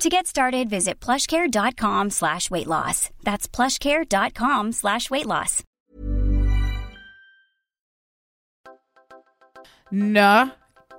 To 0.00 0.08
get 0.08 0.28
started, 0.28 0.70
visit 0.70 1.00
plushcare.com 1.00 2.10
slash 2.10 2.50
weight 2.50 2.66
loss. 2.66 3.10
That's 3.24 3.48
plushcare.com 3.48 4.72
slash 4.72 5.10
weight 5.10 5.26
loss. 5.26 5.62
Nå, 9.92 10.46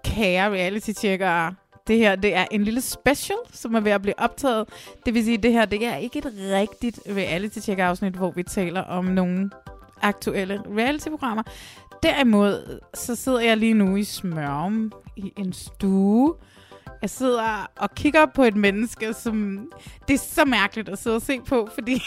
kære 0.04 0.52
reality-tjekkere. 0.52 1.56
Det 1.88 1.98
her, 1.98 2.16
det 2.16 2.36
er 2.36 2.46
en 2.52 2.64
lille 2.64 2.82
special, 2.82 3.38
som 3.52 3.76
er 3.76 3.80
ved 3.80 3.92
at 3.92 4.02
blive 4.02 4.20
optaget. 4.20 4.70
Det 5.06 5.14
vil 5.14 5.24
sige, 5.24 5.38
det 5.38 5.52
her, 5.52 5.66
det 5.66 5.86
er 5.86 5.96
ikke 5.96 6.20
et 6.20 6.34
rigtigt 6.52 7.00
reality-check-afsnit, 7.08 8.14
hvor 8.14 8.32
vi 8.32 8.44
taler 8.44 8.82
om 8.82 9.06
nogle 9.06 9.50
aktuelle 10.02 10.62
reality-programmer. 10.78 11.44
Derimod, 12.04 12.80
så 12.94 13.16
sidder 13.16 13.40
jeg 13.40 13.58
lige 13.58 13.74
nu 13.74 13.96
i 13.96 14.04
Smørum 14.04 14.92
i 15.16 15.34
en 15.38 15.54
stue. 15.54 16.36
Jeg 17.02 17.10
sidder 17.10 17.72
og 17.76 17.96
kigger 17.96 18.26
på 18.26 18.44
et 18.44 18.56
menneske, 18.56 19.14
som... 19.14 19.68
Det 20.08 20.14
er 20.14 20.18
så 20.18 20.46
mærkeligt 20.46 20.90
at 20.90 21.00
sidde 21.00 21.16
og 21.16 21.22
se 21.22 21.40
på, 21.48 21.70
fordi 21.74 22.02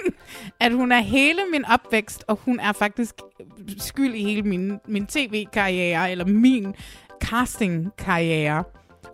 at 0.60 0.72
hun 0.72 0.92
er 0.92 1.00
hele 1.00 1.40
min 1.52 1.64
opvækst, 1.64 2.24
og 2.28 2.38
hun 2.44 2.60
er 2.60 2.72
faktisk 2.72 3.14
skyld 3.78 4.14
i 4.14 4.24
hele 4.24 4.42
min, 4.42 4.78
min 4.88 5.06
tv-karriere, 5.06 6.10
eller 6.10 6.24
min 6.24 6.74
casting-karriere. 7.20 8.64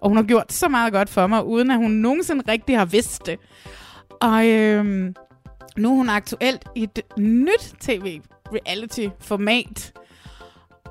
Og 0.00 0.08
hun 0.08 0.16
har 0.16 0.24
gjort 0.24 0.52
så 0.52 0.69
meget 0.69 0.92
godt 0.92 1.08
for 1.08 1.27
mig, 1.27 1.44
uden 1.44 1.70
at 1.70 1.77
hun 1.77 1.91
nogensinde 1.91 2.44
rigtig 2.48 2.78
har 2.78 2.84
vidst 2.84 3.27
det. 3.27 3.39
Og 4.20 4.48
øhm, 4.48 5.14
nu 5.77 5.91
er 5.91 5.94
hun 5.94 6.08
aktuelt 6.08 6.64
i 6.74 6.83
et 6.83 7.00
nyt 7.19 7.74
tv-reality-format. 7.80 9.92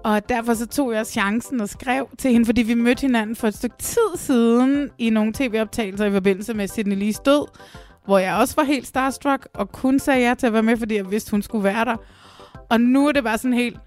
Og 0.07 0.29
derfor 0.29 0.53
så 0.53 0.67
tog 0.67 0.93
jeg 0.93 1.07
chancen 1.07 1.61
og 1.61 1.69
skrev 1.69 2.09
til 2.17 2.31
hende, 2.31 2.45
fordi 2.45 2.61
vi 2.61 2.73
mødte 2.73 3.01
hinanden 3.01 3.35
for 3.35 3.47
et 3.47 3.55
stykke 3.55 3.75
tid 3.79 4.15
siden 4.15 4.89
i 4.97 5.09
nogle 5.09 5.33
tv-optagelser 5.33 6.05
i 6.05 6.11
forbindelse 6.11 6.53
med 6.53 6.67
Sidney 6.67 6.95
Lees 6.95 7.19
død, 7.19 7.47
hvor 8.05 8.17
jeg 8.17 8.35
også 8.35 8.55
var 8.55 8.63
helt 8.63 8.87
starstruck 8.87 9.47
og 9.53 9.71
kun 9.71 9.99
sagde 9.99 10.27
ja 10.27 10.33
til 10.33 10.47
at 10.47 10.53
være 10.53 10.63
med, 10.63 10.77
fordi 10.77 10.95
jeg 10.95 11.11
vidste, 11.11 11.31
hun 11.31 11.41
skulle 11.41 11.63
være 11.63 11.85
der. 11.85 11.95
Og 12.69 12.81
nu 12.81 13.07
er 13.07 13.11
det 13.11 13.23
bare 13.23 13.37
sådan 13.37 13.53
helt, 13.53 13.77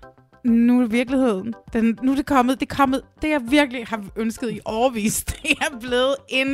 nu 0.44 0.82
er 0.82 0.86
virkeligheden. 0.86 1.54
Den, 1.72 1.98
nu 2.02 2.12
er 2.12 2.16
det 2.16 2.26
kommet, 2.26 2.60
det 2.60 2.70
er 2.70 2.76
kommet, 2.76 3.02
det 3.22 3.30
jeg 3.30 3.40
virkelig 3.48 3.86
har 3.86 4.04
ønsket 4.16 4.50
i 4.50 4.60
årvis. 4.64 5.24
det 5.30 5.50
er 5.50 5.78
blevet 5.80 6.16
en, 6.28 6.48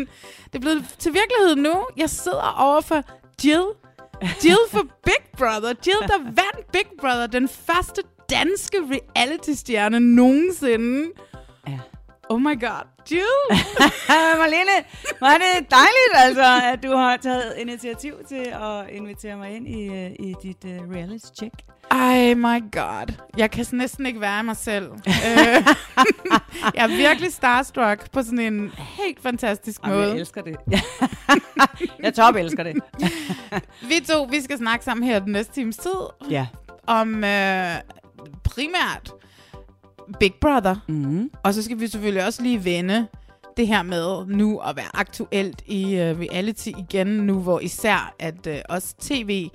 det 0.44 0.54
er 0.54 0.60
blevet 0.60 0.84
til 0.98 1.12
virkelighed 1.14 1.56
nu. 1.56 1.86
Jeg 1.96 2.10
sidder 2.10 2.56
over 2.58 2.80
for 2.80 3.02
Jill. 3.44 3.66
Jill 4.44 4.58
for 4.70 4.86
Big 5.04 5.30
Brother. 5.38 5.74
Jill, 5.86 6.08
der 6.08 6.18
vandt 6.18 6.72
Big 6.72 6.86
Brother, 7.00 7.26
den 7.26 7.48
første 7.48 8.02
danske 8.30 8.76
reality-stjerne 8.90 10.00
nogensinde. 10.00 11.10
Ja. 11.68 11.78
Oh 12.28 12.40
my 12.40 12.60
god. 12.60 12.86
Jill! 13.10 13.62
Marlene, 14.38 14.84
var 15.20 15.34
det 15.34 15.70
dejligt, 15.70 16.14
altså, 16.14 16.60
at 16.72 16.82
du 16.82 16.96
har 16.96 17.16
taget 17.16 17.54
initiativ 17.58 18.14
til 18.28 18.44
at 18.52 18.90
invitere 18.90 19.36
mig 19.36 19.50
ind 19.56 19.68
i, 19.68 19.86
øh, 19.86 20.10
i 20.18 20.34
dit 20.42 20.64
uh, 20.64 20.94
reality 20.94 21.26
check. 21.38 21.54
Ej, 21.90 22.34
my 22.34 22.60
god. 22.72 23.12
Jeg 23.36 23.50
kan 23.50 23.66
næsten 23.72 24.06
ikke 24.06 24.20
være 24.20 24.42
mig 24.44 24.56
selv. 24.56 24.90
Øh, 24.92 25.06
jeg 26.74 26.84
er 26.84 26.86
virkelig 26.96 27.32
starstruck 27.32 28.10
på 28.12 28.22
sådan 28.22 28.38
en 28.38 28.72
helt 28.78 29.22
fantastisk 29.22 29.80
Jamen, 29.84 29.96
måde. 29.98 30.08
jeg 30.08 30.18
elsker 30.18 30.42
det. 30.42 30.56
jeg 32.02 32.14
top 32.14 32.36
elsker 32.36 32.62
det. 32.62 32.76
Vi 33.88 34.00
to, 34.08 34.22
vi 34.22 34.40
skal 34.40 34.58
snakke 34.58 34.84
sammen 34.84 35.06
her 35.06 35.18
den 35.18 35.32
næste 35.32 35.52
times 35.52 35.76
tid 35.76 35.90
Ja. 36.30 36.46
om 36.86 37.24
øh, 37.24 37.74
primært 38.44 39.12
Big 40.20 40.34
Brother. 40.40 40.76
Mm-hmm. 40.88 41.30
Og 41.42 41.54
så 41.54 41.62
skal 41.62 41.80
vi 41.80 41.86
selvfølgelig 41.86 42.24
også 42.26 42.42
lige 42.42 42.64
vende 42.64 43.06
det 43.56 43.66
her 43.68 43.82
med 43.82 44.26
nu 44.26 44.58
at 44.58 44.76
være 44.76 44.96
aktuelt 44.96 45.62
i 45.66 45.84
uh, 45.84 46.00
reality 46.00 46.68
igen, 46.68 47.06
nu 47.06 47.40
hvor 47.40 47.60
især 47.60 48.14
at 48.18 48.46
uh, 48.46 48.54
også 48.68 48.94
tv 49.00 49.48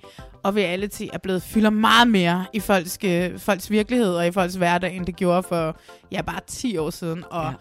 og 0.44 0.56
reality 0.56 1.04
er 1.14 1.18
blevet 1.18 1.44
fylder 1.44 1.70
meget 1.70 2.08
mere 2.08 2.46
i 2.54 2.60
folks, 2.60 3.00
uh, 3.06 3.40
folks 3.40 3.72
virkelighed 3.72 4.16
og 4.16 4.28
i 4.28 4.32
folks 4.32 4.56
hverdag, 4.56 4.96
end 4.96 5.06
det 5.06 5.16
gjorde 5.16 5.44
for 5.44 5.78
ja, 6.12 6.22
bare 6.22 6.40
10 6.48 6.78
år 6.78 6.90
siden, 6.90 7.24
og 7.32 7.44
Ja. 7.44 7.54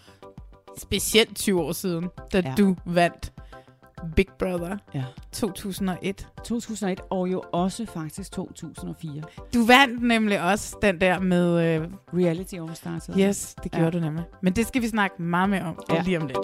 specielt 0.79 1.37
20 1.37 1.61
år 1.61 1.73
siden, 1.73 2.09
da 2.33 2.43
ja. 2.45 2.55
du 2.59 2.77
vandt 2.87 3.33
Big 4.17 4.27
Brother 4.39 4.77
Ja. 4.95 5.05
2001. 5.33 6.29
2001 6.45 7.01
og 7.11 7.33
jo 7.33 7.43
også 7.53 7.87
faktisk 7.87 8.33
2004. 8.33 9.23
Du 9.55 9.67
vandt 9.67 10.03
nemlig 10.03 10.43
også 10.43 10.77
den 10.83 11.01
der 11.01 11.19
med... 11.21 11.81
Uh, 11.81 11.87
Reality 12.21 12.55
All 12.55 12.75
Stars. 12.77 13.11
yes, 13.19 13.55
det 13.63 13.73
gjorde 13.73 13.85
Ja. 13.85 13.91
du 13.91 13.99
nemlig. 14.01 14.25
Men 14.43 14.53
det 14.53 14.67
skal 14.67 14.83
vi 14.83 14.89
snakke 14.89 15.23
meget 15.23 15.49
mere 15.49 15.63
om 15.63 15.79
Ja. 15.91 15.95
ja. 15.95 16.03
lige 16.03 16.21
om 16.21 16.27
lidt. 16.27 16.39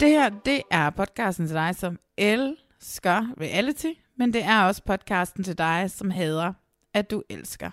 Det 0.00 0.08
her, 0.08 0.30
det 0.44 0.62
er 0.70 0.90
podcasten 0.90 1.46
til 1.46 1.56
dig, 1.56 1.74
som 1.76 1.98
elsker 2.18 3.26
reality, 3.40 3.92
men 4.18 4.32
det 4.32 4.44
er 4.44 4.62
også 4.64 4.82
podcasten 4.86 5.44
til 5.44 5.58
dig, 5.58 5.90
som 5.90 6.10
hader, 6.10 6.52
at 6.94 7.10
du 7.10 7.22
elsker 7.30 7.70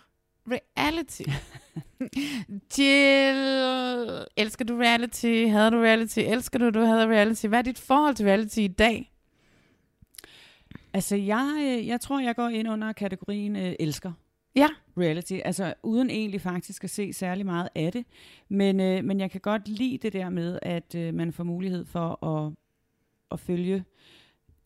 reality. 0.52 1.22
Jill, 2.78 4.26
elsker 4.38 4.66
du 4.66 4.78
reality? 4.78 5.46
Hader 5.48 5.70
du 5.70 5.78
reality? 5.78 6.20
Elsker 6.20 6.60
du, 6.60 6.70
du 6.70 6.80
hader 6.80 7.08
reality? 7.08 7.46
Hvad 7.46 7.60
er 7.60 7.64
dit 7.64 7.80
forhold 7.80 8.16
til 8.16 8.26
reality 8.26 8.58
i 8.60 8.68
dag? 8.68 9.12
Altså, 10.94 11.16
jeg, 11.16 11.56
øh, 11.62 11.88
jeg 11.88 12.02
tror, 12.02 12.20
jeg 12.20 12.36
går 12.36 12.48
ind 12.48 12.70
under 12.70 12.94
kategorien 12.94 13.56
øh, 13.56 13.74
elsker 13.80 14.12
Ja. 14.56 14.68
reality. 14.98 15.40
Altså, 15.46 15.74
uden 15.84 16.10
egentlig 16.10 16.42
faktisk 16.42 16.84
at 16.84 16.90
se 16.90 17.14
særlig 17.14 17.46
meget 17.46 17.70
af 17.76 17.92
det. 17.92 18.06
Men, 18.50 18.80
øh, 18.80 19.04
men 19.04 19.20
jeg 19.20 19.32
kan 19.32 19.42
godt 19.42 19.68
lide 19.68 19.98
det 19.98 20.14
der 20.14 20.30
med, 20.30 20.60
at 20.62 20.96
øh, 20.96 21.14
man 21.14 21.34
får 21.34 21.44
mulighed 21.44 21.86
for 21.86 22.26
at, 22.26 22.54
at 23.32 23.40
følge 23.40 23.84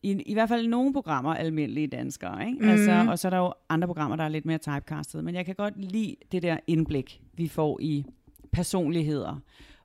i, 0.04 0.22
i 0.22 0.32
hvert 0.32 0.48
fald 0.48 0.68
nogle 0.68 0.92
programmer 0.92 1.34
almindelige 1.34 1.86
danskere. 1.86 2.46
Ikke? 2.46 2.58
Mm. 2.60 2.68
Altså, 2.68 3.06
og 3.08 3.18
så 3.18 3.28
er 3.28 3.30
der 3.30 3.38
jo 3.38 3.52
andre 3.68 3.88
programmer, 3.88 4.16
der 4.16 4.24
er 4.24 4.28
lidt 4.28 4.46
mere 4.46 4.58
typecastet. 4.58 5.24
Men 5.24 5.34
jeg 5.34 5.46
kan 5.46 5.54
godt 5.54 5.74
lide 5.76 6.16
det 6.32 6.42
der 6.42 6.56
indblik, 6.66 7.20
vi 7.34 7.48
får 7.48 7.78
i 7.80 8.04
personligheder 8.52 9.40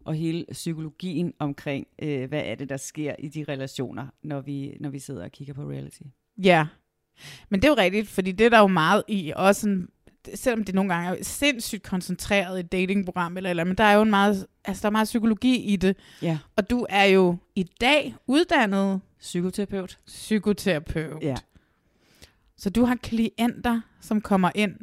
og 0.06 0.14
hele 0.14 0.46
psykologien 0.52 1.34
omkring, 1.40 1.88
øh, 2.02 2.30
hvad 2.30 2.42
er 2.46 2.56
det, 2.56 2.70
der 2.70 2.78
sker 2.78 3.16
i 3.20 3.28
de 3.28 3.46
relationer, 3.50 4.08
når 4.24 4.42
vi, 4.42 4.78
når 4.80 4.90
vi 4.90 5.00
sidder 5.00 5.24
og 5.24 5.32
kigger 5.32 5.54
på 5.54 5.62
reality. 5.62 6.02
Ja. 6.44 6.68
Men 7.50 7.62
det 7.62 7.68
er 7.68 7.72
jo 7.72 7.78
rigtigt, 7.78 8.08
fordi 8.08 8.32
det 8.32 8.46
er 8.46 8.50
der 8.50 8.60
jo 8.60 8.68
meget 8.68 9.04
i, 9.08 9.34
også 9.36 9.62
sådan, 9.62 9.88
selvom 10.36 10.64
det 10.64 10.76
nogle 10.76 10.94
gange 10.94 11.20
er 11.20 11.24
sindssygt 11.24 11.84
koncentreret 11.84 12.58
i 12.58 12.60
et 12.60 12.72
datingprogram, 12.72 13.38
eller, 13.38 13.50
eller, 13.50 13.64
men 13.64 13.78
der 13.78 13.84
er 13.84 13.94
jo 13.94 14.02
en 14.02 14.10
meget, 14.10 14.48
altså 14.66 14.82
der 14.82 14.88
er 14.88 14.92
meget 14.92 15.06
psykologi 15.06 15.56
i 15.64 15.76
det. 15.76 15.98
Ja. 16.22 16.38
Og 16.56 16.70
du 16.70 16.86
er 16.90 17.04
jo 17.04 17.38
i 17.56 17.64
dag 17.82 18.16
uddannet 18.28 19.02
Psykoterapeut. 19.20 19.98
psykoterapeut. 20.06 21.22
Ja. 21.24 21.36
Så 22.58 22.70
du 22.70 22.86
har 22.86 22.96
klienter, 22.96 23.82
som 24.02 24.22
kommer 24.22 24.52
ind 24.56 24.76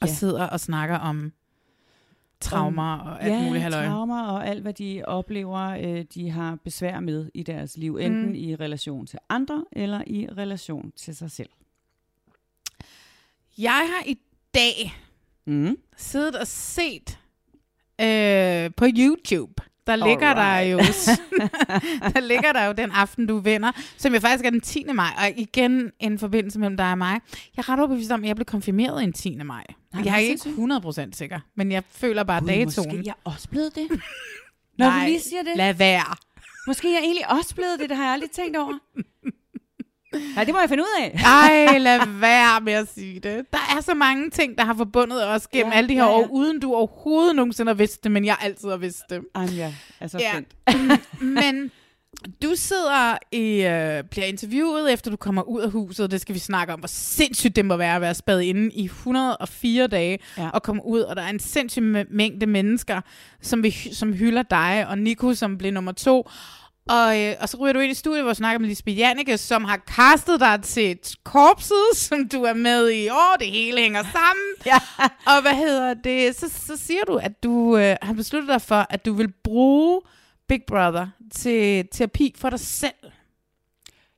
og 0.00 0.08
Ja. 0.08 0.14
sidder 0.14 0.46
og 0.46 0.60
snakker 0.60 0.96
om 0.96 1.32
traumer 2.40 2.96
og 2.98 3.22
alt 3.24 3.32
ja, 3.34 3.44
muligt 3.44 3.62
halløj. 3.62 3.86
traumer 3.86 4.22
og 4.22 4.46
alt, 4.46 4.62
hvad 4.62 4.72
de 4.72 5.02
oplever, 5.06 5.58
øh, 5.60 6.04
de 6.14 6.30
har 6.30 6.58
besvær 6.64 7.00
med 7.00 7.30
i 7.34 7.42
deres 7.42 7.76
liv. 7.76 7.96
Enten 7.96 8.26
Mm. 8.28 8.34
i 8.34 8.54
relation 8.56 9.06
til 9.06 9.18
andre, 9.28 9.64
eller 9.72 10.02
i 10.06 10.28
relation 10.36 10.92
til 10.96 11.16
sig 11.16 11.30
selv. 11.30 11.48
Jeg 13.58 13.70
har 13.92 14.04
i 14.06 14.18
dag 14.54 14.96
Mm. 15.46 15.76
siddet 15.96 16.36
og 16.36 16.46
set 16.46 17.18
øh, 18.00 18.70
på 18.76 18.86
YouTube 18.98 19.52
der 19.86 19.96
ligger 19.96 20.34
der 20.34 20.40
Alright. 20.42 20.72
jo 20.72 20.78
der 22.14 22.20
ligger 22.20 22.52
der 22.52 22.64
jo 22.64 22.72
den 22.72 22.90
aften, 22.90 23.26
du 23.26 23.38
vinder, 23.38 23.72
som 23.96 24.14
jo 24.14 24.20
faktisk 24.20 24.44
er 24.44 24.50
den 24.50 24.60
10. 24.60 24.84
maj. 24.94 25.10
Og 25.18 25.32
igen 25.36 25.90
en 26.00 26.18
forbindelse 26.18 26.58
mellem 26.58 26.76
dig 26.76 26.90
og 26.90 26.98
mig. 26.98 27.20
Jeg 27.56 27.62
er 27.62 27.68
ret 27.68 27.78
overbevist 27.78 28.10
om, 28.10 28.22
at 28.22 28.28
jeg 28.28 28.36
blev 28.36 28.44
konfirmeret 28.44 29.02
en 29.02 29.12
10. 29.12 29.36
maj. 29.36 29.64
Nej, 29.94 30.02
jeg 30.04 30.14
er 30.14 30.18
ikke 30.18 30.42
100% 31.08 31.12
sikker, 31.12 31.40
men 31.54 31.72
jeg 31.72 31.82
føler 31.90 32.24
bare 32.24 32.40
Gud, 32.40 32.48
datoen. 32.48 32.88
Måske 32.88 33.02
jeg 33.06 33.14
også 33.24 33.48
blevet 33.48 33.74
det. 33.74 33.88
Når 34.78 34.86
Nej, 34.86 35.00
du 35.00 35.04
lige 35.06 35.20
siger 35.20 35.42
det. 35.42 35.52
Lad 35.56 35.74
være. 35.74 36.16
Måske 36.66 36.92
jeg 36.92 37.00
egentlig 37.02 37.30
også 37.30 37.54
blevet 37.54 37.80
det, 37.80 37.88
det 37.88 37.96
har 37.96 38.04
jeg 38.04 38.12
aldrig 38.12 38.30
tænkt 38.30 38.56
over. 38.56 38.78
Nej, 40.34 40.44
det 40.44 40.54
må 40.54 40.60
jeg 40.60 40.68
finde 40.68 40.82
ud 40.82 41.02
af. 41.02 41.20
Ej, 41.24 41.78
lad 41.78 42.00
være 42.20 42.60
med 42.60 42.72
at 42.72 42.88
sige 42.94 43.14
det. 43.20 43.44
Der 43.52 43.76
er 43.76 43.80
så 43.80 43.94
mange 43.94 44.30
ting, 44.30 44.58
der 44.58 44.64
har 44.64 44.74
forbundet 44.74 45.28
os 45.28 45.46
gennem 45.48 45.66
Ja, 45.70 45.74
ja, 45.74 45.78
alle 45.78 45.88
de 45.88 45.94
her 45.94 46.04
ja, 46.04 46.10
ja, 46.10 46.16
ja. 46.18 46.24
år, 46.24 46.28
uden 46.30 46.60
du 46.60 46.74
overhovedet 46.74 47.36
nogensinde 47.36 47.68
har 47.70 47.74
vidst 47.74 48.04
det, 48.04 48.12
men 48.12 48.24
jeg 48.24 48.36
altid 48.40 48.68
har 48.68 48.76
vidst 48.76 49.02
det. 49.10 49.20
Anja, 49.34 49.74
altså 50.00 50.18
Ja. 50.18 50.32
fint. 50.36 50.48
Men 51.22 51.70
du 52.42 52.52
sidder 52.54 53.18
i, 53.32 53.62
øh, 53.66 54.04
bliver 54.10 54.26
interviewet, 54.26 54.92
efter 54.92 55.10
du 55.10 55.16
kommer 55.16 55.42
ud 55.42 55.60
af 55.62 55.70
huset. 55.70 56.10
Det 56.10 56.20
skal 56.20 56.34
vi 56.34 56.38
snakke 56.40 56.72
om, 56.72 56.78
hvor 56.78 56.88
sindssygt 56.88 57.56
det 57.56 57.64
må 57.64 57.76
være 57.76 57.94
at 57.94 58.00
være 58.00 58.14
spadet 58.14 58.42
inde 58.42 58.70
i 58.74 58.84
104 58.84 59.86
dage 59.86 60.18
Ja. 60.38 60.42
ja. 60.42 60.48
og 60.50 60.62
komme 60.62 60.86
ud. 60.86 61.00
Og 61.00 61.16
der 61.16 61.22
er 61.22 61.28
en 61.30 61.38
sindssyg 61.40 61.82
mæ- 61.82 62.06
mængde 62.16 62.46
mennesker, 62.46 63.00
som, 63.42 63.62
vi, 63.62 63.70
som 63.92 64.12
hylder 64.12 64.42
dig, 64.42 64.86
og 64.88 64.98
Nico, 64.98 65.34
som 65.34 65.58
blev 65.58 65.72
nummer 65.72 65.92
to. 65.92 66.28
Og, 66.90 67.20
øh, 67.20 67.34
og 67.40 67.48
så 67.48 67.56
ryger 67.56 67.72
du 67.72 67.78
ind 67.78 67.92
i 67.92 67.94
studiet, 67.94 68.22
hvor 68.22 68.30
du 68.30 68.34
snakker 68.34 68.58
med 68.58 68.68
Lisbeth 68.68 68.98
Janneke, 68.98 69.38
som 69.38 69.64
har 69.64 69.78
castet 69.96 70.40
dig 70.40 70.60
til 70.62 70.90
et 70.90 71.14
korpset, 71.24 71.86
som 71.94 72.28
du 72.28 72.42
er 72.42 72.54
med 72.54 72.90
i. 72.90 73.10
Åh, 73.10 73.38
det 73.40 73.46
hele 73.46 73.80
hænger 73.80 74.02
sammen. 74.02 74.46
Ja. 74.66 74.78
Og 75.26 75.42
hvad 75.42 75.54
hedder 75.54 75.94
det? 75.94 76.36
Så, 76.36 76.48
så 76.66 76.76
siger 76.76 77.04
du, 77.06 77.16
at 77.16 77.42
du 77.42 77.76
øh, 77.76 77.96
har 78.02 78.12
besluttet 78.12 78.48
dig 78.48 78.62
for, 78.62 78.86
at 78.90 79.06
du 79.06 79.12
vil 79.12 79.32
bruge 79.44 80.00
Big 80.48 80.60
Brother 80.66 81.06
til 81.32 81.88
terapi 81.92 82.34
for 82.38 82.50
dig 82.50 82.60
selv. 82.60 82.92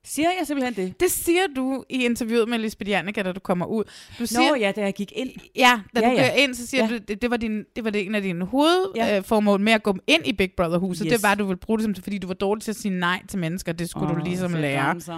Siger 0.05 0.29
jeg 0.39 0.47
simpelthen 0.47 0.87
det? 0.87 1.01
Det 1.01 1.11
siger 1.11 1.41
du 1.57 1.85
i 1.89 2.05
interviewet 2.05 2.49
med 2.49 2.59
Lisbeth 2.59 2.91
Janneke, 2.91 3.23
da 3.23 3.33
du 3.33 3.41
kommer 3.41 3.67
ud. 3.67 3.85
Du 4.19 4.27
siger, 4.27 4.49
Nå 4.51 4.55
ja, 4.57 4.73
da 4.77 4.81
jeg 4.81 4.95
gik 4.95 5.13
ind. 5.17 5.31
Ja, 5.57 5.81
da 5.97 6.01
Ja, 6.01 6.07
du 6.07 6.13
ja. 6.13 6.29
går 6.29 6.37
ind, 6.37 6.55
så 6.55 6.67
siger 6.67 6.85
Ja. 6.85 6.91
du, 6.91 6.99
det, 7.09 7.23
det, 7.23 7.31
var 7.31 7.37
din, 7.37 7.65
det 7.77 7.85
var 7.85 7.91
det 7.91 8.07
en 8.07 8.15
af 8.15 8.23
dine 8.23 8.39
Ja. 8.39 8.45
hovedformål 8.45 9.61
med 9.61 9.73
at 9.73 9.83
gå 9.83 9.97
ind 10.07 10.27
i 10.27 10.33
Big 10.33 10.51
Brother-huset. 10.57 11.07
Yes. 11.07 11.13
Det 11.13 11.23
var, 11.23 11.33
at 11.33 11.39
du 11.39 11.45
ville 11.45 11.57
bruge 11.59 11.79
det, 11.79 11.85
som, 11.85 11.95
fordi 11.95 12.19
du 12.19 12.27
var 12.27 12.35
dårlig 12.35 12.63
til 12.63 12.71
at 12.71 12.77
sige 12.77 12.95
nej 12.99 13.23
til 13.29 13.39
mennesker. 13.39 13.73
Det 13.73 13.91
skulle 13.91 14.11
oh, 14.13 14.19
du 14.19 14.25
ligesom 14.25 14.53
lære. 14.55 15.01
Så, 15.01 15.13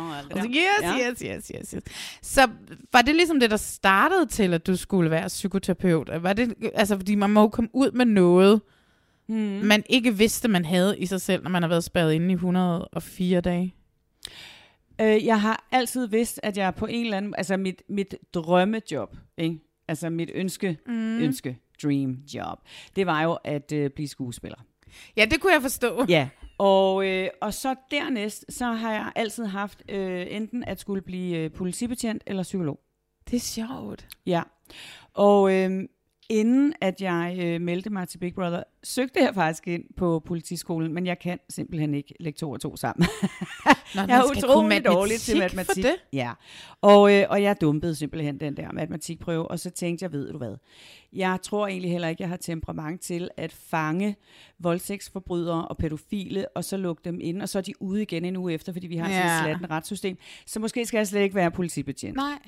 yes, 0.49 0.57
Ja. 0.83 1.11
yes, 1.11 1.21
yes, 1.21 1.53
yes, 1.55 1.71
yes. 1.71 1.85
Så 2.23 2.49
var 2.93 3.03
det 3.03 3.15
ligesom 3.15 3.41
det, 3.41 3.51
der 3.51 3.57
startede 3.57 4.27
til, 4.27 4.55
at 4.55 4.67
du 4.67 4.77
skulle 4.77 5.11
være 5.11 5.29
psykoterapeut? 5.29 6.11
Var 6.21 6.33
det, 6.33 6.55
altså, 6.75 6.97
fordi 6.97 7.15
man 7.15 7.31
må 7.31 7.41
jo 7.41 7.49
komme 7.49 7.71
ud 7.73 7.91
med 7.91 8.05
noget, 8.07 8.61
Mm. 9.29 9.35
man 9.63 9.83
ikke 9.89 10.17
vidste, 10.17 10.49
man 10.49 10.65
havde 10.65 10.99
i 10.99 11.07
sig 11.07 11.21
selv, 11.21 11.43
når 11.43 11.51
man 11.51 11.63
har 11.63 11.69
været 11.69 11.85
spærret 11.85 12.13
inde 12.13 12.31
i 12.31 12.33
104 12.35 13.41
dage. 13.41 13.75
Øh, 15.01 15.27
jeg 15.27 15.41
har 15.41 15.69
altid 15.73 16.07
vidst, 16.07 16.41
at 16.43 16.57
jeg 16.57 16.75
på 16.75 16.87
en 16.87 17.05
eller 17.05 17.17
anden... 17.17 17.35
Altså 17.39 17.57
mit, 17.57 17.83
mit 17.89 18.15
drømmejob, 18.35 19.17
ikke? 19.39 19.59
altså 19.89 20.11
mit 20.11 20.31
ønske, 20.35 20.79
mm. 20.87 21.19
ønske, 21.19 21.59
dream 21.83 22.19
job, 22.35 22.59
det 22.97 23.07
var 23.07 23.23
jo 23.23 23.39
at 23.45 23.73
øh, 23.73 23.91
blive 23.91 24.09
skuespiller. 24.09 24.59
Ja, 25.17 25.25
det 25.31 25.41
kunne 25.41 25.53
jeg 25.53 25.63
forstå. 25.63 26.05
Ja, 26.09 26.29
og, 26.59 27.07
øh, 27.07 27.29
og 27.41 27.55
så 27.55 27.75
dernæst, 27.91 28.45
så 28.49 28.65
har 28.65 28.93
jeg 28.93 29.13
altid 29.17 29.45
haft 29.45 29.83
øh, 29.89 30.27
enten 30.31 30.65
at 30.65 30.81
skulle 30.81 31.03
blive 31.03 31.39
øh, 31.39 31.53
politibetjent 31.53 32.23
eller 32.27 32.43
psykolog. 32.43 32.81
Det 33.31 33.37
er 33.37 33.41
sjovt. 33.41 34.07
Ja, 34.27 34.43
og 35.15 35.53
øh, 35.53 35.89
inden 36.29 36.73
at 36.81 37.01
jeg 37.01 37.37
øh, 37.43 37.61
meldte 37.61 37.91
mig 37.91 38.09
til 38.09 38.19
Big 38.19 38.35
Brother, 38.35 38.63
søgte 38.83 39.21
jeg 39.21 39.35
faktisk 39.35 39.69
ind 39.69 39.85
på 39.97 40.23
politiskolen, 40.27 40.95
men 40.95 41.07
jeg 41.07 41.19
kan 41.19 41.39
simpelthen 41.49 41.95
ikke 41.95 42.15
lægge 42.21 42.37
to 42.37 42.51
og 42.51 42.61
to 42.61 42.77
sammen. 42.77 43.09
Nå, 43.95 44.01
jeg 44.09 44.19
er 44.19 44.25
utrolig 44.37 44.85
dårlig 44.85 45.17
til 45.21 45.39
matematik. 45.39 45.85
For 45.85 45.91
det. 45.91 45.97
Ja, 46.13 46.33
og, 46.81 47.15
øh, 47.15 47.27
og 47.29 47.43
jeg 47.43 47.61
dumpede 47.61 47.95
simpelthen 47.95 48.41
den 48.41 48.57
der 48.57 48.73
matematikprøve, 48.73 49.51
og 49.51 49.59
så 49.61 49.71
tænkte 49.71 50.03
jeg, 50.03 50.13
ved 50.13 50.33
du 50.33 50.39
hvad, 50.39 50.57
jeg 51.13 51.39
tror 51.43 51.67
egentlig 51.67 51.91
heller 51.91 52.09
ikke, 52.09 52.23
jeg 52.23 52.29
har 52.29 52.37
temperament 52.37 53.01
til 53.01 53.29
at 53.37 53.53
fange 53.53 54.17
voldtægtsforbrydere 54.59 55.69
og 55.69 55.77
pædofile, 55.77 56.49
og 56.49 56.65
så 56.65 56.77
lukke 56.77 57.03
dem 57.05 57.19
ind, 57.23 57.43
og 57.43 57.49
så 57.49 57.59
er 57.59 57.63
de 57.63 57.83
ude 57.83 58.03
igen 58.03 58.25
en 58.25 58.37
uge 58.37 58.53
efter, 58.53 58.73
fordi 58.73 58.87
vi 58.87 58.97
har 58.97 59.09
sådan 59.09 59.27
Ja. 59.27 59.35
et 59.37 59.41
slatten 59.43 59.71
retssystem. 59.71 60.17
Så 60.47 60.61
måske 60.61 60.87
skal 60.87 60.99
jeg 60.99 61.07
slet 61.07 61.21
ikke 61.21 61.35
være 61.35 61.51
politibetjent. 61.51 62.17
Nej. 62.17 62.39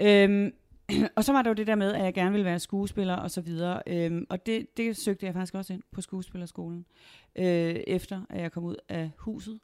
Øhm, 0.00 0.50
og 1.16 1.24
så 1.24 1.32
var 1.32 1.42
der 1.42 1.50
jo 1.50 1.54
det 1.54 1.66
der 1.66 1.74
med, 1.74 1.92
at 1.92 2.04
jeg 2.04 2.14
gerne 2.14 2.30
ville 2.30 2.44
være 2.44 2.60
skuespiller 2.60 3.16
og 3.16 3.30
så 3.30 3.40
videre. 3.40 3.82
Øhm, 3.86 4.26
og 4.30 4.46
det, 4.46 4.76
det 4.76 4.96
søgte 4.96 5.26
jeg 5.26 5.34
faktisk 5.34 5.54
også 5.54 5.72
ind 5.72 5.82
på 5.92 6.00
skuespillerskolen, 6.00 6.86
øh, 7.36 7.74
efter 7.86 8.20
at 8.30 8.42
jeg 8.42 8.52
kom 8.52 8.64
ud 8.64 8.76
af 8.88 9.10
huset. 9.18 9.60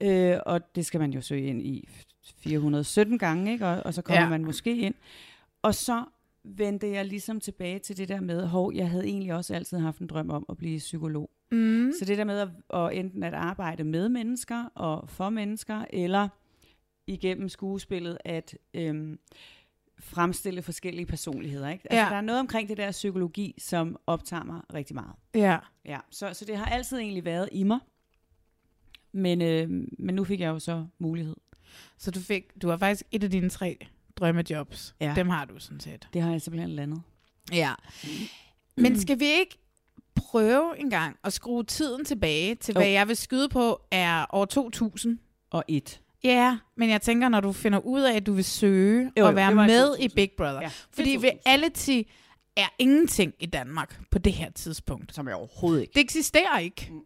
Øh, 0.00 0.36
og 0.46 0.74
det 0.74 0.86
skal 0.86 1.00
man 1.00 1.12
jo 1.12 1.20
søge 1.20 1.46
ind 1.46 1.62
i 1.62 1.88
417 2.38 3.18
gange, 3.18 3.52
ikke? 3.52 3.66
Og, 3.66 3.82
og 3.84 3.94
så 3.94 4.02
kommer 4.02 4.22
ja. 4.22 4.28
Man 4.28 4.44
måske 4.44 4.76
ind. 4.76 4.94
Og 5.62 5.74
så 5.74 6.04
vendte 6.44 6.90
jeg 6.90 7.04
ligesom 7.04 7.40
tilbage 7.40 7.78
til 7.78 7.96
det 7.96 8.08
der 8.08 8.20
med, 8.20 8.46
hov, 8.46 8.72
jeg 8.74 8.90
havde 8.90 9.04
egentlig 9.04 9.34
også 9.34 9.54
altid 9.54 9.78
haft 9.78 9.98
en 9.98 10.06
drøm 10.06 10.30
om 10.30 10.46
at 10.48 10.56
blive 10.56 10.78
psykolog. 10.78 11.30
Mm. 11.52 11.92
Så 11.98 12.04
det 12.04 12.18
der 12.18 12.24
med 12.24 12.38
at, 12.38 12.48
at 12.74 12.98
enten 12.98 13.22
at 13.22 13.34
arbejde 13.34 13.84
med 13.84 14.08
mennesker 14.08 14.64
og 14.74 15.08
for 15.08 15.30
mennesker, 15.30 15.84
eller 15.90 16.28
igennem 17.06 17.48
skuespillet 17.48 18.18
at 18.24 18.58
øhm, 18.74 19.18
fremstille 19.98 20.62
forskellige 20.62 21.06
personligheder. 21.06 21.68
Ikke? 21.68 21.84
Altså, 21.92 22.04
Ja. 22.04 22.10
Der 22.10 22.16
er 22.16 22.20
noget 22.20 22.40
omkring 22.40 22.68
det 22.68 22.76
der 22.76 22.90
psykologi, 22.90 23.54
som 23.58 23.96
optager 24.06 24.44
mig 24.44 24.60
rigtig 24.74 24.94
meget. 24.94 25.12
Ja. 25.34 25.58
Ja, 25.84 25.98
så, 26.10 26.30
så 26.34 26.44
det 26.44 26.56
har 26.56 26.64
altid 26.66 26.98
egentlig 26.98 27.24
været 27.24 27.48
i 27.52 27.62
mig. 27.62 27.78
Men, 29.12 29.42
øh, 29.42 29.68
men 29.98 30.14
nu 30.14 30.24
fik 30.24 30.40
jeg 30.40 30.48
jo 30.48 30.58
så 30.58 30.86
mulighed. 30.98 31.36
Så 31.98 32.10
du 32.10 32.20
fik, 32.20 32.62
du 32.62 32.68
har 32.68 32.76
faktisk 32.76 33.02
et 33.10 33.24
af 33.24 33.30
dine 33.30 33.48
tre 33.50 33.78
drømmejobs. 34.16 34.94
Ja. 35.00 35.12
Dem 35.16 35.28
har 35.28 35.44
du 35.44 35.58
sådan 35.58 35.80
set. 35.80 36.08
Det 36.12 36.22
har 36.22 36.30
jeg 36.30 36.42
simpelthen 36.42 36.70
landet. 36.70 37.02
Ja. 37.52 37.74
Men 38.76 39.00
skal 39.00 39.20
vi 39.20 39.24
ikke 39.24 39.58
prøve 40.14 40.78
en 40.78 40.90
gang 40.90 41.16
at 41.24 41.32
skrue 41.32 41.64
tiden 41.64 42.04
tilbage 42.04 42.54
til, 42.54 42.72
hvad 42.74 42.86
Jo. 42.86 42.92
jeg 42.92 43.08
vil 43.08 43.16
skyde 43.16 43.48
på, 43.48 43.80
er 43.90 44.26
år 44.30 44.44
2000? 44.44 45.18
Og 45.50 45.64
et. 45.68 46.00
Ja, 46.24 46.58
men 46.76 46.90
jeg 46.90 47.02
tænker, 47.02 47.28
når 47.28 47.40
du 47.40 47.52
finder 47.52 47.78
ud 47.78 48.00
af, 48.02 48.16
at 48.16 48.26
du 48.26 48.32
vil 48.32 48.44
søge 48.44 49.12
Jo, 49.18 49.24
og 49.24 49.30
jo, 49.30 49.34
være 49.34 49.52
i 49.52 49.54
med 49.54 49.86
2000. 49.86 50.04
i 50.04 50.14
Big 50.14 50.30
Brother. 50.36 50.60
Ja, 50.60 50.70
Fordi 50.92 51.10
det 51.12 51.20
2000. 51.20 51.40
reality 51.46 52.00
er 52.56 52.66
ingenting 52.78 53.32
i 53.40 53.46
Danmark 53.46 54.00
på 54.10 54.18
det 54.18 54.32
her 54.32 54.50
tidspunkt. 54.50 55.14
Som 55.14 55.28
jeg 55.28 55.36
overhovedet 55.36 55.80
ikke. 55.82 55.92
Det 55.94 56.00
eksisterer 56.00 56.58
ikke. 56.58 56.88
Mm. 56.90 57.00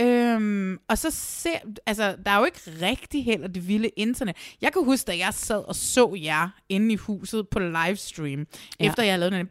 Øhm, 0.00 0.78
og 0.88 0.98
så 0.98 1.10
ser, 1.10 1.58
altså, 1.86 2.16
der 2.24 2.30
er 2.30 2.38
jo 2.38 2.44
ikke 2.44 2.60
rigtig 2.82 3.24
heller 3.24 3.48
det 3.48 3.68
vilde 3.68 3.88
internet. 3.88 4.36
Jeg 4.60 4.72
kan 4.72 4.84
huske, 4.84 5.06
da 5.06 5.16
jeg 5.18 5.34
sad 5.34 5.68
og 5.68 5.74
så 5.74 6.14
jer 6.22 6.48
inde 6.68 6.92
i 6.92 6.96
huset 6.96 7.48
på 7.48 7.58
livestream, 7.58 8.46
Ja. 8.80 8.86
efter 8.86 9.02
jeg 9.02 9.18
lavede 9.18 9.36
den 9.36 9.46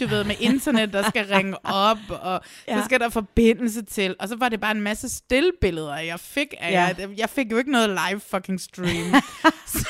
du 0.00 0.06
ved, 0.06 0.24
med 0.24 0.34
internet, 0.40 0.92
der 0.92 1.08
skal 1.08 1.26
ringe 1.26 1.64
op, 1.66 1.98
og 2.08 2.40
ja. 2.68 2.78
Så 2.78 2.84
skal 2.84 3.00
der 3.00 3.08
forbindelse 3.08 3.82
til, 3.84 4.16
og 4.18 4.28
så 4.28 4.36
var 4.36 4.48
det 4.48 4.60
bare 4.60 4.70
en 4.70 4.80
masse 4.80 5.08
stillbilleder, 5.08 5.96
jeg 5.98 6.20
fik 6.20 6.54
af 6.60 6.72
Ja. 6.72 6.94
ja. 6.98 7.08
Jeg 7.16 7.30
fik 7.30 7.52
jo 7.52 7.56
ikke 7.58 7.70
noget 7.70 7.90
live 7.90 8.20
fucking 8.20 8.60
stream. 8.60 9.12
så 9.66 9.88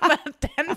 hvordan... 0.00 0.76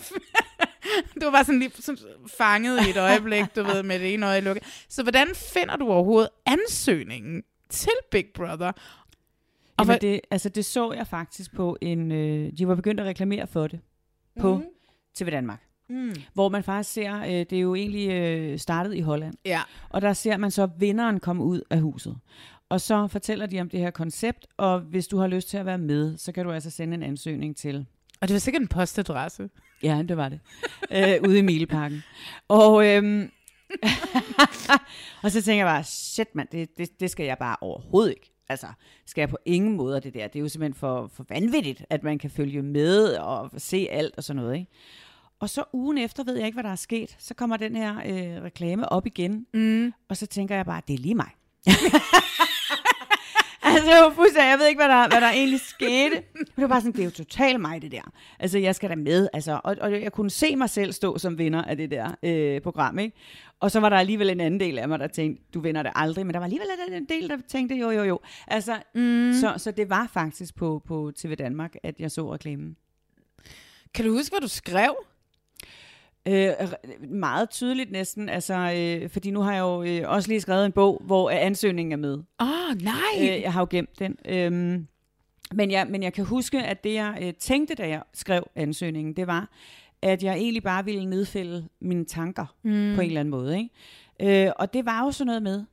du 1.22 1.30
var 1.30 1.44
sådan 1.44 1.60
lige 1.60 1.72
sådan 1.80 2.04
fanget 2.38 2.88
i 2.88 2.90
et 2.90 2.98
øjeblik, 2.98 3.56
du 3.56 3.64
ved, 3.64 3.84
med 3.84 4.00
det 4.00 4.14
ene 4.14 4.26
øje 4.28 4.42
lukket. 4.42 4.86
Så 4.90 5.04
hvordan 5.04 5.28
finder 5.54 5.76
du 5.76 5.92
overhovedet 5.92 6.30
ansøgningen 6.46 7.44
til 7.70 7.92
Big 8.12 8.26
Brother? 8.34 8.72
Og 9.78 9.86
Jamen, 9.86 10.02
det, 10.02 10.22
altså, 10.32 10.50
det 10.50 10.66
så 10.66 10.92
jeg 10.92 11.08
faktisk 11.08 11.56
på 11.56 11.78
en... 11.82 12.12
Øh, 12.12 12.52
de 12.58 12.68
var 12.68 12.76
begyndt 12.76 13.00
at 13.00 13.06
reklamere 13.06 13.48
for 13.48 13.68
det 13.68 13.80
på 14.40 14.56
Mhm. 14.58 14.66
TV 15.16 15.32
Danmark. 15.32 15.64
Mm. 15.90 16.16
Hvor 16.34 16.50
man 16.50 16.64
faktisk 16.64 16.94
ser, 16.94 17.20
øh, 17.22 17.28
det 17.30 17.54
er 17.54 17.60
jo 17.60 17.76
egentlig 17.76 18.10
øh, 18.10 18.60
startet 18.60 18.96
i 18.96 19.00
Holland, 19.00 19.34
Ja. 19.46 19.62
og 19.90 20.02
der 20.02 20.14
ser 20.14 20.38
man 20.38 20.52
så 20.52 20.70
vinderen 20.80 21.20
komme 21.20 21.44
ud 21.44 21.62
af 21.70 21.80
huset. 21.82 22.18
Og 22.70 22.82
så 22.82 23.08
fortæller 23.08 23.46
de 23.46 23.62
om 23.62 23.70
det 23.70 23.80
her 23.80 23.92
koncept, 23.92 24.48
og 24.58 24.80
hvis 24.80 25.08
du 25.08 25.18
har 25.18 25.28
lyst 25.28 25.50
til 25.50 25.58
at 25.58 25.66
være 25.66 25.78
med, 25.78 26.18
så 26.18 26.32
kan 26.32 26.46
du 26.46 26.52
altså 26.52 26.70
sende 26.70 26.94
en 26.94 27.04
ansøgning 27.04 27.56
til... 27.58 27.86
Og 28.22 28.28
det 28.28 28.34
var 28.34 28.40
sikkert 28.40 28.62
en 28.62 28.68
postadresse. 28.68 29.50
Ja, 29.84 30.04
det 30.10 30.18
var 30.18 30.30
det. 30.30 30.40
øh, 30.92 31.30
ude 31.30 31.40
i 31.40 31.42
Mileparken. 31.42 32.04
Og, 32.48 32.88
øhm, 32.88 33.32
og 35.24 35.32
så 35.32 35.42
tænker 35.42 35.66
jeg 35.66 35.72
bare, 35.74 35.84
shit 35.84 36.36
mand, 36.36 36.48
det, 36.52 36.78
det, 36.78 37.00
det 37.00 37.10
skal 37.12 37.26
jeg 37.26 37.38
bare 37.38 37.56
overhovedet 37.62 38.10
ikke. 38.12 38.34
Altså, 38.50 38.68
skal 39.06 39.22
jeg 39.22 39.30
på 39.30 39.38
ingen 39.46 39.78
måde 39.78 40.02
det 40.02 40.14
der. 40.14 40.28
Det 40.28 40.36
er 40.40 40.44
jo 40.44 40.50
simpelthen 40.50 40.74
for, 40.80 41.12
for 41.14 41.26
vanvittigt, 41.30 41.86
at 41.90 42.04
man 42.04 42.20
kan 42.20 42.30
følge 42.30 42.62
med 42.62 43.14
og 43.16 43.50
se 43.58 43.88
alt 43.92 44.14
og 44.18 44.24
sådan 44.24 44.42
noget, 44.42 44.56
ikke? 44.58 44.72
Og 45.40 45.50
så 45.50 45.64
ugen 45.74 45.98
efter 45.98 46.24
ved 46.24 46.36
jeg 46.38 46.46
ikke, 46.46 46.56
hvad 46.56 46.64
der 46.64 46.70
er 46.72 46.76
sket. 46.76 47.16
Så 47.20 47.34
kommer 47.34 47.58
den 47.58 47.76
her 47.76 47.96
øh, 47.98 48.44
reklame 48.44 48.92
op 48.92 49.06
igen, 49.08 49.46
Mm. 49.54 49.94
og 50.10 50.18
så 50.18 50.26
tænker 50.26 50.56
jeg 50.56 50.66
bare, 50.66 50.82
det 50.88 50.94
er 50.94 50.98
lige 50.98 51.16
mig. 51.16 51.30
altså, 53.64 53.92
var 53.92 54.12
fuldstændig, 54.16 54.50
jeg 54.50 54.60
ved 54.60 54.68
ikke, 54.68 54.80
hvad 54.80 54.90
der, 54.90 55.08
hvad 55.10 55.22
der 55.22 55.30
egentlig 55.30 55.60
skete. 55.60 56.24
Men 56.36 56.46
det 56.46 56.62
var 56.62 56.68
bare 56.68 56.82
sådan, 56.82 56.92
det 56.92 57.00
er 57.00 57.06
jo 57.06 57.12
totalt 57.12 57.62
mig, 57.62 57.82
det 57.82 57.92
der. 57.92 58.12
Altså, 58.40 58.58
jeg 58.58 58.76
skal 58.76 58.90
da 58.90 58.96
med. 58.96 59.28
Altså, 59.34 59.60
og, 59.64 59.76
og 59.82 59.92
jeg 60.02 60.12
kunne 60.12 60.30
se 60.30 60.56
mig 60.56 60.70
selv 60.70 60.92
stå 60.94 61.18
som 61.18 61.38
vinder 61.38 61.62
af 61.64 61.78
det 61.78 61.92
der 61.92 62.12
øh, 62.24 62.62
program, 62.62 63.00
ikke? 63.00 63.18
Og 63.60 63.72
så 63.72 63.80
var 63.80 63.90
der 63.90 63.98
alligevel 63.98 64.30
en 64.30 64.40
anden 64.40 64.60
del 64.60 64.80
af 64.80 64.88
mig, 64.90 65.00
der 65.00 65.08
tænkte, 65.08 65.44
du 65.54 65.60
vinder 65.60 65.84
det 65.84 65.92
aldrig. 65.96 66.26
Men 66.26 66.34
der 66.34 66.40
var 66.40 66.46
alligevel 66.46 66.68
en 66.94 67.06
del, 67.06 67.30
der 67.30 67.38
tænkte, 67.48 67.76
jo, 67.76 67.92
jo, 67.92 68.04
jo. 68.04 68.20
Altså, 68.48 68.78
mm. 68.96 69.34
så, 69.34 69.54
så 69.58 69.72
det 69.72 69.90
var 69.90 70.10
faktisk 70.14 70.56
på, 70.56 70.82
på 70.88 71.12
TV 71.16 71.36
Danmark, 71.36 71.76
at 71.84 71.96
jeg 72.00 72.12
så 72.12 72.34
reklamen. 72.34 72.76
Kan 73.94 74.06
du 74.06 74.12
huske, 74.12 74.34
hvad 74.34 74.42
du 74.42 74.48
skrev? 74.48 74.96
Øh, 76.28 76.50
meget 77.10 77.50
tydeligt 77.50 77.92
næsten, 77.92 78.30
altså, 78.30 78.54
øh, 78.78 79.10
fordi 79.10 79.32
nu 79.32 79.42
har 79.42 79.54
jeg 79.54 79.60
jo 79.60 79.84
øh, 79.84 80.10
også 80.10 80.30
lige 80.30 80.42
skrevet 80.42 80.66
en 80.66 80.72
bog, 80.72 81.02
hvor 81.06 81.30
ansøgningen 81.30 81.92
er 81.92 81.98
med. 81.98 82.14
Åh, 82.14 82.48
oh, 82.48 82.82
nej! 82.82 82.94
Øh, 83.22 83.42
jeg 83.42 83.54
har 83.54 83.62
jo 83.62 83.68
gemt 83.70 84.00
den. 84.00 84.18
Øh, 84.26 84.52
men, 85.54 85.72
jeg, 85.72 85.88
men 85.90 86.04
jeg 86.04 86.14
kan 86.14 86.26
huske, 86.26 86.64
at 86.64 86.84
det 86.84 86.94
jeg 86.94 87.18
øh, 87.22 87.34
tænkte, 87.34 87.76
da 87.76 87.88
jeg 87.88 88.02
skrev 88.14 88.44
ansøgningen, 88.56 89.14
det 89.14 89.28
var, 89.28 89.50
at 90.02 90.24
jeg 90.24 90.36
egentlig 90.36 90.64
bare 90.64 90.86
ville 90.86 91.06
nedfælde 91.06 91.68
mine 91.82 92.06
tanker 92.06 92.56
mm. 92.64 92.96
på 92.96 93.02
en 93.02 93.08
eller 93.08 93.20
anden 93.20 93.32
måde. 93.32 93.58
Ikke? 93.58 94.46
Øh, 94.48 94.52
og 94.56 94.74
det 94.74 94.86
var 94.86 95.06
jo 95.06 95.12
sådan 95.12 95.28
noget 95.28 95.44
med, 95.44 95.64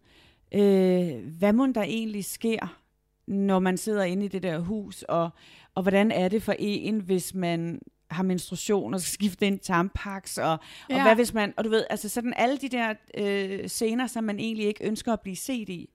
øh, 0.52 1.32
hvad 1.38 1.52
må 1.52 1.66
der 1.66 1.82
egentlig 1.82 2.24
sker, 2.24 2.78
når 3.26 3.58
man 3.58 3.76
sidder 3.76 4.04
inde 4.04 4.24
i 4.24 4.28
det 4.28 4.42
der 4.42 4.58
hus, 4.58 5.02
og, 5.02 5.30
og 5.74 5.82
hvordan 5.82 6.10
er 6.10 6.28
det 6.28 6.42
for 6.42 6.54
en, 6.58 7.00
hvis 7.00 7.34
man 7.34 7.80
har 8.16 8.23
menstruation 8.23 8.94
og 8.94 9.00
skal 9.00 9.12
skifte 9.12 9.46
en 9.46 9.58
tampaks, 9.58 10.38
og, 10.38 10.58
ja. 10.90 10.96
og 10.96 11.02
hvad 11.02 11.14
hvis 11.14 11.35
man, 11.35 11.54
og 11.56 11.64
du 11.64 11.70
ved, 11.70 11.85
altså 11.90 12.08
sådan 12.08 12.35
alle 12.37 12.58
de 12.58 12.68
der 12.68 12.94
øh, 13.18 13.68
scener, 13.68 14.06
som 14.06 14.25
man 14.25 14.38
egentlig 14.38 14.66
ikke 14.66 14.87
ønsker 14.87 15.12
at 15.12 15.20
blive 15.20 15.37
set 15.37 15.68
i, 15.68 15.90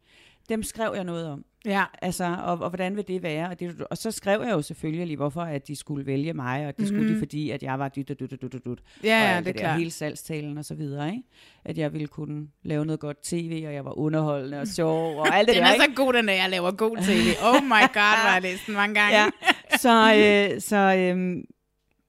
dem 0.49 0.63
skrev 0.63 0.93
jeg 0.95 1.03
noget 1.03 1.27
om. 1.27 1.45
Ja. 1.65 1.83
Altså, 2.01 2.35
og, 2.43 2.59
og 2.59 2.69
hvordan 2.69 2.95
vil 2.95 3.07
det 3.07 3.23
være? 3.23 3.49
Og, 3.49 3.59
det, 3.59 3.83
og 3.89 3.97
så 3.97 4.11
skrev 4.11 4.41
jeg 4.41 4.51
jo 4.51 4.61
selvfølgelig, 4.61 5.15
hvorfor 5.15 5.41
at 5.41 5.67
de 5.67 5.75
skulle 5.75 6.05
vælge 6.05 6.33
mig, 6.33 6.67
og 6.67 6.77
det 6.77 6.79
mm-hmm. 6.79 6.87
skulle 6.87 7.07
de, 7.07 7.11
mhm. 7.11 7.19
fordi 7.19 7.49
at 7.49 7.63
jeg 7.63 7.79
var 7.79 7.89
dyt 7.89 8.11
og 8.11 8.19
dyt 8.19 8.33
og 8.33 8.41
dyt 8.41 8.55
og 8.55 8.61
dyt. 8.65 8.79
Ja, 9.03 9.41
det 9.45 9.47
er 9.47 9.59
klart. 9.59 9.77
Hele 9.77 9.91
salgstalen 9.91 10.57
og 10.57 10.65
så 10.65 10.75
videre, 10.75 11.07
ikke? 11.07 11.23
At 11.65 11.77
jeg 11.77 11.93
ville 11.93 12.07
kunne 12.07 12.47
lave 12.63 12.85
noget 12.85 12.99
godt 12.99 13.23
tv, 13.23 13.63
og 13.67 13.73
jeg 13.73 13.85
var 13.85 13.97
underholdende 13.97 14.59
og 14.59 14.67
sjov, 14.67 15.19
og 15.19 15.35
alt 15.35 15.47
det 15.47 15.55
den 15.55 15.63
der, 15.63 15.69
er 15.69 15.73
ikke? 15.73 15.85
så 15.85 15.91
god, 15.95 16.13
den 16.13 16.29
er, 16.29 16.33
jeg 16.33 16.49
laver 16.49 16.71
god 16.71 16.97
tv. 16.97 17.27
Oh 17.43 17.63
my 17.63 17.93
god, 17.93 18.33
jeg 18.33 18.39
læst 18.41 18.65
den 18.65 18.73
mange 18.73 18.95
gange. 18.95 19.17
ja. 19.17 19.29
Så, 19.77 20.15
øh, 20.15 20.61
så 20.61 20.95
øh, 20.97 21.43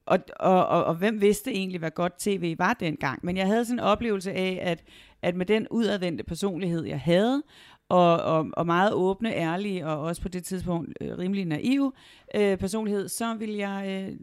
og, 0.06 0.18
og, 0.40 0.66
og, 0.66 0.85
og 0.85 0.94
hvem 0.94 1.21
vidste 1.21 1.52
egentlig, 1.52 1.78
hvad 1.78 1.90
godt 1.90 2.18
tv 2.18 2.54
var 2.59 2.75
dengang? 2.75 3.21
Men 3.23 3.37
jeg 3.37 3.47
havde 3.47 3.64
sådan 3.64 3.78
en 3.78 3.85
oplevelse 3.85 4.32
af, 4.32 4.59
at, 4.62 4.85
at 5.23 5.37
med 5.37 5.47
den 5.47 5.68
udadvendte 5.71 6.25
personlighed, 6.25 6.85
jeg 6.85 7.00
havde, 7.00 7.42
og, 7.88 8.23
og, 8.23 8.47
og 8.52 8.66
meget 8.66 8.92
åbne, 8.92 9.35
ærlige, 9.35 9.87
og 9.87 10.00
også 10.00 10.23
på 10.23 10.28
det 10.28 10.44
tidspunkt 10.44 10.92
øh, 11.00 11.18
rimelig 11.18 11.44
naiv 11.44 11.94
øh, 12.35 12.59
personlighed, 12.59 13.09
så 13.09 13.35
ville 13.35 13.59
jeg 13.68 14.09
øh, 14.09 14.16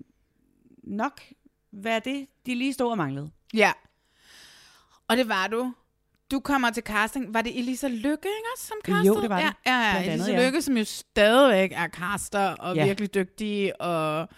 nok 0.83 1.21
være 1.71 2.01
det, 2.05 2.27
de 2.45 2.55
lige 2.55 2.74
stod 2.74 2.91
og 2.91 2.98
manglede. 2.98 3.31
Ja. 3.53 3.71
Og 5.07 5.17
det 5.17 5.29
var 5.29 5.48
du. 5.48 5.74
Du 6.31 6.39
kommer 6.39 6.69
til 6.69 6.83
casting. 6.83 7.33
Var 7.33 7.41
det 7.41 7.59
Elisa 7.59 7.88
Lykke, 7.88 8.09
ikke 8.09 8.48
også, 8.55 8.67
som 8.67 8.77
castede? 8.86 9.07
Jo, 9.07 9.21
det 9.21 9.29
var 9.29 9.39
det. 9.39 9.53
Ja, 9.65 9.71
ja, 9.71 10.01
ja. 10.01 10.13
Elisa 10.13 10.31
ja. 10.31 10.45
Lykke, 10.45 10.62
som 10.62 10.77
jo 10.77 10.83
stadigvæk 10.86 11.71
er 11.75 11.88
caster 11.88 12.50
og 12.50 12.75
ja. 12.75 12.86
virkelig 12.86 13.13
dygtig 13.13 13.81
og 13.81 14.29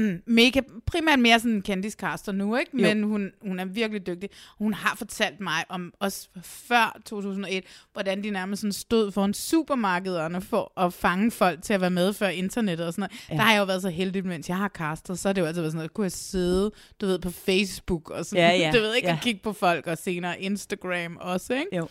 Mm, 0.00 0.22
mega, 0.26 0.60
primært 0.86 1.18
mere 1.18 1.40
sådan 1.40 1.52
en 1.52 1.62
kendiscaster 1.62 2.32
nu, 2.32 2.56
ikke? 2.56 2.76
Men 2.76 3.02
hun, 3.02 3.30
hun 3.42 3.60
er 3.60 3.64
virkelig 3.64 4.06
dygtig. 4.06 4.30
Hun 4.58 4.74
har 4.74 4.96
fortalt 4.96 5.40
mig 5.40 5.64
om, 5.68 5.92
også 6.00 6.28
før 6.42 7.00
2001, 7.06 7.64
hvordan 7.92 8.22
de 8.24 8.30
nærmest 8.30 8.60
sådan 8.60 8.72
stod 8.72 9.12
foran 9.12 9.34
supermarkederne 9.34 10.40
for 10.40 10.80
at 10.80 10.92
fange 10.92 11.30
folk 11.30 11.62
til 11.62 11.72
at 11.72 11.80
være 11.80 11.90
med 11.90 12.12
før 12.12 12.28
internettet 12.28 12.86
og 12.86 12.92
sådan 12.92 13.00
noget. 13.02 13.30
Ja. 13.30 13.34
Der 13.34 13.40
har 13.40 13.52
jeg 13.52 13.60
jo 13.60 13.64
været 13.64 13.82
så 13.82 13.90
heldig, 13.90 14.26
mens 14.26 14.48
jeg 14.48 14.56
har 14.56 14.68
castet, 14.68 15.18
så 15.18 15.28
er 15.28 15.32
det 15.32 15.40
jo 15.40 15.46
altid 15.46 15.60
været 15.60 15.72
sådan 15.72 15.78
noget, 15.78 15.94
kunne 15.94 16.04
jeg 16.04 16.12
sidde, 16.12 16.70
du 17.00 17.06
ved, 17.06 17.18
på 17.18 17.30
Facebook 17.30 18.10
og 18.10 18.26
sådan, 18.26 18.50
ja, 18.50 18.56
ja. 18.56 18.72
du 18.76 18.80
ved 18.80 18.94
ikke, 18.94 19.08
ja. 19.08 19.14
at 19.14 19.22
kigge 19.22 19.40
på 19.42 19.52
folk 19.52 19.86
og 19.86 19.98
senere 19.98 20.40
Instagram 20.40 21.16
også, 21.20 21.54
ikke? 21.54 21.76
Jo. 21.76 21.88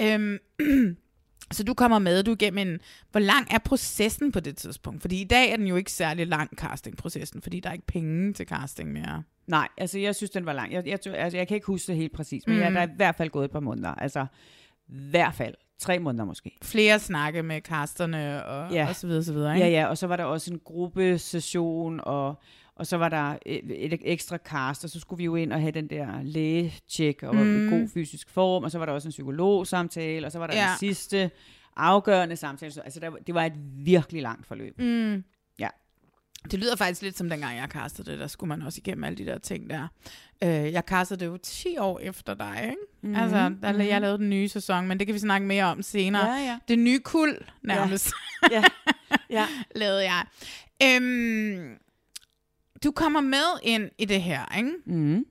Øhm, 0.00 0.38
Så 1.52 1.64
du 1.64 1.74
kommer 1.74 1.98
med, 1.98 2.22
du 2.22 2.30
er 2.30 2.34
igennem 2.34 2.68
en... 2.68 2.80
Hvor 3.10 3.20
lang 3.20 3.46
er 3.50 3.58
processen 3.58 4.32
på 4.32 4.40
det 4.40 4.56
tidspunkt? 4.56 5.00
Fordi 5.00 5.20
i 5.20 5.24
dag 5.24 5.50
er 5.52 5.56
den 5.56 5.66
jo 5.66 5.76
ikke 5.76 5.92
særlig 5.92 6.26
lang, 6.26 6.50
castingprocessen, 6.56 7.42
fordi 7.42 7.60
der 7.60 7.68
er 7.68 7.72
ikke 7.72 7.86
penge 7.86 8.32
til 8.32 8.46
casting 8.46 8.92
mere. 8.92 9.22
Nej, 9.46 9.68
altså 9.78 9.98
jeg 9.98 10.14
synes, 10.14 10.30
den 10.30 10.46
var 10.46 10.52
lang. 10.52 10.72
Jeg, 10.72 10.86
jeg, 10.86 11.06
altså, 11.06 11.38
jeg 11.38 11.48
kan 11.48 11.54
ikke 11.54 11.66
huske 11.66 11.86
det 11.86 11.96
helt 11.96 12.12
præcis, 12.12 12.46
men 12.46 12.56
mm. 12.56 12.62
jeg, 12.62 12.72
der 12.72 12.80
er 12.80 12.86
i 12.86 12.90
hvert 12.96 13.14
fald 13.14 13.30
gået 13.30 13.44
et 13.44 13.50
par 13.50 13.60
måneder. 13.60 13.88
Altså, 13.94 14.26
i 14.88 15.10
hvert 15.10 15.34
fald 15.34 15.54
tre 15.78 15.98
måneder 15.98 16.24
måske. 16.24 16.58
Flere 16.62 16.98
snakke 16.98 17.42
med 17.42 17.60
casterne 17.60 18.46
og, 18.46 18.72
ja. 18.72 18.88
og 18.88 18.96
så 18.96 19.06
videre, 19.06 19.24
så 19.24 19.32
videre. 19.32 19.54
Ikke? 19.54 19.66
Ja, 19.66 19.80
ja, 19.80 19.86
og 19.86 19.98
så 19.98 20.06
var 20.06 20.16
der 20.16 20.24
også 20.24 20.52
en 20.52 20.60
gruppesession, 20.64 22.00
og, 22.02 22.40
og 22.76 22.86
så 22.86 22.96
var 22.96 23.08
der 23.08 23.36
et, 23.46 23.92
et 23.92 24.00
ekstra 24.04 24.36
cast, 24.36 24.84
og 24.84 24.90
så 24.90 25.00
skulle 25.00 25.18
vi 25.18 25.24
jo 25.24 25.36
ind 25.36 25.52
og 25.52 25.60
have 25.60 25.72
den 25.72 25.90
der 25.90 26.22
lægetjek 26.22 27.22
og 27.22 27.36
mm. 27.36 27.70
god 27.70 27.88
fysisk 27.88 28.30
form, 28.30 28.64
og 28.64 28.70
så 28.70 28.78
var 28.78 28.86
der 28.86 28.92
også 28.92 29.08
en 29.08 29.10
psykologsamtale, 29.10 30.26
og 30.26 30.32
så 30.32 30.38
var 30.38 30.46
der 30.46 30.56
ja. 30.56 30.68
den 30.68 30.78
sidste 30.78 31.30
afgørende 31.76 32.36
samtale. 32.36 32.72
Altså, 32.84 33.00
der, 33.00 33.10
det 33.10 33.34
var 33.34 33.44
et 33.44 33.52
virkelig 33.84 34.22
langt 34.22 34.46
forløb. 34.46 34.78
Mm. 34.78 35.24
Ja. 35.58 35.68
Det 36.50 36.58
lyder 36.58 36.76
faktisk 36.76 37.02
lidt 37.02 37.18
som 37.18 37.28
dengang, 37.28 37.56
jeg 37.56 37.68
kastede 37.68 38.10
det. 38.10 38.18
Der 38.18 38.26
skulle 38.26 38.48
man 38.48 38.62
også 38.62 38.78
igennem 38.78 39.04
alle 39.04 39.18
de 39.18 39.26
der 39.26 39.38
ting 39.38 39.70
der. 39.70 39.88
Øh, 40.42 40.72
jeg 40.72 40.86
kastede 40.86 41.20
det 41.20 41.26
jo 41.26 41.36
10 41.36 41.78
år 41.78 41.98
efter 41.98 42.34
dig, 42.34 42.58
ikke? 42.62 42.76
Mm-hmm. 43.00 43.16
Altså, 43.16 43.36
der, 43.36 43.48
mm-hmm. 43.48 43.88
jeg 43.88 44.00
lavede 44.00 44.18
den 44.18 44.30
nye 44.30 44.48
sæson, 44.48 44.88
men 44.88 44.98
det 44.98 45.06
kan 45.06 45.14
vi 45.14 45.18
snakke 45.18 45.46
mere 45.46 45.64
om 45.64 45.82
senere. 45.82 46.26
Ja, 46.26 46.44
ja. 46.44 46.58
Det 46.68 46.78
nye 46.78 46.98
kul, 46.98 47.38
nærmest. 47.62 48.12
Ja. 48.50 48.56
ja. 48.56 48.64
ja. 49.30 49.46
lavede 49.80 50.02
jeg. 50.02 50.24
Øhm, 50.82 51.78
du 52.86 52.90
kommer 52.90 53.20
med 53.20 53.58
ind 53.62 53.90
i 53.98 54.04
det 54.04 54.22
her, 54.22 54.56
ikke? 54.56 54.72
Mm. 54.86 55.26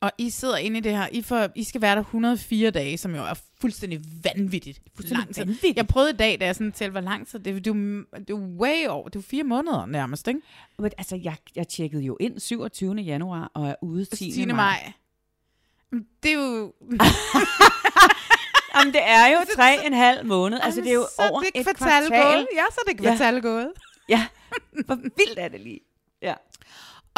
Og 0.00 0.12
I 0.18 0.30
sidder 0.30 0.56
inde 0.56 0.78
i 0.78 0.80
det 0.80 0.92
her. 0.92 1.08
I, 1.12 1.22
får, 1.22 1.48
I 1.54 1.64
skal 1.64 1.80
være 1.80 1.94
der 1.94 2.00
104 2.00 2.70
dage, 2.70 2.98
som 2.98 3.14
jo 3.14 3.22
er 3.22 3.34
fuldstændig 3.60 4.00
vanvittigt. 4.24 4.80
Fuldstændig 4.96 5.24
lang 5.24 5.34
tid. 5.34 5.44
vanvittigt. 5.44 5.76
Jeg 5.76 5.86
prøvede 5.86 6.10
i 6.10 6.16
dag, 6.16 6.40
da 6.40 6.46
jeg 6.46 6.54
sådan 6.54 6.72
talte, 6.72 6.90
hvor 6.90 7.00
lang 7.00 7.26
tid. 7.26 7.38
Det, 7.38 7.64
det, 7.64 7.74
det, 8.28 8.30
er 8.30 8.34
way 8.34 8.86
over. 8.88 9.08
Det 9.08 9.18
er 9.18 9.22
fire 9.22 9.44
måneder 9.44 9.86
nærmest, 9.86 10.28
ikke? 10.28 10.40
Men, 10.78 10.90
altså, 10.98 11.16
jeg, 11.16 11.36
jeg 11.56 11.68
tjekkede 11.68 12.02
jo 12.02 12.16
ind 12.20 12.40
27. 12.40 12.94
januar 12.94 13.50
og 13.54 13.68
er 13.68 13.74
ude 13.82 14.04
10. 14.04 14.32
10. 14.32 14.46
maj. 14.46 14.92
Det 16.22 16.30
er 16.30 16.34
jo... 16.34 16.72
Jamen, 18.74 18.92
det 18.92 19.02
er 19.02 19.26
jo 19.26 19.38
tre 19.56 19.86
en 19.86 19.92
halv 19.92 20.26
måned. 20.26 20.58
Altså, 20.62 20.80
det 20.80 20.90
er 20.90 20.94
jo 20.94 21.06
over 21.18 21.40
det 21.40 21.50
et 21.54 21.66
kvartal. 21.76 22.08
kvartal. 22.08 22.46
Ja, 22.54 22.64
så 22.70 22.80
er 22.86 22.90
det 22.90 23.00
kvartal 23.00 23.34
ja. 23.34 23.40
gået. 23.40 23.72
Ja, 24.08 24.26
hvor 24.86 24.94
vildt 24.94 25.38
er 25.38 25.48
det 25.48 25.60
lige. 25.60 25.80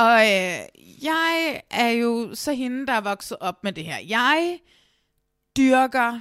Og 0.00 0.20
øh, 0.20 0.60
jeg 1.04 1.62
er 1.70 1.88
jo 1.88 2.34
så 2.34 2.52
hende, 2.52 2.86
der 2.86 2.92
er 2.92 3.00
vokset 3.00 3.36
op 3.40 3.64
med 3.64 3.72
det 3.72 3.84
her. 3.84 3.98
Jeg 3.98 4.58
dyrker 5.56 6.20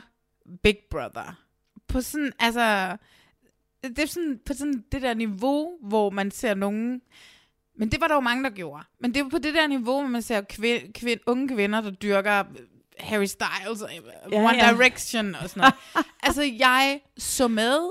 Big 0.63 0.77
Brother. 0.91 1.39
På 1.88 2.01
sådan, 2.01 2.31
altså, 2.39 2.98
det 3.83 4.00
er 4.00 4.05
sådan, 4.05 4.39
på 4.45 4.53
sådan 4.53 4.83
det 4.91 5.01
der 5.01 5.13
niveau, 5.13 5.77
hvor 5.81 6.09
man 6.09 6.31
ser 6.31 6.53
nogen... 6.53 7.01
Men 7.75 7.91
det 7.91 8.01
var 8.01 8.07
der 8.07 8.15
jo 8.15 8.21
mange, 8.21 8.43
der 8.43 8.50
gjorde. 8.50 8.83
Men 9.00 9.13
det 9.13 9.19
er 9.19 9.29
på 9.29 9.38
det 9.38 9.53
der 9.53 9.67
niveau, 9.67 10.00
hvor 10.00 10.09
man 10.09 10.21
ser 10.21 10.41
kvind, 10.41 10.93
kvind, 10.93 11.19
unge 11.25 11.48
kvinder, 11.48 11.81
der 11.81 11.91
dyrker 11.91 12.43
Harry 13.00 13.25
Styles 13.25 13.81
og 13.81 13.89
ja, 14.31 14.38
One 14.38 14.63
ja. 14.63 14.71
Direction 14.71 15.36
og 15.36 15.50
sådan 15.50 15.62
noget. 15.62 16.05
altså, 16.24 16.43
jeg 16.43 17.01
så 17.17 17.48
med 17.48 17.89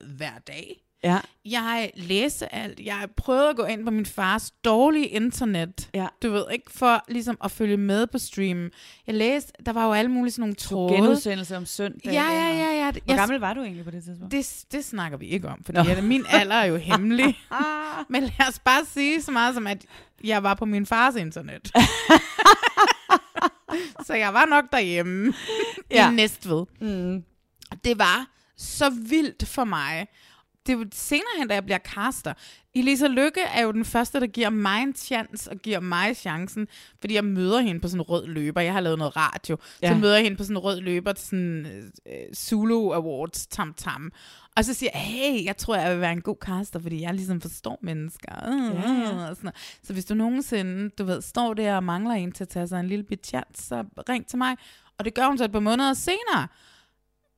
hver 0.00 0.38
dag. 0.38 0.82
Ja. 1.04 1.18
Jeg 1.44 1.90
læste 1.94 2.54
alt. 2.54 2.80
Jeg 2.80 3.08
prøvede 3.16 3.48
at 3.48 3.56
gå 3.56 3.64
ind 3.64 3.84
på 3.84 3.90
min 3.90 4.06
fars 4.06 4.50
dårlige 4.50 5.06
internet. 5.06 5.90
Ja. 5.94 6.06
Du 6.22 6.30
ved 6.30 6.44
ikke, 6.52 6.70
for 6.70 7.04
ligesom 7.08 7.36
at 7.44 7.50
følge 7.50 7.76
med 7.76 8.06
på 8.06 8.18
streamen. 8.18 8.70
Jeg 9.06 9.14
læste, 9.14 9.52
der 9.66 9.72
var 9.72 9.86
jo 9.86 9.92
alle 9.92 10.10
mulige 10.10 10.32
sådan 10.32 10.42
nogle 10.42 10.54
tråde. 10.54 10.94
Genudsendelse 10.94 11.56
om 11.56 11.66
søndag. 11.66 12.12
Ja, 12.12 12.32
ja, 12.32 12.48
ja. 12.48 12.72
ja. 12.72 12.90
Hvor 13.04 13.16
gammel 13.16 13.40
var 13.40 13.54
du 13.54 13.62
egentlig 13.62 13.84
på 13.84 13.90
det 13.90 14.04
tidspunkt? 14.04 14.32
Det, 14.32 14.64
det 14.72 14.84
snakker 14.84 15.18
vi 15.18 15.26
ikke 15.26 15.48
om, 15.48 15.64
fordi 15.64 15.78
no. 15.94 16.02
min 16.02 16.24
alder 16.28 16.54
er 16.54 16.64
jo 16.64 16.76
hemmelig. 16.76 17.38
Men 18.08 18.22
lad 18.22 18.48
os 18.48 18.58
bare 18.58 18.84
sige 18.84 19.22
så 19.22 19.30
meget 19.30 19.54
som, 19.54 19.66
at 19.66 19.86
jeg 20.24 20.42
var 20.42 20.54
på 20.54 20.64
min 20.64 20.86
fars 20.86 21.16
internet. 21.16 21.72
så 24.06 24.14
jeg 24.14 24.34
var 24.34 24.44
nok 24.44 24.64
derhjemme 24.72 25.34
ja. 25.90 26.10
i 26.10 26.14
Næstved. 26.14 26.64
Mm. 26.80 27.24
Det 27.84 27.98
var 27.98 28.26
så 28.56 28.90
vildt 28.90 29.48
for 29.48 29.64
mig, 29.64 30.06
det 30.70 30.76
er 30.76 30.84
jo 30.84 30.86
senere 30.92 31.38
hen, 31.38 31.48
da 31.48 31.54
jeg 31.54 31.64
bliver 31.64 31.78
caster. 31.78 32.32
Elisa 32.74 33.06
Lykke 33.06 33.40
er 33.40 33.62
jo 33.62 33.72
den 33.72 33.84
første, 33.84 34.20
der 34.20 34.26
giver 34.26 34.50
mig 34.50 34.82
en 34.82 34.94
chance 34.94 35.50
og 35.50 35.56
giver 35.56 35.80
mig 35.80 36.16
chancen, 36.16 36.68
fordi 37.00 37.14
jeg 37.14 37.24
møder 37.24 37.60
hende 37.60 37.80
på 37.80 37.88
sådan 37.88 38.00
en 38.00 38.02
rød 38.02 38.26
løber. 38.26 38.60
Jeg 38.60 38.72
har 38.72 38.80
lavet 38.80 38.98
noget 38.98 39.16
radio, 39.16 39.56
ja. 39.82 39.88
så 39.88 39.94
møder 39.94 40.14
jeg 40.14 40.22
hende 40.24 40.36
på 40.36 40.44
sådan 40.44 40.56
en 40.56 40.62
rød 40.62 40.80
løber 40.80 41.12
til 41.12 41.24
sådan 41.24 41.66
uh, 42.06 42.34
Zulu 42.36 42.92
Awards 42.92 43.46
tam 43.46 43.74
tam. 43.76 44.12
Og 44.56 44.64
så 44.64 44.74
siger 44.74 44.90
jeg, 44.94 45.02
hey, 45.02 45.44
jeg 45.44 45.56
tror, 45.56 45.76
jeg 45.76 45.92
vil 45.92 46.00
være 46.00 46.12
en 46.12 46.20
god 46.20 46.36
caster, 46.44 46.80
fordi 46.80 47.02
jeg 47.02 47.14
ligesom 47.14 47.40
forstår 47.40 47.78
mennesker. 47.82 48.32
Uh, 48.48 48.74
ja, 48.74 48.92
ja. 48.92 49.28
Og 49.30 49.36
sådan 49.36 49.52
Så 49.82 49.92
hvis 49.92 50.04
du 50.04 50.14
nogensinde, 50.14 50.90
du 50.98 51.04
ved, 51.04 51.22
står 51.22 51.54
der 51.54 51.76
og 51.76 51.84
mangler 51.84 52.14
en 52.14 52.32
til 52.32 52.44
at 52.44 52.48
tage 52.48 52.68
sig 52.68 52.80
en 52.80 52.86
lille 52.86 53.04
bit 53.04 53.26
chance, 53.26 53.62
så 53.62 53.84
ring 54.08 54.26
til 54.26 54.38
mig. 54.38 54.56
Og 54.98 55.04
det 55.04 55.14
gør 55.14 55.26
hun 55.26 55.38
så 55.38 55.44
et 55.44 55.52
par 55.52 55.60
måneder 55.60 55.94
senere. 55.94 56.48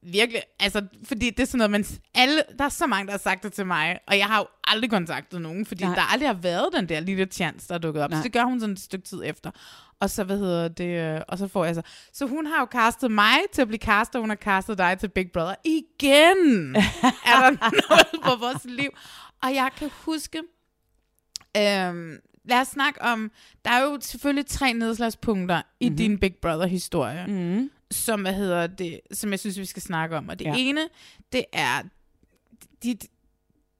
Virkelig, 0.02 0.42
altså, 0.60 0.86
fordi 1.04 1.30
det 1.30 1.40
er 1.40 1.44
sådan 1.44 1.58
noget, 1.58 1.70
man, 1.70 1.84
alle, 2.14 2.42
der 2.58 2.64
er 2.64 2.68
så 2.68 2.86
mange, 2.86 3.06
der 3.06 3.12
har 3.12 3.18
sagt 3.18 3.42
det 3.42 3.52
til 3.52 3.66
mig, 3.66 3.98
og 4.06 4.18
jeg 4.18 4.26
har 4.26 4.38
jo 4.38 4.46
aldrig 4.64 4.90
kontaktet 4.90 5.40
nogen, 5.40 5.66
fordi 5.66 5.84
Nej. 5.84 5.94
Der 5.94 6.12
aldrig 6.12 6.28
har 6.28 6.34
været 6.34 6.68
den 6.72 6.88
der 6.88 7.00
lille 7.00 7.24
chance, 7.24 7.68
der 7.68 7.74
er 7.74 7.78
dukket 7.78 8.02
op. 8.02 8.10
Nej. 8.10 8.18
Så 8.18 8.22
det 8.22 8.32
gør 8.32 8.44
hun 8.44 8.60
sådan 8.60 8.72
et 8.72 8.80
stykke 8.80 9.04
tid 9.04 9.22
efter. 9.24 9.50
Og 10.00 10.10
så, 10.10 10.24
hvad 10.24 10.38
hedder 10.38 10.68
det, 10.68 11.14
øh, 11.14 11.20
og 11.28 11.38
så 11.38 11.48
får 11.48 11.64
jeg 11.64 11.74
så, 11.74 11.82
så 12.12 12.26
hun 12.26 12.46
har 12.46 12.60
jo 12.60 12.66
castet 12.66 13.10
mig 13.10 13.36
til 13.52 13.62
at 13.62 13.68
blive 13.68 13.78
castet, 13.78 14.14
og 14.14 14.20
hun 14.20 14.30
har 14.30 14.36
castet 14.36 14.78
dig 14.78 14.98
til 15.00 15.08
Big 15.08 15.32
Brother. 15.32 15.54
Igen 15.64 16.76
er 17.30 17.40
der 17.40 17.50
noget 17.50 18.22
på 18.24 18.36
vores 18.40 18.64
liv. 18.64 18.90
Og 19.42 19.54
jeg 19.54 19.70
kan 19.76 19.90
huske, 19.92 20.38
øhm, 21.56 22.18
lad 22.44 22.60
os 22.60 22.68
snakke 22.68 23.02
om, 23.02 23.30
der 23.64 23.70
er 23.70 23.82
jo 23.82 23.98
selvfølgelig 24.00 24.46
tre 24.46 24.72
nedslagspunkter 24.72 25.62
i 25.80 25.88
mm-hmm. 25.88 25.96
din 25.96 26.18
Big 26.18 26.34
Brother-historie 26.42 27.26
Mm. 27.28 27.70
Som, 27.92 28.20
hvad 28.20 28.32
hedder 28.34 28.66
det, 28.66 29.00
som 29.12 29.30
jeg 29.30 29.40
synes, 29.40 29.58
vi 29.58 29.64
skal 29.64 29.82
snakke 29.82 30.16
om. 30.16 30.28
Og 30.28 30.38
det 30.38 30.44
Ja. 30.44 30.54
ene, 30.58 30.80
det 31.32 31.44
er 31.52 31.82
dit, 32.82 33.06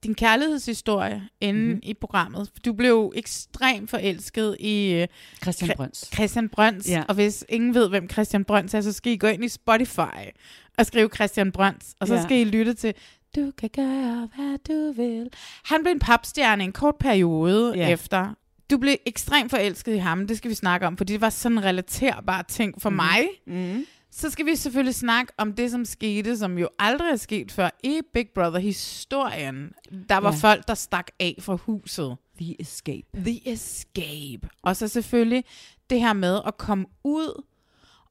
din 0.03 0.15
kærlighedshistorie 0.15 1.29
inde 1.41 1.59
Mhm. 1.59 1.67
mm-hmm. 1.67 1.79
i 1.83 1.93
programmet. 1.93 2.49
Du 2.65 2.73
blev 2.73 3.11
ekstremt 3.15 3.89
forelsket 3.89 4.57
i 4.59 4.91
øh, 4.93 5.07
Christian 5.41 5.71
Brøns. 5.75 6.09
Christian 6.13 6.49
Brøns. 6.49 6.89
Ja. 6.89 7.03
Og 7.07 7.15
hvis 7.15 7.45
ingen 7.49 7.73
ved, 7.73 7.89
hvem 7.89 8.09
Christian 8.09 8.43
Brøns 8.45 8.73
er, 8.73 8.81
så 8.81 8.91
skal 8.91 9.11
I 9.13 9.17
gå 9.17 9.27
ind 9.27 9.45
i 9.45 9.49
Spotify 9.49 10.29
og 10.77 10.85
skrive 10.85 11.09
Christian 11.15 11.51
Brøns. 11.51 11.95
Og 11.99 12.07
så 12.07 12.15
Ja. 12.15 12.23
skal 12.23 12.37
I 12.37 12.43
lytte 12.43 12.73
til, 12.73 12.93
du 13.35 13.51
kan 13.57 13.69
gøre, 13.75 14.29
hvad 14.35 14.57
du 14.67 14.91
vil. 14.91 15.29
Han 15.65 15.83
blev 15.83 15.91
en 15.91 15.99
papstjerne 15.99 16.63
en 16.63 16.71
kort 16.71 16.95
periode 16.99 17.73
ja. 17.77 17.87
efter. 17.89 18.33
Du 18.69 18.77
blev 18.77 18.95
ekstremt 19.05 19.51
forelsket 19.51 19.93
i 19.95 19.97
ham, 19.97 20.27
det 20.27 20.37
skal 20.37 20.49
vi 20.49 20.55
snakke 20.55 20.87
om, 20.87 20.97
fordi 20.97 21.13
det 21.13 21.21
var 21.21 21.29
sådan 21.29 21.57
en 21.57 21.63
relaterbar 21.63 22.41
ting 22.41 22.81
for 22.81 22.89
mm-hmm. 22.89 23.05
mig. 23.47 23.73
Mm. 23.73 23.85
Så 24.15 24.29
skal 24.29 24.45
vi 24.45 24.55
selvfølgelig 24.55 24.95
snakke 24.95 25.33
om 25.37 25.53
det, 25.53 25.71
som 25.71 25.85
skete, 25.85 26.37
som 26.37 26.57
jo 26.57 26.69
aldrig 26.79 27.11
er 27.11 27.15
sket 27.15 27.51
før 27.51 27.69
i 27.83 28.01
Big 28.13 28.29
Brother-historien. 28.35 29.71
Der 30.09 30.17
var 30.17 30.31
Ja. 30.31 30.37
folk, 30.37 30.67
der 30.67 30.73
stak 30.73 31.07
af 31.19 31.35
fra 31.39 31.55
huset. 31.55 32.15
The 32.41 32.61
Escape. 32.61 33.07
The 33.15 33.51
Escape. 33.51 34.49
Og 34.61 34.75
så 34.75 34.87
selvfølgelig 34.87 35.43
det 35.89 35.99
her 36.01 36.13
med 36.13 36.39
at 36.47 36.57
komme 36.57 36.85
ud 37.03 37.43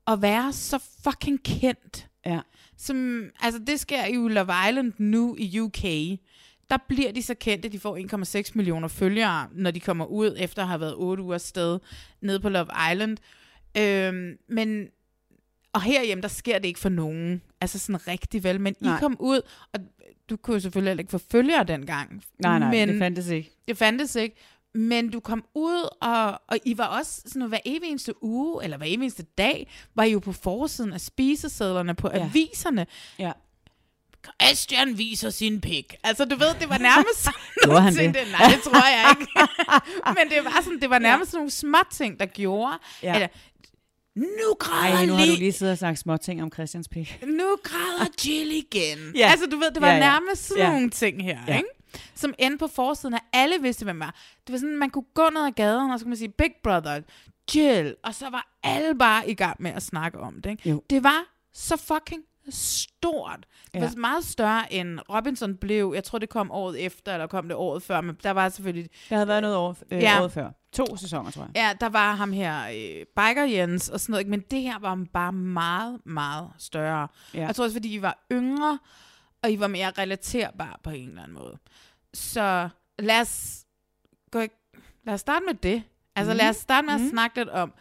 og 0.07 0.23
være 0.23 0.53
så 0.53 0.79
fucking 1.05 1.43
kendt. 1.43 2.07
Ja. 2.27 2.41
Som, 2.77 3.25
altså 3.41 3.61
det 3.67 3.81
sker 3.81 4.05
i 4.05 4.15
Love 4.15 4.53
Island 4.69 4.93
nu 4.99 5.37
i 5.39 5.61
UK. 5.61 5.83
Der 6.71 6.77
bliver 6.89 7.13
de 7.13 7.23
så 7.23 7.35
kendte, 7.35 7.69
de 7.69 7.81
får 7.81 7.97
1,6 8.47 8.53
millioner 8.55 8.89
følgere, 8.89 9.49
når 9.53 9.71
de 9.71 9.81
kommer 9.81 10.05
ud 10.07 10.35
efter 10.39 10.63
at 10.63 10.69
have 10.69 10.81
været 10.81 10.95
8 10.97 11.23
uger 11.23 11.39
sted 11.39 11.79
nede 12.21 12.41
på 12.41 12.49
Love 12.49 12.69
Island. 12.93 13.19
Øhm, 13.79 14.37
men 14.49 14.87
og 15.73 15.83
herhjemme, 15.83 16.23
der 16.23 16.29
sker 16.29 16.59
det 16.59 16.69
ikke 16.69 16.81
for 16.81 16.89
nogen. 16.89 17.43
Altså 17.61 17.79
sådan 17.79 18.09
rigtig 18.09 18.45
vel. 18.45 18.61
Men 18.61 18.77
Nej. 18.81 18.97
I 18.97 19.01
kom 19.01 19.17
ud, 19.21 19.41
og 19.73 19.81
du 20.31 20.37
kunne 20.37 20.55
jo 20.55 20.61
selvfølgelig 20.61 20.99
ikke 21.01 21.11
få 21.11 21.21
følgere 21.31 21.65
dengang. 21.65 22.25
Nej, 22.39 22.59
nej, 22.59 22.71
men, 22.71 22.89
det 22.89 22.99
fandtes 22.99 23.29
ikke. 23.29 23.51
det 23.69 23.79
fandtes 23.79 24.17
ikke. 24.17 24.37
Men 24.75 25.11
du 25.11 25.21
kom 25.21 25.45
ud, 25.55 25.89
og, 26.01 26.41
og 26.49 26.59
I 26.65 26.79
var 26.79 26.87
også 26.87 27.23
sådan, 27.27 27.49
hver 27.49 27.59
evig 27.65 27.89
eneste 27.89 28.23
uge, 28.25 28.65
eller 28.65 28.77
hver 28.77 28.87
evig 28.87 28.97
eneste 29.05 29.23
dag, 29.23 29.71
var 29.95 30.03
I 30.05 30.13
jo 30.13 30.19
på 30.19 30.33
forsiden 30.33 30.93
af 30.93 31.01
spisesedlerne 31.01 31.95
på 31.95 32.11
Ja. 32.13 32.19
ja. 32.19 32.25
aviserne. 32.25 32.87
Ja. 33.19 33.33
Christian 34.43 34.99
viser 34.99 35.31
sin 35.31 35.61
pik. 35.61 35.95
Altså, 36.05 36.25
du 36.25 36.37
ved, 36.37 36.55
det 36.61 36.69
var 36.69 36.79
nærmest 36.79 37.19
sådan 37.65 37.83
han 37.83 37.95
ting, 37.95 38.15
det? 38.15 38.23
Nej, 38.33 38.51
det 38.55 38.63
tror 38.63 38.89
jeg 38.89 39.17
ikke. 39.21 39.33
Men 40.21 40.31
det 40.31 40.45
var, 40.45 40.61
sådan, 40.65 40.81
det 40.81 40.91
var 40.91 40.99
nærmest 40.99 41.31
sådan 41.31 41.39
nogle 41.39 41.51
små 41.51 41.79
ting, 41.93 42.21
der 42.21 42.27
gjorde, 42.27 42.79
Ja. 43.03 43.19
ja. 43.19 43.27
Nu 44.17 44.55
græder 44.59 44.97
Ej, 44.97 45.07
nu 45.07 45.13
har 45.13 45.27
du 45.27 45.33
lige, 45.39 45.53
siddet 45.53 45.73
og 45.73 45.79
sagt 45.79 45.99
små 45.99 46.17
ting 46.17 46.43
om 46.43 46.53
Christians 46.53 46.89
pik. 46.89 47.23
nu 47.27 47.57
græder 47.63 48.07
Jill 48.27 48.53
igen. 48.53 48.99
Ja. 49.17 49.29
Altså, 49.31 49.47
du 49.47 49.57
ved, 49.57 49.71
det 49.71 49.81
var 49.83 49.89
Ja, 49.89 49.95
ja, 49.95 50.01
nærmest 50.01 50.49
sådan 50.49 50.63
Ja. 50.65 50.71
nogle 50.73 50.91
ting 50.91 51.23
her, 51.25 51.39
ja. 51.49 51.57
ikke? 51.57 51.69
Som 52.15 52.35
endte 52.39 52.59
på 52.59 52.67
forsiden, 52.67 53.15
og 53.15 53.21
alle 53.33 53.59
vidste, 53.63 53.85
hvem 53.85 54.01
var. 54.01 54.15
Det 54.47 54.53
var 54.53 54.59
sådan, 54.59 54.77
man 54.77 54.91
kunne 54.91 55.05
gå 55.15 55.29
ned 55.35 55.47
ad 55.47 55.51
gaden, 55.53 55.91
og 55.91 55.99
så 55.99 56.05
kunne 56.05 56.11
man 56.11 56.17
sige, 56.19 56.29
Big 56.39 56.53
Brother, 56.65 57.01
Jill, 57.55 57.95
og 58.05 58.15
så 58.15 58.31
var 58.31 58.49
alle 58.63 58.99
bare 58.99 59.31
i 59.31 59.35
gang 59.35 59.57
med 59.63 59.71
at 59.71 59.83
snakke 59.83 60.19
om 60.21 60.41
det. 60.43 60.51
Ikke? 60.51 60.71
Jo. 60.71 60.83
Det 60.91 61.03
var 61.05 61.25
så 61.55 61.77
fucking 61.77 62.23
stort. 62.51 63.39
Det 63.65 63.75
Ja. 63.75 63.81
var 63.81 63.97
meget 63.97 64.25
større 64.25 64.73
end 64.73 64.99
Robinson 65.11 65.57
blev. 65.57 65.93
Jeg 65.95 66.05
tror, 66.05 66.19
det 66.19 66.29
kom 66.29 66.51
året 66.51 66.85
efter, 66.85 67.13
eller 67.15 67.27
kom 67.27 67.49
det 67.49 67.57
året 67.57 67.83
før, 67.83 68.01
men 68.01 68.17
der 68.23 68.31
var 68.31 68.49
selvfølgelig 68.49 68.91
Der 69.11 69.17
havde 69.17 69.29
været 69.29 69.43
noget 69.43 69.57
år, 69.57 69.77
øh, 69.91 70.03
Ja. 70.03 70.21
året 70.21 70.33
før. 70.33 70.51
To 70.73 70.97
sæsoner, 70.97 71.31
tror 71.31 71.43
jeg. 71.43 71.51
Ja, 71.57 71.73
der 71.81 71.89
var 71.89 72.15
ham 72.15 72.33
her, 72.33 72.65
øh, 72.69 73.07
Biker 73.17 73.43
Jens 73.45 73.89
og 73.89 74.01
sådan 74.01 74.13
noget, 74.13 74.21
ikke? 74.21 74.31
men 74.31 74.41
det 74.41 74.63
her 74.63 74.79
var 74.79 75.05
bare 75.13 75.33
meget, 75.33 76.07
meget 76.07 76.51
større. 76.59 77.09
Ja. 77.35 77.41
Jeg 77.47 77.55
tror 77.57 77.65
også, 77.65 77.75
fordi 77.75 77.95
I 77.95 78.03
var 78.03 78.27
yngre, 78.33 78.79
og 79.43 79.51
I 79.51 79.61
var 79.61 79.67
mere 79.67 79.91
relaterbare 79.91 80.77
på 80.83 80.91
en 80.91 81.09
eller 81.09 81.23
anden 81.23 81.35
måde. 81.39 81.59
Så 82.15 82.69
lad 82.99 83.21
os, 83.21 83.65
gå, 84.31 84.41
lad 85.05 85.15
os 85.15 85.21
starte 85.21 85.45
med 85.47 85.55
det. 85.55 85.83
Altså 86.17 86.33
mm. 86.33 86.37
lad 86.37 86.49
os 86.49 86.57
starte 86.57 86.87
med 86.87 86.95
at 86.95 87.01
Mhm. 87.01 87.11
snakke 87.11 87.37
lidt 87.37 87.49
om 87.49 87.73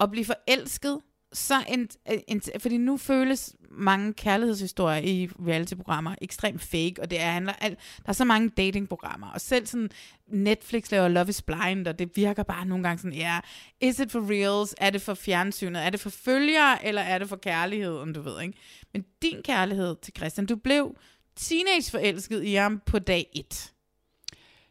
at 0.00 0.10
blive 0.10 0.24
forelsket, 0.24 1.00
så 1.36 1.64
en, 1.68 1.88
en, 2.28 2.42
fordi 2.58 2.76
nu 2.76 2.96
føles 2.96 3.54
mange 3.70 4.12
kærlighedshistorier 4.12 4.98
i 4.98 5.28
reality-programmer 5.46 6.14
ekstremt 6.20 6.62
fake, 6.62 6.94
og 6.98 7.10
det 7.10 7.20
er, 7.20 7.30
handler, 7.30 7.52
alt, 7.52 7.78
der 8.02 8.08
er 8.08 8.12
så 8.12 8.24
mange 8.24 8.48
datingprogrammer, 8.48 9.30
og 9.30 9.40
selv 9.40 9.66
sådan 9.66 9.90
Netflix 10.28 10.90
laver 10.90 11.08
Love 11.08 11.28
is 11.28 11.42
Blind, 11.42 11.86
og 11.86 11.98
det 11.98 12.16
virker 12.16 12.42
bare 12.42 12.66
nogle 12.66 12.84
gange 12.84 12.98
sådan, 12.98 13.16
ja, 13.16 13.40
is 13.80 13.98
it 13.98 14.12
for 14.12 14.30
reals? 14.30 14.74
Er 14.78 14.90
det 14.90 15.02
for 15.02 15.14
fjernsynet? 15.14 15.84
Er 15.84 15.90
det 15.90 16.00
for 16.00 16.10
følgere, 16.10 16.86
eller 16.86 17.02
er 17.02 17.18
det 17.18 17.28
for 17.28 17.36
kærligheden, 17.36 18.12
du 18.12 18.22
ved, 18.22 18.42
ikke? 18.42 18.58
Men 18.92 19.04
din 19.22 19.42
kærlighed 19.44 19.96
til 20.02 20.14
Christian, 20.16 20.46
du 20.46 20.56
blev 20.56 20.96
teenage-forelsket 21.36 22.44
i 22.44 22.54
ham 22.54 22.82
på 22.86 22.98
dag 22.98 23.30
1. 23.34 23.72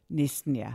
Næsten, 0.10 0.56
ja. 0.56 0.74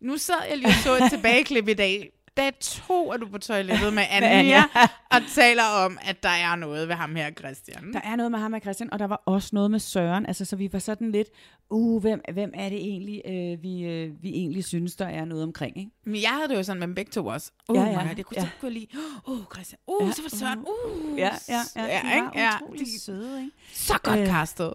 Nu 0.00 0.16
sad 0.16 0.34
jeg 0.48 0.58
lige 0.58 0.68
og 0.68 0.74
så 0.82 0.96
et 0.96 1.10
tilbageklip 1.10 1.68
i 1.68 1.74
dag. 1.74 2.12
Dag 2.38 2.52
to 2.60 3.12
er 3.12 3.16
du 3.16 3.28
på 3.28 3.38
toilettet 3.38 3.92
med 3.92 4.02
Anja, 4.10 4.38
Anja. 4.38 4.62
og 5.10 5.20
taler 5.34 5.62
om, 5.64 5.98
at 6.02 6.22
der 6.22 6.28
er 6.28 6.56
noget 6.56 6.88
ved 6.88 6.94
ham 6.94 7.16
her, 7.16 7.30
Christian. 7.30 7.92
Der 7.92 8.00
er 8.04 8.16
noget 8.16 8.30
med 8.30 8.38
ham 8.38 8.52
og 8.52 8.60
Christian, 8.60 8.92
og 8.92 8.98
der 8.98 9.06
var 9.06 9.22
også 9.26 9.48
noget 9.52 9.70
med 9.70 9.78
Søren. 9.78 10.26
Altså, 10.26 10.44
så 10.44 10.56
vi 10.56 10.72
var 10.72 10.78
sådan 10.78 11.12
lidt, 11.12 11.28
uh, 11.70 12.00
hvem, 12.00 12.20
hvem 12.32 12.50
er 12.54 12.68
det 12.68 12.78
egentlig, 12.78 13.22
øh, 13.26 13.62
vi, 13.62 13.82
øh, 13.82 14.22
vi 14.22 14.28
egentlig 14.30 14.64
synes, 14.64 14.96
der 14.96 15.06
er 15.06 15.24
noget 15.24 15.44
omkring, 15.44 15.78
ikke? 15.78 15.90
Men 16.04 16.22
jeg 16.22 16.30
havde 16.30 16.48
det 16.48 16.56
jo 16.56 16.62
sådan 16.62 16.80
med 16.88 16.94
begge 16.94 17.10
to 17.10 17.26
også. 17.26 17.50
Oh 17.68 17.76
Ja, 17.76 17.82
ja, 17.82 17.90
ja, 17.90 18.00
ja, 18.00 18.14
jeg 18.16 18.24
kunne 18.24 18.36
ja. 18.36 18.48
jeg 18.62 18.72
lige, 18.72 18.88
oh 19.26 19.38
Christian, 19.54 19.78
uh, 19.86 20.02
Ja, 20.02 20.06
ja, 20.06 20.12
så 20.12 20.22
var 20.22 20.28
Søren, 20.28 20.58
uh. 20.58 21.18
Ja, 21.18 21.30
ja, 21.48 21.60
ja. 21.76 21.82
ja, 21.84 22.00
de 22.02 22.08
var 22.08 22.14
ikke? 22.14 22.40
ja 22.40 22.50
utrolig 22.62 22.86
de, 22.86 23.00
søde, 23.00 23.40
ikke? 23.40 23.52
så 23.72 23.98
godt 24.02 24.20
Øh. 24.20 24.26
castet. 24.26 24.74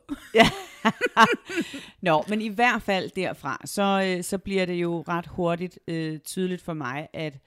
Nå, 2.01 2.23
men 2.29 2.41
i 2.41 2.47
hvert 2.47 2.81
fald 2.81 3.09
derfra, 3.09 3.61
så, 3.65 4.15
øh, 4.17 4.23
så 4.23 4.37
bliver 4.37 4.65
det 4.65 4.73
jo 4.73 5.03
ret 5.07 5.27
hurtigt 5.27 5.79
øh, 5.87 6.19
tydeligt 6.19 6.61
for 6.61 6.73
mig, 6.73 7.07
at, 7.13 7.39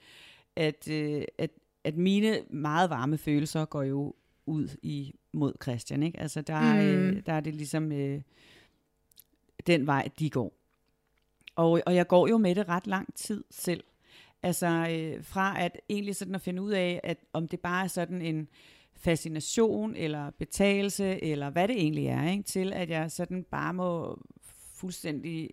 at, 0.55 0.87
øh, 0.87 1.21
at, 1.37 1.49
at 1.83 1.97
mine 1.97 2.41
meget 2.49 2.89
varme 2.89 3.17
følelser 3.17 3.65
går 3.65 3.83
jo 3.83 4.13
ud 4.45 4.67
i 4.81 5.15
mod 5.33 5.53
Christian. 5.63 6.03
Ikke? 6.03 6.19
Altså, 6.19 6.41
der, 6.41 6.73
mm. 6.73 6.79
øh, 6.79 7.13
Mm. 7.15 7.23
der 7.23 7.33
er 7.33 7.39
det 7.39 7.55
ligesom 7.55 7.91
øh, 7.91 8.21
den 9.67 9.87
vej, 9.87 10.09
de 10.19 10.29
går. 10.29 10.53
Og, 11.55 11.81
og 11.85 11.95
jeg 11.95 12.07
går 12.07 12.27
jo 12.27 12.37
med 12.37 12.55
det 12.55 12.67
ret 12.69 12.87
lang 12.87 13.13
tid 13.15 13.43
selv. 13.51 13.83
Altså 14.43 14.67
øh, 14.67 15.23
fra 15.23 15.61
at 15.61 15.79
egentlig 15.89 16.15
sådan 16.15 16.35
at 16.35 16.41
finde 16.41 16.61
ud 16.61 16.71
af, 16.71 16.99
at 17.03 17.17
om 17.33 17.47
det 17.47 17.59
bare 17.59 17.83
er 17.83 17.87
sådan 17.87 18.21
en 18.21 18.47
fascination 18.97 19.95
eller 19.95 20.29
betalelse, 20.29 21.23
eller 21.23 21.49
hvad 21.49 21.67
det 21.67 21.75
egentlig 21.75 22.05
er, 22.05 22.29
ikke? 22.29 22.43
til 22.43 22.73
at 22.73 22.89
jeg 22.89 23.11
sådan 23.11 23.45
bare 23.51 23.73
må 23.73 24.21
fuldstændig 24.73 25.49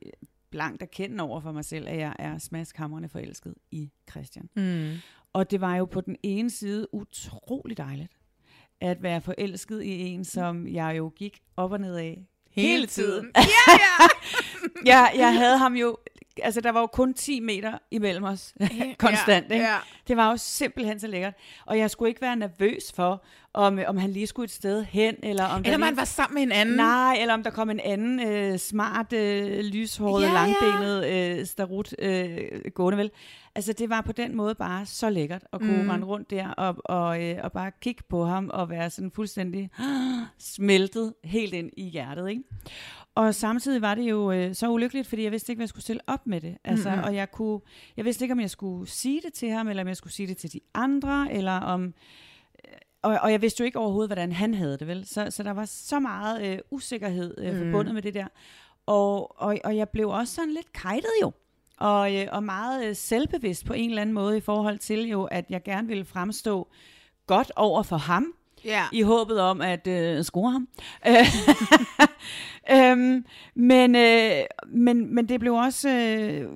blankt 0.50 0.82
erkende 0.82 1.24
over 1.24 1.40
for 1.40 1.52
mig 1.52 1.64
selv, 1.64 1.88
at 1.88 1.98
jeg 1.98 2.16
er 2.18 2.38
smaskhamrende 2.38 3.08
forelsket 3.08 3.54
i 3.70 3.90
Christian. 4.10 4.48
Mm. 4.56 4.92
Og 5.32 5.50
det 5.50 5.60
var 5.60 5.76
jo 5.76 5.84
på 5.84 6.00
den 6.00 6.16
ene 6.22 6.50
side 6.50 6.94
utrolig 6.94 7.78
dejligt, 7.78 8.12
at 8.80 9.02
være 9.02 9.20
forelsket 9.20 9.82
i 9.82 10.00
en, 10.00 10.24
som 10.24 10.68
jeg 10.68 10.94
jo 10.96 11.12
gik 11.16 11.42
op 11.56 11.72
og 11.72 11.80
ned 11.80 11.96
af 11.96 12.26
hele 12.50 12.86
tiden. 12.86 13.30
Ja, 13.36 13.42
ja. 13.68 14.08
jeg, 14.92 15.12
jeg 15.16 15.34
havde 15.34 15.58
ham 15.58 15.74
jo, 15.74 15.96
altså 16.42 16.60
der 16.60 16.72
var 16.72 16.80
jo 16.80 16.86
kun 16.86 17.14
10 17.14 17.40
meter 17.40 17.78
imellem 17.90 18.24
os, 18.24 18.54
konstant, 18.98 19.46
ja, 19.50 19.54
ikke? 19.54 19.66
Ja. 19.66 19.76
Det 20.08 20.16
var 20.16 20.30
jo 20.30 20.36
simpelthen 20.36 21.00
så 21.00 21.06
lækkert. 21.06 21.34
Og 21.66 21.78
jeg 21.78 21.90
skulle 21.90 22.08
ikke 22.08 22.20
være 22.20 22.36
nervøs 22.36 22.92
for, 22.92 23.24
om, 23.54 23.78
om 23.86 23.96
han 23.96 24.10
lige 24.10 24.26
skulle 24.26 24.44
et 24.44 24.50
sted 24.50 24.84
hen, 24.84 25.14
eller 25.22 25.44
om 25.44 25.62
der 25.62 25.70
Eller 25.70 25.78
lige... 25.78 25.90
man 25.90 25.96
var 25.96 26.04
sammen 26.04 26.34
med 26.34 26.42
en 26.42 26.52
anden. 26.52 26.76
Nej, 26.76 27.16
eller 27.20 27.34
om 27.34 27.42
der 27.42 27.50
kom 27.50 27.70
en 27.70 27.80
anden 27.80 28.20
øh, 28.28 28.58
smart, 28.58 29.12
øh, 29.12 29.60
lyshåret, 29.64 30.22
Ja, 30.22 30.32
langbenet 30.32 31.06
øh, 31.06 31.46
starut 31.46 31.94
øh, 31.98 32.36
gående 32.74 32.98
vel. 32.98 33.10
Altså 33.56 33.72
det 33.72 33.90
var 33.90 34.00
på 34.00 34.12
den 34.12 34.36
måde 34.36 34.54
bare 34.54 34.86
så 34.86 35.10
lækkert 35.10 35.44
at 35.52 35.60
kunne 35.60 35.76
mm. 35.76 35.82
Mm. 35.82 35.90
rende 35.90 36.06
rundt 36.06 36.30
der 36.30 36.48
og, 36.48 36.76
og, 36.84 37.22
øh, 37.22 37.38
og 37.42 37.52
bare 37.52 37.70
kigge 37.80 38.02
på 38.08 38.24
ham 38.24 38.50
og 38.52 38.70
være 38.70 38.90
sådan 38.90 39.10
fuldstændig 39.10 39.70
smeltet 40.54 41.14
helt 41.24 41.54
ind 41.54 41.70
i 41.76 41.84
hjertet, 41.84 42.30
ikke? 42.30 42.42
Og 43.14 43.34
samtidig 43.34 43.82
var 43.82 43.94
det 43.94 44.02
jo 44.02 44.32
øh, 44.32 44.54
så 44.54 44.68
ulykkeligt, 44.70 45.08
fordi 45.08 45.22
jeg 45.22 45.32
vidste 45.32 45.52
ikke, 45.52 45.58
hvad 45.58 45.64
jeg 45.64 45.68
skulle 45.68 45.82
stille 45.82 46.00
op 46.06 46.26
med 46.26 46.40
det. 46.40 46.58
Altså, 46.64 46.90
Mhm. 46.90 47.04
Og 47.04 47.14
jeg, 47.14 47.30
kunne, 47.30 47.60
jeg 47.96 48.04
vidste 48.04 48.24
ikke, 48.24 48.32
om 48.32 48.40
jeg 48.40 48.50
skulle 48.50 48.90
sige 48.90 49.20
det 49.24 49.32
til 49.32 49.50
ham, 49.50 49.68
eller 49.68 49.82
om 49.82 49.88
jeg 49.88 49.96
skulle 49.96 50.12
sige 50.12 50.26
det 50.26 50.36
til 50.36 50.52
de 50.52 50.60
andre, 50.74 51.32
eller 51.32 51.52
om, 51.52 51.94
og, 53.02 53.18
og 53.22 53.32
jeg 53.32 53.42
vidste 53.42 53.60
jo 53.60 53.64
ikke 53.64 53.78
overhovedet, 53.78 54.08
hvordan 54.08 54.32
han 54.32 54.54
havde 54.54 54.78
det, 54.78 54.86
vel? 54.86 55.06
Så, 55.06 55.26
så 55.30 55.42
der 55.42 55.50
var 55.50 55.64
så 55.64 56.00
meget 56.00 56.46
øh, 56.52 56.58
usikkerhed 56.70 57.34
øh, 57.38 57.52
Mm. 57.54 57.58
forbundet 57.58 57.94
med 57.94 58.02
det 58.02 58.14
der. 58.14 58.26
Og, 58.86 59.40
og, 59.42 59.58
og 59.64 59.76
jeg 59.76 59.88
blev 59.88 60.08
også 60.08 60.34
sådan 60.34 60.52
lidt 60.52 60.72
kajtet 60.72 61.10
jo. 61.22 61.32
Og, 61.78 62.14
øh, 62.16 62.26
og 62.32 62.42
meget 62.42 62.86
øh, 62.88 62.96
selvbevidst 62.96 63.64
på 63.66 63.72
en 63.72 63.90
eller 63.90 64.02
anden 64.02 64.14
måde 64.14 64.36
i 64.36 64.40
forhold 64.40 64.78
til 64.78 65.08
jo, 65.08 65.24
at 65.24 65.44
jeg 65.50 65.62
gerne 65.62 65.88
ville 65.88 66.04
fremstå 66.04 66.68
godt 67.26 67.52
over 67.56 67.82
for 67.82 67.96
ham, 67.96 68.26
Ja. 68.64 68.84
i 68.92 69.02
håbet 69.02 69.40
om 69.40 69.60
at 69.60 69.86
øh, 69.86 70.24
score 70.24 70.52
ham. 70.52 70.68
øhm, 72.70 73.24
men, 73.54 73.96
øh, 73.96 74.44
men, 74.66 75.14
men 75.14 75.28
det 75.28 75.40
blev 75.40 75.54
også 75.54 75.88
øh, 75.88 76.50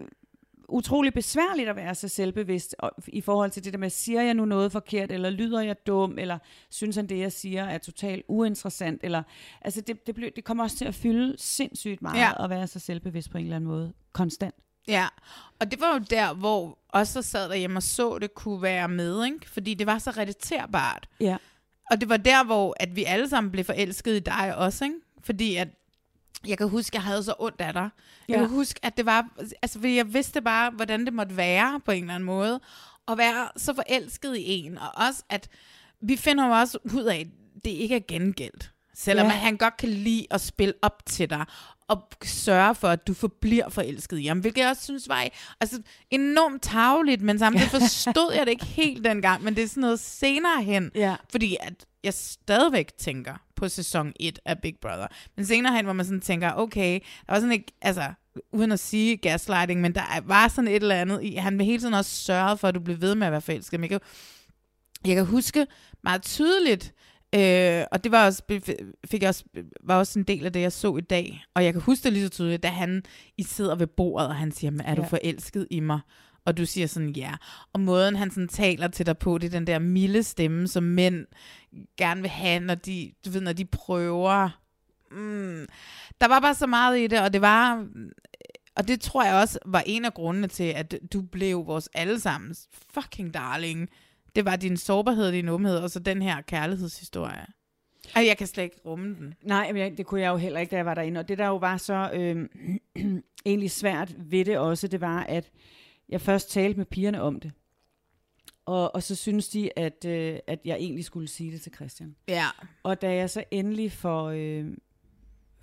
utrolig 0.69 1.15
besværligt 1.15 1.69
at 1.69 1.77
være 1.77 1.95
så 1.95 2.09
selvbevidst 2.09 2.75
i 3.09 3.21
forhold 3.21 3.51
til 3.51 3.65
det 3.65 3.73
der 3.73 3.79
med, 3.79 3.91
siger 3.91 4.23
jeg 4.23 4.35
nu 4.35 4.45
noget 4.45 4.73
forkert, 4.73 5.13
eller 5.13 5.31
lyder 5.31 5.61
jeg 5.61 5.87
dum, 5.87 6.19
eller 6.19 6.39
synes 6.71 6.97
han 6.97 7.07
det, 7.09 7.19
jeg 7.19 7.33
siger, 7.33 7.65
er 7.65 7.79
totalt 7.79 8.23
uinteressant, 8.29 9.01
eller 9.05 9.23
altså 9.63 9.81
det, 9.81 10.07
det, 10.07 10.15
blev, 10.15 10.31
det 10.37 10.45
kommer 10.45 10.65
også 10.65 10.77
til 10.77 10.85
at 10.85 10.95
fylde 10.95 11.35
sindssygt 11.39 12.03
meget 12.03 12.19
Ja. 12.21 12.45
at 12.45 12.51
være 12.51 12.67
så 12.67 12.79
selvbevidst 12.79 13.31
på 13.31 13.39
en 13.39 13.45
eller 13.45 13.57
anden 13.57 13.71
måde, 13.71 13.93
konstant. 14.13 14.55
Ja, 14.89 15.07
og 15.61 15.71
det 15.71 15.81
var 15.81 15.93
jo 15.93 15.99
der, 16.11 16.35
hvor 16.35 16.79
der 16.93 17.05
sad 17.05 17.49
derhjemme 17.49 17.79
og 17.79 17.83
så 17.83 18.19
det, 18.19 18.35
kunne 18.35 18.63
være 18.63 18.89
med, 18.89 19.25
ikke? 19.25 19.51
Fordi 19.51 19.75
det 19.75 19.87
var 19.87 19.99
så 19.99 20.11
relaterbart. 20.11 21.09
Ja. 21.21 21.37
Og 21.91 22.01
det 22.01 22.09
var 22.09 22.17
der, 22.17 22.45
hvor 22.45 22.77
at 22.81 22.97
vi 22.97 23.05
alle 23.05 23.29
sammen 23.29 23.51
blev 23.53 23.65
forelsket 23.65 24.17
i 24.17 24.19
dig 24.19 24.55
også, 24.57 24.85
ikke? 24.85 24.97
Fordi 25.25 25.57
at 25.57 25.69
jeg 26.47 26.59
kan 26.59 26.69
huske, 26.69 26.91
at 26.91 26.95
jeg 26.95 27.03
havde 27.03 27.23
så 27.23 27.35
ondt 27.39 27.61
af 27.61 27.73
dig. 27.73 27.89
Jeg 28.29 28.35
Ja. 28.35 28.41
kan 28.41 28.49
huske, 28.49 28.81
at 28.83 28.97
det 28.97 29.07
var... 29.07 29.29
Altså, 29.63 29.79
fordi 29.79 29.97
jeg 29.97 30.15
vidste 30.15 30.41
bare, 30.43 30.71
hvordan 30.71 31.05
det 31.05 31.13
måtte 31.13 31.37
være 31.37 31.81
på 31.85 31.91
en 31.91 32.03
eller 32.03 32.15
anden 32.15 32.27
måde. 32.27 32.61
At 33.09 33.19
være 33.19 33.49
så 33.57 33.75
forelsket 33.75 34.37
i 34.37 34.43
en. 34.47 34.79
Og 34.79 34.89
også, 35.09 35.23
at 35.29 35.49
vi 36.01 36.17
finder 36.17 36.47
jo 36.47 36.53
også 36.53 36.79
ud 36.95 37.05
af, 37.05 37.17
at 37.21 37.27
det 37.65 37.71
ikke 37.71 37.97
er 37.97 38.01
gengældt. 38.09 38.71
Selvom 38.95 39.27
ja. 39.27 39.33
han 39.33 39.57
godt 39.57 39.77
kan 39.77 39.89
lide 39.89 40.27
at 40.31 40.41
spille 40.41 40.75
op 40.83 41.03
til 41.07 41.31
dig. 41.31 41.45
Og 41.89 42.03
sørge 42.25 42.75
for, 42.75 42.89
at 42.89 43.07
du 43.07 43.15
forbliver 43.15 43.69
forelsket 43.69 44.19
i 44.19 44.27
ham. 44.27 44.39
Hvilket 44.41 44.61
jeg 44.61 44.69
også 44.71 44.83
synes 44.83 45.09
var 45.09 45.29
altså, 45.61 45.83
enormt 46.11 46.63
tavligt, 46.63 47.23
men 47.23 47.39
samtidig 47.39 47.69
forstod 47.71 48.33
jeg 48.35 48.47
det 48.47 48.51
ikke 48.53 48.65
helt 48.65 49.05
dengang. 49.05 49.45
Men 49.45 49.57
det 49.57 49.65
er 49.65 49.69
sådan 49.69 49.81
noget 49.81 50.01
senere 50.01 50.63
hen. 50.63 50.91
Ja. 50.95 51.17
Fordi 51.31 51.57
at 51.61 51.75
jeg 52.05 52.15
stadigvæk 52.15 52.97
tænker 52.99 53.35
på 53.57 53.69
sæson 53.69 54.13
1 54.21 54.39
af 54.45 54.59
Big 54.59 54.75
Brother. 54.83 55.07
Men 55.37 55.47
senere 55.47 55.77
hen, 55.77 55.85
hvor 55.85 55.93
man 55.95 56.07
sådan 56.07 56.21
tænker, 56.21 56.53
okay, 56.57 57.01
der 57.27 57.33
var 57.33 57.37
sådan 57.41 57.53
ikke, 57.53 57.73
altså, 57.83 58.13
uden 58.53 58.73
at 58.73 58.81
sige 58.81 59.17
gaslighting, 59.17 59.81
men 59.81 59.95
der 59.95 60.01
er- 60.03 60.21
var 60.21 60.49
sådan 60.49 60.69
et 60.69 60.75
eller 60.83 60.95
andet 60.95 61.23
i, 61.23 61.35
han 61.35 61.59
vil 61.59 61.67
hele 61.67 61.79
tiden 61.83 61.95
også 61.95 62.11
sørge 62.25 62.57
for, 62.59 62.69
at 62.69 62.75
du 62.75 62.81
bliver 62.81 62.99
ved 62.99 63.15
med 63.15 63.27
at 63.27 63.33
være 63.33 63.41
forelsket. 63.41 63.81
Men 63.81 63.91
jeg 63.91 64.01
kan, 64.01 64.09
jeg 65.07 65.17
kan 65.17 65.27
huske 65.27 65.67
meget 66.05 66.23
tydeligt, 66.23 66.93
øh, 67.35 67.85
og 67.93 68.05
det 68.05 68.13
var 68.13 68.27
også, 68.27 68.43
fik 69.07 69.23
jeg 69.23 69.29
også, 69.29 69.45
var 69.83 69.97
også 69.99 70.19
en 70.19 70.25
del 70.25 70.47
af 70.47 70.53
det, 70.53 70.61
jeg 70.61 70.73
så 70.73 70.97
i 70.97 71.01
dag. 71.01 71.45
Og 71.55 71.65
jeg 71.65 71.73
kan 71.73 71.83
huske 71.83 72.05
det 72.05 72.13
lige 72.13 72.25
så 72.25 72.31
tydeligt, 72.31 72.63
da 72.63 72.69
han 72.69 73.03
I 73.39 73.43
sidder 73.43 73.75
ved 73.77 73.87
bordet, 73.87 74.29
og 74.29 74.35
han 74.37 74.53
siger, 74.53 74.71
"Men 74.71 74.81
er 74.81 74.95
du 74.95 75.03
Ja. 75.03 75.07
forelsket 75.09 75.67
i 75.71 75.81
mig? 75.81 76.01
Og 76.45 76.57
du 76.59 76.67
siger 76.67 76.87
sådan, 76.87 77.11
ja. 77.11 77.35
Og 77.73 77.81
måden, 77.81 78.17
han 78.17 78.31
sådan 78.31 78.49
taler 78.49 78.89
til 78.89 79.07
dig 79.07 79.19
på, 79.19 79.39
det 79.39 79.47
er 79.47 79.51
den 79.51 79.67
der 79.67 79.79
milde 79.79 80.23
stemme, 80.23 80.69
som 80.69 80.83
mænd 80.83 81.27
gerne 81.97 82.21
vil 82.21 82.31
have, 82.31 82.61
når 82.61 82.75
de, 82.75 83.13
du 83.25 83.31
ved, 83.31 83.41
når 83.41 83.53
de 83.53 83.65
prøver. 83.65 84.61
Mm. 85.11 85.67
Der 86.21 86.29
var 86.29 86.41
bare 86.41 86.55
så 86.55 86.67
meget 86.67 86.99
i 86.99 87.07
det, 87.07 87.21
og 87.21 87.33
det 87.33 87.41
var... 87.41 87.87
Og 88.77 88.89
det 88.89 89.01
tror 89.01 89.25
jeg 89.25 89.35
også 89.35 89.59
var 89.67 89.83
en 89.87 90.05
af 90.05 90.15
grundene 90.15 90.47
til, 90.49 90.65
at 90.65 90.95
du 91.13 91.23
blev 91.23 91.67
vores 91.67 91.89
allesammens 91.95 92.69
fucking 92.95 93.35
darling. 93.35 93.89
Det 94.37 94.45
var 94.45 94.57
din 94.57 94.77
sårbarhed, 94.77 95.33
din 95.33 95.49
åbenhed, 95.49 95.77
og 95.79 95.91
så 95.91 95.99
den 95.99 96.23
her 96.23 96.41
kærlighedshistorie. 96.41 97.47
Ej, 98.17 98.27
jeg 98.27 98.37
kan 98.37 98.47
slet 98.47 98.65
ikke 98.65 98.81
rumme 98.85 99.15
den. 99.15 99.35
Nej, 99.43 99.73
men 99.73 99.97
det 99.97 100.07
kunne 100.07 100.21
jeg 100.21 100.31
jo 100.31 100.37
heller 100.37 100.61
ikke, 100.61 100.71
da 100.71 100.77
jeg 100.77 100.87
var 100.87 100.95
derinde. 100.95 101.21
Og 101.21 101.29
det, 101.29 101.39
der 101.39 101.47
jo 101.47 101.57
var 101.57 101.77
så 101.77 102.11
øh, 102.15 102.49
egentlig 103.47 103.71
svært 103.71 104.15
ved 104.19 104.45
det 104.45 104.59
også, 104.59 104.89
det 104.89 105.01
var, 105.01 105.23
at 105.23 105.51
jeg 106.09 106.21
først 106.21 106.51
talte 106.51 106.79
med 106.79 106.87
pigerne 106.87 107.23
om 107.23 107.41
det. 107.41 107.53
Og, 108.67 108.95
og 108.95 109.03
så 109.03 109.15
synes 109.15 109.49
de, 109.49 109.79
at, 109.79 110.05
øh, 110.05 110.39
at 110.47 110.61
jeg 110.65 110.77
egentlig 110.77 111.05
skulle 111.05 111.29
sige 111.29 111.53
det 111.53 111.61
til 111.61 111.75
Christian. 111.75 112.17
Ja. 112.29 112.47
Og 112.83 113.03
da 113.03 113.15
jeg 113.15 113.31
så 113.31 113.45
endelig 113.51 113.93
får, 113.93 114.31
øh, 114.31 114.67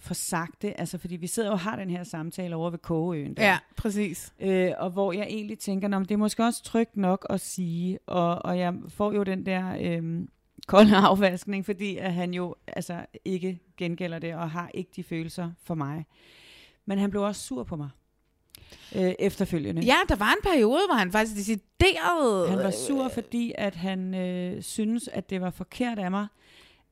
får 0.05 0.15
sagt 0.15 0.61
det, 0.61 0.73
altså 0.77 0.97
fordi 0.97 1.15
vi 1.15 1.27
sidder 1.27 1.51
og 1.51 1.59
har 1.59 1.75
den 1.75 1.89
her 1.89 2.03
samtale 2.03 2.55
over 2.55 2.69
ved 2.69 2.79
Kogeøen. 2.79 3.33
der. 3.33 3.43
Ja, 3.45 3.57
præcis. 3.77 4.33
Øh, 4.39 4.71
og 4.77 4.89
hvor 4.89 5.13
jeg 5.13 5.25
egentlig 5.29 5.59
tænker, 5.59 5.87
"Nå, 5.87 5.99
men 5.99 6.05
det 6.07 6.13
er 6.13 6.17
måske 6.17 6.43
også 6.43 6.63
trygt 6.63 6.97
nok 6.97 7.25
at 7.29 7.41
sige, 7.41 7.99
og, 8.07 8.45
og 8.45 8.59
jeg 8.59 8.73
får 8.89 9.13
jo 9.13 9.23
den 9.23 9.45
der 9.45 9.77
øh, 9.81 10.27
kolde 10.67 10.95
afvaskning, 11.07 11.65
fordi 11.65 11.97
at 11.97 12.13
han 12.13 12.33
jo 12.33 12.55
altså 12.67 13.05
ikke 13.25 13.59
gengælder 13.77 14.19
det, 14.19 14.35
og 14.35 14.51
har 14.51 14.69
ikke 14.73 14.91
de 14.95 15.03
følelser 15.03 15.51
for 15.63 15.75
mig. 15.75 16.05
Men 16.85 16.97
han 16.97 17.09
blev 17.09 17.21
også 17.23 17.41
sur 17.41 17.63
på 17.63 17.75
mig 17.75 17.89
øh, 18.95 19.13
efterfølgende. 19.19 19.81
Ja, 19.81 19.95
der 20.09 20.15
var 20.15 20.31
en 20.31 20.51
periode, 20.51 20.81
hvor 20.87 20.95
han 20.95 21.11
faktisk 21.11 21.35
decideret... 21.37 22.49
Han 22.49 22.57
var 22.59 22.71
sur, 22.71 23.09
fordi 23.09 23.53
at 23.57 23.75
han 23.75 24.15
øh, 24.15 24.61
synes, 24.61 25.07
at 25.07 25.29
det 25.29 25.41
var 25.41 25.49
forkert 25.49 25.99
af 25.99 26.11
mig, 26.11 26.27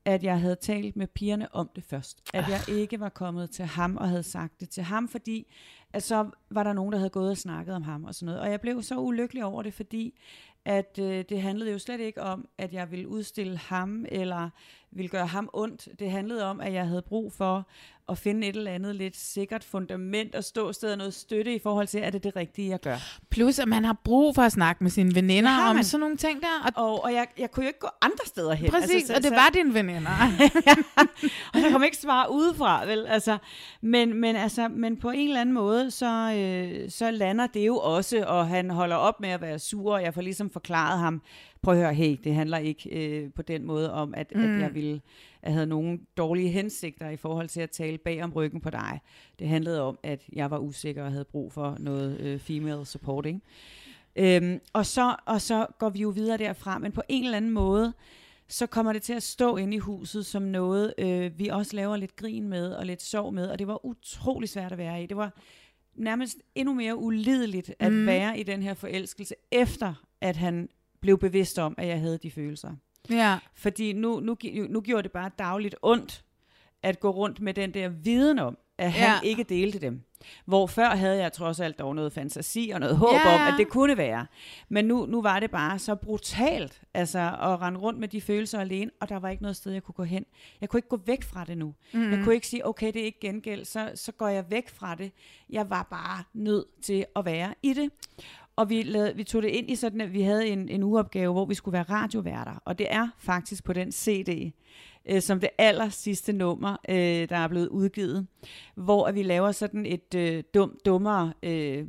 at 0.04 0.22
jeg 0.22 0.40
havde 0.40 0.56
talt 0.56 0.96
med 0.96 1.06
pigerne 1.06 1.54
om 1.54 1.70
det 1.76 1.84
først. 1.84 2.22
At 2.34 2.44
jeg 2.48 2.60
ikke 2.68 3.00
var 3.00 3.08
kommet 3.08 3.50
til 3.50 3.64
ham 3.64 3.96
og 3.96 4.08
havde 4.08 4.22
sagt 4.22 4.60
det 4.60 4.70
til 4.70 4.82
ham, 4.82 5.08
fordi 5.08 5.46
at 5.92 6.02
så 6.02 6.30
var 6.50 6.62
der 6.62 6.72
nogen, 6.72 6.92
der 6.92 6.98
havde 6.98 7.10
gået 7.10 7.30
og 7.30 7.36
snakket 7.36 7.74
om 7.74 7.82
ham 7.82 8.04
og 8.04 8.14
sådan 8.14 8.26
noget. 8.26 8.40
Og 8.40 8.50
jeg 8.50 8.60
blev 8.60 8.82
så 8.82 8.98
ulykkelig 8.98 9.44
over 9.44 9.62
det, 9.62 9.74
fordi 9.74 10.18
at 10.64 10.98
øh, 11.00 11.24
det 11.28 11.42
handlede 11.42 11.72
jo 11.72 11.78
slet 11.78 12.00
ikke 12.00 12.22
om, 12.22 12.48
at 12.58 12.72
jeg 12.72 12.90
ville 12.90 13.08
udstille 13.08 13.58
ham 13.58 14.06
eller 14.08 14.50
ville 14.94 15.08
gøre 15.08 15.26
ham 15.26 15.50
ondt. 15.52 15.88
Det 15.98 16.10
handlede 16.10 16.44
om, 16.44 16.60
at 16.60 16.72
jeg 16.72 16.86
havde 16.86 17.02
brug 17.02 17.32
for 17.32 17.66
at 18.08 18.18
finde 18.18 18.46
et 18.48 18.56
eller 18.56 18.70
andet 18.70 18.96
lidt 18.96 19.16
sikkert 19.16 19.64
fundament 19.64 20.34
og 20.34 20.44
stå 20.44 20.72
sted 20.72 20.90
og 20.92 20.98
noget 20.98 21.14
støtte 21.14 21.54
i 21.54 21.58
forhold 21.58 21.86
til, 21.86 21.98
at 21.98 22.12
det 22.12 22.18
er 22.18 22.22
det 22.22 22.36
rigtige, 22.36 22.70
jeg 22.70 22.80
gør. 22.80 22.96
Plus, 23.30 23.58
at 23.58 23.68
man 23.68 23.84
har 23.84 23.96
brug 24.04 24.34
for 24.34 24.42
at 24.42 24.52
snakke 24.52 24.84
med 24.84 24.90
sine 24.90 25.14
veninder 25.14 25.50
har 25.50 25.70
om 25.70 25.82
sådan 25.82 26.00
nogle 26.00 26.16
ting 26.16 26.40
der. 26.40 26.70
Og 26.76 26.92
Og, 26.92 27.04
og 27.04 27.12
jeg, 27.12 27.26
jeg 27.38 27.50
kunne 27.50 27.64
jo 27.64 27.68
ikke 27.68 27.78
gå 27.78 27.88
andre 28.02 28.26
steder 28.26 28.54
hen. 28.54 28.70
Præcis, 28.70 28.94
altså, 28.94 29.14
og 29.14 29.22
det 29.22 29.30
var 29.30 29.50
dine 29.54 29.74
veninder. 29.74 30.10
og 31.54 31.60
der 31.60 31.70
kom 31.72 31.82
ikke 31.82 31.96
svar 31.96 32.26
udefra, 32.26 32.86
vel? 32.86 33.06
Altså, 33.06 33.38
men, 33.80 34.14
men, 34.20 34.36
altså, 34.36 34.68
men 34.68 34.96
på 34.96 35.10
en 35.10 35.28
eller 35.28 35.40
anden 35.40 35.54
måde, 35.54 35.90
så, 35.90 36.34
øh, 36.36 36.90
så 36.90 37.10
lander 37.10 37.46
det 37.46 37.66
jo 37.66 37.76
også, 37.76 38.24
og 38.26 38.48
han 38.48 38.70
holder 38.70 38.96
op 38.96 39.20
med 39.20 39.28
at 39.28 39.40
være 39.40 39.58
sur, 39.58 39.94
og 39.94 40.02
jeg 40.02 40.14
får 40.14 40.20
ligesom 40.22 40.50
forklaret 40.50 40.98
ham, 40.98 41.22
prøv 41.64 41.74
at 41.74 41.80
høre, 41.80 41.94
hey, 41.94 42.16
det 42.24 42.34
handler 42.34 42.58
ikke 42.58 42.90
øh, 42.90 43.30
på 43.32 43.42
den 43.42 43.64
måde 43.64 43.92
om, 43.92 44.14
at, 44.16 44.32
mm. 44.34 44.44
at 44.44 44.60
jeg 44.60 44.74
ville 44.74 45.00
jeg 45.42 45.52
havde 45.52 45.66
nogle 45.66 45.98
dårlige 46.16 46.48
hensigter 46.48 47.08
i 47.08 47.16
forhold 47.16 47.48
til 47.48 47.60
at 47.60 47.70
tale 47.70 47.98
bag 47.98 48.24
om 48.24 48.32
ryggen 48.32 48.60
på 48.60 48.70
dig. 48.70 49.00
Det 49.38 49.48
handlede 49.48 49.82
om, 49.82 49.98
at 50.02 50.22
jeg 50.32 50.50
var 50.50 50.58
usikker 50.58 51.04
og 51.04 51.12
havde 51.12 51.24
brug 51.24 51.52
for 51.52 51.76
noget 51.80 52.20
øh, 52.20 52.38
female 52.38 52.86
support, 52.86 53.26
ikke? 53.26 53.40
Øhm, 54.16 54.60
og, 54.72 54.86
så, 54.86 55.16
og 55.26 55.40
så 55.40 55.66
går 55.78 55.88
vi 55.88 55.98
jo 55.98 56.08
videre 56.08 56.38
derfra, 56.38 56.78
men 56.78 56.92
på 56.92 57.02
en 57.08 57.24
eller 57.24 57.36
anden 57.36 57.50
måde, 57.50 57.92
så 58.48 58.66
kommer 58.66 58.92
det 58.92 59.02
til 59.02 59.12
at 59.12 59.22
stå 59.22 59.56
inde 59.56 59.76
i 59.76 59.78
huset 59.78 60.26
som 60.26 60.42
noget, 60.42 60.94
øh, 60.98 61.38
vi 61.38 61.48
også 61.48 61.76
laver 61.76 61.96
lidt 61.96 62.16
grin 62.16 62.48
med 62.48 62.72
og 62.72 62.86
lidt 62.86 63.02
sjov 63.02 63.32
med, 63.32 63.48
og 63.48 63.58
det 63.58 63.66
var 63.66 63.86
utrolig 63.86 64.48
svært 64.48 64.72
at 64.72 64.78
være 64.78 65.02
i. 65.02 65.06
Det 65.06 65.16
var 65.16 65.38
nærmest 65.94 66.36
endnu 66.54 66.74
mere 66.74 66.96
ulideligt 66.96 67.74
at 67.78 67.92
mm. 67.92 68.06
være 68.06 68.38
i 68.38 68.42
den 68.42 68.62
her 68.62 68.74
forelskelse, 68.74 69.34
efter 69.52 69.94
at 70.20 70.36
han 70.36 70.68
blev 71.04 71.18
bevidst 71.18 71.58
om, 71.58 71.74
at 71.78 71.86
jeg 71.86 72.00
havde 72.00 72.18
de 72.18 72.30
følelser. 72.30 72.70
ja. 73.10 73.38
Fordi 73.54 73.92
nu, 73.92 74.20
nu, 74.20 74.36
nu 74.68 74.80
gjorde 74.80 75.02
det 75.02 75.12
bare 75.12 75.30
dagligt 75.38 75.76
ondt 75.82 76.24
at 76.82 77.00
gå 77.00 77.10
rundt 77.10 77.40
med 77.40 77.54
den 77.54 77.74
der 77.74 77.88
viden 77.88 78.38
om, 78.38 78.58
at 78.78 78.92
han 78.92 79.08
Ja. 79.22 79.28
ikke 79.28 79.42
delte 79.42 79.78
dem. 79.78 80.02
Hvor 80.44 80.66
før 80.66 80.88
havde 80.88 81.18
jeg 81.22 81.32
trods 81.32 81.60
alt 81.60 81.78
dog 81.78 81.94
noget 81.94 82.12
fantasi 82.12 82.70
og 82.74 82.80
noget 82.80 82.96
håb 82.96 83.12
Ja, 83.14 83.34
om, 83.34 83.40
at 83.40 83.54
det 83.58 83.68
kunne 83.68 83.96
være. 83.96 84.26
Men 84.68 84.84
nu, 84.84 85.06
nu 85.06 85.22
var 85.22 85.40
det 85.40 85.50
bare 85.50 85.78
så 85.78 85.94
brutalt, 85.94 86.82
altså 86.94 87.18
at 87.18 87.60
rende 87.60 87.80
rundt 87.80 87.98
med 88.00 88.08
de 88.08 88.20
følelser 88.20 88.60
alene, 88.60 88.90
og 89.00 89.08
der 89.08 89.16
var 89.16 89.28
ikke 89.28 89.42
noget 89.42 89.56
sted, 89.56 89.72
jeg 89.72 89.82
kunne 89.82 89.92
gå 89.94 90.02
hen. 90.04 90.24
Jeg 90.60 90.68
kunne 90.68 90.78
ikke 90.78 90.88
gå 90.88 91.00
væk 91.06 91.22
fra 91.22 91.44
det 91.44 91.58
nu. 91.58 91.74
Mm. 91.92 92.10
Jeg 92.12 92.24
kunne 92.24 92.34
ikke 92.34 92.46
sige, 92.46 92.66
okay, 92.66 92.86
det 92.92 93.00
er 93.00 93.04
ikke 93.04 93.20
gengæld, 93.20 93.64
så, 93.64 93.92
så 93.94 94.12
går 94.12 94.28
jeg 94.28 94.44
væk 94.50 94.68
fra 94.68 94.94
det. 94.94 95.12
Jeg 95.50 95.70
var 95.70 95.82
bare 95.82 96.24
nødt 96.34 96.64
til 96.82 97.04
at 97.16 97.24
være 97.24 97.54
i 97.62 97.72
det. 97.72 97.90
Og 98.56 98.70
vi, 98.70 98.82
lavede, 98.82 99.16
vi 99.16 99.24
tog 99.24 99.42
det 99.42 99.48
ind 99.48 99.70
i 99.70 99.74
sådan, 99.76 100.00
at 100.00 100.12
vi 100.12 100.22
havde 100.22 100.48
en, 100.48 100.68
en 100.68 100.82
ugeopgave, 100.82 101.32
hvor 101.32 101.44
vi 101.44 101.54
skulle 101.54 101.72
være 101.72 101.82
radioværter. 101.82 102.62
Og 102.64 102.78
det 102.78 102.86
er 102.90 103.08
faktisk 103.18 103.64
på 103.64 103.72
den 103.72 103.92
CD, 103.92 104.52
øh, 105.06 105.22
som 105.22 105.40
det 105.40 105.48
aller 105.58 105.88
sidste 105.88 106.32
nummer, 106.32 106.76
øh, 106.88 107.28
der 107.28 107.36
er 107.36 107.48
blevet 107.48 107.68
udgivet, 107.68 108.26
hvor 108.74 109.12
vi 109.12 109.22
laver 109.22 109.52
sådan 109.52 109.86
et 109.86 110.14
øh, 110.16 110.42
dum, 110.54 110.78
dummere 110.84 111.32
øh, 111.42 111.86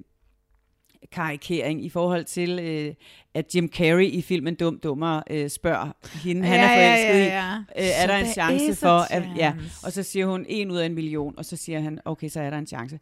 karikering 1.11 1.85
i 1.85 1.89
forhold 1.89 2.23
til, 2.25 2.59
øh, 2.59 2.93
at 3.33 3.55
Jim 3.55 3.69
Carrey 3.73 4.05
i 4.05 4.21
filmen 4.21 4.55
Dum 4.55 4.79
Dummer 4.79 5.21
øh, 5.29 5.49
spørger 5.49 5.91
hende, 6.23 6.47
han 6.47 6.59
er 6.59 6.67
forelsket 6.67 7.25
i, 7.25 7.35
Øh, 7.77 8.03
er 8.03 8.07
der 8.07 8.17
en 8.17 8.33
chance 8.33 8.75
for, 8.75 9.13
at, 9.13 9.23
ja, 9.37 9.53
og 9.83 9.91
så 9.91 10.03
siger 10.03 10.25
hun 10.25 10.45
en 10.49 10.71
ud 10.71 10.77
af 10.77 10.85
en 10.85 10.93
million, 10.93 11.33
og 11.37 11.45
så 11.45 11.55
siger 11.55 11.79
han, 11.79 11.99
okay, 12.05 12.29
så 12.29 12.41
er 12.41 12.49
der 12.49 12.57
en 12.57 12.67
chance. 12.67 12.99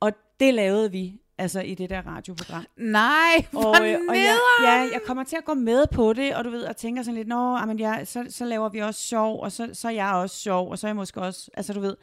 Og 0.00 0.12
det 0.40 0.54
lavede 0.54 0.92
vi 0.92 1.20
altså 1.38 1.60
i 1.60 1.74
det 1.74 1.90
der 1.90 2.02
radioprogram. 2.06 2.64
Nej, 2.76 3.46
Og, 3.52 3.88
øh, 3.90 3.98
og 4.08 4.16
jeg, 4.16 4.38
ja, 4.62 4.70
jeg 4.72 5.00
kommer 5.06 5.24
til 5.24 5.36
at 5.36 5.44
gå 5.44 5.54
med 5.54 5.86
på 5.92 6.12
det, 6.12 6.34
og 6.36 6.44
du 6.44 6.50
ved, 6.50 6.64
og 6.64 6.76
tænker 6.76 7.02
sådan 7.02 7.14
lidt, 7.16 7.28
nå, 7.28 7.58
men 7.66 7.78
jeg, 7.78 8.02
så, 8.04 8.26
så 8.28 8.44
laver 8.44 8.68
vi 8.68 8.78
også 8.78 9.00
sjov, 9.00 9.40
og 9.40 9.52
så, 9.52 9.70
så 9.72 9.88
er 9.88 9.92
jeg 9.92 10.12
også 10.14 10.36
sjov, 10.36 10.70
og 10.70 10.78
så 10.78 10.86
er 10.86 10.88
jeg 10.88 10.96
måske 10.96 11.20
også, 11.22 11.50
altså 11.54 11.72
du 11.72 11.80
ved, 11.80 11.96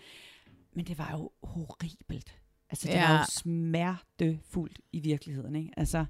men 0.76 0.86
det 0.86 0.98
var 0.98 1.10
jo 1.12 1.32
horribelt. 1.44 2.34
Altså 2.70 2.88
det 2.88 2.94
ja. 2.94 3.02
var 3.08 3.14
Ja. 3.14 3.18
jo 3.20 3.26
smertefuldt 3.30 4.80
i 4.92 5.00
virkeligheden, 5.00 5.56
ikke? 5.56 5.72
Altså, 5.78 6.06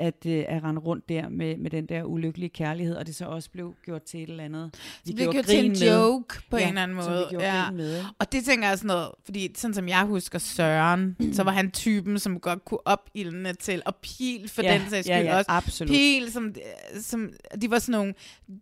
at, 0.00 0.26
øh, 0.26 0.44
at 0.48 0.62
rende 0.64 0.80
rundt 0.80 1.08
der 1.08 1.28
med, 1.28 1.56
med 1.56 1.70
den 1.70 1.86
der 1.86 2.04
ulykkelige 2.04 2.48
kærlighed, 2.48 2.96
og 2.96 3.06
det 3.06 3.16
så 3.16 3.24
også 3.24 3.50
blev 3.50 3.74
gjort 3.84 4.02
til 4.02 4.22
et 4.22 4.30
eller 4.30 4.44
andet. 4.44 4.74
det 5.06 5.14
blev 5.14 5.32
gjort 5.32 5.44
til 5.44 5.64
en 5.64 5.70
med. 5.70 5.94
joke 5.96 6.34
på 6.50 6.56
Ja, 6.56 6.62
en 6.62 6.68
eller 6.68 6.82
anden 6.82 6.96
vi 6.96 7.02
måde. 7.02 7.28
Ja. 7.40 7.70
med, 7.70 7.96
ikke? 7.96 8.08
Og 8.18 8.32
det 8.32 8.44
tænker 8.44 8.68
jeg 8.68 8.78
sådan 8.78 8.86
noget, 8.88 9.08
fordi 9.24 9.50
sådan 9.56 9.74
som 9.74 9.88
jeg 9.88 10.04
husker 10.04 10.38
Søren, 10.38 11.16
så 11.32 11.42
var 11.42 11.50
han 11.52 11.70
typen, 11.70 12.18
som 12.18 12.40
godt 12.40 12.64
kunne 12.64 12.86
opildne 12.86 13.52
til, 13.54 13.82
og 13.86 13.96
Pil 13.96 14.48
for 14.48 14.62
Ja, 14.62 14.74
den 14.74 14.90
sags 14.90 15.08
ja, 15.08 15.18
skyld 15.18 15.28
ja, 15.28 15.38
også. 15.38 15.50
absolut. 15.50 15.90
Pil, 15.90 16.32
som, 16.32 16.54
som, 17.00 17.30
de 17.62 17.70
var 17.70 17.78
sådan 17.78 17.92
nogle 17.92 18.14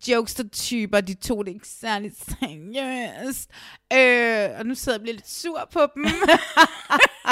jokester-typer, 0.09 1.01
de 1.01 1.15
tog 1.15 1.47
det 1.47 1.53
ikke 1.55 1.69
særlig 1.69 2.13
seriøst. 2.29 3.51
Øh, 3.93 4.59
og 4.59 4.67
nu 4.67 4.75
sidder 4.75 4.97
jeg 4.97 5.01
og 5.01 5.03
bliver 5.03 5.15
lidt 5.15 5.29
sur 5.31 5.69
på 5.73 5.81
dem. 5.95 6.05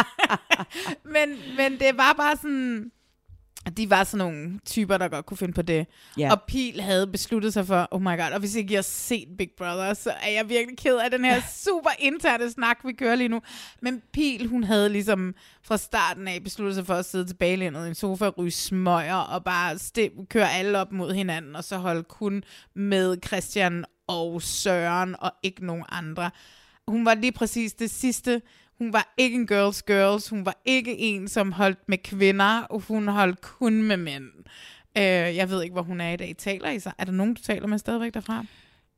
men, 1.14 1.29
men 1.57 1.73
det 1.81 1.90
var 1.97 2.12
bare 2.16 2.37
sådan, 2.37 2.90
de 3.70 3.90
var 3.90 4.05
sådan 4.05 4.26
nogle 4.26 4.61
typer, 4.66 4.98
der 4.98 5.09
godt 5.09 5.26
kunne 5.26 5.37
finde 5.37 5.55
på 5.55 5.62
det. 5.62 5.87
Ja. 6.18 6.33
Og 6.33 6.42
Pil 6.42 6.81
havde 6.81 7.07
besluttet 7.07 7.52
sig 7.52 7.66
for, 7.66 7.88
oh 7.90 8.02
my 8.02 8.16
god, 8.18 8.33
og 8.33 8.38
hvis 8.38 8.55
ikke 8.55 8.72
I 8.72 8.74
har 8.74 8.83
set 8.83 9.29
Big 9.38 9.50
Brother, 9.59 9.94
så 9.94 10.11
er 10.11 10.31
jeg 10.31 10.48
virkelig 10.48 10.79
ked 10.79 10.96
af 10.96 11.11
den 11.11 11.24
her 11.24 11.40
super 11.64 11.90
interne 11.98 12.50
snak, 12.50 12.79
vi 12.85 12.92
kører 12.92 13.14
lige 13.14 13.29
nu. 13.29 13.40
Men 13.83 14.02
Pil, 14.12 14.46
hun 14.46 14.64
havde 14.64 14.88
ligesom 14.88 15.35
fra 15.62 15.76
starten 15.76 16.29
af 16.29 16.44
besluttet 16.44 16.74
sig 16.74 16.87
for 16.87 16.94
at 16.94 17.05
sidde 17.05 17.26
tilbagelænet 17.26 17.85
i 17.85 17.88
en 17.88 17.94
sofa, 17.94 18.29
ryge 18.29 18.50
smøger 18.50 19.16
og 19.16 19.44
bare 19.44 19.79
stem, 19.79 20.26
køre 20.31 20.52
alle 20.52 20.79
op 20.79 20.92
mod 20.92 21.14
hinanden, 21.14 21.57
og 21.57 21.64
så 21.64 21.76
holde 21.76 22.02
kun 22.02 22.42
med 22.74 23.16
Christian 23.26 23.85
og 24.07 24.42
Søren 24.42 25.16
og 25.18 25.33
ikke 25.42 25.66
nogen 25.66 25.85
andre. 25.88 26.31
Hun 26.88 27.05
var 27.05 27.14
lige 27.14 27.33
præcis 27.33 27.72
det 27.72 27.90
sidste. 27.90 28.42
Hun 28.78 28.92
var 28.92 29.14
ikke 29.16 29.34
en 29.34 29.46
girls 29.46 29.82
girls. 29.82 30.28
Hun 30.28 30.46
var 30.46 30.60
ikke 30.64 30.98
en, 30.98 31.28
som 31.28 31.52
holdt 31.52 31.88
med 31.88 31.98
kvinder. 31.98 32.60
og 32.62 32.80
Hun 32.80 33.08
holdt 33.08 33.40
kun 33.40 33.82
med 33.82 33.96
mænd. 33.96 34.24
Øh, 34.98 35.02
jeg 35.36 35.50
ved 35.50 35.62
ikke, 35.62 35.72
hvor 35.72 35.82
hun 35.82 36.00
er 36.00 36.10
i 36.12 36.16
dag. 36.16 36.34
Taler 36.38 36.70
I 36.70 36.78
så? 36.78 36.92
Er 36.98 37.04
der 37.04 37.12
nogen, 37.12 37.34
du 37.34 37.42
taler 37.42 37.66
med 37.66 37.78
stadigvæk 37.78 38.14
derfra? 38.14 38.44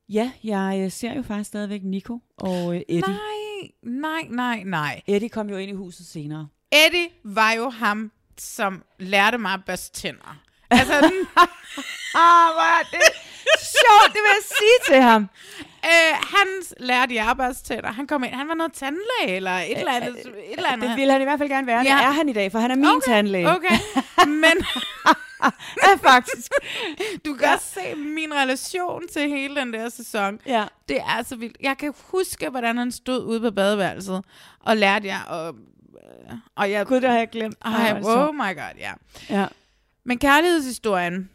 Ja, 0.08 0.30
jeg 0.44 0.80
øh, 0.84 0.90
ser 0.90 1.14
jo 1.14 1.22
faktisk 1.22 1.48
stadigvæk 1.48 1.82
Nico 1.84 2.18
og 2.36 2.74
øh, 2.74 2.80
Eddie. 2.88 3.00
Nej, 3.00 3.70
nej, 3.82 4.22
nej, 4.30 4.62
nej. 4.64 5.00
Eddie 5.06 5.28
kom 5.28 5.50
jo 5.50 5.56
ind 5.56 5.70
i 5.70 5.74
huset 5.74 6.06
senere. 6.06 6.48
Eddie 6.72 7.08
var 7.24 7.52
jo 7.52 7.68
ham, 7.70 8.12
som 8.38 8.82
lærte 8.98 9.38
mig 9.38 9.52
at 9.52 9.64
børste 9.66 10.00
tænder. 10.00 10.40
Altså, 10.70 11.00
den, 11.00 11.12
Ah, 12.14 12.48
hvor 12.54 12.68
er 12.78 12.83
det 12.92 13.02
sjovt, 13.59 14.09
det 14.14 14.20
vil 14.24 14.31
jeg 14.38 14.44
sige 14.59 14.94
til 14.94 15.02
ham. 15.02 15.28
øh, 15.85 16.14
han 16.37 16.46
lærte 16.81 17.14
jeg 17.14 17.31
at 17.31 17.37
børste 17.37 17.64
tænder. 17.74 17.92
Han 17.92 18.07
kom 18.07 18.24
ind, 18.24 18.35
han 18.35 18.48
var 18.48 18.54
noget 18.54 18.72
tandlæge, 18.72 19.37
eller 19.37 19.50
et 19.50 19.78
eller 19.78 19.92
andet. 19.92 20.16
Et 20.18 20.33
eller 20.57 20.68
andet. 20.68 20.88
Det 20.88 20.96
vil 20.96 21.11
han 21.11 21.20
i 21.20 21.24
hvert 21.24 21.38
fald 21.38 21.48
gerne 21.48 21.66
være. 21.66 21.78
Det 21.78 21.87
Ja. 21.87 21.98
er 22.02 22.11
han 22.11 22.28
i 22.28 22.33
dag, 22.33 22.52
for 22.52 22.59
han 22.59 22.70
er 22.70 22.74
min 22.76 22.87
okay, 22.87 23.12
tandlæge. 23.12 23.50
Okay, 23.50 23.78
men 24.26 24.54
Ja, 25.83 26.11
faktisk. 26.11 26.52
du 27.24 27.35
kan 27.35 27.48
ja. 27.48 27.57
se 27.59 27.94
min 27.94 28.35
relation 28.35 29.02
til 29.12 29.28
hele 29.28 29.57
den 29.57 29.72
der 29.72 29.88
sæson. 29.88 30.40
Ja. 30.46 30.64
Det 30.88 30.96
er 30.96 31.22
så 31.22 31.37
vildt. 31.37 31.57
Jeg 31.61 31.78
kan 31.78 31.94
huske, 32.12 32.48
hvordan 32.48 32.78
han 32.78 32.92
stod 32.92 33.24
ude 33.24 33.40
på 33.40 33.50
badeværelset, 33.50 34.24
og 34.61 34.76
lærte 34.76 35.07
jer, 35.07 35.22
og, 35.22 35.54
øh, 36.28 36.37
og 36.57 36.70
jeg... 36.70 36.87
Gud, 36.87 37.00
det 37.00 37.11
har 37.11 37.18
jeg 37.18 37.28
glemt. 37.31 37.57
Ej, 37.64 37.92
det 37.92 38.07
oh 38.07 38.35
my 38.35 38.54
god, 38.54 38.74
ja. 38.78 38.92
Ja. 39.31 39.46
Men 40.09 40.18
kærlighedshistorien, 40.18 41.31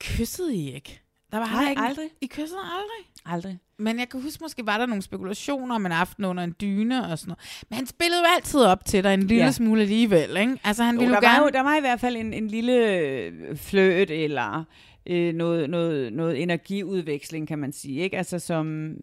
kyssede 0.00 0.54
I 0.56 0.74
ikke? 0.74 1.00
Der 1.32 1.38
var 1.38 1.46
Nej, 1.46 1.70
ikke, 1.70 1.82
aldrig. 1.82 2.08
I 2.20 2.26
kyssede 2.26 2.60
aldrig? 2.60 3.12
Aldrig. 3.24 3.58
Men 3.78 3.98
jeg 3.98 4.08
kan 4.08 4.22
huske, 4.22 4.38
måske 4.44 4.66
var 4.66 4.78
der 4.78 4.86
nogle 4.86 5.02
spekulationer 5.02 5.74
om 5.74 5.86
en 5.86 5.92
aften 5.92 6.24
under 6.24 6.44
en 6.44 6.54
dyne 6.60 7.10
og 7.10 7.18
sådan 7.18 7.28
noget. 7.28 7.64
Men 7.68 7.76
han 7.76 7.86
spillede 7.86 8.20
jo 8.20 8.26
altid 8.36 8.60
op 8.60 8.84
til 8.84 9.04
dig 9.04 9.14
en 9.14 9.22
lille 9.22 9.44
Ja. 9.44 9.50
smule 9.50 9.80
alligevel, 9.82 10.36
ikke? 10.36 10.58
Altså, 10.64 10.84
han 10.84 10.94
Jo, 10.94 10.98
ville 11.00 11.14
der, 11.14 11.20
jo 11.20 11.26
var 11.26 11.32
gerne... 11.34 11.44
jo, 11.44 11.50
der 11.50 11.60
var 11.60 11.76
i 11.76 11.80
hvert 11.80 12.00
fald 12.00 12.16
en, 12.16 12.32
en 12.34 12.48
lille 12.48 12.98
øh, 12.98 13.56
fløt 13.56 14.10
eller 14.10 14.64
øh, 15.06 15.34
noget, 15.34 15.70
noget, 15.70 16.12
noget 16.12 16.42
energiudveksling, 16.42 17.48
kan 17.48 17.58
man 17.58 17.72
sige. 17.72 18.00
Ikke? 18.00 18.16
Altså, 18.18 18.38
som, 18.38 18.94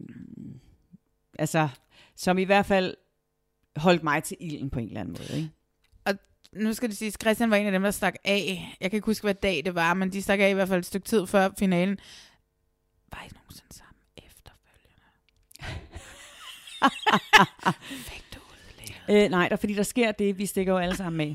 altså, 1.38 1.68
som 2.16 2.38
i 2.38 2.44
hvert 2.44 2.66
fald 2.66 2.94
holdt 3.76 4.02
mig 4.02 4.22
til 4.22 4.36
ilden 4.40 4.70
på 4.70 4.78
en 4.78 4.88
eller 4.88 5.00
anden 5.00 5.16
måde. 5.20 5.38
Ikke? 5.40 5.50
Nu 6.58 6.72
skal 6.74 6.88
det 6.88 6.96
siges, 6.96 7.16
Christian 7.20 7.50
var 7.50 7.56
en 7.56 7.66
af 7.66 7.72
dem, 7.72 7.82
der 7.82 7.90
stak 7.90 8.14
af. 8.24 8.76
Jeg 8.80 8.90
kan 8.90 8.96
ikke 8.98 9.06
huske, 9.06 9.24
hvad 9.24 9.34
dag 9.34 9.62
det 9.64 9.74
var, 9.74 9.94
men 9.94 10.12
de 10.12 10.22
stak 10.22 10.38
af 10.40 10.50
i 10.50 10.52
hvert 10.52 10.68
fald 10.68 10.78
et 10.78 10.86
stykke 10.86 11.06
tid 11.08 11.26
før 11.26 11.48
finalen. 11.58 11.98
Var 13.12 13.22
I 13.26 13.28
nogensinde 13.34 13.74
sammen 13.74 13.96
efterfølgende? 14.16 15.06
Fik 18.10 18.24
du? 18.34 18.40
Øh, 19.12 19.28
nej, 19.30 19.48
der, 19.48 19.56
fordi 19.56 19.74
der 19.74 19.82
sker 19.82 20.12
det, 20.12 20.38
vi 20.38 20.46
stikker 20.46 20.72
jo 20.72 20.78
alle 20.78 20.96
sammen 20.96 21.16
med. 21.16 21.34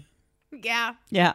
Ja, 0.66 0.90
Ja, 1.12 1.32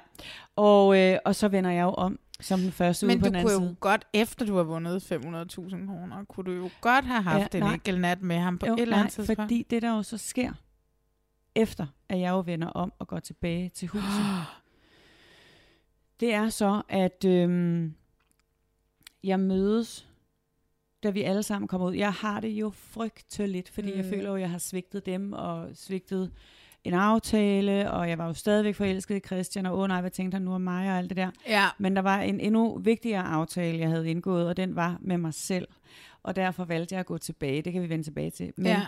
og, 0.56 0.98
øh, 0.98 1.18
og 1.24 1.34
så 1.34 1.48
vender 1.48 1.70
jeg 1.70 1.82
jo 1.82 1.88
om 1.94 2.18
som 2.40 2.60
den 2.60 2.72
første 2.72 3.06
men 3.06 3.16
ude 3.16 3.20
på 3.20 3.28
du 3.28 3.34
den 3.34 3.42
kunne 3.42 3.52
anden 3.52 3.62
jo 3.64 3.68
side. 3.68 3.76
godt, 3.80 4.04
efter 4.12 4.46
du 4.46 4.56
har 4.56 4.62
vundet 4.62 5.12
500.000 5.12 5.86
kroner, 5.86 6.24
kunne 6.28 6.44
du 6.44 6.52
jo 6.52 6.70
godt 6.80 7.04
have 7.04 7.22
haft 7.22 7.54
Ja, 7.54 7.58
en 7.58 7.64
nej. 7.64 7.74
enkelt 7.74 8.00
nat 8.00 8.22
med 8.22 8.36
ham 8.38 8.58
på 8.58 8.66
Jo, 8.66 8.74
et 8.74 8.80
eller 8.80 8.96
nej, 8.96 9.00
andet 9.00 9.14
tidspunkt. 9.14 9.40
fordi 9.40 9.66
det 9.70 9.82
der 9.82 9.90
jo 9.96 10.02
så 10.02 10.18
sker, 10.18 10.52
efter 11.56 11.86
at 12.08 12.20
jeg 12.20 12.30
jo 12.30 12.40
vender 12.40 12.68
om 12.68 12.92
og 12.98 13.08
går 13.08 13.18
tilbage 13.18 13.68
til 13.68 13.88
huset, 13.88 14.24
det 16.20 16.34
er 16.34 16.48
så, 16.48 16.82
at 16.88 17.24
øhm, 17.24 17.94
jeg 19.24 19.40
mødes, 19.40 20.08
da 21.02 21.10
vi 21.10 21.22
alle 21.22 21.42
sammen 21.42 21.68
kommer 21.68 21.86
ud. 21.86 21.94
Jeg 21.94 22.12
har 22.12 22.40
det 22.40 22.48
jo 22.48 22.70
frygteligt, 22.70 23.68
fordi 23.68 23.90
mm. 23.90 23.96
jeg 23.96 24.04
føler 24.04 24.28
jo, 24.28 24.34
at 24.34 24.40
jeg 24.40 24.50
har 24.50 24.58
svigtet 24.58 25.06
dem 25.06 25.32
og 25.32 25.68
svigtet 25.74 26.32
en 26.84 26.94
aftale, 26.94 27.90
og 27.90 28.08
jeg 28.08 28.18
var 28.18 28.26
jo 28.26 28.32
stadigvæk 28.32 28.74
forelsket 28.74 29.16
i 29.16 29.20
Christian, 29.20 29.66
og 29.66 29.78
åh 29.78 29.88
nej, 29.88 30.00
hvad 30.00 30.10
tænkte 30.10 30.34
han 30.34 30.42
nu 30.42 30.54
om 30.54 30.60
mig 30.60 30.90
og 30.90 30.98
alt 30.98 31.08
det 31.08 31.16
der. 31.16 31.30
Ja, 31.48 31.66
Men 31.78 31.96
der 31.96 32.02
var 32.02 32.20
en 32.20 32.40
endnu 32.40 32.78
vigtigere 32.78 33.22
aftale, 33.22 33.78
jeg 33.78 33.88
havde 33.88 34.10
indgået, 34.10 34.48
og 34.48 34.56
den 34.56 34.76
var 34.76 34.98
med 35.00 35.18
mig 35.18 35.34
selv. 35.34 35.68
Og 36.22 36.36
derfor 36.36 36.64
valgte 36.64 36.92
jeg 36.92 37.00
at 37.00 37.06
gå 37.06 37.18
tilbage. 37.18 37.62
Det 37.62 37.72
kan 37.72 37.82
vi 37.82 37.88
vende 37.88 38.04
tilbage 38.04 38.30
til. 38.30 38.52
Men, 38.56 38.66
ja. 38.66 38.86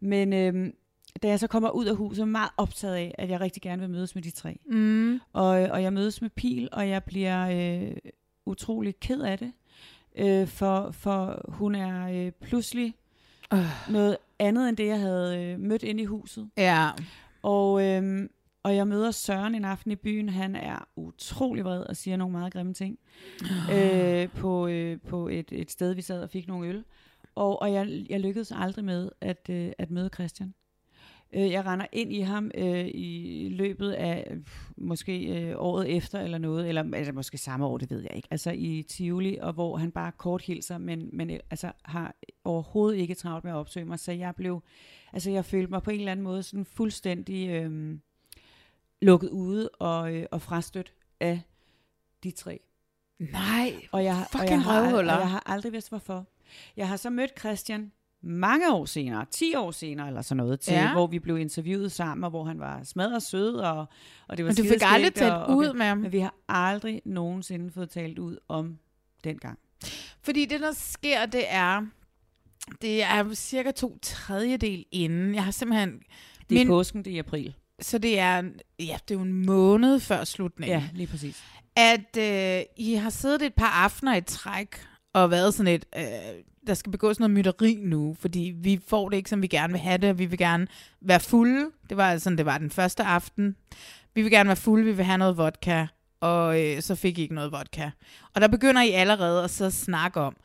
men 0.00 0.32
øhm, 0.32 0.74
da 1.22 1.28
jeg 1.28 1.40
så 1.40 1.46
kommer 1.46 1.70
ud 1.70 1.86
af 1.86 1.96
huset, 1.96 2.22
er 2.22 2.26
meget 2.26 2.50
optaget 2.56 2.94
af, 2.94 3.14
at 3.18 3.30
jeg 3.30 3.40
rigtig 3.40 3.62
gerne 3.62 3.80
vil 3.80 3.90
mødes 3.90 4.14
med 4.14 4.22
de 4.22 4.30
tre. 4.30 4.58
Mm. 4.66 5.20
Og, 5.32 5.48
og 5.48 5.82
jeg 5.82 5.92
mødes 5.92 6.22
med 6.22 6.30
Pil, 6.30 6.68
og 6.72 6.88
jeg 6.88 7.04
bliver 7.04 7.48
øh, 7.50 7.96
utrolig 8.46 9.00
ked 9.00 9.20
af 9.20 9.38
det. 9.38 9.52
Øh, 10.18 10.46
for, 10.48 10.90
for 10.90 11.44
hun 11.48 11.74
er 11.74 12.08
øh, 12.08 12.32
pludselig 12.32 12.94
Øh. 13.52 13.90
noget 13.90 14.16
andet, 14.38 14.68
end 14.68 14.76
det, 14.76 14.86
jeg 14.86 15.00
havde 15.00 15.38
øh, 15.38 15.60
mødt 15.60 15.82
inde 15.82 16.02
i 16.02 16.06
huset. 16.06 16.50
Ja. 16.56 16.90
Og, 17.42 17.84
øhm, 17.84 18.30
og 18.62 18.76
jeg 18.76 18.88
møder 18.88 19.10
Søren 19.10 19.54
en 19.54 19.64
aften 19.64 19.90
i 19.90 19.96
byen. 19.96 20.28
Han 20.28 20.56
er 20.56 20.88
utrolig 20.96 21.64
vred 21.64 21.80
og 21.82 21.96
siger 21.96 22.16
nogle 22.16 22.32
meget 22.32 22.52
grimme 22.52 22.74
ting. 22.74 22.98
øh, 23.74 24.28
på 24.28 24.66
øh, 24.66 24.98
på 25.08 25.28
et, 25.28 25.48
et 25.52 25.70
sted, 25.70 25.94
vi 25.94 26.02
sad 26.02 26.22
og 26.22 26.30
fik 26.30 26.48
nogle 26.48 26.68
øl. 26.68 26.84
Og, 27.34 27.62
og 27.62 27.72
jeg, 27.72 28.06
jeg 28.10 28.20
lykkedes 28.20 28.52
aldrig 28.56 28.84
med 28.84 29.10
at, 29.20 29.46
øh, 29.50 29.72
at 29.78 29.90
møde 29.90 30.10
Christian. 30.14 30.54
Øh, 31.32 31.50
jeg 31.50 31.66
render 31.66 31.86
ind 31.92 32.12
i 32.12 32.20
ham 32.20 32.50
øh, 32.54 32.88
i 32.94 33.48
løbet 33.52 33.92
af 33.92 34.36
måske 34.76 35.26
øh, 35.26 35.54
året 35.56 35.96
efter 35.96 36.20
eller 36.20 36.38
noget, 36.38 36.68
eller 36.68 36.84
altså, 36.94 37.12
måske 37.12 37.38
samme 37.38 37.66
år, 37.66 37.78
det 37.78 37.90
ved 37.90 38.00
jeg 38.00 38.16
ikke. 38.16 38.28
Altså 38.30 38.50
i 38.50 38.84
Tivoli, 38.88 39.38
og 39.40 39.52
hvor 39.52 39.76
han 39.76 39.90
bare 39.90 40.12
kort 40.12 40.42
hilser, 40.42 40.78
men, 40.78 41.10
men 41.12 41.30
øh, 41.30 41.40
altså, 41.50 41.72
har 41.84 42.14
overhovedet 42.44 42.98
ikke 42.98 43.14
travlt 43.14 43.44
med 43.44 43.52
at 43.52 43.56
opsøge 43.56 43.86
mig. 43.86 43.98
Så 43.98 44.12
jeg 44.12 44.34
blev, 44.36 44.62
altså 45.12 45.30
jeg 45.30 45.44
følte 45.44 45.70
mig 45.70 45.82
på 45.82 45.90
en 45.90 45.98
eller 45.98 46.12
anden 46.12 46.24
måde 46.24 46.42
sådan 46.42 46.64
fuldstændig 46.64 47.48
øh, 47.48 47.98
lukket 49.02 49.30
ude 49.30 49.68
og, 49.68 50.14
øh, 50.14 50.26
og 50.30 50.42
frastødt 50.42 50.92
af 51.20 51.40
de 52.22 52.30
tre. 52.30 52.60
Nej, 53.18 53.72
Og 53.92 54.04
jeg, 54.04 54.16
og 54.16 54.26
Fucking 54.32 54.50
jeg, 54.50 54.62
har, 54.62 54.96
og 54.96 55.06
jeg 55.06 55.30
har 55.30 55.42
aldrig 55.46 55.72
vidst 55.72 55.88
hvorfor. 55.88 56.26
Jeg 56.76 56.88
har 56.88 56.96
så 56.96 57.10
mødt 57.10 57.38
Christian 57.38 57.92
mange 58.22 58.72
år 58.72 58.84
senere, 58.84 59.26
10 59.30 59.54
år 59.54 59.70
senere 59.70 60.06
eller 60.08 60.22
sådan 60.22 60.36
noget, 60.36 60.60
til, 60.60 60.72
Ja. 60.72 60.92
hvor 60.92 61.06
vi 61.06 61.18
blev 61.18 61.38
interviewet 61.38 61.92
sammen, 61.92 62.24
og 62.24 62.30
hvor 62.30 62.44
han 62.44 62.58
var 62.60 62.82
smadret 62.84 63.22
sød, 63.22 63.54
og, 63.54 63.86
og 64.28 64.36
det 64.36 64.44
var 64.44 64.50
men 64.50 64.56
du 64.56 64.62
fik 64.62 64.82
aldrig 64.84 65.14
talt 65.14 65.32
og, 65.32 65.42
og, 65.44 65.56
ud 65.56 65.72
med 65.72 65.86
ham. 65.86 65.98
Men 65.98 66.12
vi 66.12 66.18
har 66.18 66.34
aldrig 66.48 67.02
nogensinde 67.04 67.70
fået 67.70 67.90
talt 67.90 68.18
ud 68.18 68.36
om 68.48 68.78
den 69.24 69.38
gang. 69.38 69.58
Fordi 70.22 70.44
det, 70.44 70.60
der 70.60 70.72
sker, 70.72 71.26
det 71.26 71.44
er, 71.48 71.86
det 72.82 73.02
er 73.02 73.34
cirka 73.34 73.70
to 73.70 73.98
tredjedel 74.02 74.84
inden. 74.92 75.34
Jeg 75.34 75.44
har 75.44 75.50
simpelthen, 75.50 75.90
Det 76.50 76.54
er 76.54 76.60
Min... 76.60 76.66
påsken, 76.68 77.04
det 77.04 77.10
er 77.10 77.16
i 77.16 77.18
april. 77.18 77.54
så 77.80 77.98
det 77.98 78.18
er, 78.18 78.36
ja, 78.78 78.98
det 79.08 79.14
er 79.14 79.18
jo 79.18 79.20
en 79.20 79.46
måned 79.46 80.00
før 80.00 80.24
slutningen. 80.24 80.78
Ja, 80.80 80.88
lige 80.92 81.06
præcis. 81.06 81.42
At 81.76 82.16
øh, 82.18 82.62
I 82.76 82.94
har 82.94 83.10
siddet 83.10 83.42
et 83.42 83.54
par 83.54 83.84
aftener 83.84 84.16
i 84.16 84.20
træk, 84.20 84.80
og 85.12 85.30
været 85.30 85.54
sådan 85.54 85.74
et, 85.74 85.84
øh, 85.96 86.02
der 86.68 86.74
skal 86.74 86.92
begås 86.92 87.20
noget 87.20 87.30
mytteri 87.30 87.78
nu, 87.82 88.16
fordi 88.20 88.52
vi 88.56 88.80
får 88.86 89.08
det 89.08 89.16
ikke, 89.16 89.30
som 89.30 89.42
vi 89.42 89.46
gerne 89.46 89.72
vil 89.72 89.80
have 89.80 89.98
det, 89.98 90.10
og 90.10 90.18
vi 90.18 90.26
vil 90.26 90.38
gerne 90.38 90.66
være 91.00 91.20
fulde. 91.20 91.70
Det 91.88 91.96
var 91.96 92.18
sådan, 92.18 92.38
det 92.38 92.46
var 92.46 92.58
den 92.58 92.70
første 92.70 93.02
aften. 93.02 93.56
Vi 94.14 94.22
vil 94.22 94.30
gerne 94.30 94.46
være 94.46 94.56
fulde, 94.56 94.84
vi 94.84 94.92
vil 94.92 95.04
have 95.04 95.18
noget 95.18 95.36
vodka, 95.36 95.86
og 96.20 96.62
øh, 96.62 96.82
så 96.82 96.94
fik 96.94 97.18
I 97.18 97.22
ikke 97.22 97.34
noget 97.34 97.52
vodka. 97.52 97.90
Og 98.34 98.40
der 98.40 98.48
begynder 98.48 98.82
I 98.82 98.90
allerede 98.90 99.44
at 99.44 99.50
så 99.50 99.70
snakke 99.70 100.20
om, 100.20 100.36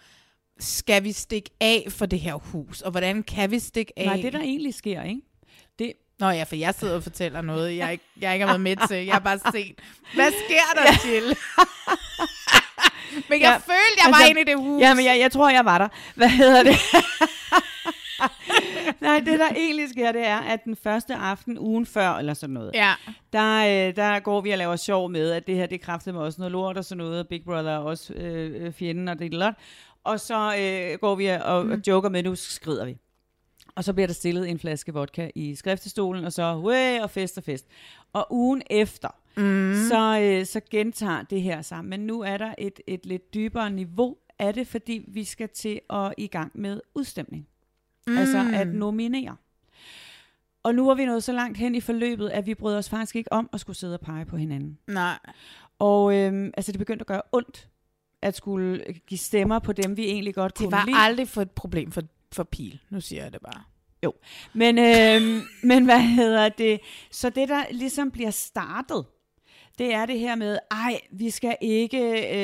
skal 0.59 1.03
vi 1.03 1.11
stikke 1.11 1.49
af 1.61 1.87
for 1.89 2.05
det 2.05 2.19
her 2.19 2.33
hus, 2.33 2.81
og 2.81 2.91
hvordan 2.91 3.23
kan 3.23 3.51
vi 3.51 3.59
stikke 3.59 3.93
af? 3.99 4.05
Nej, 4.05 4.21
det 4.21 4.33
der 4.33 4.39
egentlig 4.39 4.73
sker, 4.73 5.03
ikke? 5.03 5.21
Det, 5.79 5.93
Nå 6.19 6.29
ja, 6.29 6.43
for 6.43 6.55
jeg 6.55 6.73
sidder 6.73 6.95
og 6.95 7.03
fortæller 7.03 7.41
noget, 7.41 7.77
jeg 7.77 7.91
ikke, 7.91 8.03
jeg 8.21 8.33
ikke 8.33 8.45
har 8.45 8.53
været 8.53 8.61
med 8.61 8.87
til. 8.87 9.05
Jeg 9.05 9.13
har 9.13 9.19
bare 9.19 9.39
set, 9.51 9.79
hvad 10.15 10.31
sker 10.45 10.81
der 10.81 10.91
til? 11.01 11.37
men 13.29 13.41
jeg 13.41 13.41
Ja, 13.41 13.53
følte, 13.55 13.99
jeg 14.03 14.11
var 14.11 14.17
altså, 14.17 14.29
inde 14.29 14.41
i 14.41 14.43
det 14.43 14.57
hus. 14.57 14.81
Ja, 14.81 14.93
men 14.93 15.05
jeg, 15.05 15.19
jeg 15.19 15.31
tror, 15.31 15.49
jeg 15.49 15.65
var 15.65 15.77
der. 15.77 15.87
Hvad 16.15 16.29
hedder 16.29 16.63
det? 16.63 16.75
Nej, 19.01 19.19
det 19.25 19.39
der 19.39 19.47
egentlig 19.55 19.89
sker, 19.89 20.11
det 20.11 20.25
er, 20.27 20.37
at 20.39 20.63
den 20.65 20.75
første 20.75 21.15
aften 21.15 21.59
ugen 21.59 21.85
før, 21.85 22.09
eller 22.09 22.33
sådan 22.33 22.53
noget, 22.53 22.71
Ja. 22.73 22.93
der, 23.33 23.87
øh, 23.87 23.95
der 23.95 24.19
går 24.19 24.41
vi 24.41 24.51
og 24.51 24.57
laver 24.57 24.75
sjov 24.75 25.09
med, 25.11 25.31
at 25.31 25.47
det 25.47 25.55
her, 25.55 25.65
det 25.65 25.81
kræftede 25.81 26.15
mig 26.15 26.23
også 26.25 26.41
noget 26.41 26.51
lort 26.51 26.77
og 26.77 26.85
sådan 26.85 26.97
noget, 27.03 27.19
og 27.19 27.27
Big 27.27 27.43
Brother 27.45 27.71
er 27.71 27.77
også 27.77 28.13
øh, 28.13 28.65
øh, 28.65 28.73
fjenden 28.73 29.07
og 29.07 29.19
det 29.19 29.33
er 29.33 29.37
lot. 29.37 29.53
Og 30.03 30.19
så 30.19 30.55
øh, 30.59 30.99
går 30.99 31.15
vi 31.15 31.27
og, 31.27 31.39
og 31.43 31.65
joker 31.87 32.09
med, 32.09 32.23
nu 32.23 32.35
skrider 32.35 32.85
vi. 32.85 32.97
Og 33.75 33.83
så 33.83 33.93
bliver 33.93 34.07
der 34.07 34.13
stillet 34.13 34.49
en 34.49 34.59
flaske 34.59 34.93
vodka 34.93 35.29
i 35.35 35.55
skriftestolen, 35.55 36.25
og 36.25 36.33
så 36.33 36.55
way, 36.55 36.99
og 36.99 37.09
fest 37.09 37.37
og 37.37 37.43
fest. 37.43 37.65
Og 38.13 38.27
ugen 38.29 38.61
efter, 38.69 39.07
mm. 39.37 39.75
så, 39.89 40.19
øh, 40.21 40.45
så 40.45 40.61
gentager 40.71 41.21
det 41.23 41.41
her 41.41 41.61
sammen. 41.61 41.89
Men 41.89 41.99
nu 41.99 42.21
er 42.21 42.37
der 42.37 42.55
et, 42.57 42.79
et 42.87 43.05
lidt 43.05 43.33
dybere 43.33 43.71
niveau 43.71 44.17
af 44.39 44.53
det, 44.53 44.67
fordi 44.67 45.05
vi 45.07 45.23
skal 45.23 45.49
til 45.49 45.81
at 45.89 46.13
i 46.17 46.27
gang 46.27 46.51
med 46.55 46.81
udstemning. 46.95 47.47
Mm. 48.07 48.17
Altså 48.17 48.51
at 48.53 48.67
nominere. 48.67 49.35
Og 50.63 50.75
nu 50.75 50.89
er 50.89 50.95
vi 50.95 51.05
nået 51.05 51.23
så 51.23 51.31
langt 51.31 51.57
hen 51.57 51.75
i 51.75 51.81
forløbet, 51.81 52.29
at 52.29 52.45
vi 52.45 52.55
bryder 52.55 52.77
os 52.77 52.89
faktisk 52.89 53.15
ikke 53.15 53.33
om 53.33 53.49
at 53.53 53.59
skulle 53.59 53.77
sidde 53.77 53.93
og 53.93 53.99
pege 53.99 54.25
på 54.25 54.37
hinanden. 54.37 54.77
Nej. 54.87 55.19
Og 55.79 56.15
øhm, 56.15 56.51
altså, 56.57 56.71
det 56.71 56.79
begyndte 56.79 57.03
at 57.03 57.07
gøre 57.07 57.21
ondt 57.31 57.67
at 58.21 58.35
skulle 58.35 58.83
give 59.07 59.17
stemmer 59.17 59.59
på 59.59 59.73
dem, 59.73 59.97
vi 59.97 60.05
egentlig 60.05 60.35
godt 60.35 60.57
Det 60.57 60.63
kunne 60.63 60.71
var 60.71 60.85
lide. 60.85 60.97
aldrig 60.97 61.27
for 61.27 61.41
et 61.41 61.51
problem 61.51 61.91
for, 61.91 62.01
for 62.31 62.43
Pil. 62.43 62.79
Nu 62.89 63.01
siger 63.01 63.23
jeg 63.23 63.33
det 63.33 63.41
bare. 63.41 63.63
Men, 64.53 64.77
øhm, 64.77 65.41
men 65.69 65.85
hvad 65.85 66.01
hedder 66.01 66.49
det? 66.49 66.79
Så 67.11 67.29
det, 67.29 67.49
der 67.49 67.63
ligesom 67.71 68.11
bliver 68.11 68.31
startet, 68.31 69.05
det 69.77 69.93
er 69.93 70.05
det 70.05 70.19
her 70.19 70.35
med, 70.35 70.57
ej, 70.71 70.99
vi 71.11 71.29
skal 71.29 71.57
ikke 71.61 71.99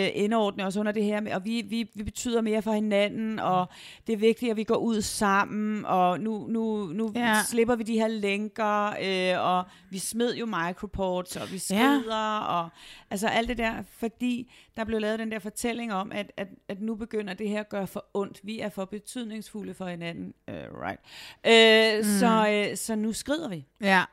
øh, 0.05 0.11
indordne 0.23 0.65
os 0.65 0.77
under 0.77 0.91
det 0.91 1.03
her, 1.03 1.21
med, 1.21 1.31
og 1.33 1.45
vi, 1.45 1.61
vi, 1.61 1.89
vi 1.95 2.03
betyder 2.03 2.41
mere 2.41 2.61
for 2.61 2.71
hinanden, 2.71 3.39
og 3.39 3.65
det 4.07 4.13
er 4.13 4.17
vigtigt, 4.17 4.51
at 4.51 4.57
vi 4.57 4.63
går 4.63 4.75
ud 4.75 5.01
sammen, 5.01 5.85
og 5.85 6.19
nu, 6.19 6.47
nu, 6.49 6.85
nu 6.85 7.11
Ja. 7.15 7.35
slipper 7.49 7.75
vi 7.75 7.83
de 7.83 7.93
her 7.99 8.07
lænker, 8.07 8.85
øh, 9.01 9.45
og 9.45 9.63
vi 9.89 9.99
smed 9.99 10.35
jo 10.35 10.45
microports, 10.45 11.35
og 11.35 11.51
vi 11.51 11.57
skrider, 11.57 12.35
ja. 12.35 12.39
og 12.39 12.69
altså 13.09 13.27
alt 13.27 13.49
det 13.49 13.57
der, 13.57 13.73
fordi 13.99 14.51
der 14.77 14.83
blev 14.83 14.99
lavet 14.99 15.19
den 15.19 15.31
der 15.31 15.39
fortælling 15.39 15.93
om, 15.93 16.11
at, 16.11 16.31
at, 16.37 16.47
at 16.67 16.81
nu 16.81 16.95
begynder 16.95 17.33
det 17.33 17.49
her 17.49 17.59
at 17.59 17.69
gøre 17.69 17.87
for 17.87 18.05
ondt. 18.13 18.39
Vi 18.43 18.59
er 18.59 18.69
for 18.69 18.85
betydningsfulde 18.85 19.73
for 19.73 19.85
hinanden. 19.85 20.33
Uh, 20.47 20.53
right. 20.55 20.99
Øh, 21.47 21.97
mm. 21.97 22.19
så, 22.19 22.65
øh, 22.69 22.77
så 22.77 22.95
nu 22.95 23.13
skrider 23.13 23.49
vi. 23.49 23.65
Ja. 23.81 24.03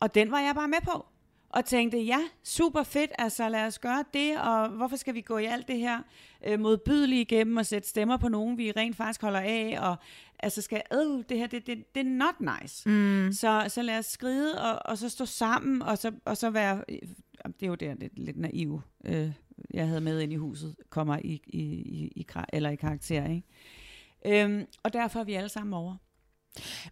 Og 0.00 0.14
den 0.14 0.30
var 0.30 0.38
jeg 0.40 0.54
bare 0.54 0.68
med 0.68 0.78
på. 0.84 1.06
Og 1.50 1.64
tænkte, 1.64 1.98
ja, 1.98 2.18
super 2.44 2.82
fedt, 2.82 3.10
altså 3.18 3.48
lad 3.48 3.66
os 3.66 3.78
gøre 3.78 4.04
det, 4.14 4.40
og 4.40 4.68
hvorfor 4.68 4.96
skal 4.96 5.14
vi 5.14 5.20
gå 5.20 5.38
i 5.38 5.44
alt 5.44 5.68
det 5.68 5.78
her 5.78 6.02
øh, 6.46 6.60
modbydelige 6.60 7.20
igennem 7.20 7.56
og 7.56 7.66
sætte 7.66 7.88
stemmer 7.88 8.16
på 8.16 8.28
nogen, 8.28 8.58
vi 8.58 8.72
rent 8.72 8.96
faktisk 8.96 9.22
holder 9.22 9.40
af, 9.40 9.78
og 9.80 9.96
altså 10.38 10.62
skal, 10.62 10.82
øh, 10.92 11.24
det 11.28 11.38
her, 11.38 11.46
det, 11.46 11.66
det, 11.66 11.94
det 11.94 12.00
er 12.00 12.10
not 12.10 12.60
nice. 12.60 12.88
Mm. 12.88 13.32
Så, 13.32 13.64
så 13.68 13.82
lad 13.82 13.98
os 13.98 14.06
skride, 14.06 14.62
og, 14.62 14.90
og 14.90 14.98
så 14.98 15.08
stå 15.08 15.26
sammen, 15.26 15.82
og 15.82 15.98
så, 15.98 16.12
og 16.24 16.36
så 16.36 16.50
være, 16.50 16.84
øh, 16.88 16.98
det 17.44 17.62
er 17.62 17.66
jo 17.66 17.74
der 17.74 17.94
lidt, 17.94 18.18
lidt 18.18 18.36
naiv, 18.36 18.80
øh, 19.04 19.32
jeg 19.74 19.86
havde 19.86 20.00
med 20.00 20.20
ind 20.20 20.32
i 20.32 20.36
huset, 20.36 20.76
kommer 20.90 21.18
i, 21.24 21.42
i, 21.46 21.60
i, 21.62 22.12
i, 22.16 22.26
eller 22.52 22.70
i 22.70 22.76
karakter, 22.76 23.28
ikke? 23.28 24.44
Øhm, 24.44 24.66
og 24.82 24.92
derfor 24.92 25.20
er 25.20 25.24
vi 25.24 25.34
alle 25.34 25.48
sammen 25.48 25.74
over. 25.74 25.96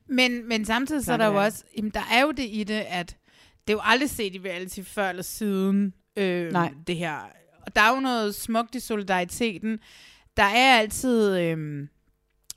Men, 0.06 0.48
men 0.48 0.64
samtidig 0.64 1.04
så 1.04 1.12
er 1.12 1.16
der 1.16 1.26
jo 1.26 1.42
også, 1.44 1.64
jamen, 1.76 1.90
der 1.90 2.02
er 2.12 2.22
jo 2.22 2.30
det 2.30 2.46
i 2.50 2.64
det, 2.64 2.84
at 2.88 3.16
det 3.66 3.72
er 3.72 3.76
jo 3.76 3.80
aldrig 3.82 4.10
set 4.10 4.34
i 4.34 4.38
reality 4.38 4.80
før 4.82 5.08
eller 5.08 5.22
siden 5.22 5.94
øh, 6.16 6.52
Nej. 6.52 6.74
det 6.86 6.96
her. 6.96 7.16
Og 7.66 7.76
der 7.76 7.82
er 7.82 7.94
jo 7.94 8.00
noget 8.00 8.34
smukt 8.34 8.74
i 8.74 8.80
solidariteten. 8.80 9.78
Der 10.36 10.42
er 10.42 10.78
altid, 10.78 11.38
øh, 11.38 11.58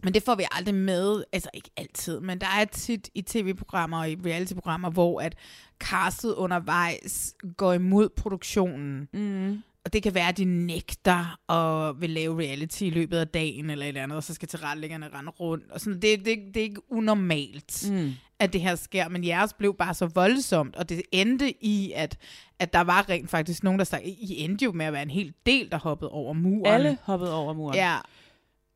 men 0.04 0.13
det 0.13 0.24
får 0.24 0.36
vi 0.36 0.43
aldrig 0.52 0.76
med, 0.76 1.24
altså 1.32 1.50
ikke 1.54 1.69
altid, 1.78 2.19
men 2.19 2.41
der 2.41 2.48
er 2.48 2.65
tit 2.65 3.10
i 3.15 3.22
tv-programmer 3.22 4.00
og 4.00 4.12
i 4.12 4.17
reality-programmer, 4.26 4.89
hvor 4.89 5.22
at 5.22 5.36
castet 5.80 6.34
undervejs 6.34 7.36
går 7.58 7.74
imod 7.74 8.10
produktionen. 8.10 9.08
Mm. 9.13 9.62
Og 9.86 9.93
det 9.93 10.04
kan 10.04 10.13
være, 10.13 10.28
at 10.28 10.38
de 10.38 10.45
nægter 10.45 11.39
og 11.48 12.02
vil 12.02 12.10
lave 12.10 12.39
reality 12.39 12.82
i 12.82 12.89
løbet 12.89 13.17
af 13.17 13.28
dagen 13.28 13.69
eller 13.69 13.86
et 13.86 13.88
eller 13.88 14.04
andet, 14.04 14.15
og 14.15 14.24
så 14.24 14.34
skal 14.34 14.48
tilrettelæggerne 14.48 15.10
rende 15.13 15.32
rundt. 15.32 15.72
Og 15.72 15.82
sådan. 15.82 16.02
Det, 16.02 16.26
det, 16.26 16.38
det 16.54 16.58
er 16.58 16.63
ikke 16.63 16.91
unormalt, 16.91 17.89
mm. 17.91 18.12
At 18.39 18.54
det 18.54 18.62
her 18.62 18.75
sker, 18.75 19.10
men 19.10 19.23
jeres 19.25 19.54
blev 19.54 19.75
bare 19.78 19.93
så 19.93 20.06
voldsomt, 20.06 20.75
og 20.75 20.89
det 20.89 21.02
endte 21.12 21.65
i, 21.65 21.93
at, 21.95 22.17
at 22.60 22.73
der 22.73 22.82
var 22.82 23.10
rent 23.10 23.30
faktisk 23.30 23.63
nogen, 23.63 23.80
der 23.80 23.86
sagde, 23.86 24.10
I 24.10 24.43
endte 24.43 24.65
jo 24.65 24.71
med 24.71 24.86
at 24.86 24.93
være 24.93 25.02
en 25.04 25.10
hel 25.10 25.34
del, 25.45 25.71
der 25.71 25.78
hoppede 25.78 26.12
over 26.12 26.34
muren. 26.34 26.65
Alle 26.73 26.97
hoppede 27.04 27.34
over 27.36 27.54
muren. 27.54 27.75
Ja. 27.75 27.97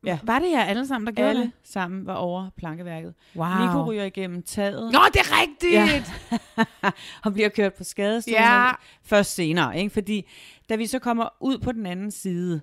Ja. 0.06 0.18
Var 0.22 0.38
det 0.38 0.50
jer 0.50 0.64
alle 0.64 0.86
sammen, 0.86 1.06
der 1.06 1.12
gjorde 1.12 1.30
Alle 1.30 1.42
det? 1.42 1.50
sammen 1.62 2.06
var 2.06 2.14
over 2.14 2.50
plankeværket. 2.56 3.14
Wow. 3.36 3.46
Nico 3.66 3.84
ryger 3.84 4.04
igennem 4.04 4.42
taget 4.42 4.92
Nå, 4.92 4.98
det 5.12 5.20
er 5.20 5.40
rigtigt! 5.42 5.72
Ja. 5.72 6.90
og 7.24 7.32
bliver 7.32 7.48
kørt 7.48 7.74
på 7.74 7.84
skadestuen 7.84 8.34
Ja. 8.36 8.70
først 9.02 9.34
senere. 9.34 9.78
Ikke? 9.78 9.90
Fordi 9.90 10.26
da 10.68 10.76
vi 10.76 10.86
så 10.86 10.98
kommer 10.98 11.28
ud 11.40 11.58
på 11.58 11.72
den 11.72 11.86
anden 11.86 12.10
side, 12.10 12.60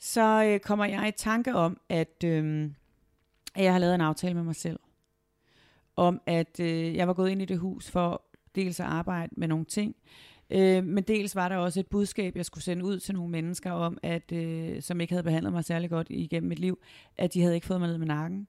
så 0.00 0.44
øh, 0.44 0.60
kommer 0.60 0.84
jeg 0.84 1.08
i 1.08 1.12
tanke 1.16 1.54
om, 1.54 1.78
at, 1.88 2.24
øh, 2.24 2.70
at 3.54 3.64
jeg 3.64 3.72
har 3.72 3.78
lavet 3.78 3.94
en 3.94 4.00
aftale 4.00 4.34
med 4.34 4.42
mig 4.42 4.56
selv. 4.56 4.78
Om 5.98 6.20
at 6.26 6.60
øh, 6.60 6.96
jeg 6.96 7.08
var 7.08 7.14
gået 7.14 7.30
ind 7.30 7.42
i 7.42 7.44
det 7.44 7.58
hus 7.58 7.90
for 7.90 8.22
dels 8.54 8.80
at 8.80 8.86
arbejde 8.86 9.32
med 9.36 9.48
nogle 9.48 9.64
ting, 9.64 9.96
øh, 10.50 10.84
men 10.84 11.04
dels 11.04 11.34
var 11.36 11.48
der 11.48 11.56
også 11.56 11.80
et 11.80 11.86
budskab, 11.86 12.36
jeg 12.36 12.44
skulle 12.44 12.64
sende 12.64 12.84
ud 12.84 12.98
til 12.98 13.14
nogle 13.14 13.30
mennesker 13.30 13.70
om, 13.72 13.98
at 14.02 14.32
øh, 14.32 14.82
som 14.82 15.00
ikke 15.00 15.12
havde 15.12 15.22
behandlet 15.22 15.52
mig 15.52 15.64
særlig 15.64 15.90
godt 15.90 16.06
igennem 16.10 16.48
mit 16.48 16.58
liv, 16.58 16.78
at 17.16 17.34
de 17.34 17.42
havde 17.42 17.54
ikke 17.54 17.66
fået 17.66 17.80
mig 17.80 17.88
ned 17.88 17.98
med 17.98 18.06
nakken. 18.06 18.48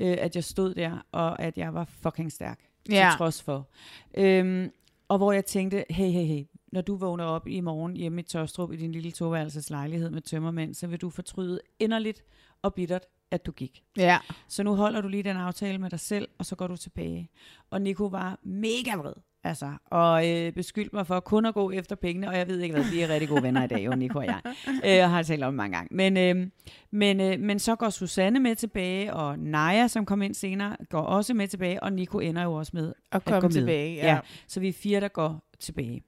Øh, 0.00 0.16
at 0.20 0.34
jeg 0.36 0.44
stod 0.44 0.74
der, 0.74 1.06
og 1.12 1.42
at 1.42 1.58
jeg 1.58 1.74
var 1.74 1.84
fucking 1.84 2.32
stærk 2.32 2.60
Ja. 2.90 3.08
til 3.10 3.18
trods 3.18 3.42
for. 3.42 3.68
Øhm, 4.14 4.70
og 5.08 5.18
hvor 5.18 5.32
jeg 5.32 5.44
tænkte, 5.44 5.84
hey, 5.90 6.10
hey, 6.10 6.24
hey, 6.24 6.44
når 6.72 6.80
du 6.80 6.96
vågner 6.96 7.24
op 7.24 7.48
i 7.48 7.60
morgen 7.60 7.96
hjemme 7.96 8.20
i 8.20 8.24
Tørstrup 8.24 8.72
i 8.72 8.76
din 8.76 8.92
lille 8.92 9.10
toværelses 9.10 9.70
lejlighed 9.70 10.10
med 10.10 10.20
tømmermænd, 10.22 10.74
så 10.74 10.86
vil 10.86 11.00
du 11.00 11.10
fortryde 11.10 11.60
inderligt 11.78 12.24
og 12.62 12.74
bittert, 12.74 13.06
at 13.30 13.46
du 13.46 13.52
gik. 13.52 13.82
Ja. 13.96 14.18
Så 14.48 14.62
nu 14.62 14.74
holder 14.74 15.00
du 15.00 15.08
lige 15.08 15.22
den 15.22 15.36
aftale 15.36 15.78
med 15.78 15.90
dig 15.90 16.00
selv, 16.00 16.28
og 16.38 16.46
så 16.46 16.56
går 16.56 16.66
du 16.66 16.76
tilbage. 16.76 17.30
Og 17.70 17.82
Nico 17.82 18.04
var 18.06 18.38
mega 18.42 18.96
vred, 18.96 19.12
altså, 19.44 19.72
og 19.86 20.28
øh, 20.30 20.52
beskyldte 20.52 20.96
mig 20.96 21.06
for 21.06 21.20
kun 21.20 21.46
at 21.46 21.54
gå 21.54 21.70
efter 21.70 21.96
pengene, 21.96 22.28
og 22.28 22.36
jeg 22.36 22.48
ved 22.48 22.60
ikke 22.60 22.74
hvad, 22.74 22.84
vi 22.90 23.00
er 23.00 23.08
rigtig 23.08 23.28
gode 23.28 23.42
venner 23.42 23.64
i 23.64 23.66
dag, 23.66 23.84
jo, 23.84 23.90
Nico 23.94 24.18
og 24.18 24.24
jeg. 24.26 24.40
Øh, 24.84 25.10
har 25.10 25.22
talt 25.22 25.44
om 25.44 25.52
det 25.52 25.56
mange 25.56 25.76
gange. 25.76 25.88
Men, 25.96 26.16
øh, 26.16 26.46
men, 26.90 27.20
øh, 27.20 27.40
men 27.40 27.58
så 27.58 27.76
går 27.76 27.90
Susanne 27.90 28.40
med 28.40 28.56
tilbage, 28.56 29.14
og 29.14 29.38
Naja, 29.38 29.88
som 29.88 30.06
kom 30.06 30.22
ind 30.22 30.34
senere, 30.34 30.76
går 30.88 31.00
også 31.02 31.34
med 31.34 31.48
tilbage, 31.48 31.82
og 31.82 31.92
Nico 31.92 32.18
ender 32.18 32.42
jo 32.42 32.52
også 32.52 32.70
med 32.74 32.86
Og 32.88 32.94
at 33.16 33.24
komme 33.24 33.40
med. 33.42 33.50
tilbage, 33.52 33.94
ja. 33.94 34.06
ja. 34.14 34.20
Så 34.46 34.60
vi 34.60 34.68
er 34.68 34.72
fire, 34.72 35.00
der 35.00 35.08
går 35.08 35.44
tilbage. 35.58 36.02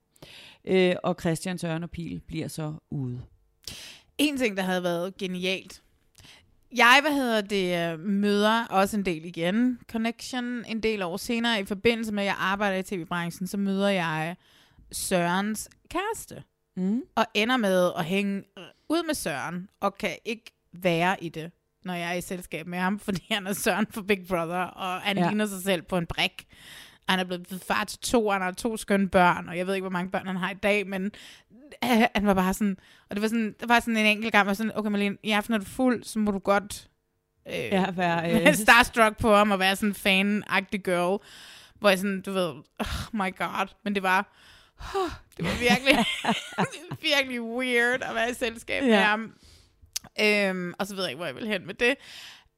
Øh, 0.64 0.94
og 1.02 1.16
Christian, 1.20 1.58
Søren 1.58 1.82
og 1.82 1.90
Pil 1.90 2.20
bliver 2.26 2.48
så 2.48 2.74
ude. 2.90 3.20
En 4.18 4.36
ting, 4.38 4.56
der 4.56 4.62
havde 4.62 4.82
været 4.82 5.16
genialt. 5.16 5.82
Jeg, 6.76 6.98
hvad 7.02 7.12
hedder 7.12 7.40
det, 7.40 7.92
øh, 7.92 8.00
møder 8.00 8.64
også 8.66 8.96
en 8.96 9.04
del 9.04 9.24
igen. 9.24 9.78
Connection 9.90 10.64
en 10.64 10.82
del 10.82 11.02
år 11.02 11.16
senere, 11.16 11.60
i 11.60 11.64
forbindelse 11.64 12.12
med, 12.12 12.22
at 12.22 12.26
jeg 12.26 12.36
arbejder 12.38 12.78
i 12.78 12.82
tv-branchen, 12.82 13.46
så 13.46 13.56
møder 13.56 13.88
jeg 13.88 14.36
Sørens 14.92 15.68
kæreste. 15.90 16.42
Mm. 16.76 17.02
Og 17.14 17.26
ender 17.34 17.56
med 17.56 17.90
at 17.98 18.04
hænge 18.04 18.42
øh, 18.58 18.64
ud 18.88 19.06
med 19.06 19.14
Søren, 19.14 19.68
og 19.80 19.98
kan 19.98 20.16
ikke 20.24 20.52
være 20.72 21.24
i 21.24 21.28
det, 21.28 21.50
når 21.84 21.94
jeg 21.94 22.08
er 22.08 22.14
i 22.14 22.20
selskab 22.20 22.66
med 22.66 22.78
ham, 22.78 22.98
fordi 23.06 23.26
han 23.30 23.46
er 23.46 23.52
Søren 23.52 23.86
for 23.90 24.02
Big 24.02 24.26
Brother, 24.28 24.62
og 24.62 25.00
han 25.00 25.18
ja. 25.18 25.28
Ligner 25.28 25.46
sig 25.46 25.62
selv 25.62 25.82
på 25.82 25.98
en 25.98 26.06
brik. 26.06 26.46
Han 27.08 27.18
er 27.18 27.24
blevet 27.24 27.64
far 27.66 27.84
til 27.84 27.98
to, 27.98 28.26
og 28.26 28.34
han 28.34 28.42
har 28.42 28.50
to 28.50 28.76
skønne 28.76 29.08
børn, 29.08 29.48
og 29.48 29.58
jeg 29.58 29.66
ved 29.66 29.74
ikke, 29.74 29.82
hvor 29.82 29.90
mange 29.90 30.10
børn 30.10 30.26
han 30.26 30.36
har 30.36 30.50
i 30.50 30.54
dag, 30.54 30.86
men 30.86 31.12
øh, 31.84 32.06
han 32.14 32.26
var 32.26 32.34
bare 32.34 32.54
sådan, 32.54 32.76
og 33.10 33.16
det 33.16 33.22
var 33.22 33.28
sådan, 33.28 33.54
der 33.60 33.66
var 33.66 33.80
sådan 33.80 33.96
en 33.96 34.06
enkelt 34.06 34.32
gang, 34.32 34.44
hvor 34.44 34.54
sådan, 34.54 34.72
okay 34.74 34.90
Malene, 34.90 35.16
i 35.22 35.30
aften 35.30 35.54
er 35.54 35.58
du 35.58 35.64
fuld, 35.64 36.04
så 36.04 36.18
må 36.18 36.30
du 36.30 36.38
godt 36.38 36.88
øh, 37.48 37.54
Ja, 37.54 37.90
være, 37.90 38.32
øh. 38.48 38.54
starstruck 38.54 39.16
på 39.18 39.34
ham, 39.34 39.50
og 39.50 39.58
være 39.58 39.76
sådan 39.76 39.88
en 39.88 39.94
fan-agtig 39.94 40.78
girl, 40.82 41.22
hvor 41.74 41.88
jeg 41.88 41.98
sådan, 41.98 42.20
du 42.20 42.32
ved, 42.32 42.50
oh 42.78 43.12
my 43.12 43.36
god, 43.36 43.68
men 43.84 43.94
det 43.94 44.02
var, 44.02 44.36
oh, 44.94 45.10
det 45.36 45.44
var 45.44 45.58
virkelig, 45.60 46.06
virkelig 47.12 47.42
weird 47.42 48.02
at 48.02 48.14
være 48.14 48.30
i 48.30 48.34
selskab 48.34 48.82
ja. 48.82 48.88
med 48.88 48.96
ham. 48.96 49.32
Øhm, 50.20 50.74
og 50.78 50.86
så 50.86 50.94
ved 50.94 51.02
jeg 51.02 51.10
ikke, 51.10 51.16
hvor 51.16 51.26
jeg 51.26 51.34
vil 51.34 51.46
hen 51.46 51.66
med 51.66 51.74
det. 51.74 51.94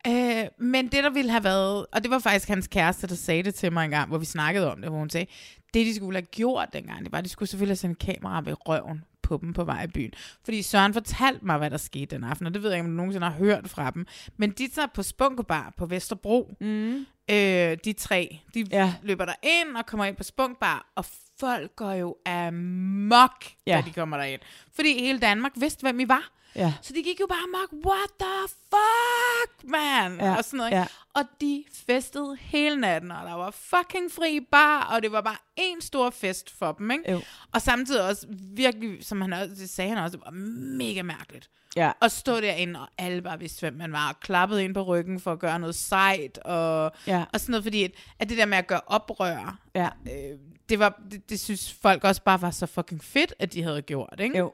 Øh, 0.06 0.44
men 0.58 0.88
det, 0.88 1.04
der 1.04 1.10
ville 1.10 1.30
have 1.30 1.44
været, 1.44 1.86
og 1.92 2.02
det 2.02 2.10
var 2.10 2.18
faktisk 2.18 2.48
hans 2.48 2.66
kæreste, 2.68 3.06
der 3.06 3.14
sagde 3.14 3.42
det 3.42 3.54
til 3.54 3.72
mig 3.72 3.84
en 3.84 3.90
gang, 3.90 4.08
hvor 4.08 4.18
vi 4.18 4.24
snakkede 4.24 4.72
om 4.72 4.80
det, 4.80 4.90
hvor 4.90 4.98
hun 4.98 5.10
sagde, 5.10 5.26
det 5.74 5.86
de 5.86 5.94
skulle 5.94 6.16
have 6.16 6.26
gjort 6.26 6.68
dengang, 6.72 7.04
det 7.04 7.12
var, 7.12 7.18
at 7.18 7.24
de 7.24 7.30
skulle 7.30 7.48
selvfølgelig 7.48 7.70
have 7.70 7.76
sendt 7.76 7.98
kamera 7.98 8.42
ved 8.44 8.68
røven 8.68 9.04
på 9.22 9.38
dem 9.42 9.52
på 9.52 9.64
vej 9.64 9.84
i 9.84 9.86
byen. 9.86 10.12
Fordi 10.44 10.62
Søren 10.62 10.92
fortalte 10.92 11.46
mig, 11.46 11.58
hvad 11.58 11.70
der 11.70 11.76
skete 11.76 12.16
den 12.16 12.24
aften, 12.24 12.46
og 12.46 12.54
det 12.54 12.62
ved 12.62 12.70
jeg 12.70 12.78
ikke, 12.78 12.84
om 12.84 12.90
du 12.90 12.96
nogensinde 12.96 13.26
har 13.26 13.36
hørt 13.38 13.68
fra 13.68 13.90
dem. 13.90 14.06
Men 14.36 14.50
de 14.50 14.68
tager 14.68 14.88
på 14.94 15.02
Spunkebar 15.02 15.72
på 15.76 15.86
Vesterbro. 15.86 16.56
Mm. 16.60 17.06
Øh, 17.30 17.76
de 17.84 17.92
tre, 17.92 18.40
de 18.54 18.66
ja. 18.70 18.94
Løber 19.02 19.24
der 19.24 19.34
ind 19.42 19.76
og 19.76 19.86
kommer 19.86 20.04
ind 20.04 20.16
på 20.16 20.22
Spunkbar, 20.22 20.92
og 20.94 21.04
folk 21.40 21.76
går 21.76 21.92
jo 21.92 22.16
amok. 22.26 23.44
Ja. 23.66 23.76
da 23.76 23.82
de 23.86 23.92
kommer 23.92 24.16
derind. 24.16 24.40
Fordi 24.74 24.98
hele 25.00 25.18
Danmark 25.18 25.52
vidste, 25.56 25.82
hvem 25.82 26.00
I 26.00 26.08
var. 26.08 26.30
Ja. 26.56 26.74
Så 26.82 26.92
de 26.92 27.02
gik 27.02 27.20
jo 27.20 27.26
bare 27.26 27.38
amok, 27.42 27.86
what 27.86 28.10
the 28.20 28.48
fuck, 28.70 29.70
man? 29.70 30.16
Ja, 30.20 30.36
Og 30.36 30.44
sådan 30.44 30.56
noget. 30.56 30.70
ja. 30.70 30.86
Og 31.14 31.22
de 31.40 31.64
festede 31.86 32.36
hele 32.40 32.76
natten, 32.80 33.10
og 33.10 33.26
der 33.26 33.34
var 33.34 33.50
fucking 33.50 34.12
fri 34.12 34.40
bar, 34.52 34.82
og 34.94 35.02
det 35.02 35.12
var 35.12 35.20
bare 35.20 35.36
en 35.56 35.80
stor 35.80 36.10
fest 36.10 36.50
for 36.58 36.72
dem, 36.72 36.90
ikke? 36.90 37.10
Jo. 37.12 37.20
Og 37.52 37.62
samtidig 37.62 38.02
også 38.08 38.26
virkelig, 38.54 39.04
som 39.04 39.20
han 39.20 39.32
også, 39.32 39.54
det 39.54 39.70
sagde 39.70 39.88
han 39.94 39.98
også, 40.04 40.16
det 40.16 40.24
var 40.24 40.30
mega 40.78 41.02
mærkeligt. 41.02 41.50
Ja. 41.76 41.92
At 42.02 42.12
stå 42.12 42.40
derinde, 42.40 42.80
og 42.80 42.88
alle 42.98 43.22
bare 43.22 43.38
vidste, 43.38 43.60
hvem 43.60 43.74
man 43.74 43.92
var, 43.92 44.08
og 44.08 44.20
klappede 44.20 44.64
ind 44.64 44.74
på 44.74 44.82
ryggen 44.82 45.20
for 45.20 45.32
at 45.32 45.38
gøre 45.38 45.58
noget 45.58 45.74
sejt, 45.74 46.38
og, 46.38 46.92
Ja. 47.06 47.24
og 47.32 47.40
sådan 47.40 47.50
noget, 47.52 47.64
fordi 47.64 47.84
at, 47.84 47.90
at 48.18 48.28
det 48.28 48.38
der 48.38 48.46
med 48.46 48.58
at 48.58 48.66
gøre 48.66 48.80
oprør, 48.86 49.58
Ja. 49.74 49.88
øh, 50.06 50.38
det, 50.68 50.78
var, 50.78 51.00
det, 51.10 51.30
det 51.30 51.40
synes 51.40 51.72
folk 51.82 52.04
også 52.04 52.22
bare 52.22 52.42
var 52.42 52.50
så 52.50 52.66
fucking 52.66 53.04
fedt, 53.04 53.34
at 53.38 53.52
de 53.52 53.62
havde 53.62 53.82
gjort, 53.82 54.14
ikke? 54.20 54.38
Jo. 54.38 54.52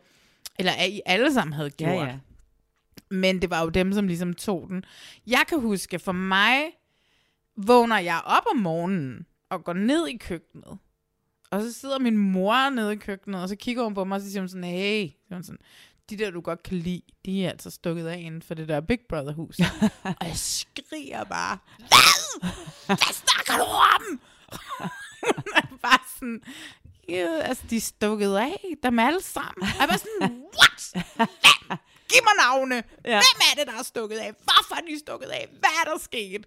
Eller 0.60 0.72
at 0.72 0.90
I 0.90 1.00
alle 1.06 1.34
sammen 1.34 1.52
havde 1.52 1.70
gjort. 1.70 1.90
Ja, 1.90 2.04
ja. 2.04 2.18
Men 3.10 3.42
det 3.42 3.50
var 3.50 3.62
jo 3.62 3.68
dem, 3.68 3.92
som 3.92 4.06
ligesom 4.06 4.34
tog 4.34 4.66
den. 4.68 4.84
Jeg 5.26 5.44
kan 5.48 5.60
huske, 5.60 5.98
for 5.98 6.12
mig 6.12 6.62
vågner 7.56 7.98
jeg 7.98 8.20
op 8.24 8.42
om 8.54 8.56
morgenen 8.56 9.26
og 9.50 9.64
går 9.64 9.72
ned 9.72 10.08
i 10.08 10.16
køkkenet. 10.16 10.78
Og 11.50 11.62
så 11.62 11.72
sidder 11.72 11.98
min 11.98 12.16
mor 12.16 12.70
nede 12.70 12.92
i 12.92 12.96
køkkenet, 12.96 13.42
og 13.42 13.48
så 13.48 13.56
kigger 13.56 13.84
hun 13.84 13.94
på 13.94 14.04
mig, 14.04 14.16
og 14.16 14.20
så 14.20 14.30
siger 14.30 14.40
hun 14.40 14.48
sådan, 14.48 14.64
hey, 14.64 15.02
siger 15.02 15.34
hun 15.34 15.42
sådan, 15.42 15.58
de 16.10 16.16
der, 16.16 16.30
du 16.30 16.40
godt 16.40 16.62
kan 16.62 16.76
lide, 16.76 17.02
de 17.26 17.44
er 17.44 17.50
altså 17.50 17.70
stukket 17.70 18.06
af 18.06 18.18
inden 18.18 18.42
for 18.42 18.54
det 18.54 18.68
der 18.68 18.80
Big 18.80 19.00
Brother-hus. 19.08 19.58
og 20.20 20.26
jeg 20.26 20.36
skriger 20.36 21.24
bare, 21.24 21.58
hvad? 21.78 22.50
Hvad 22.86 23.14
snakker 23.14 23.64
du 23.64 23.70
om? 23.70 24.20
bare 25.82 25.98
sådan, 26.14 26.42
"Ja, 27.10 27.40
altså, 27.42 27.64
de 27.70 27.80
stukket 27.80 28.36
af, 28.36 28.74
dem 28.82 28.98
alle 28.98 29.22
sammen. 29.22 29.62
Og 29.62 29.68
jeg 29.80 29.88
var 29.88 29.96
sådan, 29.96 30.42
what? 30.58 31.06
Hvem? 31.16 31.78
Giv 32.08 32.22
mig 32.24 32.36
navne. 32.46 32.74
Ja. 33.04 33.10
Hvem 33.10 33.40
er 33.52 33.54
det, 33.58 33.66
der 33.66 33.78
er 33.78 33.82
stukket 33.82 34.16
af? 34.16 34.32
Hvorfor 34.44 34.74
er 34.74 34.80
de 34.80 34.98
stukket 34.98 35.26
af? 35.26 35.48
Hvad 35.58 35.70
er 35.80 35.90
der 35.90 35.98
sket? 35.98 36.46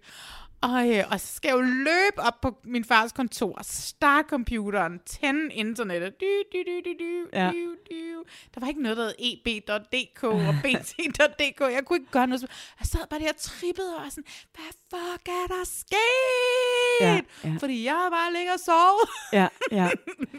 Og, 0.64 0.88
øh, 0.96 1.04
og 1.10 1.20
så 1.20 1.34
skal 1.36 1.48
jeg 1.48 1.54
jo 1.56 1.60
løbe 1.60 2.18
op 2.18 2.40
på 2.40 2.56
min 2.64 2.84
fars 2.84 3.12
kontor, 3.12 3.58
starte 3.62 4.28
computeren, 4.28 5.00
tænde 5.06 5.54
internettet. 5.54 6.20
Du, 6.20 6.26
du, 6.52 6.58
du, 6.66 6.80
du, 6.84 6.92
du, 7.04 7.28
Ja. 7.32 7.50
du, 7.50 7.74
du. 7.90 8.24
Der 8.54 8.60
var 8.60 8.68
ikke 8.68 8.82
noget, 8.82 8.96
der 8.96 9.04
hed 9.04 9.14
eb.dk 9.18 10.24
og 10.24 10.54
bt.dk. 10.62 11.60
Jeg 11.60 11.82
kunne 11.86 11.98
ikke 11.98 12.10
gøre 12.10 12.26
noget. 12.26 12.42
Jeg 12.80 12.86
sad 12.86 13.00
bare 13.10 13.20
der 13.20 13.28
og 13.28 13.36
trippede 13.36 13.96
og 13.96 14.10
sådan, 14.10 14.24
hvad 14.54 14.72
fuck 14.90 15.28
er 15.28 15.46
der 15.48 15.64
sket? 15.64 17.00
Ja, 17.00 17.20
ja. 17.44 17.56
Fordi 17.60 17.84
jeg 17.84 18.08
bare 18.10 18.32
ligger 18.32 18.52
og 18.52 18.60
sovet. 18.60 19.08
Ja, 19.32 19.48
ja. 19.70 19.90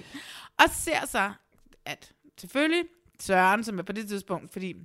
Og 0.64 0.70
ser 0.70 1.06
så, 1.08 1.32
at 1.86 2.12
selvfølgelig 2.38 2.86
Søren, 3.20 3.64
som 3.64 3.80
er 3.80 3.84
på 3.84 3.92
det 3.92 4.08
tidspunkt, 4.08 4.54
fordi 4.54 4.76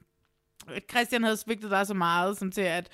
Christian 0.90 1.22
havde 1.22 1.36
svigtet 1.36 1.70
dig 1.70 1.86
så 1.86 1.94
meget, 1.94 2.38
som 2.38 2.52
til 2.52 2.60
at, 2.60 2.88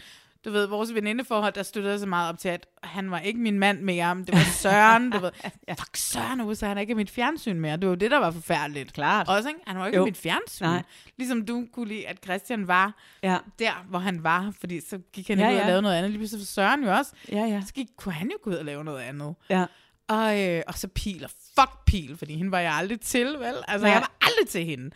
du 0.46 0.50
ved, 0.50 0.66
vores 0.66 0.94
venindeforhold, 0.94 1.52
der 1.52 1.62
støttede 1.62 1.98
så 1.98 2.06
meget 2.06 2.28
op 2.28 2.38
til, 2.38 2.48
at 2.48 2.66
han 2.82 3.10
var 3.10 3.18
ikke 3.18 3.40
min 3.40 3.58
mand 3.58 3.80
mere, 3.80 4.14
men 4.14 4.24
det 4.26 4.34
var 4.34 4.40
Søren, 4.40 5.10
du 5.10 5.18
ved. 5.24 5.30
Fuck 5.78 5.96
Søren, 5.96 6.38
nu 6.38 6.54
så 6.54 6.66
han 6.66 6.76
er 6.76 6.80
ikke 6.80 6.94
mit 6.94 7.10
fjernsyn 7.10 7.60
mere. 7.60 7.72
Det 7.76 7.82
var 7.84 7.88
jo 7.88 7.94
det, 7.94 8.10
der 8.10 8.18
var 8.18 8.30
forfærdeligt. 8.30 8.92
Klart. 8.92 9.28
Også, 9.28 9.48
ikke? 9.48 9.60
Han 9.66 9.78
var 9.78 9.86
ikke 9.86 9.98
Jo. 9.98 10.04
mit 10.04 10.16
fjernsyn. 10.16 10.64
Nej. 10.64 10.82
Ligesom 11.16 11.46
du 11.46 11.66
kunne 11.72 11.88
lide, 11.88 12.06
at 12.08 12.18
Christian 12.24 12.68
var 12.68 12.94
Ja, 13.22 13.38
der, 13.58 13.84
hvor 13.88 13.98
han 13.98 14.24
var, 14.24 14.52
fordi 14.60 14.80
så 14.80 14.98
gik 15.12 15.28
han 15.28 15.38
Ja, 15.38 15.48
ikke 15.48 15.54
ud 15.54 15.58
og 15.60 15.62
ja. 15.64 15.68
lavede 15.68 15.82
noget 15.82 15.96
andet. 15.96 16.10
Lige 16.10 16.18
pludselig 16.18 16.40
for 16.42 16.46
Søren 16.46 16.84
jo 16.84 16.92
også. 16.92 17.12
ja, 17.32 17.38
ja. 17.44 17.62
Så 17.66 17.72
gik, 17.74 17.86
kunne 17.96 18.12
han 18.14 18.30
jo 18.30 18.36
gå 18.42 18.50
ud 18.50 18.54
og 18.56 18.64
lave 18.64 18.84
noget 18.84 19.00
andet. 19.00 19.34
ja. 19.50 19.64
Og, 20.08 20.40
øh, 20.42 20.62
og 20.66 20.74
så 20.74 20.88
Pil, 20.88 21.24
og 21.24 21.30
fuck 21.30 21.84
Pil, 21.86 22.16
fordi 22.16 22.36
hende 22.36 22.50
var 22.50 22.58
jeg 22.60 22.72
aldrig 22.72 23.00
til, 23.00 23.26
vel? 23.26 23.54
Altså, 23.68 23.86
Nej. 23.86 23.92
jeg 23.92 24.00
var 24.00 24.12
aldrig 24.20 24.48
til 24.48 24.64
hende. 24.64 24.90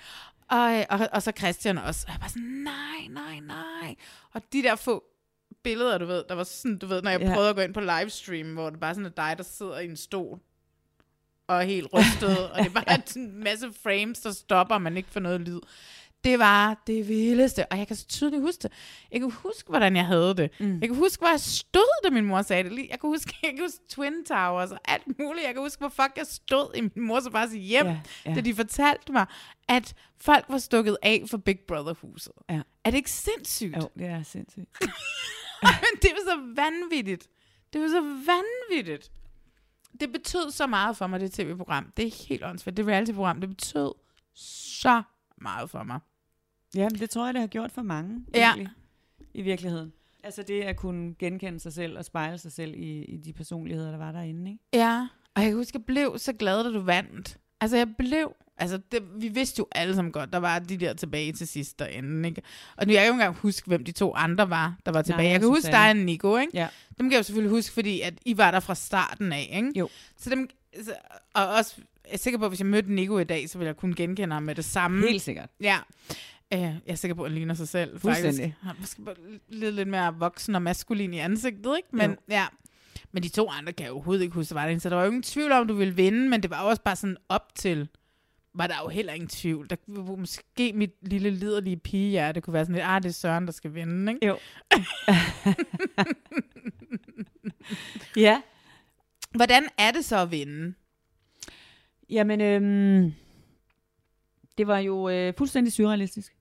Og, 0.50 0.74
øh, 0.78 0.84
og, 0.90 1.08
og 1.12 1.22
så 1.22 1.32
Christian 1.38 1.78
også. 1.78 2.04
Og 2.08 2.12
jeg 2.12 2.20
var 2.20 2.28
sådan, 2.28 2.42
nej, 2.42 3.06
nej, 3.10 3.40
nej. 3.40 3.94
Og 4.32 4.42
de 4.52 4.62
der 4.62 4.76
få 4.76 5.04
billeder, 5.64 5.98
du 5.98 6.06
ved, 6.06 6.24
der 6.28 6.34
var 6.34 6.44
sådan, 6.44 6.78
du 6.78 6.86
ved, 6.86 7.02
når 7.02 7.10
jeg 7.10 7.20
Ja. 7.20 7.32
prøvede 7.34 7.50
at 7.50 7.56
gå 7.56 7.62
ind 7.62 7.74
på 7.74 7.80
livestream, 7.80 8.52
hvor 8.52 8.70
det 8.70 8.80
bare 8.80 8.94
sådan 8.94 9.06
er 9.06 9.10
dig, 9.10 9.34
der 9.36 9.42
sidder 9.44 9.78
i 9.78 9.84
en 9.84 9.96
stol 9.96 10.38
og 11.48 11.56
er 11.56 11.62
helt 11.62 11.88
rystet, 11.94 12.50
og 12.50 12.58
det 12.58 12.66
er 12.66 12.70
bare 12.70 13.02
en 13.16 13.44
masse 13.44 13.72
frames, 13.82 14.20
der 14.20 14.32
stopper, 14.32 14.74
og 14.74 14.82
man 14.82 14.96
ikke 14.96 15.10
får 15.10 15.20
noget 15.20 15.40
lyd. 15.40 15.60
Det 16.24 16.38
var 16.38 16.82
det 16.86 17.08
vildeste, 17.08 17.66
og 17.72 17.78
jeg 17.78 17.86
kan 17.86 17.96
så 17.96 18.06
tydeligt 18.06 18.42
huske 18.42 18.62
det. 18.62 18.72
Jeg 19.12 19.20
kan 19.20 19.30
huske, 19.30 19.68
hvordan 19.68 19.96
jeg 19.96 20.06
havde 20.06 20.34
det. 20.36 20.50
Mm. 20.60 20.80
Jeg 20.80 20.88
kan 20.88 20.96
huske, 20.96 21.20
hvor 21.20 21.28
jeg 21.28 21.40
stod, 21.40 22.04
da 22.04 22.10
min 22.10 22.24
mor 22.24 22.42
sagde 22.42 22.64
det. 22.70 22.76
Jeg 22.90 23.00
kan 23.00 23.08
huske, 23.10 23.34
jeg 23.42 23.50
kan 23.50 23.60
huske 23.64 23.78
Twin 23.88 24.24
Towers 24.24 24.70
og 24.70 24.78
alt 24.84 25.18
muligt. 25.18 25.46
Jeg 25.46 25.54
kan 25.54 25.62
huske, 25.62 25.78
hvor 25.78 25.88
fuck 25.88 26.12
jeg 26.16 26.26
stod 26.26 26.74
i 26.76 26.80
min 26.80 26.90
mors 27.06 27.26
og 27.26 27.32
fars 27.32 27.50
hjem, 27.52 27.86
ja, 27.86 27.90
Ja, 27.92 28.00
ja. 28.24 28.30
ja. 28.30 28.34
da 28.34 28.40
de 28.40 28.54
fortalte 28.54 29.12
mig, 29.12 29.26
at 29.68 29.94
folk 30.20 30.44
var 30.48 30.58
stukket 30.58 30.96
af 31.02 31.24
for 31.30 31.38
Big 31.38 31.58
Brother-huset. 31.68 32.32
Ja. 32.50 32.60
Er 32.84 32.90
det 32.90 32.96
ikke 32.96 33.10
sindssygt? 33.10 33.76
Jo, 33.76 33.88
det 33.98 34.06
er 34.06 34.22
sindssygt. 34.22 34.68
Men 35.62 35.92
det 36.02 36.10
var 36.12 36.32
så 36.34 36.54
vanvittigt. 36.62 37.28
Det 37.72 37.80
var 37.80 37.88
så 37.88 38.00
vanvittigt. 38.26 39.12
Det 40.00 40.12
betød 40.12 40.50
så 40.50 40.66
meget 40.66 40.96
for 40.96 41.06
mig, 41.06 41.20
det 41.20 41.32
tv-program. 41.32 41.92
Det 41.96 42.06
er 42.06 42.26
helt 42.28 42.44
åndssvagt. 42.44 42.76
Det 42.76 42.86
reality-program, 42.86 43.40
det 43.40 43.48
betød 43.50 43.92
så 44.34 45.02
meget 45.36 45.70
for 45.70 45.82
mig. 45.82 46.00
Ja, 46.74 46.88
det 46.88 47.10
tror 47.10 47.24
jeg, 47.24 47.34
det 47.34 47.40
har 47.40 47.48
gjort 47.48 47.72
for 47.72 47.82
mange, 47.82 48.24
Ja. 48.34 48.46
egentlig, 48.48 48.68
i 49.34 49.42
virkeligheden. 49.42 49.92
Altså 50.24 50.42
det 50.42 50.62
at 50.62 50.76
kunne 50.76 51.14
genkende 51.18 51.60
sig 51.60 51.72
selv 51.72 51.98
og 51.98 52.04
spejle 52.04 52.38
sig 52.38 52.52
selv 52.52 52.74
i, 52.74 53.04
i 53.04 53.16
de 53.16 53.32
personligheder, 53.32 53.90
der 53.90 53.98
var 53.98 54.12
derinde, 54.12 54.50
ikke? 54.50 54.64
Ja, 54.72 55.08
og 55.34 55.42
jeg 55.42 55.50
kan 55.50 55.56
huske, 55.58 55.78
jeg 55.78 55.84
blev 55.86 56.18
så 56.18 56.32
glad, 56.32 56.64
da 56.64 56.70
du 56.72 56.80
vandt. 56.80 57.38
Altså, 57.60 57.76
jeg 57.76 57.88
blev... 57.98 58.34
Altså, 58.58 58.80
det, 58.92 59.02
vi 59.16 59.28
vidste 59.28 59.58
jo 59.58 59.66
alle 59.72 59.94
sammen 59.94 60.12
godt, 60.12 60.32
der 60.32 60.38
var 60.38 60.58
de 60.58 60.76
der 60.76 60.94
tilbage 60.94 61.32
til 61.32 61.48
sidst 61.48 61.78
derinde, 61.78 62.28
ikke? 62.28 62.42
Og 62.76 62.86
nu, 62.86 62.92
jeg 62.92 63.00
kan 63.00 63.06
jo 63.06 63.12
ikke 63.12 63.22
engang 63.22 63.36
huske, 63.36 63.66
hvem 63.66 63.84
de 63.84 63.92
to 63.92 64.14
andre 64.14 64.50
var, 64.50 64.74
der 64.86 64.92
var 64.92 65.02
tilbage. 65.02 65.22
Nej, 65.22 65.32
jeg 65.32 65.40
kan 65.40 65.48
og 65.48 65.54
huske 65.54 65.70
dig 65.70 65.88
og 65.90 65.96
Nico, 65.96 66.36
ikke? 66.36 66.50
Ja. 66.56 66.68
Dem 66.98 67.06
kan 67.06 67.12
jeg 67.12 67.18
jo 67.18 67.22
selvfølgelig 67.22 67.50
huske, 67.50 67.72
fordi 67.72 68.00
at 68.00 68.14
I 68.24 68.36
var 68.36 68.50
der 68.50 68.60
fra 68.60 68.74
starten 68.74 69.32
af, 69.32 69.50
ikke? 69.52 69.72
Jo. 69.78 69.88
Så 70.16 70.30
dem... 70.30 70.48
Så, 70.84 70.94
og 71.34 71.48
også, 71.48 71.74
jeg 72.04 72.12
er 72.12 72.18
sikker 72.18 72.38
på, 72.38 72.44
at 72.44 72.50
hvis 72.50 72.60
jeg 72.60 72.66
mødte 72.66 72.92
Nico 72.92 73.18
i 73.18 73.24
dag, 73.24 73.50
så 73.50 73.58
ville 73.58 73.66
jeg 73.68 73.76
kunne 73.76 73.94
genkende 73.94 74.32
ham 74.34 74.42
med 74.42 74.54
det 74.54 74.64
samme. 74.64 75.06
Helt 75.08 75.22
sikkert. 75.22 75.48
Ja. 75.60 75.78
Øh, 76.52 76.60
jeg 76.60 76.80
er 76.86 76.94
sikker 76.94 77.14
på, 77.14 77.22
at 77.22 77.30
han 77.30 77.34
ligner 77.34 77.54
sig 77.54 77.68
selv. 77.68 78.00
Faktisk. 78.00 78.40
Han 78.40 78.76
måske 78.80 79.02
lidt, 79.48 79.74
lidt 79.74 79.88
mere 79.88 80.14
voksen 80.14 80.54
og 80.54 80.62
maskulin 80.62 81.14
i 81.14 81.18
ansigtet, 81.18 81.76
ikke? 81.76 81.88
Men 81.92 82.10
Jo. 82.10 82.16
ja. 82.30 82.46
Men 83.12 83.22
de 83.22 83.28
to 83.28 83.48
andre 83.48 83.72
kan 83.72 83.84
jeg 83.84 83.92
overhovedet 83.92 84.22
ikke 84.22 84.34
huske, 84.34 84.54
var 84.54 84.62
derinde. 84.62 84.80
Så 84.80 84.88
der 84.88 84.96
var 84.96 85.02
jo 85.02 85.08
ingen 85.08 85.22
tvivl 85.22 85.52
om, 85.52 85.68
du 85.68 85.74
ville 85.74 85.94
vinde, 85.94 86.28
men 86.28 86.42
det 86.42 86.50
var 86.50 86.62
også 86.62 86.82
bare 86.82 86.96
sådan 86.96 87.16
op 87.28 87.54
til, 87.54 87.88
var 88.54 88.66
der 88.66 88.74
jo 88.82 88.88
heller 88.88 89.12
ingen 89.12 89.28
tvivl. 89.28 89.70
Der 89.70 89.76
måske 90.16 90.72
mit 90.72 90.94
lille 91.02 91.30
liderlige 91.30 91.76
pige, 91.76 92.32
det 92.32 92.42
kunne 92.42 92.54
være 92.54 92.64
sådan 92.64 92.74
lidt, 92.74 92.84
ah, 92.86 93.02
det 93.02 93.08
er 93.08 93.12
Søren, 93.12 93.46
der 93.46 93.52
skal 93.52 93.74
vinde, 93.74 94.12
ikke? 94.12 94.26
Jo. 94.26 94.38
ja. 98.26 98.42
Hvordan 99.34 99.62
er 99.78 99.90
det 99.90 100.04
så 100.04 100.16
at 100.16 100.30
vinde? 100.30 100.74
Jamen, 102.10 102.40
øhm, 102.40 103.14
det 104.58 104.66
var 104.66 104.78
jo 104.78 105.08
øh, 105.08 105.34
fuldstændig 105.38 105.72
surrealistisk. 105.72 106.39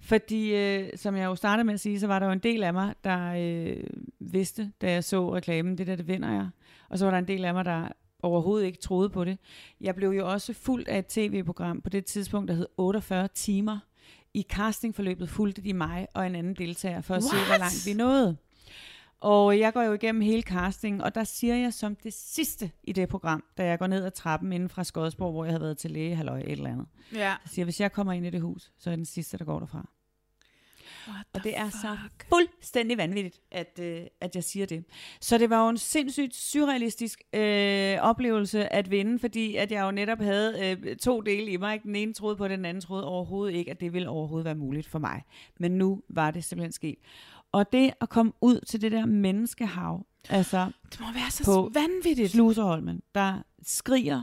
Fordi, 0.00 0.54
øh, 0.54 0.88
som 0.96 1.16
jeg 1.16 1.24
jo 1.24 1.34
startede 1.34 1.64
med 1.64 1.74
at 1.74 1.80
sige, 1.80 2.00
så 2.00 2.06
var 2.06 2.18
der 2.18 2.26
jo 2.26 2.32
en 2.32 2.38
del 2.38 2.62
af 2.62 2.72
mig, 2.72 2.94
der 3.04 3.34
øh, 3.38 3.84
vidste, 4.20 4.72
da 4.80 4.92
jeg 4.92 5.04
så 5.04 5.34
reklamen, 5.34 5.78
det 5.78 5.86
der, 5.86 5.96
det 5.96 6.08
vinder 6.08 6.32
jeg. 6.32 6.48
Og 6.88 6.98
så 6.98 7.04
var 7.04 7.10
der 7.10 7.18
en 7.18 7.28
del 7.28 7.44
af 7.44 7.54
mig, 7.54 7.64
der 7.64 7.88
overhovedet 8.22 8.66
ikke 8.66 8.78
troede 8.78 9.10
på 9.10 9.24
det. 9.24 9.38
Jeg 9.80 9.94
blev 9.94 10.10
jo 10.10 10.30
også 10.30 10.52
fuldt 10.52 10.88
af 10.88 10.98
et 10.98 11.06
tv-program 11.06 11.80
på 11.80 11.90
det 11.90 12.04
tidspunkt, 12.04 12.48
der 12.48 12.54
hed 12.54 12.66
48 12.76 13.28
timer. 13.28 13.78
I 14.34 14.42
castingforløbet 14.42 15.28
fulgte 15.28 15.62
de 15.62 15.74
mig 15.74 16.06
og 16.14 16.26
en 16.26 16.34
anden 16.34 16.54
deltager 16.54 17.00
for 17.00 17.14
at 17.14 17.22
se, 17.22 17.30
hvor 17.30 17.48
What? 17.48 17.60
langt 17.60 17.86
vi 17.86 17.92
nåede. 17.92 18.36
Og 19.20 19.58
jeg 19.58 19.72
går 19.72 19.82
jo 19.82 19.92
igennem 19.92 20.22
hele 20.22 20.42
casting, 20.42 21.02
og 21.04 21.14
der 21.14 21.24
siger 21.24 21.56
jeg 21.56 21.74
som 21.74 21.96
det 21.96 22.12
sidste 22.12 22.70
i 22.82 22.92
det 22.92 23.08
program, 23.08 23.44
da 23.58 23.64
jeg 23.64 23.78
går 23.78 23.86
ned 23.86 24.04
ad 24.04 24.10
trappen 24.10 24.52
inden 24.52 24.68
fra 24.68 24.84
Skodsborg, 24.84 25.32
hvor 25.32 25.44
jeg 25.44 25.52
havde 25.52 25.62
været 25.62 25.78
til 25.78 25.90
læge, 25.90 26.16
halløj, 26.16 26.38
et 26.38 26.50
eller 26.52 26.70
andet. 26.70 26.86
Ja. 27.12 27.18
Jeg 27.18 27.36
siger, 27.46 27.64
hvis 27.64 27.80
jeg 27.80 27.92
kommer 27.92 28.12
ind 28.12 28.26
i 28.26 28.30
det 28.30 28.40
hus, 28.40 28.72
så 28.78 28.90
er 28.90 28.92
jeg 28.92 28.98
den 28.98 29.06
sidste, 29.06 29.38
der 29.38 29.44
går 29.44 29.58
derfra. 29.58 29.88
Og 31.32 31.44
det 31.44 31.58
er 31.58 31.70
så 31.70 31.96
fuck? 32.02 32.28
fuldstændig 32.28 32.98
vanvittigt, 32.98 33.40
at, 33.50 33.80
øh, 33.82 34.00
at 34.20 34.34
jeg 34.34 34.44
siger 34.44 34.66
det. 34.66 34.84
Så 35.20 35.38
det 35.38 35.50
var 35.50 35.64
jo 35.64 35.68
en 35.68 35.78
sindssygt 35.78 36.34
surrealistisk 36.34 37.22
øh, 37.32 37.98
oplevelse 38.00 38.72
at 38.72 38.90
vinde, 38.90 39.18
fordi 39.18 39.56
at 39.56 39.72
jeg 39.72 39.82
jo 39.82 39.90
netop 39.90 40.20
havde 40.20 40.76
øh, 40.84 40.96
to 40.96 41.20
dele 41.20 41.50
i 41.50 41.56
mig. 41.56 41.74
Ikke? 41.74 41.82
Den 41.82 41.96
ene 41.96 42.12
troede 42.12 42.36
på 42.36 42.48
den 42.48 42.64
anden 42.64 42.80
troede 42.80 43.04
overhovedet 43.04 43.54
ikke, 43.54 43.70
at 43.70 43.80
det 43.80 43.92
ville 43.92 44.08
overhovedet 44.08 44.44
være 44.44 44.54
muligt 44.54 44.86
for 44.86 44.98
mig. 44.98 45.22
Men 45.58 45.72
nu 45.72 46.02
var 46.08 46.30
det 46.30 46.44
simpelthen 46.44 46.72
sket. 46.72 46.98
Og 47.56 47.72
det 47.72 47.90
at 48.00 48.08
komme 48.08 48.32
ud 48.40 48.60
til 48.60 48.82
det 48.82 48.92
der 48.92 49.06
menneskehav, 49.06 50.06
altså 50.28 50.70
Det 50.92 51.00
må 51.00 51.06
være 51.12 51.30
så 51.30 51.44
På 51.44 51.70
vanvittigt. 51.74 52.30
Sluserholmen, 52.30 53.02
der 53.14 53.42
skriger 53.62 54.22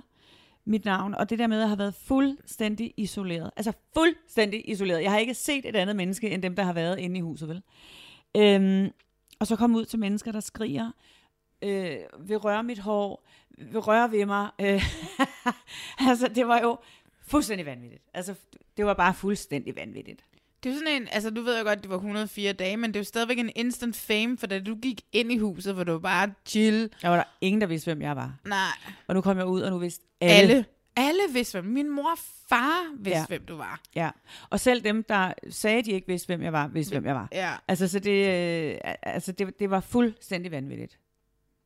mit 0.66 0.86
navn, 0.86 1.16
og 1.16 1.30
det 1.30 1.40
der 1.40 1.48
med 1.48 1.62
at 1.62 1.68
have 1.68 1.80
været 1.80 1.96
fuldstændig 1.96 2.94
isoleret. 2.98 3.52
Altså 3.56 3.74
fuldstændig 3.94 4.70
isoleret. 4.70 5.04
Jeg 5.04 5.12
har 5.12 5.18
ikke 5.18 5.34
set 5.34 5.66
et 5.66 5.76
andet 5.76 5.96
menneske, 5.96 6.30
end 6.30 6.44
dem, 6.44 6.56
der 6.56 6.64
har 6.64 6.74
været 6.74 7.00
inde 7.00 7.18
i 7.18 7.22
huset, 7.22 7.50
vel? 7.50 7.62
Øhm, 8.38 8.92
og 9.40 9.48
så 9.48 9.56
komme 9.56 9.78
ud 9.78 9.86
til 9.86 10.00
mennesker, 10.00 10.32
der 10.32 10.40
skriger, 10.40 10.92
øh, 11.62 11.98
vil 12.20 12.38
røre 12.38 12.64
mit 12.64 12.80
hår, 12.80 13.26
vil 13.58 13.80
røre 13.80 14.12
ved 14.12 14.26
mig. 14.26 14.50
Øh, 14.62 14.84
altså, 16.10 16.28
det 16.28 16.48
var 16.48 16.60
jo 16.62 16.78
fuldstændig 17.22 17.66
vanvittigt. 17.66 18.04
Altså, 18.14 18.36
det 18.78 18.86
var 18.86 18.94
bare 18.94 19.14
fuldstændig 19.14 19.76
vanvittigt. 19.76 20.26
Det 20.64 20.70
er 20.70 20.74
jo 20.74 20.80
sådan 20.80 21.02
en, 21.02 21.08
altså 21.12 21.30
du 21.30 21.42
ved 21.42 21.58
jo 21.60 21.64
godt, 21.66 21.82
det 21.82 21.90
var 21.90 21.96
104 21.96 22.54
dage, 22.54 22.78
men 22.78 22.90
det 22.90 22.96
er 22.96 23.00
jo 23.00 23.04
stadigvæk 23.04 23.40
en 23.40 23.50
instant 23.56 23.96
fame, 23.96 24.38
for 24.38 24.48
da 24.48 24.60
du 24.60 24.76
gik 24.76 25.02
ind 25.12 25.32
i 25.32 25.38
huset, 25.38 25.74
hvor 25.74 25.84
du 25.84 25.92
var 25.92 26.00
bare 26.00 26.34
chill. 26.46 26.90
Der 27.02 27.10
var 27.10 27.16
der 27.16 27.24
ingen, 27.42 27.62
der 27.62 27.68
vidste, 27.68 27.86
hvem 27.94 28.02
jeg 28.02 28.16
var. 28.16 28.34
Nej, 28.46 28.58
Og 29.08 29.16
nu 29.16 29.22
kom 29.22 29.38
jeg 29.38 29.46
ud, 29.46 29.62
og 29.62 29.72
nu 29.72 29.78
vidste 29.78 30.06
alle. 30.22 30.54
alle. 30.54 30.66
Alle 30.96 31.20
vidste, 31.34 31.62
hvem. 31.62 31.72
Min 31.72 31.90
mor 31.90 32.12
og 32.12 32.18
far 32.50 32.84
vidste, 32.98 33.10
Ja. 33.10 33.18
ja. 33.20 33.26
hvem 33.28 33.46
du 33.46 33.56
var. 33.58 33.82
Ja. 33.96 34.10
Og 34.50 34.60
selv 34.60 34.84
dem, 34.84 35.04
der 35.04 35.34
sagde, 35.50 35.82
de 35.82 35.92
ikke 35.92 36.08
vidste, 36.08 36.26
hvem 36.28 36.42
jeg 36.42 36.54
var, 36.54 36.68
vidste, 36.68 36.94
hvem 36.94 37.06
jeg 37.06 37.16
var. 37.16 37.28
Ja. 37.32 37.52
Altså, 37.68 37.88
så 37.88 38.00
det, 38.00 38.26
øh, 38.74 38.78
altså 39.04 39.32
det, 39.32 39.60
det 39.60 39.70
var 39.70 39.80
fuldstændig 39.80 40.52
vanvittigt. 40.52 41.00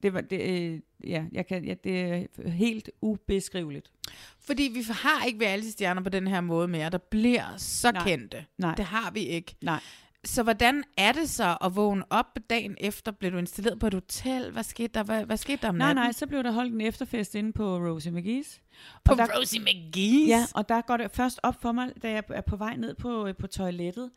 Det 0.04 0.14
var, 0.14 0.22
det, 0.22 0.42
øh, 0.42 0.80
ja, 1.10 1.24
jeg 1.32 1.48
kan, 1.48 1.66
ja, 1.66 1.74
det 1.84 2.00
er 2.02 2.50
helt 2.50 2.90
ubeskriveligt. 3.02 3.92
Fordi 4.40 4.72
vi 4.74 4.82
har 4.90 5.26
ikke 5.26 5.46
reality-stjerner 5.46 6.02
på 6.02 6.10
den 6.10 6.28
her 6.28 6.42
måde 6.42 6.68
mere, 6.68 6.90
der 6.90 6.98
bliver 6.98 7.44
så 7.58 7.92
Nej. 7.92 8.04
kendte. 8.08 8.46
Nej. 8.58 8.76
Det 8.76 8.86
har 8.86 9.12
vi 9.12 9.20
ikke. 9.20 9.56
Nej. 9.62 9.80
Så 10.24 10.44
hvordan 10.44 10.84
er 10.98 11.12
det 11.12 11.30
så 11.30 11.58
at 11.62 11.76
vågne 11.76 12.04
op 12.10 12.26
dagen 12.50 12.76
efter? 12.80 13.12
Blev 13.12 13.32
du 13.32 13.38
installeret 13.38 13.80
på 13.80 13.88
et 13.88 13.94
hotel? 13.94 14.52
Hvad 14.52 14.64
skete 14.64 14.88
der, 14.94 15.04
hvad, 15.04 15.26
hvad 15.26 15.38
skete 15.38 15.62
der 15.62 15.70
om 15.70 15.76
Nej, 15.76 15.88
natten? 15.88 16.04
nej, 16.04 16.12
så 16.12 16.28
blev 16.28 16.44
der 16.44 16.52
holdt 16.52 16.74
en 16.74 16.82
efterfest 16.82 17.36
inde 17.36 17.54
på 17.54 17.78
Rosie 17.78 18.12
McGee's. 18.12 18.60
På 19.06 19.12
Og 19.12 19.18
der, 19.18 19.40
Rosie 19.40 19.62
McGee's? 19.62 20.28
ja, 20.28 20.46
og 20.56 20.70
der 20.70 20.82
går 20.82 20.98
det 20.98 21.12
først 21.12 21.40
op 21.44 21.62
for 21.62 21.72
mig, 21.72 21.92
da 22.04 22.12
jeg 22.12 22.24
er 22.30 22.42
på 22.42 22.56
vej 22.56 22.76
ned 22.76 22.94
på, 22.96 23.28
øh, 23.28 23.36
på 23.36 23.48
toilettet, 23.48 24.12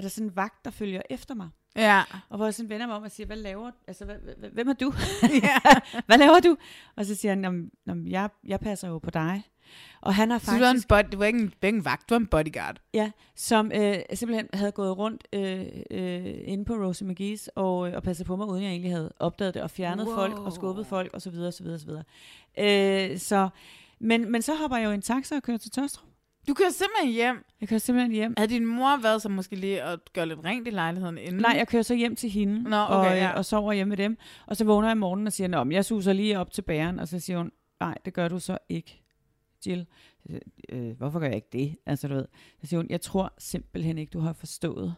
er 0.00 0.02
der 0.02 0.08
sådan 0.08 0.26
en 0.28 0.36
vagt, 0.36 0.64
der 0.64 0.70
følger 0.70 1.02
efter 1.10 1.34
mig. 1.34 1.48
ja. 1.76 2.02
Og 2.28 2.36
hvor 2.36 2.46
jeg 2.46 2.54
sådan 2.54 2.68
vender 2.68 2.86
mig 2.86 2.96
om 2.96 3.02
og 3.02 3.10
siger, 3.10 3.26
hvad 3.26 3.36
laver 3.36 3.70
altså, 3.88 4.04
hvad, 4.04 4.16
hvad, 4.38 4.50
hvem 4.50 4.68
er 4.68 4.72
du? 4.72 4.92
hvad 6.06 6.18
laver 6.18 6.40
du? 6.40 6.56
Og 6.96 7.06
så 7.06 7.14
siger 7.14 7.32
han, 7.32 7.44
"Jamen, 7.44 7.70
jamen, 7.86 8.08
jeg, 8.08 8.28
jeg 8.46 8.60
passer 8.60 8.88
jo 8.88 8.98
på 8.98 9.10
dig. 9.10 9.42
Og 10.00 10.14
han 10.14 10.30
har 10.30 10.38
Så 10.38 10.50
du 10.50 10.58
var, 10.58 10.58
en 10.58 10.64
faktisk, 10.70 10.88
bod, 10.88 11.02
du 11.12 11.18
var 11.18 11.24
ikke 11.24 11.38
en, 11.38 11.54
var 11.62 11.68
en 11.68 11.84
vagt, 11.84 12.08
du 12.08 12.14
var 12.14 12.20
en 12.20 12.26
bodyguard. 12.26 12.76
ja, 12.94 13.10
som 13.36 13.72
øh, 13.74 13.96
simpelthen 14.14 14.48
havde 14.54 14.72
gået 14.72 14.98
rundt 14.98 15.28
øh, 15.32 15.66
øh, 15.90 16.34
inde 16.44 16.64
på 16.64 16.72
Rosie 16.74 17.08
McGee's 17.10 17.46
og, 17.54 17.88
øh, 17.88 17.96
og 17.96 18.02
passet 18.02 18.26
på 18.26 18.36
mig, 18.36 18.46
uden 18.46 18.62
jeg 18.62 18.70
egentlig 18.70 18.92
havde 18.92 19.12
opdaget 19.18 19.54
det, 19.54 19.62
og 19.62 19.70
fjernet 19.70 20.06
wow. 20.06 20.14
folk 20.14 20.38
og 20.38 20.52
skubbet 20.52 20.86
folk 20.86 21.10
osv. 21.14 21.34
osv. 21.34 21.66
osv. 21.66 21.90
Øh, 22.58 23.18
så, 23.18 23.48
men, 24.00 24.32
men 24.32 24.42
så 24.42 24.54
hopper 24.54 24.76
jeg 24.76 24.84
jo 24.86 24.90
i 24.90 24.94
en 24.94 25.02
taxa 25.02 25.36
og 25.36 25.42
kører 25.42 25.58
til 25.58 25.70
Tørstrup. 25.70 26.08
Du 26.48 26.54
kører 26.54 26.70
simpelthen 26.70 27.12
hjem. 27.12 27.44
Jeg 27.60 27.68
kører 27.68 27.80
simpelthen 27.80 28.12
hjem. 28.12 28.34
Havde 28.36 28.50
din 28.50 28.66
mor 28.66 29.02
været 29.02 29.22
så 29.22 29.28
måske 29.28 29.56
lige 29.56 29.82
at 29.82 30.12
gøre 30.12 30.26
lidt 30.26 30.44
rent 30.44 30.66
i 30.68 30.70
lejligheden 30.70 31.18
inden? 31.18 31.40
Nej, 31.42 31.54
jeg 31.56 31.68
kører 31.68 31.82
så 31.82 31.94
hjem 31.94 32.16
til 32.16 32.30
hende 32.30 32.62
Nå, 32.62 32.76
okay, 32.76 33.10
og, 33.10 33.16
ja. 33.16 33.30
og 33.32 33.44
sover 33.44 33.72
hjemme 33.72 33.88
med 33.88 33.96
dem. 33.96 34.18
Og 34.46 34.56
så 34.56 34.64
vågner 34.64 34.88
jeg 34.88 34.92
om 34.92 34.98
morgenen 34.98 35.26
og 35.26 35.32
siger, 35.32 35.48
Nå, 35.48 35.64
men 35.64 35.72
jeg 35.72 35.84
suser 35.84 36.12
lige 36.12 36.38
op 36.38 36.50
til 36.52 36.62
bæren. 36.62 36.98
Og 36.98 37.08
så 37.08 37.18
siger 37.18 37.36
hun, 37.38 37.52
nej, 37.80 37.94
det 38.04 38.14
gør 38.14 38.28
du 38.28 38.38
så 38.38 38.58
ikke, 38.68 39.02
Jill. 39.66 39.86
Øh, 40.68 40.96
hvorfor 40.96 41.18
gør 41.20 41.26
jeg 41.26 41.36
ikke 41.36 41.48
det? 41.52 41.76
Altså, 41.86 42.08
du 42.08 42.14
ved. 42.14 42.26
Så 42.60 42.66
siger 42.66 42.78
hun, 42.80 42.86
jeg 42.90 43.00
tror 43.00 43.32
simpelthen 43.38 43.98
ikke, 43.98 44.10
du 44.10 44.20
har 44.20 44.32
forstået, 44.32 44.94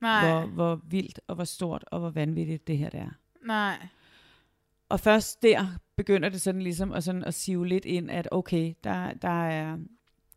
Nej, 0.00 0.30
hvor, 0.30 0.46
hvor 0.46 0.80
vildt 0.88 1.20
og 1.26 1.34
hvor 1.34 1.44
stort 1.44 1.84
og 1.86 2.00
hvor 2.00 2.10
vanvittigt 2.10 2.66
det 2.66 2.78
her 2.78 2.90
det 2.90 3.00
er. 3.00 3.10
nej. 3.46 3.86
Og 4.88 5.00
først 5.00 5.42
der 5.42 5.66
begynder 5.96 6.28
det 6.28 6.40
sådan 6.40 6.62
ligesom 6.62 6.92
at, 6.92 7.04
sådan 7.04 7.24
at 7.24 7.34
sive 7.34 7.66
lidt 7.66 7.84
ind, 7.84 8.10
at 8.10 8.28
okay, 8.30 8.74
der, 8.84 9.12
der 9.12 9.44
er, 9.48 9.78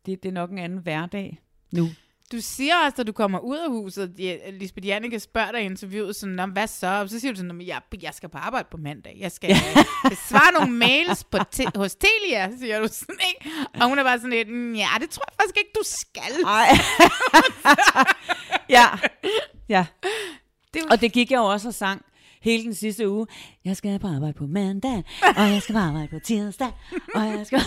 det, 0.06 0.22
det 0.22 0.28
er 0.28 0.32
nok 0.32 0.50
en 0.50 0.58
anden 0.58 0.78
hverdag 0.78 1.38
nu. 1.72 1.88
Du 2.32 2.40
siger 2.40 2.74
også, 2.84 3.00
at 3.02 3.06
du 3.06 3.12
kommer 3.12 3.38
ud 3.38 3.56
af 3.56 3.70
huset, 3.70 4.14
ja, 4.18 4.36
Lisbeth 4.50 4.86
Janneke 4.86 5.20
spørger 5.20 5.52
dig 5.52 5.62
i 5.62 5.64
interviewet, 5.64 6.16
sådan, 6.16 6.34
"Nå, 6.34 6.46
hvad 6.46 6.66
så? 6.66 6.86
Og 6.86 7.08
så 7.08 7.20
siger 7.20 7.32
du 7.32 7.36
sådan, 7.36 7.54
"Nå, 7.54 7.64
jeg, 7.64 7.80
jeg 8.02 8.14
skal 8.14 8.28
på 8.28 8.38
arbejde 8.38 8.68
på 8.70 8.76
mandag. 8.76 9.16
Jeg 9.20 9.32
skal 9.32 9.50
besvare 10.10 10.52
nogle 10.58 10.72
mails 10.72 11.24
på 11.24 11.38
te- 11.52 11.70
hos 11.78 11.94
Telia, 11.94 12.50
siger 12.58 12.80
du 12.80 12.88
sådan, 12.92 13.16
ikke? 13.28 13.50
Og 13.80 13.88
hun 13.88 13.98
er 13.98 14.02
bare 14.02 14.18
sådan 14.18 14.30
lidt, 14.30 14.48
"Mm, 14.48 14.74
ja, 14.74 14.88
det 15.00 15.10
tror 15.10 15.24
jeg 15.30 15.34
faktisk 15.40 15.56
ikke, 15.58 15.70
du 15.74 15.82
skal. 15.84 16.42
Nej. 16.42 16.68
ja. 18.76 18.86
Ja. 19.68 19.86
Det 20.74 20.80
jo- 20.82 20.86
Og 20.90 21.00
det 21.00 21.12
gik 21.12 21.30
jeg 21.30 21.36
jo 21.38 21.44
også 21.44 21.68
og 21.68 21.74
sang 21.74 22.04
hele 22.44 22.64
den 22.64 22.74
sidste 22.74 23.10
uge. 23.10 23.26
Jeg 23.64 23.76
skal 23.76 23.98
på 23.98 24.06
arbejde 24.06 24.32
på 24.32 24.46
mandag, 24.46 25.04
og 25.36 25.50
jeg 25.50 25.62
skal 25.62 25.72
på 25.72 25.78
arbejde 25.78 26.08
på 26.08 26.18
tirsdag, 26.18 26.72
og 27.14 27.22
jeg 27.22 27.46
skal... 27.46 27.60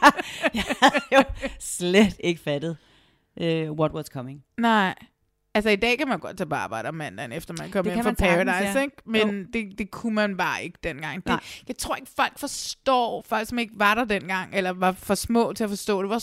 jeg 0.54 0.64
havde 0.82 1.00
jo 1.12 1.22
slet 1.60 2.16
ikke 2.20 2.40
fattet, 2.40 2.76
uh, 3.40 3.46
what 3.78 3.92
was 3.92 4.06
coming. 4.06 4.44
Nej. 4.58 4.94
Altså 5.54 5.70
i 5.70 5.76
dag 5.76 5.98
kan 5.98 6.08
man 6.08 6.18
godt 6.18 6.36
tage 6.36 6.48
på 6.48 6.54
arbejde 6.54 6.88
om 6.88 6.94
mandagen, 6.94 7.32
efter 7.32 7.54
man 7.58 7.70
kommer 7.70 7.92
hjem 7.92 8.04
fra 8.04 8.10
sagtens, 8.10 8.50
Paradise, 8.50 8.78
ja. 8.78 8.82
ikke? 8.84 8.96
Men 9.06 9.46
det, 9.52 9.78
det 9.78 9.90
kunne 9.90 10.14
man 10.14 10.36
bare 10.36 10.64
ikke 10.64 10.78
dengang. 10.84 11.16
Det, 11.16 11.26
Nej. 11.26 11.40
jeg 11.68 11.76
tror 11.78 11.96
ikke, 11.96 12.10
folk 12.16 12.38
forstår, 12.38 13.22
folk 13.26 13.48
som 13.48 13.58
ikke 13.58 13.74
var 13.76 13.94
der 13.94 14.04
dengang, 14.04 14.54
eller 14.54 14.70
var 14.70 14.92
for 14.92 15.14
små 15.14 15.52
til 15.52 15.64
at 15.64 15.70
forstå 15.70 16.02
det, 16.02 16.08
hvor 16.10 16.22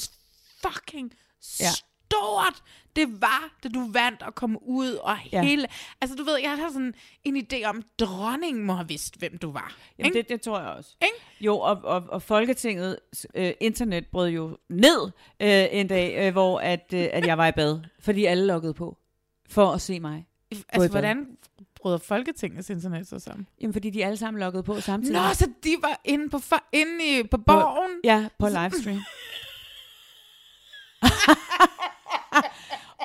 fucking 0.68 1.12
Ja. 1.60 1.70
stort 1.72 2.64
det 2.96 3.22
var, 3.22 3.54
da 3.64 3.70
du 3.70 3.92
vandt 3.92 4.22
og 4.22 4.36
kom 4.36 4.58
ud, 4.62 4.94
og 4.94 5.18
Ja. 5.32 5.44
hele... 5.44 5.68
Altså 6.02 6.16
du 6.16 6.24
ved, 6.24 6.38
jeg 6.38 6.58
har 6.58 6.70
sådan 6.70 6.94
en 7.24 7.38
idé 7.38 7.66
om, 7.66 7.84
dronningen 8.00 8.64
må 8.64 8.74
have 8.74 8.88
vidst, 8.88 9.20
hvem 9.20 9.38
du 9.38 9.52
var. 9.52 9.76
Jamen, 9.98 10.06
ikke? 10.06 10.18
det, 10.18 10.30
det 10.30 10.42
tror 10.42 10.60
jeg 10.60 10.70
også. 10.70 10.96
Ikke? 11.02 11.16
Jo, 11.42 11.60
og, 11.60 11.82
og, 11.84 12.04
og 12.10 12.22
Folketinget 12.22 13.00
øh, 13.36 13.52
internet 13.60 14.08
brød 14.08 14.30
jo 14.30 14.58
ned 14.70 15.12
øh, 15.40 15.66
en 15.72 15.88
dag, 15.88 16.28
øh, 16.28 16.32
hvor 16.32 16.60
at, 16.60 16.94
øh, 16.94 17.08
at 17.12 17.28
jeg 17.28 17.38
var 17.38 17.48
i 17.48 17.52
bad, 17.52 17.80
fordi 18.00 18.26
alle 18.26 18.46
loggede 18.48 18.74
på 18.74 18.98
for 19.50 19.72
at 19.72 19.82
se 19.82 20.00
mig. 20.00 20.28
Altså, 20.70 20.90
hvordan 20.90 21.38
bryder 21.76 21.98
Folketingets 21.98 22.70
internet 22.70 23.08
så 23.08 23.20
sammen? 23.20 23.48
Jamen, 23.62 23.74
fordi 23.74 23.90
de 23.90 24.06
alle 24.06 24.18
sammen 24.18 24.40
loggede 24.40 24.64
på 24.64 24.82
samtidig. 24.82 25.22
Nå, 25.22 25.34
så 25.34 25.50
de 25.64 25.76
var 25.82 26.02
inde 26.06 26.30
på, 26.30 26.40
for, 26.40 26.64
inde 26.72 27.20
i, 27.20 27.24
på 27.24 27.38
borgen? 27.38 27.92
Ja, 28.04 28.28
på 28.40 28.48
livestream. 28.48 29.00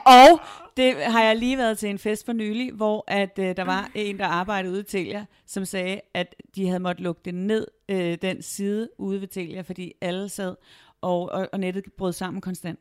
og 0.09 0.41
det 0.77 0.95
har 0.95 1.23
jeg 1.23 1.37
lige 1.37 1.59
været 1.59 1.79
til 1.79 1.89
en 1.89 1.99
fest 1.99 2.27
for 2.27 2.33
nylig, 2.33 2.73
hvor 2.73 3.05
at 3.07 3.39
øh, 3.39 3.57
der 3.57 3.65
var 3.65 3.91
en, 3.95 4.19
der 4.19 4.27
arbejdede 4.27 4.73
ude 4.73 4.81
i 4.81 4.85
Telia, 4.85 5.27
som 5.47 5.65
sagde, 5.65 6.01
at 6.15 6.35
de 6.55 6.67
havde 6.67 6.81
måttet 6.81 7.05
lukke 7.05 7.21
det 7.25 7.35
ned, 7.35 7.67
øh, 7.89 8.19
den 8.23 8.43
side 8.43 8.89
ude 8.99 9.21
ved 9.21 9.29
Telia, 9.29 9.61
fordi 9.61 9.93
alle 10.01 10.29
sad, 10.29 10.57
og, 11.01 11.33
og, 11.33 11.49
og 11.53 11.61
nettet 11.61 11.85
brød 11.97 12.13
sammen 12.13 12.41
konstant. 12.41 12.81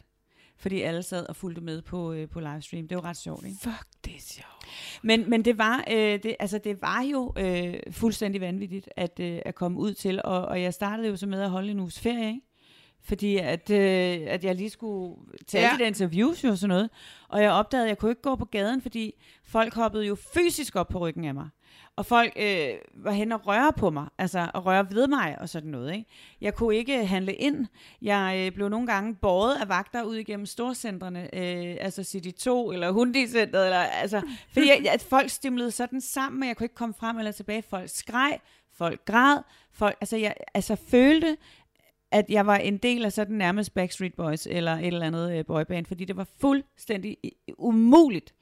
Fordi 0.60 0.82
alle 0.82 1.04
sad 1.04 1.26
og 1.30 1.36
fulgte 1.36 1.62
med 1.62 1.82
på, 1.82 2.14
øh, 2.14 2.30
på 2.30 2.40
livestream. 2.40 2.88
Det 2.88 2.96
var 2.96 3.06
ret 3.06 3.18
sjovt, 3.18 3.46
ikke? 3.46 3.58
Fuck, 3.62 3.88
det 4.06 4.16
er 4.16 4.20
sjovt. 4.22 4.68
Men, 5.04 5.30
men 5.30 5.46
det, 5.46 5.58
var, 5.58 5.84
øh, 5.92 6.24
det, 6.24 6.36
altså, 6.40 6.58
det 6.58 6.82
var 6.82 7.02
jo 7.02 7.34
øh, 7.38 7.74
fuldstændig 7.92 8.42
vanvittigt 8.42 8.90
at, 8.96 9.20
øh, 9.20 9.40
at 9.46 9.56
komme 9.56 9.80
ud 9.80 9.94
til, 9.94 10.22
og, 10.24 10.46
og 10.46 10.62
jeg 10.62 10.74
startede 10.74 11.08
jo 11.08 11.16
så 11.16 11.28
med 11.28 11.42
at 11.42 11.50
holde 11.50 11.72
en 11.72 11.80
uges 11.80 12.00
ferie, 12.00 12.28
ikke? 12.28 12.42
Fordi 13.08 13.38
at, 13.38 13.70
øh, 13.70 14.20
at 14.28 14.44
jeg 14.44 14.56
lige 14.56 14.70
skulle 14.70 15.16
tage 15.48 15.64
Ja. 15.68 15.74
de 15.74 15.80
der 15.80 15.86
interviews 15.88 16.44
og 16.44 16.58
sådan 16.58 16.70
noget. 16.70 16.90
Og 17.30 17.42
jeg 17.42 17.52
opdagede, 17.52 17.86
at 17.86 17.90
jeg 17.90 17.98
kunne 17.98 18.12
ikke 18.12 18.22
gå 18.22 18.36
på 18.36 18.46
gaden, 18.46 18.82
fordi 18.82 19.14
folk 19.46 19.74
hoppede 19.74 20.06
jo 20.06 20.16
fysisk 20.34 20.76
op 20.76 20.88
på 20.88 21.00
ryggen 21.00 21.26
af 21.26 21.34
mig. 21.34 21.50
Og 21.96 22.06
folk 22.06 22.34
øh, 22.36 22.70
var 22.94 23.12
hen 23.12 23.32
og 23.32 23.48
røre 23.48 23.74
på 23.74 23.90
mig, 23.90 24.08
altså 24.18 24.48
og 24.54 24.66
røre 24.66 24.88
ved 24.92 25.08
mig 25.08 25.38
og 25.40 25.50
sådan 25.50 25.70
noget. 25.70 25.94
Ikke? 25.94 26.06
Jeg 26.42 26.56
kunne 26.56 26.76
ikke 26.76 27.06
handle 27.06 27.34
ind. 27.34 27.66
Jeg 28.02 28.44
øh, 28.46 28.52
blev 28.52 28.70
nogle 28.70 28.88
gange 28.88 29.16
båret 29.16 29.56
af 29.62 29.70
vagter 29.70 30.04
ud 30.04 30.16
igennem 30.16 30.46
storcentrene, 30.46 31.36
øh, 31.36 31.78
altså 31.82 32.04
City 32.04 32.30
2 32.40 32.72
eller 32.72 32.92
Hundi-centret, 32.92 33.66
eller, 33.66 33.78
altså, 33.80 34.22
fordi 34.54 34.68
jeg, 34.68 34.94
at 34.94 35.02
folk 35.02 35.30
stimlede 35.30 35.72
sådan 35.72 36.02
sammen, 36.02 36.42
og 36.44 36.48
jeg 36.48 36.58
kunne 36.58 36.66
ikke 36.66 36.76
komme 36.76 36.94
frem 37.00 37.18
eller 37.18 37.32
tilbage. 37.32 37.64
Folk 37.70 37.90
skreg, 37.90 38.40
folk 38.78 39.06
græd, 39.06 39.38
folk, 39.74 39.96
altså 40.02 40.18
jeg 40.18 40.34
altså, 40.54 40.76
følte, 40.76 41.38
at 42.12 42.26
jeg 42.30 42.46
var 42.46 42.56
en 42.56 42.78
del 42.78 43.06
af 43.06 43.14
sådan 43.14 43.36
nærmest 43.36 43.74
Backstreet 43.74 44.14
Boys 44.14 44.48
eller 44.48 44.74
et 44.74 44.88
eller 44.88 45.06
andet 45.06 45.38
øh, 45.38 45.46
boyband, 45.46 45.86
fordi 45.86 46.06
det 46.06 46.18
var 46.18 46.28
fuldstændig 46.40 47.18
umuligt 47.58 48.34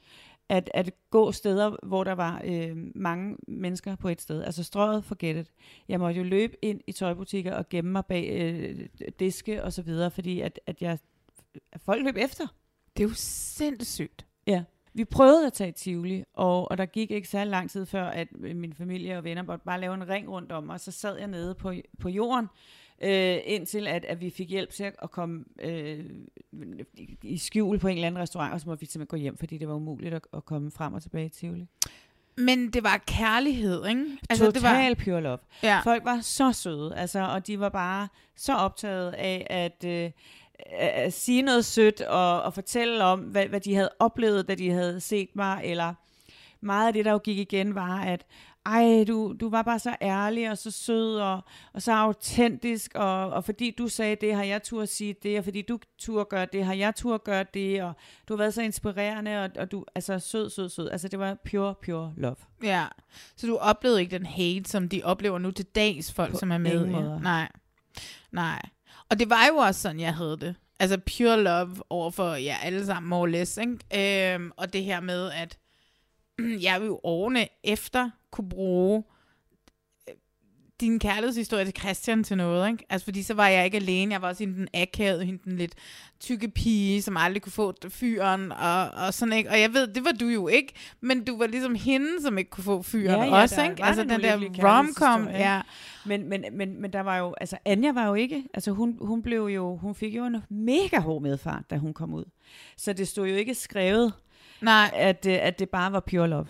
at, 0.49 0.71
at 0.73 0.91
gå 1.09 1.31
steder, 1.31 1.75
hvor 1.83 2.03
der 2.03 2.11
var 2.11 2.41
øh, 2.45 2.77
mange 2.95 3.37
mennesker 3.47 3.95
på 3.95 4.09
et 4.09 4.21
sted. 4.21 4.43
Altså 4.43 4.63
strøget, 4.63 5.03
forget 5.03 5.37
it. 5.37 5.51
Jeg 5.89 5.99
måtte 5.99 6.17
jo 6.17 6.23
løbe 6.23 6.57
ind 6.61 6.81
i 6.87 6.91
tøjbutikker 6.91 7.53
og 7.53 7.69
gemme 7.69 7.91
mig 7.91 8.05
bag 8.05 8.29
øh, 8.31 8.87
diske 9.19 9.63
og 9.63 9.73
så 9.73 9.81
videre, 9.81 10.11
fordi 10.11 10.41
at, 10.41 10.59
at 10.65 10.81
jeg 10.81 10.97
at 11.71 11.81
folk 11.81 12.03
løb 12.03 12.17
efter. 12.17 12.47
Det 12.97 13.03
er 13.03 13.07
jo 13.07 13.13
sindssygt. 13.15 14.25
Ja. 14.47 14.63
Vi 14.93 15.05
prøvede 15.05 15.47
at 15.47 15.53
tage 15.53 15.71
Tivoli, 15.71 16.23
og, 16.33 16.71
og 16.71 16.77
der 16.77 16.85
gik 16.85 17.11
ikke 17.11 17.27
særlig 17.27 17.51
lang 17.51 17.69
tid 17.69 17.85
før, 17.85 18.05
at 18.05 18.27
min 18.39 18.73
familie 18.73 19.17
og 19.17 19.23
venner 19.23 19.43
måtte 19.43 19.65
bare 19.65 19.81
lave 19.81 19.93
en 19.93 20.07
ring 20.09 20.29
rundt 20.29 20.51
om, 20.51 20.69
og 20.69 20.79
så 20.79 20.91
sad 20.91 21.17
jeg 21.17 21.27
nede 21.27 21.55
på, 21.55 21.73
på 21.99 22.09
jorden, 22.09 22.47
øh, 23.01 23.37
indtil 23.45 23.87
at, 23.87 24.05
at 24.05 24.21
vi 24.21 24.29
fik 24.29 24.49
hjælp 24.49 24.69
til 24.69 24.83
at 25.01 25.11
komme 25.11 25.43
øh, 25.61 26.05
i- 27.23 27.37
skjul 27.37 27.79
på 27.79 27.87
en 27.87 27.93
eller 27.97 28.07
anden 28.07 28.21
restaurant, 28.21 28.53
og 28.53 28.61
så 28.61 28.67
måtte 28.69 28.79
vi 28.79 28.85
simpelthen 28.85 29.17
gå 29.19 29.21
hjem, 29.21 29.37
fordi 29.37 29.57
det 29.57 29.67
var 29.67 29.73
umuligt 29.73 30.13
at, 30.13 30.21
at 30.33 30.45
komme 30.45 30.71
frem 30.71 30.93
og 30.93 31.01
tilbage 31.01 31.25
i 31.25 31.29
Tivoli. 31.29 31.67
Men 32.37 32.69
det 32.69 32.83
var 32.83 33.03
kærlighed, 33.07 33.85
ikke? 33.87 34.05
Altså, 34.29 34.45
Total 34.45 34.61
det 34.61 34.97
var, 34.97 35.03
pure 35.05 35.21
love. 35.21 35.37
ja. 35.63 35.79
Folk 35.83 36.05
var 36.05 36.19
så 36.21 36.51
søde, 36.51 36.95
altså, 36.95 37.19
og 37.19 37.47
de 37.47 37.59
var 37.59 37.69
bare 37.69 38.07
så 38.35 38.53
optaget 38.53 39.11
af 39.11 39.47
at, 39.49 39.85
øh, 39.87 40.11
at 40.79 41.13
sige 41.13 41.41
noget 41.41 41.65
sødt 41.65 42.01
og, 42.01 42.41
og 42.43 42.53
fortælle 42.53 43.03
om, 43.03 43.19
hvad, 43.19 43.45
hvad 43.45 43.59
de 43.59 43.75
havde 43.75 43.89
oplevet, 43.99 44.47
da 44.47 44.55
de 44.55 44.71
havde 44.71 44.99
set 44.99 45.29
mig, 45.35 45.61
eller 45.63 45.93
meget 46.61 46.87
af 46.87 46.93
det, 46.93 47.05
der 47.05 47.11
jo 47.11 47.17
gik 47.17 47.37
igen, 47.37 47.75
var, 47.75 47.99
at 48.01 48.25
ej, 48.65 49.03
du, 49.07 49.35
du 49.39 49.49
var 49.49 49.61
bare 49.61 49.79
så 49.79 49.95
ærlig 50.01 50.51
og 50.51 50.57
så 50.57 50.71
sød 50.71 51.15
og, 51.15 51.41
og 51.73 51.81
så 51.81 51.91
autentisk, 51.91 52.91
og, 52.95 53.29
og 53.29 53.43
fordi 53.43 53.71
du 53.77 53.87
sagde 53.87 54.15
det, 54.15 54.35
har 54.35 54.43
jeg 54.43 54.63
tur 54.63 54.81
at 54.81 54.89
sige 54.89 55.15
det, 55.23 55.37
og 55.37 55.43
fordi 55.43 55.61
du 55.61 55.79
tur 55.97 56.21
at 56.21 56.29
gøre 56.29 56.47
det, 56.53 56.65
har 56.65 56.73
jeg 56.73 56.95
tur 56.95 57.15
at 57.15 57.23
gøre 57.23 57.45
det, 57.53 57.83
og 57.83 57.93
du 58.27 58.33
har 58.33 58.37
været 58.37 58.53
så 58.53 58.61
inspirerende, 58.61 59.43
og, 59.43 59.49
og 59.57 59.71
du, 59.71 59.85
altså 59.95 60.19
sød, 60.19 60.49
sød, 60.49 60.69
sød. 60.69 60.89
Altså 60.89 61.07
det 61.07 61.19
var 61.19 61.37
pure, 61.51 61.75
pure 61.85 62.13
love. 62.17 62.35
Ja, 62.63 62.85
så 63.35 63.47
du 63.47 63.57
oplevede 63.57 64.01
ikke 64.01 64.17
den 64.17 64.25
hate, 64.25 64.69
som 64.69 64.89
de 64.89 65.01
oplever 65.03 65.39
nu 65.39 65.51
til 65.51 65.65
dags, 65.65 66.13
folk, 66.13 66.31
På 66.31 66.37
som 66.37 66.51
er 66.51 66.57
med 66.57 66.85
måder. 66.85 67.19
Nej, 67.19 67.49
nej. 68.31 68.61
Og 69.09 69.19
det 69.19 69.29
var 69.29 69.47
jo 69.49 69.55
også 69.55 69.81
sådan, 69.81 69.99
jeg 69.99 70.15
havde 70.15 70.37
det. 70.37 70.55
Altså 70.79 70.97
pure 70.97 71.43
love 71.43 71.75
over 71.89 72.11
for 72.11 72.33
ja, 72.33 72.57
alle 72.63 72.85
sammen, 72.85 73.09
more 73.09 73.21
or 73.21 73.27
less. 73.27 73.57
Ikke? 73.57 74.33
Øhm, 74.33 74.51
og 74.57 74.73
det 74.73 74.83
her 74.83 74.99
med, 74.99 75.31
at 75.31 75.57
jeg 76.67 76.81
vil 76.81 76.87
jo 76.87 76.99
årene 77.03 77.47
efter 77.63 78.09
kunne 78.35 78.49
bruge 78.49 79.03
øh, 80.09 80.15
din 80.81 80.99
kærlighedshistorie 80.99 81.65
til 81.65 81.73
Christian 81.79 82.23
til 82.23 82.37
noget, 82.37 82.71
ikke? 82.71 82.85
Altså, 82.89 83.05
fordi 83.05 83.23
så 83.23 83.33
var 83.33 83.47
jeg 83.47 83.65
ikke 83.65 83.77
alene. 83.77 84.13
Jeg 84.13 84.21
var 84.21 84.27
også 84.27 84.43
hende 84.43 84.57
den 84.57 84.67
akavede, 84.73 85.25
hende 85.25 85.43
den 85.43 85.57
lidt 85.57 85.73
tykke 86.19 86.49
pige, 86.49 87.01
som 87.01 87.17
aldrig 87.17 87.41
kunne 87.41 87.51
få 87.51 87.73
fyren, 87.89 88.51
og, 88.51 88.89
og 88.89 89.13
sådan, 89.13 89.33
ikke? 89.33 89.49
Og 89.49 89.59
jeg 89.61 89.73
ved, 89.73 89.87
det 89.87 90.05
var 90.05 90.11
du 90.11 90.27
jo 90.27 90.47
ikke, 90.47 90.73
men 91.01 91.23
du 91.23 91.37
var 91.37 91.47
ligesom 91.47 91.75
hende, 91.75 92.21
som 92.21 92.37
ikke 92.37 92.49
kunne 92.49 92.63
få 92.63 92.81
fyren 92.81 93.19
Ja, 93.19 93.23
ja, 93.23 93.41
også, 93.41 93.63
ikke? 93.63 93.83
Altså, 93.83 94.01
en 94.01 94.09
den 94.09 94.21
der 94.21 94.37
romcom, 94.37 95.27
ja. 95.29 95.61
Men, 96.05 96.29
men, 96.29 96.45
men, 96.51 96.81
men 96.81 96.93
der 96.93 97.01
var 97.01 97.17
jo, 97.17 97.35
altså 97.41 97.57
Anja 97.65 97.91
var 97.91 98.07
jo 98.07 98.13
ikke, 98.13 98.43
altså 98.53 98.71
hun, 98.71 98.97
hun 99.01 99.21
blev 99.21 99.41
jo, 99.45 99.77
hun 99.77 99.95
fik 99.95 100.15
jo 100.15 100.25
en 100.25 100.37
mega 100.49 100.99
hård 100.99 101.21
medfart, 101.21 101.63
da 101.69 101.77
hun 101.77 101.93
kom 101.93 102.13
ud. 102.13 102.25
Så 102.77 102.93
det 102.93 103.07
stod 103.07 103.27
jo 103.27 103.35
ikke 103.35 103.55
skrevet, 103.55 104.13
Nej, 104.61 104.91
at, 104.93 105.25
øh, 105.29 105.37
at 105.41 105.59
det 105.59 105.69
bare 105.69 105.91
var 105.91 105.99
pure 105.99 106.27
love. 106.27 106.47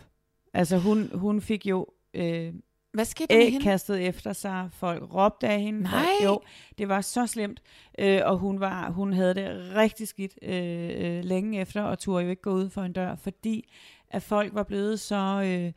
Altså 0.56 0.78
hun, 0.78 1.12
hun 1.14 1.42
fik 1.42 1.66
jo 1.66 1.88
øh, 2.14 2.54
hvad 2.96 3.06
skete 3.06 3.34
der 3.34 3.40
med 3.40 3.46
æg 3.46 3.52
hende? 3.52 3.64
kastet 3.64 4.08
efter 4.08 4.34
sig, 4.34 4.70
folk 4.72 5.14
råbte 5.14 5.48
af 5.48 5.62
hende. 5.62 5.82
Nej. 5.82 5.92
Folk, 5.92 6.24
jo, 6.24 6.42
det 6.78 6.90
var 6.90 7.02
så 7.02 7.28
slemt, 7.28 7.62
øh, 8.00 8.22
og 8.26 8.38
hun, 8.38 8.60
var, 8.60 8.90
hun 8.90 9.14
havde 9.14 9.36
det 9.36 9.76
rigtig 9.76 10.08
skidt 10.08 10.40
øh, 10.42 10.90
øh, 10.96 11.24
længe 11.24 11.62
efter, 11.62 11.82
og 11.82 12.00
turde 12.00 12.24
jo 12.24 12.30
ikke 12.30 12.42
gå 12.42 12.52
ud 12.52 12.70
for 12.70 12.82
en 12.82 12.94
dør, 12.94 13.16
fordi 13.16 13.70
at 14.10 14.24
folk 14.24 14.54
var 14.54 14.64
blevet 14.64 15.00
så 15.00 15.42
øh, 15.46 15.72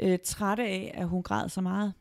øh, 0.00 0.18
trætte 0.24 0.62
af, 0.62 0.94
at 0.94 1.08
hun 1.08 1.22
græd 1.22 1.48
så 1.48 1.60
meget. 1.60 1.92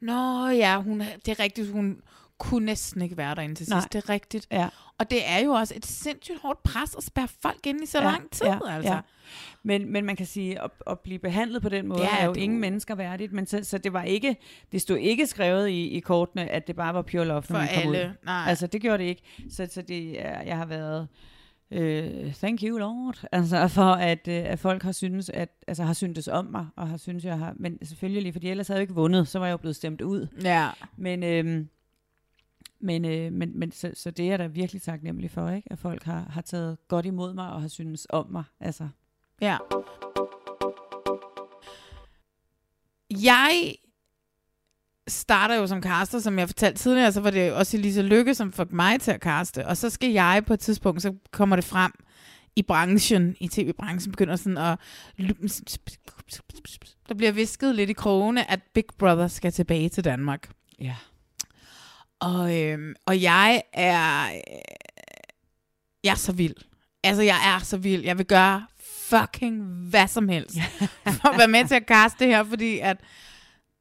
Nå 0.00 0.46
ja, 0.48 0.82
hun, 0.82 1.00
det 1.00 1.28
er 1.28 1.40
rigtigt, 1.40 1.70
hun 1.70 2.02
kunne 2.40 2.66
næsten 2.66 3.02
ikke 3.02 3.16
være 3.16 3.34
derinde 3.34 3.54
til 3.54 3.66
sidst. 3.66 3.70
Nej. 3.70 3.88
Det 3.92 4.04
er 4.04 4.08
rigtigt. 4.10 4.46
Ja. 4.52 4.68
Og 4.98 5.10
det 5.10 5.28
er 5.28 5.38
jo 5.38 5.50
også 5.52 5.74
et 5.76 5.86
sindssygt 5.86 6.38
hårdt 6.42 6.62
pres 6.62 6.94
at 6.94 7.02
spærre 7.04 7.28
folk 7.42 7.66
ind 7.66 7.82
i 7.82 7.86
så 7.86 7.98
Ja, 7.98 8.04
lang 8.04 8.30
tid, 8.30 8.46
ja, 8.46 8.58
altså. 8.76 8.92
ja. 8.92 9.00
Men, 9.62 9.92
men 9.92 10.04
man 10.04 10.16
kan 10.16 10.26
sige, 10.26 10.62
at, 10.62 10.70
at 10.86 11.00
blive 11.00 11.18
behandlet 11.18 11.62
på 11.62 11.68
den 11.68 11.86
måde, 11.88 12.02
Ja, 12.02 12.18
er 12.20 12.24
jo 12.26 12.32
du- 12.32 12.40
ingen 12.40 12.60
mennesker 12.60 12.94
værdigt. 12.94 13.32
Men 13.32 13.46
så, 13.46 13.60
så 13.62 13.78
det 13.78 13.92
var 13.92 14.02
ikke, 14.02 14.36
det 14.72 14.80
stod 14.82 14.96
ikke 14.96 15.26
skrevet 15.26 15.68
i, 15.68 15.88
i 15.88 16.00
kortene, 16.00 16.50
at 16.50 16.66
det 16.66 16.76
bare 16.76 16.94
var 16.94 17.02
pure 17.02 17.24
love, 17.24 17.42
For 17.42 17.52
når 17.52 17.60
man 17.60 17.68
kom 17.74 17.94
alle. 17.94 18.08
ud. 18.08 18.14
Nej. 18.24 18.44
Altså, 18.48 18.66
det 18.66 18.80
gjorde 18.82 18.98
det 19.02 19.08
ikke. 19.08 19.22
Så, 19.50 19.68
så 19.70 19.82
det, 19.82 20.26
er- 20.26 20.42
jeg 20.42 20.56
har 20.56 20.66
været, 20.66 21.08
øh, 21.70 22.34
thank 22.34 22.62
you 22.62 22.78
Lord, 22.78 23.22
altså 23.32 23.68
for 23.68 23.82
at, 23.92 24.28
øh, 24.28 24.34
at 24.34 24.58
folk 24.58 24.82
har 24.82 24.92
syntes, 24.92 25.28
at, 25.30 25.48
altså 25.68 25.84
har 25.84 25.92
syntes 25.94 26.28
om 26.28 26.44
mig, 26.44 26.66
og 26.76 26.88
har 26.88 26.96
syntes, 26.96 27.24
jeg 27.24 27.38
har, 27.38 27.54
men 27.56 27.78
selvfølgelig, 27.86 28.32
fordi 28.32 28.48
ellers 28.50 28.68
havde 28.68 28.78
jeg 28.78 28.82
ikke 28.82 28.94
vundet, 28.94 29.28
så 29.28 29.38
var 29.38 29.46
jeg 29.46 29.52
jo 29.52 29.56
blevet 29.56 29.76
stemt 29.76 30.00
ud. 30.00 30.26
ja. 30.42 30.68
Men, 30.96 31.22
øh, 31.22 31.66
men, 32.80 33.04
øh, 33.04 33.32
men, 33.32 33.58
men 33.58 33.72
så, 33.72 33.90
så 33.94 34.10
det 34.10 34.24
er 34.24 34.28
jeg 34.28 34.38
da 34.38 34.46
virkelig 34.46 34.82
taknemmelig 34.82 35.30
for, 35.30 35.50
ikke? 35.50 35.72
at 35.72 35.78
folk 35.78 36.02
har, 36.02 36.26
har 36.30 36.40
taget 36.40 36.78
godt 36.88 37.06
imod 37.06 37.34
mig, 37.34 37.52
og 37.52 37.60
har 37.60 37.68
syntes 37.68 38.06
om 38.10 38.26
mig. 38.30 38.44
Altså, 38.60 38.88
Ja. 39.40 39.56
Jeg 43.10 43.74
starter 45.08 45.54
jo 45.54 45.66
som 45.66 45.82
caster, 45.82 46.18
som 46.18 46.38
jeg 46.38 46.48
fortalte 46.48 46.78
tidligere, 46.78 47.12
så 47.12 47.20
var 47.20 47.30
det 47.30 47.52
også 47.52 47.76
Elisa 47.76 48.02
Lykke, 48.02 48.34
som 48.34 48.52
fik 48.52 48.72
mig 48.72 49.00
til 49.00 49.10
at 49.10 49.20
kaste. 49.20 49.66
Og 49.66 49.76
så 49.76 49.90
skal 49.90 50.10
jeg 50.10 50.42
på 50.46 50.54
et 50.54 50.60
tidspunkt, 50.60 51.02
så 51.02 51.14
kommer 51.30 51.56
det 51.56 51.64
frem 51.64 51.92
i 52.56 52.62
branchen, 52.62 53.36
i 53.40 53.48
tv-branchen, 53.48 54.12
begynder 54.12 54.36
sådan 54.36 54.58
at... 54.58 54.78
Der 57.08 57.14
bliver 57.14 57.32
visket 57.32 57.74
lidt 57.74 57.90
i 57.90 57.92
krogene, 57.92 58.50
at 58.50 58.60
Big 58.74 58.84
Brother 58.98 59.28
skal 59.28 59.52
tilbage 59.52 59.88
til 59.88 60.04
Danmark. 60.04 60.50
ja. 60.80 60.96
Og, 62.20 62.58
øhm, 62.62 62.94
og 63.06 63.22
jeg 63.22 63.62
er... 63.72 64.24
Øh, 64.26 64.40
jeg 66.04 66.10
er 66.10 66.14
så 66.16 66.32
vild. 66.32 66.54
Altså, 67.04 67.22
jeg 67.22 67.36
er 67.56 67.58
så 67.64 67.76
vild. 67.76 68.04
Jeg 68.04 68.18
vil 68.18 68.26
gøre 68.26 68.66
fucking 68.80 69.62
hvad 69.62 70.08
som 70.08 70.28
helst 70.28 70.56
for 71.20 71.28
at 71.32 71.38
være 71.38 71.48
med 71.48 71.64
til 71.68 71.74
at 71.74 71.86
kaste 71.86 72.24
det 72.24 72.34
her, 72.34 72.44
fordi 72.44 72.78
at, 72.78 72.96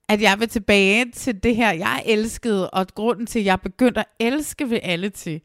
at 0.09 0.21
jeg 0.21 0.39
vil 0.39 0.49
tilbage 0.49 1.11
til 1.11 1.43
det 1.43 1.55
her, 1.55 1.71
jeg 1.71 2.03
elskede, 2.05 2.69
og 2.69 2.87
grunden 2.87 3.25
til, 3.25 3.39
at 3.39 3.45
jeg 3.45 3.61
begyndte 3.61 3.99
at 3.99 4.05
elske 4.19 4.65
reality, 4.65 5.37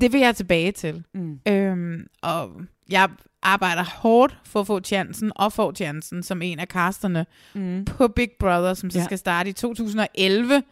det 0.00 0.12
vil 0.12 0.20
jeg 0.20 0.36
tilbage 0.36 0.72
til. 0.72 1.04
Mm. 1.14 1.38
Øhm, 1.48 2.06
og 2.22 2.50
jeg 2.90 3.08
arbejder 3.42 3.84
hårdt 3.84 4.38
for 4.44 4.60
at 4.60 4.66
få 4.66 4.80
chancen, 4.80 5.32
og 5.36 5.52
få 5.52 5.72
chancen 5.74 6.22
som 6.22 6.42
en 6.42 6.58
af 6.58 6.66
casterne 6.66 7.26
Mm. 7.54 7.84
på 7.84 8.08
Big 8.08 8.28
Brother, 8.40 8.74
som 8.74 8.90
så 8.90 8.98
Ja. 8.98 9.04
skal 9.04 9.18
starte 9.18 9.50
i 9.50 9.52
2011, 9.52 10.62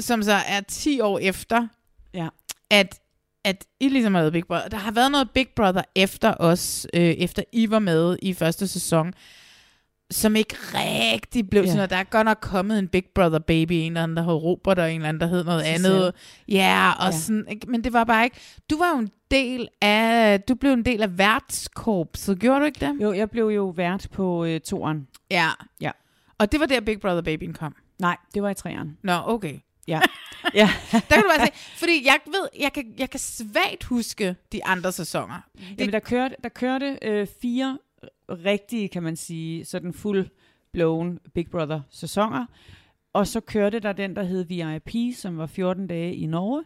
som 0.00 0.22
så 0.22 0.32
er 0.32 0.60
10 0.68 1.00
år 1.00 1.18
efter, 1.18 1.66
Ja. 2.14 2.28
at, 2.70 3.00
at 3.44 3.64
I 3.80 3.88
ligesom 3.88 4.14
har 4.14 4.20
lavet 4.20 4.32
Big 4.32 4.46
Brother. 4.46 4.68
Der 4.68 4.76
har 4.76 4.90
været 4.92 5.10
noget 5.12 5.30
Big 5.30 5.48
Brother 5.56 5.82
efter 5.94 6.34
os, 6.38 6.86
øh, 6.94 7.00
efter 7.02 7.42
I 7.52 7.70
var 7.70 7.78
med 7.78 8.18
i 8.22 8.34
første 8.34 8.68
sæson, 8.68 9.14
som 10.10 10.36
ikke 10.36 10.54
rigtig 10.74 11.50
blev 11.50 11.62
Ja. 11.62 11.66
sådan 11.66 11.76
noget. 11.76 11.90
Der 11.90 11.96
er 11.96 12.04
godt 12.04 12.24
nok 12.24 12.38
kommet 12.40 12.78
en 12.78 12.88
Big 12.88 13.04
Brother 13.14 13.38
baby, 13.38 13.72
en 13.72 13.92
eller 13.92 14.02
anden, 14.02 14.16
der 14.16 14.22
hed 14.22 14.32
Robert, 14.32 14.78
og 14.78 14.90
en 14.92 14.96
eller 14.96 15.08
anden, 15.08 15.20
der 15.20 15.26
hed 15.26 15.44
noget 15.44 15.64
Giselle. 15.64 15.88
andet. 15.96 16.14
Ja, 16.48 16.92
og 17.00 17.06
Ja. 17.12 17.18
sådan, 17.18 17.46
men 17.68 17.84
det 17.84 17.92
var 17.92 18.04
bare 18.04 18.24
ikke... 18.24 18.36
Du 18.70 18.78
var 18.78 18.90
jo 18.90 18.98
en 18.98 19.10
del 19.30 19.68
af... 19.82 20.40
Du 20.40 20.54
blev 20.54 20.72
en 20.72 20.84
del 20.84 21.02
af 21.02 21.18
værtskorpset, 21.18 22.38
gjorde 22.38 22.60
du 22.60 22.64
ikke 22.64 22.80
det? 22.86 22.96
Jo, 23.02 23.12
jeg 23.12 23.30
blev 23.30 23.46
jo 23.48 23.66
vært 23.68 24.08
på 24.12 24.44
øh, 24.44 24.60
toeren. 24.60 25.08
Ja. 25.30 25.48
Ja. 25.80 25.90
Og 26.38 26.52
det 26.52 26.60
var 26.60 26.66
der 26.66 26.80
Big 26.80 27.00
Brother 27.00 27.22
babyen 27.22 27.52
kom. 27.52 27.74
Nej, 27.98 28.16
det 28.34 28.42
var 28.42 28.50
i 28.50 28.54
treeren. 28.54 28.98
Nå, 29.02 29.12
okay. 29.24 29.54
Ja. 29.88 30.00
ja. 30.54 30.70
Der 30.92 31.00
kan 31.00 31.22
du 31.22 31.28
bare 31.36 31.46
se, 31.46 31.52
fordi 31.78 32.06
jeg 32.06 32.18
ved, 32.26 32.48
jeg 32.60 32.72
kan, 32.72 32.94
jeg 32.98 33.10
kan 33.10 33.20
svagt 33.20 33.84
huske 33.84 34.36
de 34.52 34.64
andre 34.64 34.92
sæsoner. 34.92 35.40
Jamen, 35.78 35.92
der 35.92 36.00
kørte, 36.00 36.36
der 36.42 36.48
kørte 36.48 36.98
øh, 37.02 37.26
fire 37.42 37.78
rigtige, 38.28 38.88
kan 38.88 39.02
man 39.02 39.16
sige, 39.16 39.64
sådan 39.64 39.90
full-blown 39.94 41.30
Big 41.34 41.50
Brother 41.50 41.80
sæsoner. 41.90 42.46
Og 43.12 43.26
så 43.26 43.40
kørte 43.40 43.80
der 43.80 43.92
den, 43.92 44.16
der 44.16 44.22
hed 44.22 44.44
VIP, 44.44 45.16
som 45.16 45.38
var 45.38 45.46
14 45.46 45.86
dage 45.86 46.14
i 46.14 46.26
Norge. 46.26 46.64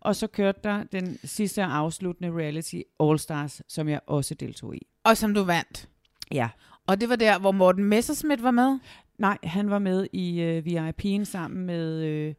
Og 0.00 0.16
så 0.16 0.26
kørte 0.26 0.60
der 0.64 0.84
den 0.84 1.18
sidste 1.24 1.62
og 1.62 1.76
afsluttende 1.76 2.38
reality 2.38 2.80
All 3.00 3.18
Stars, 3.18 3.62
som 3.68 3.88
jeg 3.88 4.00
også 4.06 4.34
deltog 4.34 4.76
i. 4.76 4.86
Og 5.04 5.16
som 5.16 5.34
du 5.34 5.42
vandt. 5.42 5.88
Ja. 6.30 6.48
Og 6.86 7.00
det 7.00 7.08
var 7.08 7.16
der, 7.16 7.38
hvor 7.38 7.52
Morten 7.52 7.84
Messerschmidt 7.84 8.42
var 8.42 8.50
med. 8.50 8.78
Nej, 9.22 9.38
han 9.44 9.70
var 9.70 9.78
med 9.78 10.06
i 10.12 10.40
øh, 10.40 10.62
VIP'en 10.66 11.24
sammen 11.24 11.66
med 11.66 12.02
øh, 12.04 12.34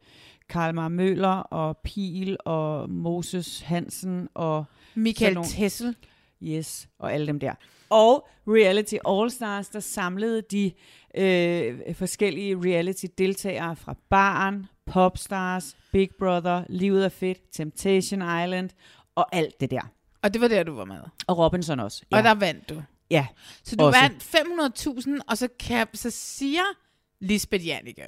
Karl 0.49 0.91
Møller 0.91 1.27
og 1.35 1.77
Pil 1.77 2.37
og 2.45 2.89
Moses 2.89 3.61
Hansen 3.61 4.27
og 4.33 4.65
Michael 4.95 5.33
nogle- 5.33 5.49
Tessel. 5.49 5.95
Yes, 6.43 6.87
og 6.99 7.13
alle 7.13 7.27
dem 7.27 7.39
der. 7.39 7.53
Og 7.89 8.27
Reality 8.47 8.95
All 9.07 9.31
Stars, 9.31 9.67
der 9.69 9.79
samlede 9.79 10.41
de 10.51 10.71
øh, 11.17 11.95
forskellige 11.95 12.55
reality-deltagere 12.55 13.75
fra 13.75 13.95
Barn, 14.09 14.65
Popstars, 14.85 15.77
Big 15.91 16.09
Brother, 16.19 16.63
Livet 16.69 17.05
er 17.05 17.09
fedt, 17.09 17.37
Temptation 17.51 18.21
Island 18.21 18.69
og 19.15 19.35
alt 19.35 19.59
det 19.59 19.71
der. 19.71 19.81
Og 20.23 20.33
det 20.33 20.41
var 20.41 20.47
der, 20.47 20.63
du 20.63 20.73
var 20.75 20.85
med. 20.85 20.99
Og 21.27 21.37
Robinson 21.37 21.79
også. 21.79 22.03
Ja. 22.11 22.17
Og 22.17 22.23
der 22.23 22.33
vandt 22.33 22.69
du. 22.69 22.81
Ja. 23.13 23.25
Så 23.63 23.75
du 23.75 23.83
Også. 23.83 23.99
vandt 23.99 24.23
500.000, 25.17 25.19
og 25.27 25.37
så, 25.37 25.47
kan, 25.59 25.87
så 25.93 26.09
siger 26.11 26.63
Lisbeth 27.19 27.67
Jannike, 27.67 28.03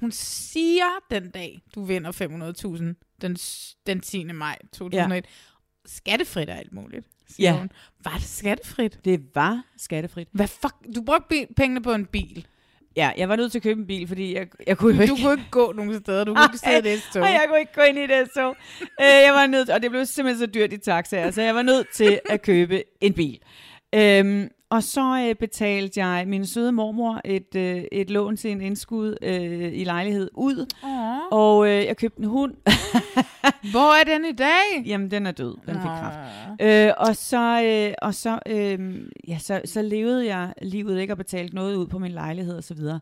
hun 0.00 0.12
siger 0.12 0.84
den 1.10 1.30
dag, 1.30 1.62
du 1.74 1.84
vinder 1.84 2.12
500.000, 2.12 3.16
den, 3.22 3.36
den 3.86 4.00
10. 4.00 4.24
maj 4.24 4.58
2001, 4.72 5.24
ja. 5.24 5.30
skattefrit 5.86 6.48
og 6.48 6.58
alt 6.58 6.72
muligt, 6.72 7.06
siger 7.28 7.50
Ja. 7.52 7.58
hun. 7.58 7.70
Var 8.04 8.14
det 8.14 8.22
skattefrit? 8.22 8.98
Det 9.04 9.20
var 9.34 9.62
skattefrit. 9.76 10.28
Hvad 10.32 10.48
fuck? 10.48 10.74
Du 10.96 11.02
brugte 11.02 11.26
bi- 11.28 11.54
pengene 11.56 11.82
på 11.82 11.92
en 11.94 12.06
bil. 12.06 12.46
Ja, 12.96 13.12
jeg 13.16 13.28
var 13.28 13.36
nødt 13.36 13.52
til 13.52 13.58
at 13.58 13.62
købe 13.62 13.80
en 13.80 13.86
bil, 13.86 14.08
fordi 14.08 14.34
jeg, 14.34 14.46
jeg 14.66 14.78
kunne 14.78 14.96
jo 14.96 15.02
ikke... 15.02 15.12
Du 15.12 15.16
kunne 15.22 15.32
ikke 15.32 15.50
gå 15.50 15.72
nogen 15.72 16.00
steder. 16.00 16.24
Du 16.24 16.34
kunne 16.34 16.44
ikke 16.44 16.58
sidde 16.58 16.78
i 16.78 16.92
det 16.92 17.02
tog. 17.12 17.22
Og 17.22 17.28
jeg 17.28 17.44
kunne 17.48 17.58
ikke 17.60 17.72
gå 17.74 17.82
ind 17.82 17.98
i 17.98 18.06
det 18.06 18.28
så. 18.34 18.54
Øh, 18.80 18.86
jeg 19.06 19.32
var 19.34 19.46
nødt, 19.46 19.70
og 19.70 19.82
det 19.82 19.90
blev 19.90 20.06
simpelthen 20.06 20.46
så 20.46 20.46
dyrt 20.46 20.72
i 20.72 20.78
taxaer, 20.78 21.30
så 21.30 21.42
jeg 21.42 21.54
var 21.54 21.62
nødt 21.62 21.86
til 21.94 22.20
at 22.30 22.42
købe 22.42 22.82
en 23.00 23.12
bil. 23.12 23.38
Øhm, 23.94 24.48
og 24.70 24.82
så 24.82 25.26
øh, 25.28 25.34
betalte 25.34 26.04
jeg 26.04 26.24
min 26.28 26.46
søde 26.46 26.72
mormor 26.72 27.20
et, 27.24 27.54
øh, 27.56 27.84
et 27.92 28.10
lån 28.10 28.36
til 28.36 28.50
en 28.50 28.60
indskud 28.60 29.16
øh, 29.22 29.72
i 29.72 29.84
lejlighed 29.84 30.30
ud. 30.34 30.66
Åh. 30.84 31.38
Og 31.38 31.68
øh, 31.68 31.84
jeg 31.84 31.96
købte 31.96 32.18
en 32.18 32.24
hund. 32.24 32.54
Hvor 33.72 34.00
er 34.00 34.04
den 34.04 34.24
i 34.24 34.32
dag? 34.32 34.86
Jamen, 34.86 35.10
den 35.10 35.26
er 35.26 35.32
død. 35.32 35.56
Den 35.66 35.74
fik 35.74 35.82
kraft. 35.82 36.18
Øh, 36.60 36.92
og 36.96 37.16
så, 37.16 37.62
øh, 37.64 37.94
og 38.02 38.14
så, 38.14 38.38
øh, 38.46 39.02
ja, 39.28 39.38
så, 39.38 39.60
så 39.64 39.82
levede 39.82 40.26
jeg 40.26 40.52
livet 40.62 41.00
ikke 41.00 41.12
og 41.12 41.16
betalte 41.16 41.54
noget 41.54 41.76
ud 41.76 41.86
på 41.86 41.98
min 41.98 42.12
lejlighed 42.12 42.56
og 42.56 42.64
så 42.64 42.74
videre. 42.74 43.00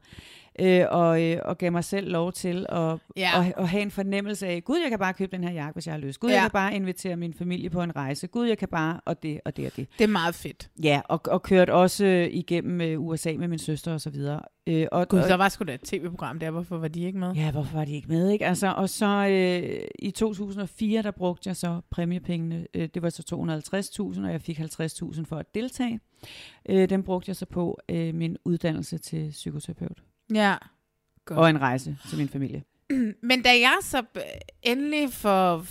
Øh, 0.61 0.84
og, 0.90 1.22
øh, 1.22 1.38
og 1.44 1.59
gav 1.59 1.72
mig 1.72 1.84
selv 1.84 2.11
lov 2.11 2.32
til 2.32 2.66
at, 2.68 2.98
Ja. 3.16 3.30
at, 3.40 3.53
at 3.57 3.68
have 3.68 3.82
en 3.82 3.90
fornemmelse 3.90 4.46
af, 4.46 4.64
gud, 4.64 4.78
jeg 4.82 4.90
kan 4.90 4.98
bare 4.98 5.14
købe 5.14 5.36
den 5.36 5.44
her 5.44 5.53
jakke, 5.53 5.72
hvis 5.72 5.86
jeg 5.86 5.94
har 5.94 6.00
lyst. 6.00 6.20
Gud, 6.20 6.30
Ja. 6.30 6.34
jeg 6.34 6.42
kan 6.42 6.50
bare 6.50 6.74
invitere 6.76 7.16
min 7.16 7.34
familie 7.34 7.70
på 7.70 7.82
en 7.82 7.96
rejse. 7.96 8.26
Gud, 8.26 8.46
jeg 8.46 8.59
kan 8.59 8.68
bare, 8.68 9.00
og 9.05 9.22
det, 9.22 9.40
og 9.44 9.57
det, 9.57 9.66
og 9.66 9.72
det. 9.76 9.86
Det 9.98 10.05
er 10.05 10.09
meget 10.09 10.34
fedt. 10.34 10.70
Ja, 10.82 11.00
og, 11.09 11.20
og 11.26 11.42
kørt 11.42 11.70
også 11.70 12.05
øh, 12.05 12.28
igennem 12.30 12.80
øh, 12.80 13.00
USA 13.00 13.32
med 13.38 13.48
min 13.48 13.59
søster 13.59 13.92
og 13.92 14.00
så 14.00 14.11
videre. 14.11 14.40
Øh, 14.66 14.86
og, 14.92 15.09
Gud, 15.09 15.18
og, 15.18 15.28
der 15.28 15.34
var 15.34 15.48
sgu 15.48 15.64
da 15.64 15.74
et 15.74 15.80
tv-program 15.80 16.38
der. 16.38 16.50
Hvorfor 16.50 16.78
var 16.78 16.88
de 16.88 17.03
ikke 17.03 17.18
med? 17.18 17.32
Ja, 17.32 17.50
hvorfor 17.53 17.76
var 17.78 17.84
de 17.84 17.92
ikke 17.92 18.09
med, 18.09 18.30
ikke? 18.30 18.46
Altså, 18.46 18.72
og 18.76 18.88
så 18.88 19.07
øh, 19.30 19.80
i 19.98 20.11
2004, 20.11 21.03
der 21.03 21.11
brugte 21.11 21.48
jeg 21.48 21.57
så 21.57 21.80
præmiepengene. 21.90 22.66
Øh, 22.74 22.88
det 22.94 23.03
var 23.03 23.11
så 23.11 23.22
250.000, 24.16 24.24
og 24.26 24.32
jeg 24.32 24.40
fik 24.42 24.59
50.000 24.61 25.24
for 25.24 25.36
at 25.36 25.55
deltage. 25.55 26.00
Øh, 26.68 26.88
den 26.88 27.03
brugte 27.03 27.28
jeg 27.28 27.36
så 27.36 27.46
på 27.46 27.78
øh, 27.88 28.14
min 28.14 28.36
uddannelse 28.44 28.98
til 28.98 29.28
psykoterapeut. 29.30 30.03
Ja. 30.34 30.56
Godt. 31.24 31.38
Og 31.38 31.50
en 31.50 31.60
rejse 31.60 31.98
til 32.08 32.18
min 32.18 32.28
familie. 32.28 32.62
Men 33.22 33.42
da 33.42 33.48
jeg 33.48 33.78
så 33.82 34.02
endelig 34.62 35.12
for... 35.12 35.66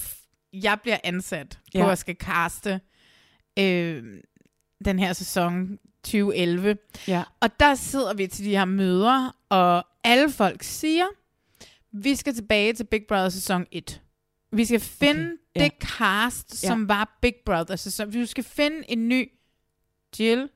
Jeg 0.54 0.80
bliver 0.82 0.98
ansat 1.04 1.60
på 1.64 1.78
Ja. 1.80 1.92
at 1.92 1.98
skal 1.98 2.16
kaste 2.16 2.82
øh, 3.60 4.04
den 4.86 5.00
her 5.00 5.14
sæson 5.14 5.78
2011. 6.04 6.78
Ja. 7.08 7.24
Og 7.40 7.60
der 7.60 7.76
sidder 7.76 8.14
vi 8.14 8.28
til 8.28 8.46
de 8.46 8.50
her 8.50 8.66
møder, 8.66 9.36
og 9.50 9.86
alle 10.04 10.32
folk 10.32 10.64
siger, 10.64 11.06
vi 11.92 12.16
skal 12.16 12.34
tilbage 12.36 12.74
til 12.74 12.84
Big 12.84 13.02
Brother 13.08 13.30
sæson 13.30 13.66
1. 13.72 14.02
Vi 14.52 14.66
skal 14.66 14.80
finde 14.80 15.22
Okay, 15.56 15.62
ja. 15.62 15.64
det 15.64 15.72
cast, 15.82 16.64
Ja. 16.64 16.68
som 16.68 16.90
var 16.90 17.18
Big 17.22 17.34
Brother 17.46 17.76
sæson. 17.76 18.14
Vi 18.14 18.26
skal 18.26 18.44
finde 18.44 18.84
en 18.92 19.08
ny 19.10 19.32
Jill. 20.20 20.50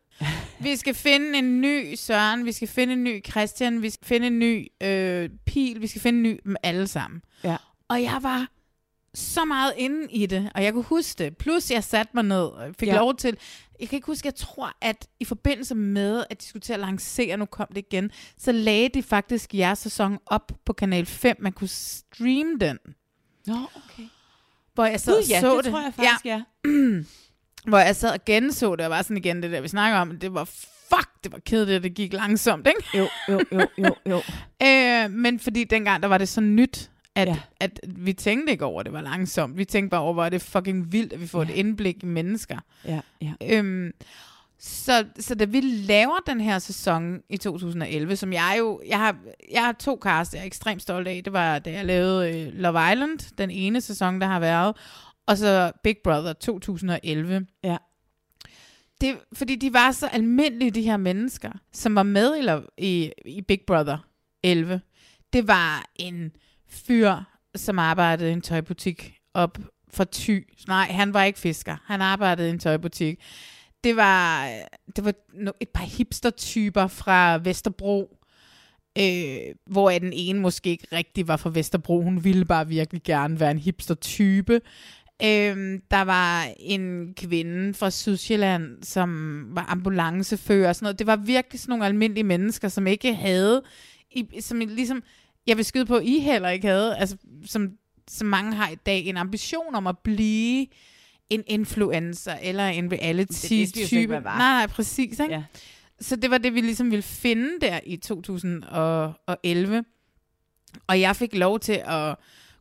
Vi 0.60 0.76
skal 0.76 0.94
finde 0.94 1.38
en 1.40 1.62
ny 1.62 1.96
Søren. 1.96 2.46
Vi 2.46 2.52
skal 2.52 2.68
finde 2.68 2.94
en 2.94 3.04
ny 3.04 3.26
Christian. 3.26 3.82
Vi 3.82 3.90
skal 3.90 4.08
finde 4.08 4.28
en 4.28 4.40
ny 4.40 4.68
øh, 4.84 5.30
Pil. 5.46 5.82
Vi 5.82 5.88
skal 5.88 6.02
finde 6.02 6.18
en 6.18 6.24
ny 6.24 6.40
dem 6.44 6.56
alle 6.64 6.88
sammen. 6.88 7.22
Ja. 7.44 7.58
Og 7.88 8.04
jeg 8.04 8.20
var 8.22 8.48
så 9.14 9.46
meget 9.46 9.74
inde 9.78 10.12
i 10.12 10.26
det, 10.26 10.52
og 10.56 10.64
jeg 10.64 10.74
kunne 10.74 10.84
huske 10.84 11.24
det. 11.24 11.38
Plus 11.38 11.72
jeg 11.72 11.84
satte 11.84 12.12
mig 12.14 12.24
ned 12.24 12.46
og 12.46 12.76
fik 12.80 12.88
Ja. 12.88 12.94
ja. 12.94 13.00
lov 13.00 13.16
til... 13.16 13.38
Jeg 13.80 13.90
kan 13.90 13.98
ikke 13.98 14.06
huske, 14.06 14.26
jeg 14.26 14.36
tror, 14.36 14.72
at 14.82 15.08
i 15.20 15.26
forbindelse 15.26 15.76
med, 15.76 16.24
at 16.30 16.42
de 16.42 16.46
skulle 16.46 16.62
til 16.62 16.74
at 16.74 16.80
lancere, 16.80 17.38
nu 17.38 17.46
kom 17.46 17.68
det 17.68 17.78
igen, 17.78 18.12
så 18.38 18.52
lagde 18.52 18.90
de 18.90 19.04
faktisk 19.04 19.54
jeres 19.54 19.80
sæson 19.80 20.18
op 20.26 20.52
på 20.66 20.74
Kanal 20.74 21.06
5. 21.06 21.36
Man 21.40 21.52
kunne 21.52 21.68
streame 21.68 22.58
den. 22.60 22.78
Nå, 23.46 23.54
okay. 23.54 24.04
Hvor 24.74 24.86
jeg 24.86 25.00
så, 25.00 25.12
Gud, 25.12 25.24
ja, 25.30 25.42
så 25.42 25.58
det, 25.58 25.66
tror 25.72 25.82
jeg 25.82 25.94
Ja, 25.98 26.04
faktisk, 26.04 26.26
ja. 26.26 26.42
hvor 27.68 27.78
jeg 27.78 27.96
sad 27.96 28.10
og 28.12 28.26
genså 28.26 28.76
det, 28.76 28.86
og 28.86 28.92
var 28.92 29.02
sådan 29.02 29.18
igen 29.18 29.44
det 29.44 29.52
der, 29.52 29.62
vi 29.62 29.68
snakker 29.68 30.00
om, 30.00 30.18
det 30.20 30.34
var 30.34 30.44
fuck, 30.90 31.10
det 31.24 31.32
var 31.32 31.40
kedeligt, 31.46 31.76
at 31.76 31.84
det 31.84 31.94
gik 31.94 32.14
langsomt, 32.14 32.68
ikke? 32.68 32.98
Jo, 32.98 33.08
jo, 33.30 33.40
jo, 33.52 33.68
jo, 33.78 33.96
jo. 34.10 34.22
Øh, 34.68 35.12
men 35.12 35.40
fordi 35.40 35.64
dengang, 35.64 36.02
der 36.04 36.08
var 36.10 36.18
det 36.18 36.30
så 36.30 36.42
nyt, 36.42 36.90
at, 37.16 37.28
Ja. 37.28 37.38
at 37.60 37.80
vi 37.88 38.14
tænkte 38.14 38.52
ikke 38.52 38.66
over, 38.66 38.80
at 38.80 38.86
det 38.86 38.94
var 38.94 39.02
langsomt. 39.02 39.58
Vi 39.58 39.66
tænkte 39.66 39.90
bare 39.90 40.02
over, 40.02 40.14
hvor 40.14 40.26
er 40.26 40.30
det 40.30 40.42
fucking 40.42 40.92
vildt, 40.92 41.14
at 41.14 41.22
vi 41.22 41.28
får 41.28 41.44
ja. 41.44 41.50
et 41.50 41.56
indblik 41.56 42.04
i 42.04 42.06
mennesker. 42.06 42.58
Ja, 42.86 43.00
ja. 43.22 43.34
Øhm, 43.44 43.92
så, 44.60 45.06
så 45.20 45.36
da 45.36 45.46
vi 45.46 45.62
laver 45.62 46.18
den 46.28 46.42
her 46.42 46.60
sæson 46.60 47.20
i 47.30 47.38
2011, 47.38 48.16
som 48.16 48.34
jeg 48.34 48.56
jo, 48.60 48.82
jeg 48.88 48.98
har, 49.00 49.16
jeg 49.52 49.64
har 49.66 49.72
to 49.72 50.00
cast, 50.04 50.34
jeg 50.34 50.42
er 50.42 50.46
ekstremt 50.46 50.82
stolt 50.82 51.08
af. 51.08 51.22
Det 51.26 51.34
var, 51.34 51.60
da 51.60 51.72
jeg 51.72 51.86
lavede 51.86 52.40
øh, 52.42 52.54
Love 52.54 52.92
Island, 52.92 53.36
den 53.38 53.52
ene 53.52 53.82
sæson, 53.82 54.22
der 54.22 54.28
har 54.28 54.40
været, 54.40 54.76
og 55.28 55.38
så 55.38 55.72
Big 55.84 55.96
Brother 56.04 56.34
2011. 56.34 57.48
Ja. 57.64 57.78
Det, 59.02 59.18
fordi 59.34 59.56
de 59.56 59.74
var 59.74 59.92
så 59.92 60.08
almindelige, 60.08 60.72
de 60.72 60.82
her 60.82 60.98
mennesker, 60.98 61.52
som 61.74 61.96
var 61.96 62.04
med 62.04 62.38
i, 62.38 62.42
Love- 62.42 62.68
i, 62.78 63.12
i 63.26 63.42
Big 63.42 63.60
Brother 63.68 63.98
11. 64.44 64.82
Det 65.34 65.48
var 65.48 65.86
en 65.96 66.32
fyr, 66.70 67.16
som 67.56 67.80
arbejdede 67.80 68.30
i 68.30 68.34
en 68.34 68.42
tøjbutik 68.42 69.18
op 69.34 69.58
fra 69.94 70.06
Thy. 70.14 70.48
Nej, 70.68 70.86
han 70.92 71.14
var 71.14 71.24
ikke 71.24 71.40
fisker. 71.40 71.78
Han 71.86 72.02
arbejdede 72.02 72.48
i 72.48 72.52
en 72.52 72.60
tøjbutik. 72.60 73.20
Det 73.84 73.96
var, 73.96 74.50
det 74.96 75.06
var 75.06 75.14
et 75.60 75.70
par 75.70 75.84
hipster-typer 75.84 76.88
fra 76.88 77.38
Vesterbro, 77.38 78.18
øh, 79.00 79.38
hvor 79.66 79.90
den 79.90 80.14
ene 80.14 80.40
måske 80.40 80.70
ikke 80.70 80.88
rigtig 80.92 81.28
var 81.28 81.38
fra 81.38 81.50
Vesterbro. 81.54 82.02
Hun 82.02 82.24
ville 82.24 82.46
bare 82.46 82.68
virkelig 82.68 83.04
gerne 83.04 83.40
være 83.40 83.52
en 83.52 83.60
hipster-type. 83.60 84.62
Øh, 85.24 85.80
der 85.92 86.02
var 86.02 86.48
en 86.60 87.14
kvinde 87.18 87.74
fra 87.74 87.90
Sydsjælland, 87.90 88.84
som 88.84 89.42
var 89.50 89.66
ambulancefører 89.70 90.70
og 90.70 90.76
sådan 90.76 90.86
noget. 90.86 91.00
Det 91.00 91.08
var 91.08 91.16
virkelig 91.16 91.60
sådan 91.60 91.72
nogle 91.72 91.86
almindelige 91.86 92.24
mennesker, 92.24 92.68
som 92.68 92.88
ikke 92.88 93.14
havde, 93.14 93.64
i, 94.12 94.42
som 94.42 94.60
ligesom, 94.60 95.04
jeg 95.48 95.58
vil 95.58 95.66
skyde 95.66 95.86
på, 95.86 96.00
I 96.00 96.20
heller 96.20 96.50
ikke 96.50 96.68
havde, 96.68 96.98
altså 96.98 97.18
som, 97.46 97.70
som 98.08 98.28
mange 98.28 98.54
har 98.54 98.70
i 98.70 98.76
dag, 98.76 99.06
en 99.06 99.18
ambition 99.18 99.76
om 99.76 99.88
at 99.88 99.98
blive 99.98 100.68
en 101.30 101.44
influencer 101.48 102.34
eller 102.42 102.68
en 102.68 102.92
reality-type. 102.92 104.20
Nej, 104.20 104.38
nej, 104.38 104.68
præcis. 104.68 105.20
Ikke? 105.20 105.34
Ja. 105.34 105.44
Så 106.00 106.16
det 106.16 106.32
var 106.32 106.38
det, 106.38 106.54
vi 106.54 106.62
ligesom 106.62 106.92
ville 106.92 107.04
finde 107.04 107.50
der 107.62 107.80
i 107.86 107.98
2011. 107.98 109.84
Og 110.88 111.02
jeg 111.02 111.16
fik 111.16 111.36
lov 111.36 111.60
til 111.60 111.82
at 111.86 112.16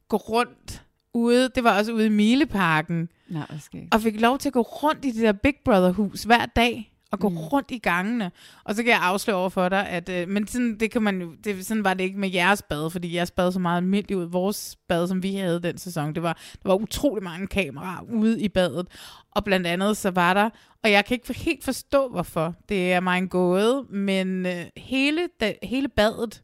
gå 0.08 0.16
rundt 0.16 0.83
ude, 1.14 1.48
det 1.54 1.64
var 1.64 1.78
også 1.78 1.92
ude 1.92 2.06
i 2.06 2.08
Mileparken, 2.08 3.08
Nej, 3.28 3.46
skal 3.60 3.78
jeg? 3.78 3.88
og 3.92 4.00
fik 4.00 4.20
lov 4.20 4.38
til 4.38 4.48
at 4.48 4.52
gå 4.52 4.60
rundt 4.62 5.04
i 5.04 5.10
det 5.10 5.22
der 5.22 5.32
Big 5.32 5.54
Brother-hus 5.64 6.22
hver 6.22 6.46
dag, 6.46 6.90
og 7.10 7.20
gå 7.20 7.28
Mm. 7.28 7.36
rundt 7.38 7.70
i 7.70 7.78
gangene. 7.78 8.30
Og 8.64 8.74
så 8.74 8.82
kan 8.82 8.90
jeg 8.92 9.00
afsløre 9.02 9.36
over 9.36 9.48
for 9.48 9.68
dig, 9.68 9.88
at 9.88 10.08
øh, 10.08 10.28
men 10.28 10.46
sådan, 10.46 10.76
det 10.80 10.90
kan 10.90 11.02
man 11.02 11.20
jo, 11.20 11.32
det, 11.44 11.66
sådan 11.66 11.84
var 11.84 11.94
det 11.94 12.04
ikke 12.04 12.18
med 12.18 12.30
jeres 12.30 12.62
bad, 12.62 12.90
fordi 12.90 13.14
jeres 13.14 13.30
bad 13.30 13.52
så 13.52 13.58
meget 13.58 13.76
almindeligt 13.76 14.18
ud. 14.18 14.24
Vores 14.24 14.76
bad, 14.88 15.08
som 15.08 15.22
vi 15.22 15.34
havde 15.34 15.62
den 15.62 15.78
sæson, 15.78 16.14
det 16.14 16.22
var, 16.22 16.32
der 16.62 16.68
var 16.68 16.74
utrolig 16.74 17.24
mange 17.24 17.46
kameraer 17.46 18.02
ude 18.12 18.40
i 18.40 18.48
badet. 18.48 18.86
Og 19.30 19.44
blandt 19.44 19.66
andet 19.66 19.96
så 19.96 20.10
var 20.10 20.34
der, 20.34 20.50
og 20.84 20.90
jeg 20.90 21.04
kan 21.04 21.14
ikke 21.14 21.34
helt 21.40 21.64
forstå, 21.64 22.08
hvorfor, 22.08 22.54
det 22.68 22.92
er 22.92 23.00
mig 23.00 23.18
en 23.18 23.28
gåde, 23.28 23.84
men 23.90 24.46
øh, 24.46 24.64
hele, 24.76 25.20
da, 25.40 25.54
hele 25.62 25.88
badet. 25.88 26.42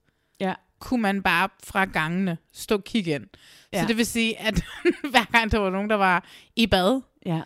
Kunne 0.81 1.03
man 1.03 1.23
bare 1.23 1.49
fra 1.65 1.85
gangene 1.85 2.39
stå 2.53 2.75
og 2.77 2.85
kigge 2.85 3.11
ind. 3.15 3.27
Ja. 3.73 3.81
Så 3.83 3.89
det 3.89 3.97
vil 3.97 4.07
sige, 4.07 4.41
at 4.41 4.65
hver 5.11 5.25
gang 5.33 5.53
der 5.53 5.59
var 5.59 5.71
nogen, 5.71 5.91
der 5.91 5.97
var 5.97 6.25
i 6.57 6.67
bad, 6.67 7.01
Ja. 7.27 7.41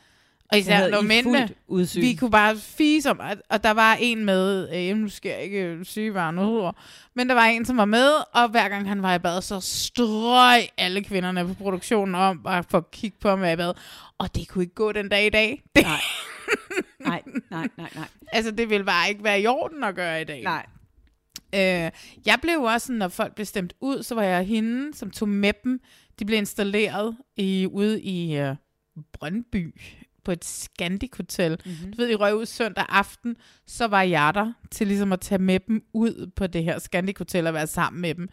og 0.53 0.59
især 0.59 0.89
når 0.91 1.01
mændene, 1.01 1.49
vi 1.95 2.15
kunne 2.15 2.31
bare 2.31 2.57
fise 2.57 3.11
om, 3.11 3.21
at- 3.21 3.43
og 3.49 3.65
der 3.65 3.71
var 3.71 3.97
en 4.01 4.25
med, 4.25 4.69
øh, 4.91 4.97
nu 4.97 5.09
skal 5.09 5.29
jeg 5.29 5.43
ikke 5.43 5.85
sige, 5.85 6.11
hvad 6.11 6.23
han 6.23 6.39
hedder, 6.39 6.73
men 7.15 7.29
der 7.29 7.35
var 7.35 7.45
en, 7.45 7.65
som 7.65 7.77
var 7.77 7.85
med, 7.85 8.11
og 8.35 8.49
hver 8.49 8.69
gang 8.69 8.89
han 8.89 9.03
var 9.03 9.15
i 9.15 9.19
bad, 9.19 9.43
så 9.43 9.61
strøg 9.61 10.63
alle 10.79 11.05
kvinderne 11.05 11.47
på 11.47 11.55
produktionen 11.55 12.15
om 12.15 12.47
at 12.47 12.65
få 12.71 12.81
kigge 12.81 13.17
på 13.21 13.29
ham 13.29 13.45
i 13.45 13.57
bad. 13.57 13.75
Og 14.19 14.35
det 14.35 14.49
kunne 14.49 14.65
ikke 14.65 14.75
gå 14.75 14.93
den 14.93 15.09
dag 15.09 15.27
i 15.27 15.31
dag. 15.31 15.63
Det, 15.77 15.83
Nej. 15.85 16.01
nej, 17.09 17.23
nej, 17.51 17.69
nej, 17.77 17.89
nej. 17.95 18.09
altså, 18.33 18.51
det 18.51 18.71
ville 18.71 18.85
bare 18.85 19.09
ikke 19.09 19.25
være 19.25 19.41
i 19.41 19.47
orden 19.47 19.85
at 19.85 19.95
gøre 19.95 20.21
i 20.21 20.25
dag. 20.25 20.43
Nej. 20.43 20.67
Øh, 21.55 21.91
jeg 22.27 22.39
blev 22.43 22.61
også, 22.61 22.87
sådan, 22.87 22.99
når 22.99 23.09
folk 23.09 23.35
blev 23.35 23.47
stemt 23.47 23.75
ud, 23.81 24.03
så 24.03 24.15
var 24.15 24.23
jeg 24.23 24.47
hende, 24.47 24.95
som 24.95 25.11
tog 25.11 25.29
med 25.29 25.53
dem. 25.65 25.81
De 26.19 26.25
blev 26.25 26.39
installeret 26.39 27.17
i, 27.37 27.69
ude 27.73 28.03
i 28.03 28.37
øh, 28.39 28.57
Brøndby 29.13 29.81
på 30.25 30.33
et 30.33 30.45
Scandic 30.45 31.11
Hotel. 31.17 31.61
Mm-hmm. 31.65 31.93
Du 31.93 31.97
ved, 31.97 32.09
de 32.09 32.15
røg 32.15 32.35
ud 32.35 32.47
søndag 32.47 32.87
aften, 32.89 33.37
så 33.67 33.87
var 33.87 34.03
jeg 34.03 34.35
der 34.35 34.53
til 34.71 34.87
ligesom 34.87 35.13
at 35.13 35.21
tage 35.21 35.39
med 35.39 35.61
dem 35.61 35.85
ud 35.93 36.31
på 36.37 36.47
det 36.47 36.65
her 36.65 36.79
Scandic 36.79 37.19
Hotel 37.19 37.47
og 37.47 37.55
være 37.55 37.67
sammen 37.67 38.01
med 38.01 38.15
dem. 38.15 38.29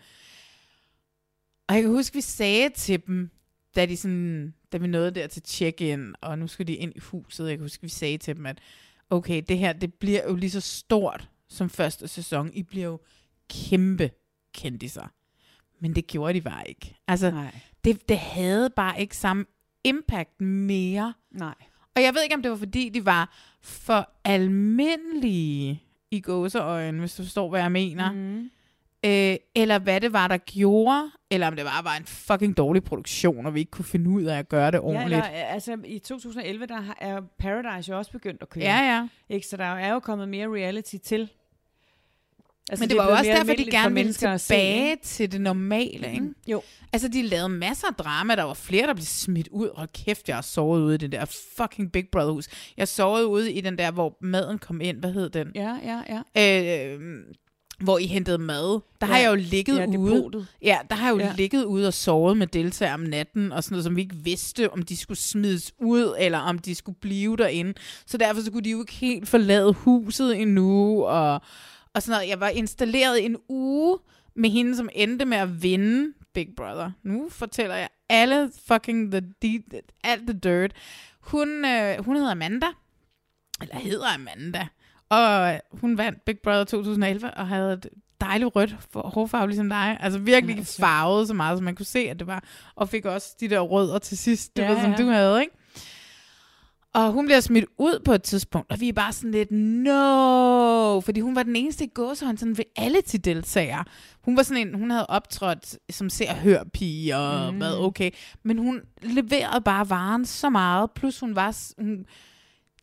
Og 1.67 1.75
jeg 1.75 1.83
kan 1.83 1.91
huske, 1.91 2.13
vi 2.13 2.21
sagde 2.21 2.69
til 2.69 3.01
dem, 3.07 3.29
da, 3.75 3.85
de 3.85 3.97
sådan, 3.97 4.53
da 4.71 4.77
vi 4.77 4.87
nåede 4.87 5.11
der 5.11 5.27
til 5.27 5.41
check-in, 5.45 6.15
og 6.21 6.39
nu 6.39 6.47
skulle 6.47 6.67
de 6.67 6.75
ind 6.75 6.93
i 6.95 6.99
huset, 6.99 7.49
jeg 7.49 7.57
kan 7.57 7.65
huske, 7.65 7.81
vi 7.81 7.89
sagde 7.89 8.17
til 8.17 8.35
dem, 8.35 8.45
at 8.45 8.59
okay, 9.09 9.41
det 9.49 9.57
her, 9.57 9.73
det 9.73 9.93
bliver 9.93 10.23
jo 10.27 10.35
lige 10.35 10.51
så 10.51 10.61
stort 10.61 11.29
som 11.51 11.69
første 11.69 12.07
sæson. 12.07 12.49
I 12.53 12.63
bliver 12.63 12.85
jo 12.85 12.99
kæmpe 13.49 14.09
kendiser. 14.53 15.07
Men 15.79 15.95
det 15.95 16.07
gjorde 16.07 16.33
de 16.33 16.41
bare 16.41 16.69
ikke. 16.69 16.95
Altså, 17.07 17.31
Nej. 17.31 17.55
det, 17.83 18.09
det 18.09 18.17
havde 18.17 18.69
bare 18.69 19.01
ikke 19.01 19.17
samme 19.17 19.45
impact 19.83 20.41
mere. 20.41 21.13
Nej. 21.31 21.55
Og 21.95 22.01
jeg 22.01 22.13
ved 22.15 22.23
ikke, 22.23 22.35
om 22.35 22.41
det 22.41 22.51
var 22.51 22.57
fordi, 22.57 22.89
de 22.89 23.05
var 23.05 23.37
for 23.61 24.09
almindelige 24.23 25.83
i 26.11 26.21
gåseøjne, 26.21 26.99
hvis 26.99 27.15
du 27.15 27.23
forstår, 27.23 27.49
hvad 27.49 27.61
jeg 27.61 27.71
mener. 27.71 28.11
Mm. 28.11 28.49
Øh, 29.05 29.35
eller 29.55 29.79
hvad 29.79 30.01
det 30.01 30.13
var, 30.13 30.27
der 30.27 30.37
gjorde, 30.37 31.11
eller 31.31 31.47
om 31.47 31.55
det 31.55 31.65
bare 31.65 31.83
var 31.83 31.95
en 31.95 32.05
fucking 32.05 32.57
dårlig 32.57 32.83
produktion, 32.83 33.45
og 33.45 33.53
vi 33.53 33.59
ikke 33.59 33.71
kunne 33.71 33.85
finde 33.85 34.09
ud 34.09 34.23
af 34.23 34.37
at 34.39 34.49
gøre 34.49 34.71
det 34.71 34.77
Ja, 34.77 34.83
ordentligt. 34.83 35.05
eller, 35.25 35.25
øh, 35.25 35.53
altså 35.53 35.77
i 35.85 35.99
2011, 35.99 36.65
der 36.65 36.93
er 36.97 37.21
Paradise 37.37 37.91
jo 37.91 37.97
også 37.97 38.11
begyndt 38.11 38.41
at 38.41 38.49
køre. 38.49 38.63
Ja, 38.63 38.79
ja. 38.95 39.07
Ikke? 39.29 39.47
Så 39.47 39.57
der 39.57 39.63
er 39.65 39.93
jo 39.93 39.99
kommet 39.99 40.29
mere 40.29 40.47
reality 40.47 40.95
til. 41.03 41.29
Altså, 42.69 42.83
Men 42.83 42.89
det, 42.89 42.97
var 42.97 43.03
er 43.03 43.09
jo 43.09 43.15
også 43.15 43.31
derfor, 43.31 43.53
de 43.53 43.65
gerne 43.71 43.95
ville 43.95 44.13
se, 44.13 44.37
tilbage 44.37 44.91
ikke? 44.91 45.03
til 45.03 45.31
det 45.31 45.41
normale, 45.41 46.11
ikke? 46.13 46.27
Jo. 46.47 46.61
Altså, 46.93 47.07
de 47.07 47.21
lavede 47.21 47.49
masser 47.49 47.87
af 47.87 47.93
drama. 47.93 48.35
Der 48.35 48.43
var 48.43 48.53
flere, 48.53 48.87
der 48.87 48.93
blev 48.93 49.05
smidt 49.05 49.47
ud. 49.51 49.67
Og 49.67 49.93
kæft, 49.93 50.27
jeg 50.27 50.37
har 50.37 50.41
sovet 50.41 50.81
ude 50.81 50.95
i 50.95 50.97
det 50.97 51.11
der 51.11 51.25
fucking 51.57 51.91
Big 51.91 52.05
Brother 52.11 52.31
hus. 52.31 52.47
Jeg 52.77 52.87
sovede 52.87 53.27
ude 53.27 53.51
i 53.53 53.61
den 53.61 53.77
der, 53.77 53.91
hvor 53.91 54.17
maden 54.21 54.59
kom 54.59 54.81
ind. 54.81 54.97
Hvad 54.97 55.13
hed 55.13 55.29
den? 55.29 55.47
Ja, 55.55 55.75
ja, 55.83 56.21
ja. 56.35 56.93
Øh, 56.93 56.99
hvor 57.79 57.97
I 57.97 58.05
hentede 58.05 58.37
mad. 58.37 58.79
Der 59.01 59.07
har 59.07 59.17
Ja. 59.17 59.23
jeg 59.23 59.29
jo 59.29 59.35
ligget 59.35 59.77
Ja, 59.77 59.85
ude. 59.85 60.15
depotet. 60.15 60.47
Ja, 60.61 60.77
der 60.89 60.95
har 60.95 61.07
jeg 61.07 61.13
jo 61.13 61.19
ja. 61.19 61.33
ligget 61.37 61.63
ude 61.63 61.87
og 61.87 61.93
sovet 61.93 62.37
med 62.37 62.47
deltagere 62.47 62.93
om 62.93 62.99
natten, 62.99 63.51
og 63.51 63.63
sådan 63.63 63.73
noget, 63.73 63.83
som 63.83 63.95
vi 63.95 64.01
ikke 64.01 64.15
vidste, 64.15 64.73
om 64.73 64.81
de 64.83 64.97
skulle 64.97 65.17
smides 65.17 65.73
ud, 65.79 66.15
eller 66.19 66.37
om 66.39 66.59
de 66.59 66.75
skulle 66.75 66.97
blive 67.01 67.37
derinde. 67.37 67.73
Så 68.05 68.17
derfor 68.17 68.41
så 68.41 68.51
kunne 68.51 68.63
de 68.63 68.69
jo 68.71 68.79
ikke 68.81 68.93
helt 68.93 69.27
forlade 69.29 69.73
huset 69.73 70.41
endnu, 70.41 71.03
og, 71.03 71.41
og 71.95 72.01
sådan 72.03 72.15
noget. 72.17 72.29
Jeg 72.29 72.39
var 72.39 72.47
installeret 72.49 73.25
en 73.25 73.37
uge 73.49 73.97
med 74.35 74.49
hende, 74.49 74.75
som 74.75 74.89
endte 74.93 75.25
med 75.25 75.37
at 75.37 75.63
vinde 75.63 76.13
Big 76.33 76.49
Brother. 76.57 76.91
Nu 77.03 77.29
fortæller 77.29 77.75
jeg 77.75 77.89
alle 78.09 78.51
fucking 78.67 79.11
the, 79.11 79.21
de, 79.41 79.63
alt 80.03 80.21
the 80.27 80.39
dirt. 80.39 80.71
Hun, 81.19 81.65
øh, 81.65 82.05
hun 82.05 82.15
hedder 82.15 82.31
Amanda, 82.31 82.67
eller 83.61 83.75
hedder 83.79 84.13
Amanda, 84.15 84.67
og 85.09 85.61
hun 85.71 85.97
vandt 85.97 86.25
Big 86.25 86.39
Brother 86.39 86.63
2011, 86.63 87.31
og 87.33 87.47
havde 87.47 87.73
et 87.73 87.89
dejligt 88.21 88.55
rødt 88.55 88.75
hårfarve, 88.95 89.47
ligesom 89.47 89.69
dig. 89.69 89.97
Altså 89.99 90.19
virkelig 90.19 90.67
farvet 90.67 91.27
så 91.27 91.33
meget, 91.33 91.57
som 91.57 91.65
man 91.65 91.75
kunne 91.75 91.85
se, 91.85 91.99
at 91.99 92.19
det 92.19 92.27
var. 92.27 92.43
Og 92.75 92.89
fik 92.89 93.05
også 93.05 93.35
de 93.39 93.49
der 93.49 93.59
rødder 93.59 93.99
til 93.99 94.17
sidst, 94.17 94.57
det 94.57 94.63
Ja, 94.63 94.73
var, 94.73 94.81
som 94.81 94.91
ja. 94.91 94.97
du 94.97 95.05
havde, 95.05 95.41
ikke? 95.41 95.55
Og 96.93 97.11
hun 97.11 97.25
bliver 97.25 97.39
smidt 97.39 97.65
ud 97.77 98.01
på 98.05 98.13
et 98.13 98.23
tidspunkt, 98.23 98.71
og 98.71 98.79
vi 98.79 98.89
er 98.89 98.93
bare 98.93 99.13
sådan 99.13 99.31
lidt, 99.31 99.51
no, 99.51 100.99
fordi 100.99 101.19
hun 101.19 101.35
var 101.35 101.43
den 101.43 101.55
eneste 101.55 101.83
i 101.85 101.91
gåsehånd 101.93 102.37
sådan 102.37 102.57
ved 102.57 102.65
alle 102.75 103.01
til 103.01 103.25
deltagere. 103.25 103.83
Hun 104.21 104.37
var 104.37 104.43
sådan 104.43 104.67
en, 104.67 104.73
hun 104.73 104.91
havde 104.91 105.07
optrådt 105.07 105.77
som 105.89 106.09
ser 106.09 106.29
og 106.29 106.37
hør 106.37 106.63
pige 106.73 107.17
og 107.17 107.53
Mm. 107.53 107.59
været 107.59 107.79
okay, 107.79 108.11
men 108.43 108.57
hun 108.57 108.81
leverede 109.01 109.61
bare 109.61 109.89
varen 109.89 110.25
så 110.25 110.49
meget, 110.49 110.91
plus 110.91 111.19
hun 111.19 111.35
var, 111.35 111.57
hun, 111.81 112.05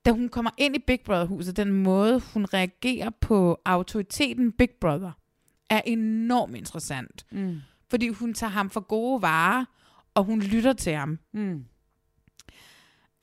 da 0.07 0.11
hun 0.11 0.29
kommer 0.29 0.51
ind 0.59 0.77
i 0.77 0.79
Big 0.87 1.01
Brother-huset, 1.05 1.57
den 1.57 1.73
måde, 1.73 2.23
hun 2.35 2.45
reagerer 2.55 3.11
på 3.21 3.61
autoriteten 3.65 4.53
Big 4.53 4.71
Brother, 4.81 5.11
er 5.71 5.81
enormt 5.87 6.57
interessant. 6.57 7.27
Mm. 7.33 7.57
Fordi 7.91 8.09
hun 8.09 8.35
tager 8.35 8.51
ham 8.51 8.71
for 8.71 8.81
gode 8.81 9.23
varer, 9.23 9.65
og 10.15 10.25
hun 10.25 10.41
lytter 10.41 10.73
til 10.73 10.93
ham. 10.93 11.19
Mm. 11.35 11.65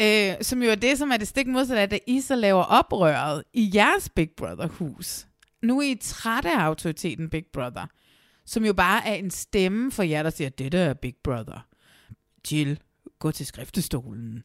Øh, 0.02 0.34
som 0.42 0.64
jo 0.64 0.70
er 0.70 0.76
det, 0.76 0.98
som 0.98 1.12
er 1.12 1.18
det 1.18 1.28
stik 1.28 1.48
modsatte 1.48 1.82
af, 1.82 1.90
da 1.90 2.00
I 2.08 2.22
så 2.22 2.36
laver 2.36 2.64
oprøret 2.64 3.44
i 3.54 3.72
jeres 3.76 4.10
Big 4.10 4.30
Brother-hus. 4.38 5.28
Nu 5.64 5.80
er 5.80 5.84
I 5.92 5.96
trætte 6.02 6.50
af 6.52 6.60
autoriteten 6.60 7.30
Big 7.30 7.46
Brother, 7.54 7.86
som 8.46 8.66
jo 8.66 8.74
bare 8.74 9.08
er 9.08 9.14
en 9.14 9.32
stemme 9.32 9.92
for 9.92 10.04
jer, 10.04 10.24
der 10.24 10.30
siger, 10.30 10.50
dette 10.50 10.78
er 10.78 10.94
Big 10.94 11.16
Brother. 11.24 11.66
Jill, 12.52 12.80
gå 13.20 13.32
til 13.32 13.46
skriftestolen. 13.46 14.44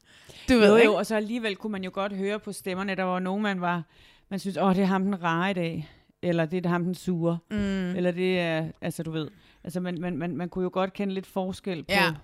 Du 0.49 0.55
ved 0.55 0.69
Jo, 0.69 0.77
ikke? 0.77 0.87
jo, 0.87 0.95
og 0.95 1.07
så 1.07 1.17
alligevel 1.17 1.57
kunne 1.57 1.73
man 1.73 1.85
jo 1.85 1.91
godt 1.95 2.13
høre 2.17 2.39
på 2.41 2.53
stemmerne, 2.53 2.95
der 2.95 3.03
var 3.03 3.19
nogen, 3.19 3.43
man 3.43 3.61
var, 3.61 3.83
man 4.31 4.39
synes, 4.39 4.57
åh, 4.57 4.75
det 4.75 4.83
er 4.83 4.87
ham 4.87 5.05
den 5.05 5.23
rare 5.23 5.51
i 5.51 5.55
dag, 5.55 5.91
eller 6.23 6.45
det 6.47 6.67
er 6.67 6.71
ham 6.71 6.85
den 6.85 6.95
sure, 6.95 7.39
Mm. 7.51 7.57
eller 7.97 8.11
det 8.11 8.41
er, 8.41 8.71
altså 8.81 9.03
du 9.03 9.11
ved, 9.11 9.29
altså 9.65 9.81
man, 9.81 10.01
man, 10.01 10.17
man, 10.17 10.37
man 10.37 10.49
kunne 10.49 10.63
jo 10.63 10.71
godt 10.73 10.93
kende 10.93 11.15
lidt 11.15 11.27
forskel 11.27 11.83
på, 11.85 11.93
Ja. 11.93 12.15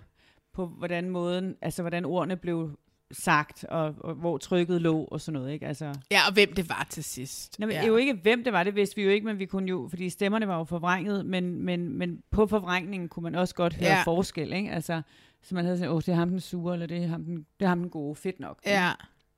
på 0.53 0.67
hvordan 0.67 1.11
måden, 1.11 1.55
altså 1.63 1.83
hvordan 1.83 2.05
ordene 2.05 2.37
blev 2.37 2.79
sagt, 3.13 3.65
og, 3.65 3.95
og 4.01 4.15
hvor 4.15 4.39
trykket 4.39 4.83
lå, 4.83 5.05
og 5.05 5.21
sådan 5.21 5.41
noget, 5.41 5.53
ikke? 5.55 5.67
Altså, 5.67 5.95
Ja, 6.11 6.21
og 6.29 6.33
hvem 6.33 6.53
det 6.55 6.69
var 6.69 6.87
til 6.91 7.05
sidst. 7.05 7.59
Nå, 7.59 7.67
men 7.67 7.75
ja. 7.75 7.87
jo 7.87 7.97
ikke, 7.97 8.13
hvem 8.15 8.45
det 8.45 8.53
var, 8.53 8.63
det 8.65 8.75
vidste 8.75 8.97
vi 8.97 9.03
jo 9.03 9.11
ikke, 9.11 9.27
men 9.27 9.39
vi 9.39 9.47
kunne 9.47 9.69
jo, 9.69 9.87
fordi 9.91 10.11
stemmerne 10.11 10.49
var 10.49 10.59
jo 10.59 10.65
forvrænget, 10.65 11.27
men, 11.27 11.63
men, 11.63 11.99
men 11.99 12.23
på 12.31 12.47
forvrængningen 12.47 13.09
kunne 13.09 13.23
man 13.23 13.35
også 13.35 13.55
godt 13.55 13.75
høre 13.75 13.89
Ja. 13.89 14.03
forskel, 14.03 14.53
ikke? 14.53 14.71
Altså, 14.71 15.03
så 15.43 15.55
man 15.55 15.65
havde 15.65 15.79
sagt, 15.79 15.91
åh, 15.91 16.01
det 16.01 16.09
er 16.09 16.15
ham 16.15 16.29
den 16.31 16.41
sure, 16.41 16.73
eller 16.75 16.87
det 16.87 17.03
er 17.03 17.07
ham 17.07 17.25
den, 17.25 17.47
det 17.61 17.65
er 17.65 17.69
ham 17.69 17.79
den 17.81 17.91
gode, 17.91 18.17
fedt 18.17 18.41
nok. 18.41 18.59
Ja, 18.67 18.93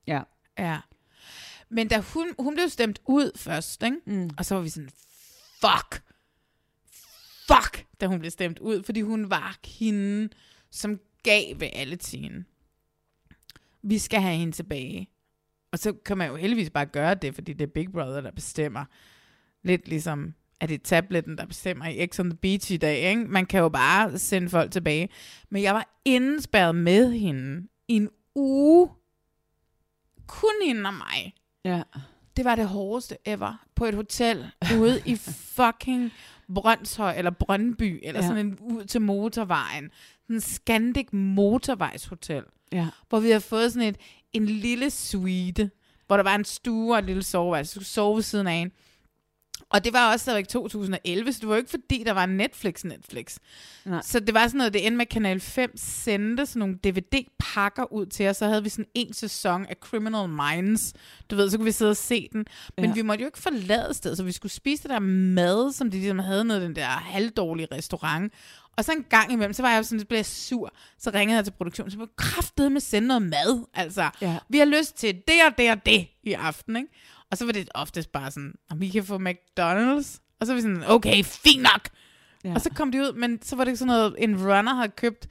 Ja. 0.06 0.22
ja. 0.58 0.78
Men 1.68 1.88
da 1.88 1.98
hun, 2.14 2.26
hun 2.38 2.54
blev 2.54 2.68
stemt 2.68 3.00
ud 3.06 3.30
først, 3.38 3.82
ikke? 3.82 3.96
Mm. 4.06 4.30
Og 4.38 4.44
så 4.44 4.54
var 4.54 4.62
vi 4.62 4.68
sådan, 4.68 4.90
fuck, 5.60 6.02
fuck, 7.46 7.84
da 8.00 8.06
hun 8.06 8.18
blev 8.18 8.30
stemt 8.30 8.58
ud, 8.58 8.82
fordi 8.82 9.00
hun 9.00 9.30
var 9.30 9.58
hende, 9.78 10.28
som 10.70 11.00
gav 11.22 11.42
ved 11.60 11.68
alle 11.72 11.96
tiden. 11.96 12.46
Vi 13.82 13.98
skal 13.98 14.20
have 14.20 14.36
hende 14.36 14.52
tilbage. 14.52 15.08
Og 15.72 15.78
så 15.78 15.92
kan 15.92 16.18
man 16.18 16.28
jo 16.30 16.36
heldigvis 16.36 16.70
bare 16.70 16.86
gøre 16.86 17.14
det, 17.14 17.34
fordi 17.34 17.52
det 17.52 17.64
er 17.64 17.72
Big 17.74 17.92
Brother, 17.92 18.20
der 18.20 18.30
bestemmer. 18.30 18.84
Lidt 19.62 19.88
ligesom, 19.88 20.34
at 20.60 20.68
det 20.68 20.74
er 20.74 20.84
tabletten, 20.84 21.38
der 21.38 21.46
bestemmer 21.46 21.86
i 21.86 22.06
X 22.06 22.20
on 22.20 22.30
the 22.30 22.36
Beach 22.36 22.72
i 22.72 22.76
dag. 22.76 23.10
Ikke? 23.10 23.24
Man 23.24 23.46
kan 23.46 23.60
jo 23.60 23.68
bare 23.68 24.18
sende 24.18 24.48
folk 24.48 24.72
tilbage. 24.72 25.08
Men 25.50 25.62
jeg 25.62 25.74
var 25.74 26.00
indespærret 26.04 26.74
med 26.74 27.12
hende 27.12 27.68
i 27.88 27.94
en 27.96 28.08
uge. 28.34 28.90
Kun 30.26 30.54
hende 30.66 30.86
og 30.88 30.94
mig. 30.94 31.34
Ja. 31.64 31.82
Det 32.36 32.44
var 32.44 32.54
det 32.54 32.68
hårdeste 32.68 33.16
ever 33.24 33.66
på 33.74 33.84
et 33.84 33.94
hotel 33.94 34.50
ude 34.78 35.02
i 35.06 35.16
fucking 35.16 36.10
Brøndshøj 36.54 37.14
eller 37.18 37.30
Brøndby, 37.30 38.00
eller 38.02 38.20
Ja. 38.20 38.24
ja. 38.26 38.28
sådan 38.28 38.46
en 38.46 38.58
ud 38.60 38.84
til 38.84 39.00
motorvejen. 39.00 39.90
Sådan 40.22 40.36
en 40.36 40.40
Scandic 40.40 41.06
motorvejshotel, 41.12 42.44
Ja. 42.72 42.86
hvor 43.08 43.20
vi 43.20 43.30
har 43.30 43.38
fået 43.38 43.72
sådan 43.72 43.88
et, 43.88 43.96
en 44.32 44.46
lille 44.46 44.90
suite, 44.90 45.70
hvor 46.06 46.16
der 46.16 46.24
var 46.24 46.34
en 46.34 46.44
stue 46.44 46.94
og 46.94 46.98
et 46.98 47.04
lille 47.04 47.22
soveværelse. 47.22 47.70
Du 47.74 47.74
skulle 47.74 47.86
sove 47.86 48.16
ved 48.16 48.22
siden 48.22 48.46
af 48.46 48.52
en. 48.52 48.72
Og 49.70 49.84
det 49.84 49.92
var 49.92 50.12
også 50.12 50.22
stadigvæk 50.22 50.48
2011, 50.48 51.32
så 51.32 51.40
det 51.40 51.48
var 51.48 51.54
jo 51.54 51.58
ikke 51.58 51.70
fordi, 51.70 52.02
der 52.06 52.12
var 52.12 52.26
Netflix 52.26 52.84
Netflix. 52.84 53.36
Nej. 53.84 54.00
Så 54.02 54.20
det 54.20 54.34
var 54.34 54.46
sådan 54.46 54.58
noget, 54.58 54.72
det 54.72 54.86
endte 54.86 54.96
med 54.96 55.06
Kanal 55.06 55.40
5 55.40 55.72
sendte 55.76 56.46
sådan 56.46 56.60
nogle 56.60 56.78
DVD-pakker 56.84 57.92
ud 57.92 58.06
til 58.06 58.28
os, 58.28 58.36
så 58.36 58.46
havde 58.46 58.62
vi 58.62 58.68
sådan 58.68 58.86
en 58.94 59.12
sæson 59.12 59.66
af 59.66 59.76
Criminal 59.80 60.28
Minds. 60.28 60.92
Du 61.30 61.36
ved, 61.36 61.50
så 61.50 61.56
kunne 61.56 61.64
vi 61.64 61.72
sidde 61.72 61.90
og 61.90 61.96
se 61.96 62.28
den. 62.32 62.44
Men 62.76 62.84
Ja. 62.86 62.92
vi 62.92 63.02
måtte 63.02 63.22
jo 63.22 63.26
ikke 63.28 63.38
forlade 63.38 63.94
stedet, 63.94 64.16
så 64.16 64.22
vi 64.24 64.32
skulle 64.32 64.52
spise 64.52 64.82
det 64.82 64.90
der 64.90 64.98
mad, 64.98 65.72
som 65.72 65.90
de 65.90 65.96
ligesom 65.96 66.18
havde 66.18 66.44
nede 66.44 66.60
den 66.60 66.76
der 66.76 66.86
halvdårlige 66.86 67.68
restaurant. 67.72 68.32
Og 68.78 68.84
så 68.84 68.92
en 68.92 69.04
gang 69.10 69.32
imellem, 69.32 69.52
så 69.52 69.62
var 69.62 69.70
jeg 69.70 69.84
sådan, 69.84 70.00
så 70.00 70.06
blev 70.06 70.18
jeg 70.18 70.26
sur. 70.26 70.72
Så 70.98 71.10
ringede 71.14 71.36
jeg 71.36 71.44
til 71.44 71.52
produktionen, 71.52 71.90
så 71.90 71.98
var 71.98 72.08
kraftede 72.16 72.70
med 72.70 72.80
sende 72.80 73.08
noget 73.08 73.22
mad. 73.22 73.64
Altså, 73.74 74.10
Ja. 74.20 74.38
vi 74.48 74.58
har 74.58 74.64
lyst 74.64 74.96
til 74.96 75.14
det 75.28 75.36
og 75.50 75.58
det 75.58 75.70
og 75.70 75.86
det 75.86 76.06
i 76.22 76.32
aften, 76.32 76.76
ikke? 76.76 76.88
Og 77.30 77.38
så 77.38 77.44
var 77.44 77.52
det 77.52 77.68
oftest 77.74 78.12
bare 78.12 78.30
sådan, 78.30 78.54
om 78.70 78.80
vi 78.80 78.88
kan 78.88 79.04
få 79.04 79.18
McDonald's. 79.18 80.18
Og 80.40 80.46
så 80.46 80.52
var 80.52 80.54
vi 80.54 80.60
sådan, 80.60 80.84
okay, 80.86 81.24
fint 81.24 81.62
nok. 81.62 81.88
Ja. 82.44 82.54
Og 82.54 82.60
så 82.60 82.70
kom 82.70 82.92
de 82.92 82.98
ud, 83.00 83.12
men 83.12 83.42
så 83.42 83.56
var 83.56 83.64
det 83.64 83.78
sådan 83.78 83.86
noget, 83.94 84.14
en 84.18 84.36
runner 84.50 84.74
havde 84.74 84.88
købt 84.88 85.28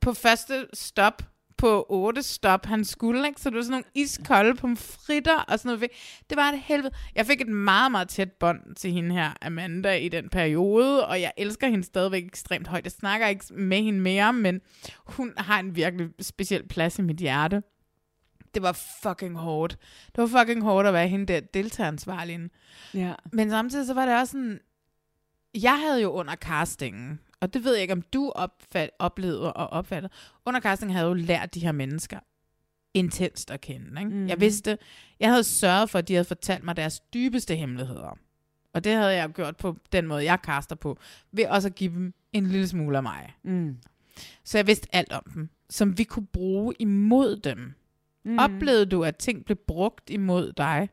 på 0.00 0.12
første 0.14 0.66
stop 0.74 1.22
på 1.56 1.86
otte 1.88 2.22
stop, 2.22 2.66
han 2.66 2.84
skulle, 2.84 3.26
ikke? 3.28 3.40
Så 3.40 3.50
det 3.50 3.56
var 3.56 3.62
sådan 3.62 3.70
nogle 3.70 3.84
iskolde 3.94 4.54
pomfritter 4.54 5.38
og 5.38 5.58
sådan 5.58 5.78
noget. 5.78 5.90
Det 6.30 6.36
var 6.36 6.52
et 6.52 6.60
helvede. 6.60 6.94
Jeg 7.14 7.26
fik 7.26 7.40
et 7.40 7.48
meget, 7.48 7.92
meget 7.92 8.08
tæt 8.08 8.32
bånd 8.32 8.74
til 8.76 8.92
hende 8.92 9.14
her, 9.14 9.32
Amanda, 9.42 9.96
i 9.96 10.08
den 10.08 10.28
periode, 10.28 11.06
og 11.06 11.20
jeg 11.20 11.32
elsker 11.36 11.68
hende 11.68 11.84
stadigvæk 11.84 12.24
ekstremt 12.24 12.68
højt. 12.68 12.84
Jeg 12.84 12.92
snakker 12.92 13.26
ikke 13.26 13.44
med 13.54 13.82
hende 13.82 14.00
mere, 14.00 14.32
men 14.32 14.60
hun 15.06 15.32
har 15.36 15.60
en 15.60 15.76
virkelig 15.76 16.08
speciel 16.20 16.68
plads 16.68 16.98
i 16.98 17.02
mit 17.02 17.16
hjerte. 17.16 17.62
Det 18.54 18.62
var 18.62 18.72
fucking 19.02 19.36
hårdt. 19.36 19.76
Det 20.06 20.22
var 20.22 20.38
fucking 20.38 20.62
hårdt 20.62 20.88
at 20.88 20.94
være 20.94 21.08
hende 21.08 21.26
der 21.26 21.40
deltageransvarlige. 21.40 22.50
Ja. 22.94 23.12
Men 23.32 23.50
samtidig 23.50 23.86
så 23.86 23.94
var 23.94 24.06
det 24.06 24.20
også 24.20 24.30
sådan, 24.30 24.60
jeg 25.62 25.80
havde 25.80 26.02
jo 26.02 26.10
under 26.10 26.34
castingen, 26.34 27.20
og 27.40 27.54
det 27.54 27.64
ved 27.64 27.72
jeg 27.72 27.82
ikke, 27.82 27.92
om 27.92 28.02
du 28.02 28.32
opfat, 28.34 28.90
oplevede 28.98 29.52
og 29.52 29.66
opfattede, 29.66 30.12
under 30.46 30.60
castingen 30.60 30.96
havde 30.96 31.06
jeg 31.06 31.16
jo 31.18 31.24
lært 31.24 31.54
de 31.54 31.60
her 31.60 31.72
mennesker 31.72 32.18
intenst 32.94 33.50
at 33.50 33.60
kende. 33.60 34.00
Ikke? 34.00 34.10
Mhm. 34.10 34.20
Mm. 34.20 34.28
Jeg 34.28 34.40
vidste, 34.40 34.78
jeg 35.20 35.30
havde 35.30 35.44
sørget 35.44 35.90
for, 35.90 35.98
at 35.98 36.08
de 36.08 36.14
havde 36.14 36.24
fortalt 36.24 36.64
mig 36.64 36.76
deres 36.76 37.00
dybeste 37.00 37.56
hemmeligheder. 37.56 38.18
Og 38.74 38.84
det 38.84 38.92
havde 38.92 39.14
jeg 39.14 39.28
gjort 39.28 39.56
på 39.56 39.76
den 39.92 40.06
måde, 40.06 40.24
jeg 40.24 40.42
kaster 40.42 40.76
på, 40.76 40.98
ved 41.32 41.46
også 41.46 41.68
at 41.68 41.74
give 41.74 41.94
dem 41.94 42.14
en 42.32 42.46
lille 42.46 42.68
smule 42.68 42.96
af 42.96 43.02
mig. 43.02 43.34
Mm. 43.42 43.76
Så 44.44 44.58
jeg 44.58 44.66
vidste 44.66 44.88
alt 44.92 45.12
om 45.12 45.22
dem, 45.34 45.48
som 45.70 45.98
vi 45.98 46.04
kunne 46.04 46.26
bruge 46.26 46.74
imod 46.78 47.36
dem. 47.36 47.74
Mm. 48.24 48.38
Oplevede 48.38 48.86
du, 48.86 49.04
at 49.04 49.16
ting 49.16 49.44
blev 49.44 49.56
brugt 49.56 50.10
imod 50.10 50.52
dig? 50.52 50.88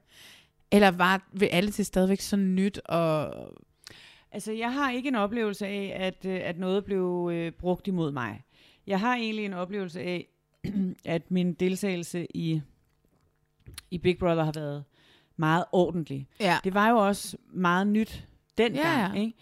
Eller 0.72 0.92
var 0.92 1.30
ved 1.34 1.48
alle 1.52 1.72
til 1.72 1.86
stadigvæk 1.86 2.22
så 2.22 2.36
nyt 2.36 2.78
og 2.86 3.34
Altså, 4.32 4.52
jeg 4.52 4.74
har 4.74 4.92
ikke 4.92 5.08
en 5.08 5.16
oplevelse 5.16 5.68
af, 5.68 5.94
at, 6.00 6.26
øh, 6.26 6.40
at 6.44 6.58
noget 6.58 6.86
blev 6.86 7.30
øh, 7.34 7.52
brugt 7.52 7.88
imod 7.88 8.12
mig. 8.12 8.44
Jeg 8.88 9.00
har 9.00 9.16
egentlig 9.16 9.46
en 9.46 9.54
oplevelse 9.54 10.02
af, 10.02 10.28
at 11.06 11.32
min 11.32 11.54
deltagelse 11.54 12.28
i, 12.36 12.62
i 13.92 13.98
Big 13.98 14.18
Brother 14.18 14.44
har 14.44 14.52
været 14.52 14.84
meget 15.38 15.66
ordentlig. 15.72 16.28
Ja. 16.40 16.58
Det 16.64 16.74
var 16.74 16.90
jo 16.90 16.98
også 16.98 17.38
meget 17.54 17.88
nyt 17.88 18.28
den 18.58 18.76
Ja, 18.76 19.14
ikke? 19.14 19.34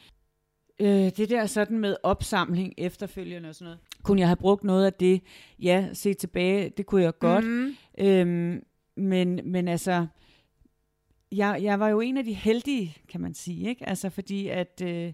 øh, 0.79 1.11
det 1.17 1.29
der 1.29 1.45
sådan 1.45 1.79
med 1.79 1.95
opsamling 2.03 2.73
efterfølgende 2.77 3.49
og 3.49 3.55
sådan 3.55 3.65
noget. 3.65 3.79
Kunne 4.03 4.19
jeg 4.19 4.27
have 4.27 4.35
brugt 4.35 4.63
noget 4.63 4.85
af 4.85 4.93
det? 4.93 5.21
Ja, 5.59 5.89
se 5.93 6.13
tilbage, 6.13 6.69
det 6.69 6.85
kunne 6.85 7.01
jeg 7.01 7.19
godt. 7.19 7.45
Mm. 7.45 7.75
Øhm, 7.97 8.63
men, 8.95 9.39
men 9.43 9.67
altså, 9.67 10.07
jeg, 11.31 11.59
jeg 11.63 11.79
var 11.79 11.87
jo 11.87 11.99
en 11.99 12.17
af 12.17 12.23
de 12.23 12.33
heldige, 12.33 12.97
kan 13.09 13.21
man 13.21 13.33
sige, 13.33 13.69
ikke? 13.69 13.89
Altså 13.89 14.09
fordi 14.09 14.47
at, 14.47 14.81
øh, 14.85 15.13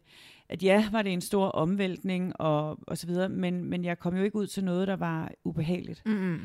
at 0.49 0.63
ja, 0.63 0.89
var 0.91 1.01
det 1.01 1.13
en 1.13 1.21
stor 1.21 1.47
omvæltning 1.47 2.41
og, 2.41 2.79
og 2.87 2.97
så 2.97 3.07
videre, 3.07 3.29
men, 3.29 3.65
men 3.65 3.85
jeg 3.85 3.99
kom 3.99 4.15
jo 4.17 4.23
ikke 4.23 4.35
ud 4.35 4.47
til 4.47 4.63
noget, 4.63 4.87
der 4.87 4.95
var 4.95 5.31
ubehageligt. 5.43 6.01
Mm. 6.05 6.39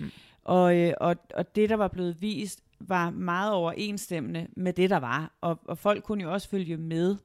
Og, 0.44 0.76
øh, 0.76 0.92
og, 1.00 1.16
og 1.34 1.56
det, 1.56 1.70
der 1.70 1.76
var 1.76 1.88
blevet 1.88 2.22
vist, 2.22 2.62
var 2.80 3.10
meget 3.10 3.52
overensstemmende 3.52 4.46
med 4.56 4.72
det, 4.72 4.90
der 4.90 4.96
var. 4.96 5.32
Og, 5.40 5.58
og 5.64 5.78
folk 5.78 6.04
kunne 6.04 6.22
jo 6.22 6.32
også 6.32 6.48
følge 6.48 6.76
med. 6.76 7.16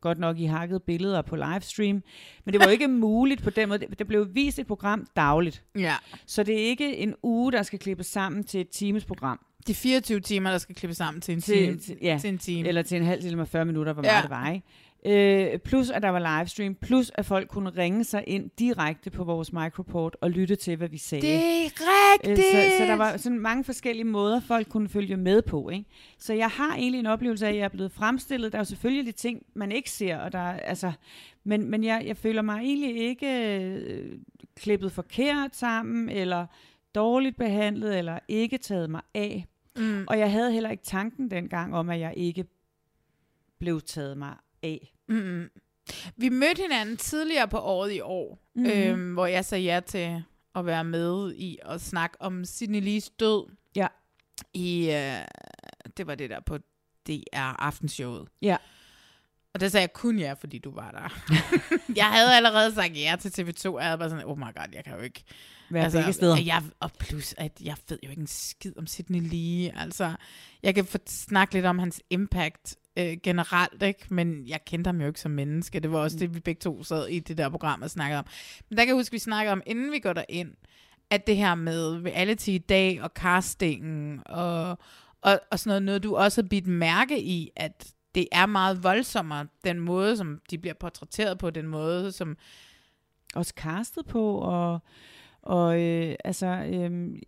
Godt 0.00 0.18
nok 0.18 0.38
i 0.38 0.44
hakket 0.44 0.82
billeder 0.82 1.22
på 1.22 1.36
livestream. 1.36 2.02
Men 2.44 2.52
det 2.54 2.60
var 2.60 2.66
ikke 2.66 2.88
muligt 3.06 3.42
på 3.42 3.50
den 3.50 3.68
måde. 3.68 3.86
Der 3.98 4.04
blev 4.04 4.28
vist 4.34 4.58
et 4.58 4.66
program 4.66 5.06
dagligt. 5.16 5.62
Ja. 5.78 5.94
Så 6.26 6.42
det 6.42 6.54
er 6.54 6.64
ikke 6.68 6.96
en 6.96 7.14
uge, 7.22 7.52
der 7.52 7.62
skal 7.62 7.78
klippes 7.78 8.06
sammen 8.06 8.44
til 8.44 8.60
et 8.60 8.68
times 8.68 9.04
program. 9.04 9.40
De 9.66 9.74
24 9.74 10.20
timer, 10.20 10.50
der 10.50 10.58
skal 10.58 10.74
klippe 10.74 10.94
sammen 10.94 11.20
til 11.20 11.34
en 11.34 11.40
Til, 11.40 11.54
time. 11.66 11.78
til, 11.78 11.96
ja, 12.02 12.18
Til 12.20 12.28
en 12.30 12.38
time. 12.38 12.68
eller 12.68 12.82
til 12.82 12.96
en 12.96 13.04
halv 13.04 13.22
time 13.22 13.42
og 13.42 13.48
40 13.48 13.64
minutter, 13.64 13.92
hvor 13.92 14.02
Ja. 14.04 14.10
meget 14.12 14.22
det 14.22 14.30
var, 14.30 14.50
ikke? 14.50 14.66
Øh, 15.06 15.58
plus 15.58 15.90
at 15.90 16.02
der 16.02 16.08
var 16.08 16.38
livestream, 16.38 16.74
plus 16.74 17.10
at 17.14 17.26
folk 17.26 17.48
kunne 17.48 17.70
ringe 17.70 18.04
sig 18.04 18.24
ind 18.26 18.50
direkte 18.58 19.10
på 19.10 19.24
vores 19.24 19.52
microport 19.52 20.16
og 20.20 20.30
lytte 20.30 20.56
til, 20.56 20.76
hvad 20.76 20.88
vi 20.88 20.98
sagde. 20.98 21.26
det 21.26 21.34
er 21.34 21.64
Øh, 21.64 21.70
rigtigt! 21.78 22.38
Så, 22.38 22.76
så 22.78 22.84
der 22.84 22.94
var 22.96 23.16
sådan 23.16 23.38
mange 23.38 23.64
forskellige 23.64 24.04
måder, 24.04 24.40
folk 24.40 24.68
kunne 24.68 24.88
følge 24.88 25.16
med 25.16 25.42
på. 25.42 25.68
Ikke? 25.68 25.84
Så 26.18 26.34
jeg 26.34 26.48
har 26.48 26.74
egentlig 26.76 26.98
en 26.98 27.06
oplevelse 27.06 27.46
af, 27.46 27.50
at 27.50 27.56
jeg 27.56 27.64
er 27.64 27.68
blevet 27.68 27.92
fremstillet. 27.92 28.52
Der 28.52 28.58
er 28.58 28.60
jo 28.60 28.64
selvfølgelig 28.64 29.06
de 29.06 29.12
ting, 29.12 29.42
man 29.54 29.72
ikke 29.72 29.90
ser, 29.90 30.16
og 30.18 30.32
der, 30.32 30.38
er- 30.38 30.60
altså, 30.60 30.92
men, 31.44 31.70
men 31.70 31.84
jeg, 31.84 32.02
jeg 32.06 32.16
føler 32.16 32.42
mig 32.42 32.58
egentlig 32.60 32.96
ikke 32.96 33.56
øh, 33.60 34.18
klippet 34.56 34.92
forkert 34.92 35.56
sammen, 35.56 36.08
eller 36.08 36.46
dårligt 36.94 37.36
behandlet, 37.36 37.98
eller 37.98 38.18
ikke 38.28 38.58
taget 38.58 38.90
mig 38.90 39.00
af. 39.14 39.46
Mm. 39.76 40.04
Og 40.08 40.18
jeg 40.18 40.32
havde 40.32 40.52
heller 40.52 40.70
ikke 40.70 40.84
tanken 40.84 41.30
dengang 41.30 41.74
om, 41.74 41.90
at 41.90 42.00
jeg 42.00 42.14
ikke 42.16 42.44
blev 43.58 43.80
taget 43.80 44.18
mig 44.18 44.34
af. 44.62 44.94
Mm. 45.08 45.50
Vi 46.16 46.28
mødte 46.28 46.62
hinanden 46.62 46.96
tidligere 46.96 47.48
på 47.48 47.58
året 47.58 47.92
i 47.92 48.00
år, 48.00 48.38
mm. 48.54 48.66
øhm, 48.66 49.12
hvor 49.12 49.26
jeg 49.26 49.44
sagde 49.44 49.64
ja 49.64 49.80
til 49.80 50.24
at 50.54 50.66
være 50.66 50.84
med 50.84 51.34
i 51.34 51.58
at 51.62 51.80
snakke 51.80 52.16
om 52.22 52.44
Sidney 52.44 52.80
Lees 52.80 53.10
død. 53.10 53.46
Ja. 53.76 53.86
I, 54.54 54.90
øh, 54.90 55.24
det 55.96 56.06
var 56.06 56.14
det 56.14 56.30
der 56.30 56.40
på 56.40 56.58
DR 57.06 57.36
Aftenshowet. 57.36 58.28
Ja. 58.42 58.56
Og 59.54 59.60
der 59.60 59.68
sagde 59.68 59.82
jeg 59.82 59.92
kun 59.92 60.18
ja, 60.18 60.32
fordi 60.32 60.58
du 60.58 60.70
var 60.70 60.90
der. 60.90 61.34
jeg 61.96 62.06
havde 62.06 62.36
allerede 62.36 62.74
sagt 62.74 62.96
ja 62.96 63.16
til 63.20 63.28
TV2, 63.28 63.68
og 63.68 63.80
jeg 63.80 63.86
havde 63.86 63.98
bare 63.98 64.10
sådan, 64.10 64.24
oh 64.24 64.38
my 64.38 64.42
god, 64.42 64.66
jeg 64.72 64.84
kan 64.84 64.94
jo 64.96 65.00
ikke 65.00 65.24
Være 65.70 65.84
altså, 65.84 65.98
begge 65.98 66.12
steder. 66.12 66.36
Jeg, 66.40 66.62
og 66.80 66.90
plus, 66.92 67.34
at 67.38 67.52
jeg 67.60 67.76
ved 67.88 67.98
jo 68.04 68.10
ikke 68.10 68.20
en 68.20 68.26
skid 68.26 68.72
om 68.78 68.86
Sidney 68.86 69.20
Lee. 69.20 69.78
Altså, 69.78 70.14
jeg 70.62 70.74
kan 70.74 70.84
få 70.84 70.98
snakke 71.06 71.54
lidt 71.54 71.66
om 71.66 71.78
hans 71.78 72.00
impact 72.10 72.76
øh, 72.98 73.16
generelt, 73.22 73.82
ikke? 73.82 74.06
men 74.14 74.48
jeg 74.48 74.64
kendte 74.64 74.88
ham 74.88 75.00
jo 75.00 75.06
ikke 75.06 75.20
som 75.20 75.30
menneske. 75.30 75.80
Det 75.80 75.92
var 75.92 75.98
også 75.98 76.16
Mm. 76.16 76.18
det, 76.18 76.34
vi 76.34 76.40
begge 76.40 76.58
to 76.58 76.82
sad 76.82 77.06
i 77.08 77.18
det 77.18 77.38
der 77.38 77.48
program 77.48 77.82
og 77.82 77.90
snakkede 77.90 78.18
om. 78.18 78.24
Men 78.68 78.76
der 78.76 78.84
kan 78.84 78.88
jeg 78.88 78.96
huske, 78.96 79.12
vi 79.12 79.18
snakkede 79.18 79.52
om, 79.52 79.62
inden 79.66 79.92
vi 79.92 79.98
går 79.98 80.12
derind, 80.12 80.54
at 81.10 81.26
det 81.26 81.36
her 81.36 81.54
med 81.54 82.04
reality 82.06 82.48
i 82.48 82.58
dag 82.58 83.02
og 83.02 83.10
castingen 83.14 84.22
og, 84.26 84.78
og, 85.22 85.40
og 85.50 85.58
sådan 85.58 85.70
noget, 85.70 85.82
noget, 85.82 86.02
du 86.02 86.16
også 86.16 86.42
har 86.42 86.48
bidt 86.48 86.66
mærke 86.66 87.22
i, 87.22 87.50
at 87.56 87.92
det 88.14 88.28
er 88.32 88.46
meget 88.46 88.82
voldsommere, 88.82 89.46
den 89.64 89.80
måde, 89.80 90.16
som 90.16 90.40
de 90.50 90.58
bliver 90.58 90.74
portrætteret 90.74 91.38
på, 91.38 91.50
den 91.50 91.66
måde, 91.66 92.12
som... 92.12 92.36
også 93.34 93.52
castet 93.56 94.06
på, 94.06 94.38
og, 94.38 94.78
og 95.42 95.80
øh, 95.82 96.14
altså, 96.24 96.46
øh, 96.46 97.18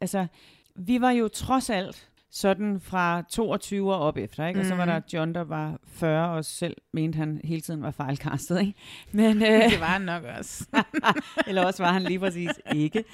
altså, 0.00 0.26
vi 0.74 1.00
var 1.00 1.10
jo 1.10 1.28
trods 1.28 1.70
alt 1.70 2.10
sådan 2.36 2.80
fra 2.80 3.22
22 3.30 3.94
år 3.94 3.98
op 3.98 4.16
efter, 4.16 4.46
ikke? 4.46 4.60
Og 4.60 4.66
så 4.66 4.74
var 4.74 4.84
Mhm. 4.84 4.92
der 4.94 5.00
John, 5.12 5.34
der 5.34 5.40
var 5.44 5.80
40, 5.86 6.30
og 6.30 6.44
selv 6.44 6.76
mente 6.92 7.16
han 7.16 7.40
hele 7.44 7.60
tiden 7.60 7.82
var 7.82 7.90
fejlkastet, 7.90 8.60
ikke? 8.60 8.74
Men, 9.12 9.36
øh, 9.42 9.70
Det 9.70 9.80
var 9.80 9.86
han 9.86 10.02
nok 10.02 10.22
også. 10.38 10.66
eller 11.48 11.64
også 11.64 11.82
var 11.82 11.92
han 11.92 12.02
lige 12.02 12.18
præcis 12.18 12.50
ikke. 12.74 13.04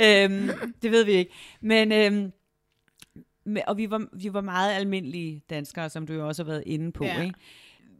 Øhm, 0.00 0.48
det 0.82 0.90
ved 0.90 1.04
vi 1.04 1.12
ikke. 1.12 1.32
Men, 1.60 1.92
øhm, 1.92 2.32
og 3.66 3.76
vi 3.76 3.90
var, 3.90 4.06
vi 4.12 4.32
var 4.32 4.40
meget 4.40 4.72
almindelige 4.74 5.42
danskere, 5.50 5.90
som 5.90 6.06
du 6.06 6.12
jo 6.12 6.28
også 6.28 6.44
har 6.44 6.50
været 6.50 6.62
inde 6.66 6.92
på, 6.92 7.04
Ja. 7.04 7.22
ikke? 7.22 7.34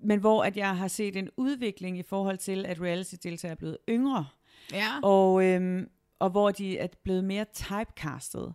Men 0.03 0.21
hvor 0.21 0.45
at 0.45 0.57
jeg 0.57 0.77
har 0.77 0.89
set 0.89 1.17
en 1.17 1.29
udvikling 1.37 1.99
i 1.99 2.03
forhold 2.03 2.39
til, 2.39 2.67
at 2.67 2.81
reality-deltagere 2.81 3.53
er 3.53 3.57
blevet 3.59 3.79
yngre, 3.89 4.27
Ja. 4.73 4.89
og, 5.03 5.45
øhm, 5.45 5.89
og 6.19 6.31
hvor 6.31 6.51
de 6.51 6.79
er 6.79 6.87
blevet 7.05 7.25
mere 7.25 7.45
typecastet. 7.55 8.55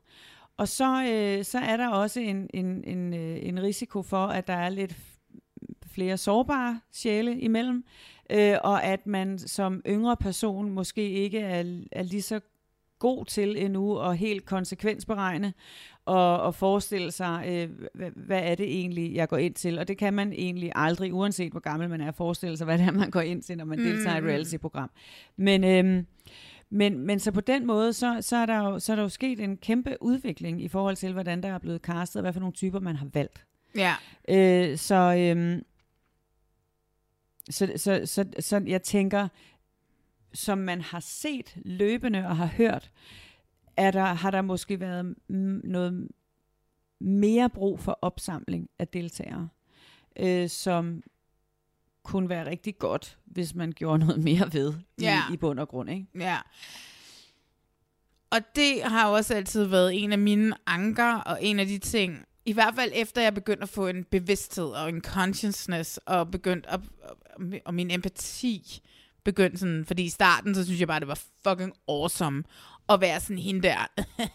Og 0.60 0.68
så, 0.68 1.03
øh, 1.03 1.45
så 1.45 1.60
er 1.60 1.78
der 1.78 1.88
også 1.89 2.20
en, 2.20 2.49
en, 2.53 2.84
en, 2.84 3.14
øh, 3.14 3.38
en 3.41 3.64
risiko 3.64 4.01
for, 4.01 4.28
at 4.28 4.47
der 4.47 4.53
er 4.53 4.70
lidt 4.70 4.95
flere 5.91 6.18
sårbare 6.18 6.80
sjæle 6.91 7.39
imellem, 7.39 7.84
øh, 8.30 8.55
og 8.64 8.84
at 8.84 9.07
man 9.07 9.39
som 9.39 9.82
yngre 9.88 10.18
person 10.18 10.70
måske 10.70 11.10
ikke 11.10 11.39
er, 11.39 11.82
er 11.91 12.03
lige 12.03 12.22
så 12.22 12.39
god 12.99 13.26
til 13.26 13.66
endnu 13.66 13.97
og 13.97 14.16
helt 14.16 14.45
konsekvensberegne 14.45 15.53
og, 16.05 16.41
og 16.41 16.55
forestille 16.55 17.12
sig, 17.12 17.45
øh, 17.47 17.70
hvad, 17.93 18.12
hvad 18.16 18.41
er 18.43 18.55
det 18.55 18.66
egentlig, 18.66 19.16
jeg 19.16 19.30
går 19.30 19.38
ind 19.38 19.53
til. 19.53 19.80
Og 19.80 19.88
det 19.88 19.97
kan 19.97 20.14
man 20.14 20.34
egentlig 20.34 20.72
aldrig, 20.76 21.14
uanset 21.14 21.51
hvor 21.51 21.60
gammel 21.60 21.89
man 21.89 22.01
er, 22.01 22.12
forestille 22.12 22.57
sig, 22.57 22.66
hvad 22.68 22.78
det 22.78 22.88
er, 22.88 22.91
man 22.91 23.12
går 23.12 23.22
ind 23.22 23.41
til, 23.43 23.57
når 23.57 23.66
man 23.66 23.80
deltager 23.80 24.16
i 24.16 24.18
et 24.18 24.24
Mm. 24.24 24.30
reality-program. 24.30 24.89
Men, 25.38 25.64
øhm, 25.64 26.05
men, 26.70 26.99
men 26.99 27.20
så 27.20 27.32
på 27.32 27.41
den 27.41 27.65
måde, 27.65 27.93
så, 27.93 28.17
så, 28.22 28.36
er 28.36 28.45
der 28.45 28.57
jo, 28.57 28.80
så 28.80 28.91
er 28.91 28.95
der 28.95 29.03
jo 29.03 29.09
sket 29.09 29.39
en 29.39 29.57
kæmpe 29.57 29.97
udvikling 30.01 30.63
i 30.63 30.67
forhold 30.67 30.95
til, 30.95 31.13
hvordan 31.13 31.43
der 31.43 31.49
er 31.49 31.57
blevet 31.57 31.82
castet, 31.82 32.20
og 32.20 32.22
hvad 32.22 32.34
for 32.34 32.39
nogle 32.39 32.53
typer 32.53 32.80
man 32.80 32.95
har 32.95 33.07
valgt. 33.13 33.45
Ja. 33.76 33.95
Øh, 34.30 34.78
så, 34.78 34.95
øhm, 34.95 35.65
så, 37.49 37.74
så, 37.76 38.01
så, 38.05 38.26
så 38.39 38.63
jeg 38.67 38.84
tænker, 38.84 39.28
som 40.34 40.57
man 40.57 40.82
har 40.82 40.99
set 40.99 41.57
løbende 41.65 42.28
og 42.28 42.38
har 42.38 42.45
hørt, 42.45 42.91
er 43.78 43.91
der, 43.91 44.03
har 44.03 44.32
der 44.32 44.41
måske 44.41 44.80
været 44.80 45.15
noget 45.63 46.07
mere 46.99 47.49
brug 47.49 47.80
for 47.80 47.99
opsamling 48.01 48.70
af 48.80 48.88
deltagere, 48.88 49.49
øh, 50.20 50.49
som 50.49 51.03
kunne 52.10 52.30
være 52.30 52.49
rigtig 52.49 52.78
godt, 52.78 53.18
hvis 53.26 53.55
man 53.55 53.72
gjorde 53.72 53.99
noget 54.05 54.24
mere 54.24 54.49
ved 54.53 54.74
i, 54.97 55.03
Ja. 55.03 55.22
i 55.34 55.38
bund 55.38 55.60
og 55.60 55.68
grund. 55.68 55.89
Ikke? 55.89 56.05
Ja. 56.16 56.38
Og 58.32 58.39
det 58.55 58.82
har 58.84 59.07
jo 59.10 59.14
også 59.16 59.34
altid 59.34 59.64
været 59.66 60.03
en 60.03 60.12
af 60.12 60.20
mine 60.20 60.55
anker, 60.68 61.14
og 61.16 61.43
en 61.43 61.60
af 61.60 61.66
de 61.66 61.78
ting, 61.78 62.26
i 62.45 62.53
hvert 62.53 62.76
fald 62.76 62.91
efter 62.95 63.22
jeg 63.22 63.34
begyndte 63.34 63.64
at 63.64 63.70
få 63.70 63.88
en 63.88 64.03
bevidsthed 64.03 64.66
og 64.66 64.89
en 64.89 65.01
consciousness, 65.01 65.97
og 66.05 66.32
begyndte 66.32 66.70
at, 66.70 66.80
og 67.66 67.74
min 67.74 67.91
empati 67.91 68.82
begyndte 69.24 69.57
sådan, 69.57 69.86
fordi 69.86 70.03
i 70.03 70.10
starten, 70.10 70.55
så 70.55 70.66
synes 70.66 70.80
jeg 70.80 70.88
bare, 70.88 70.99
det 70.99 71.07
var 71.07 71.20
fucking 71.47 71.74
awesome 71.88 72.43
at 72.90 73.02
være 73.02 73.20
sådan 73.20 73.38
hende 73.38 73.62
der, 73.62 73.88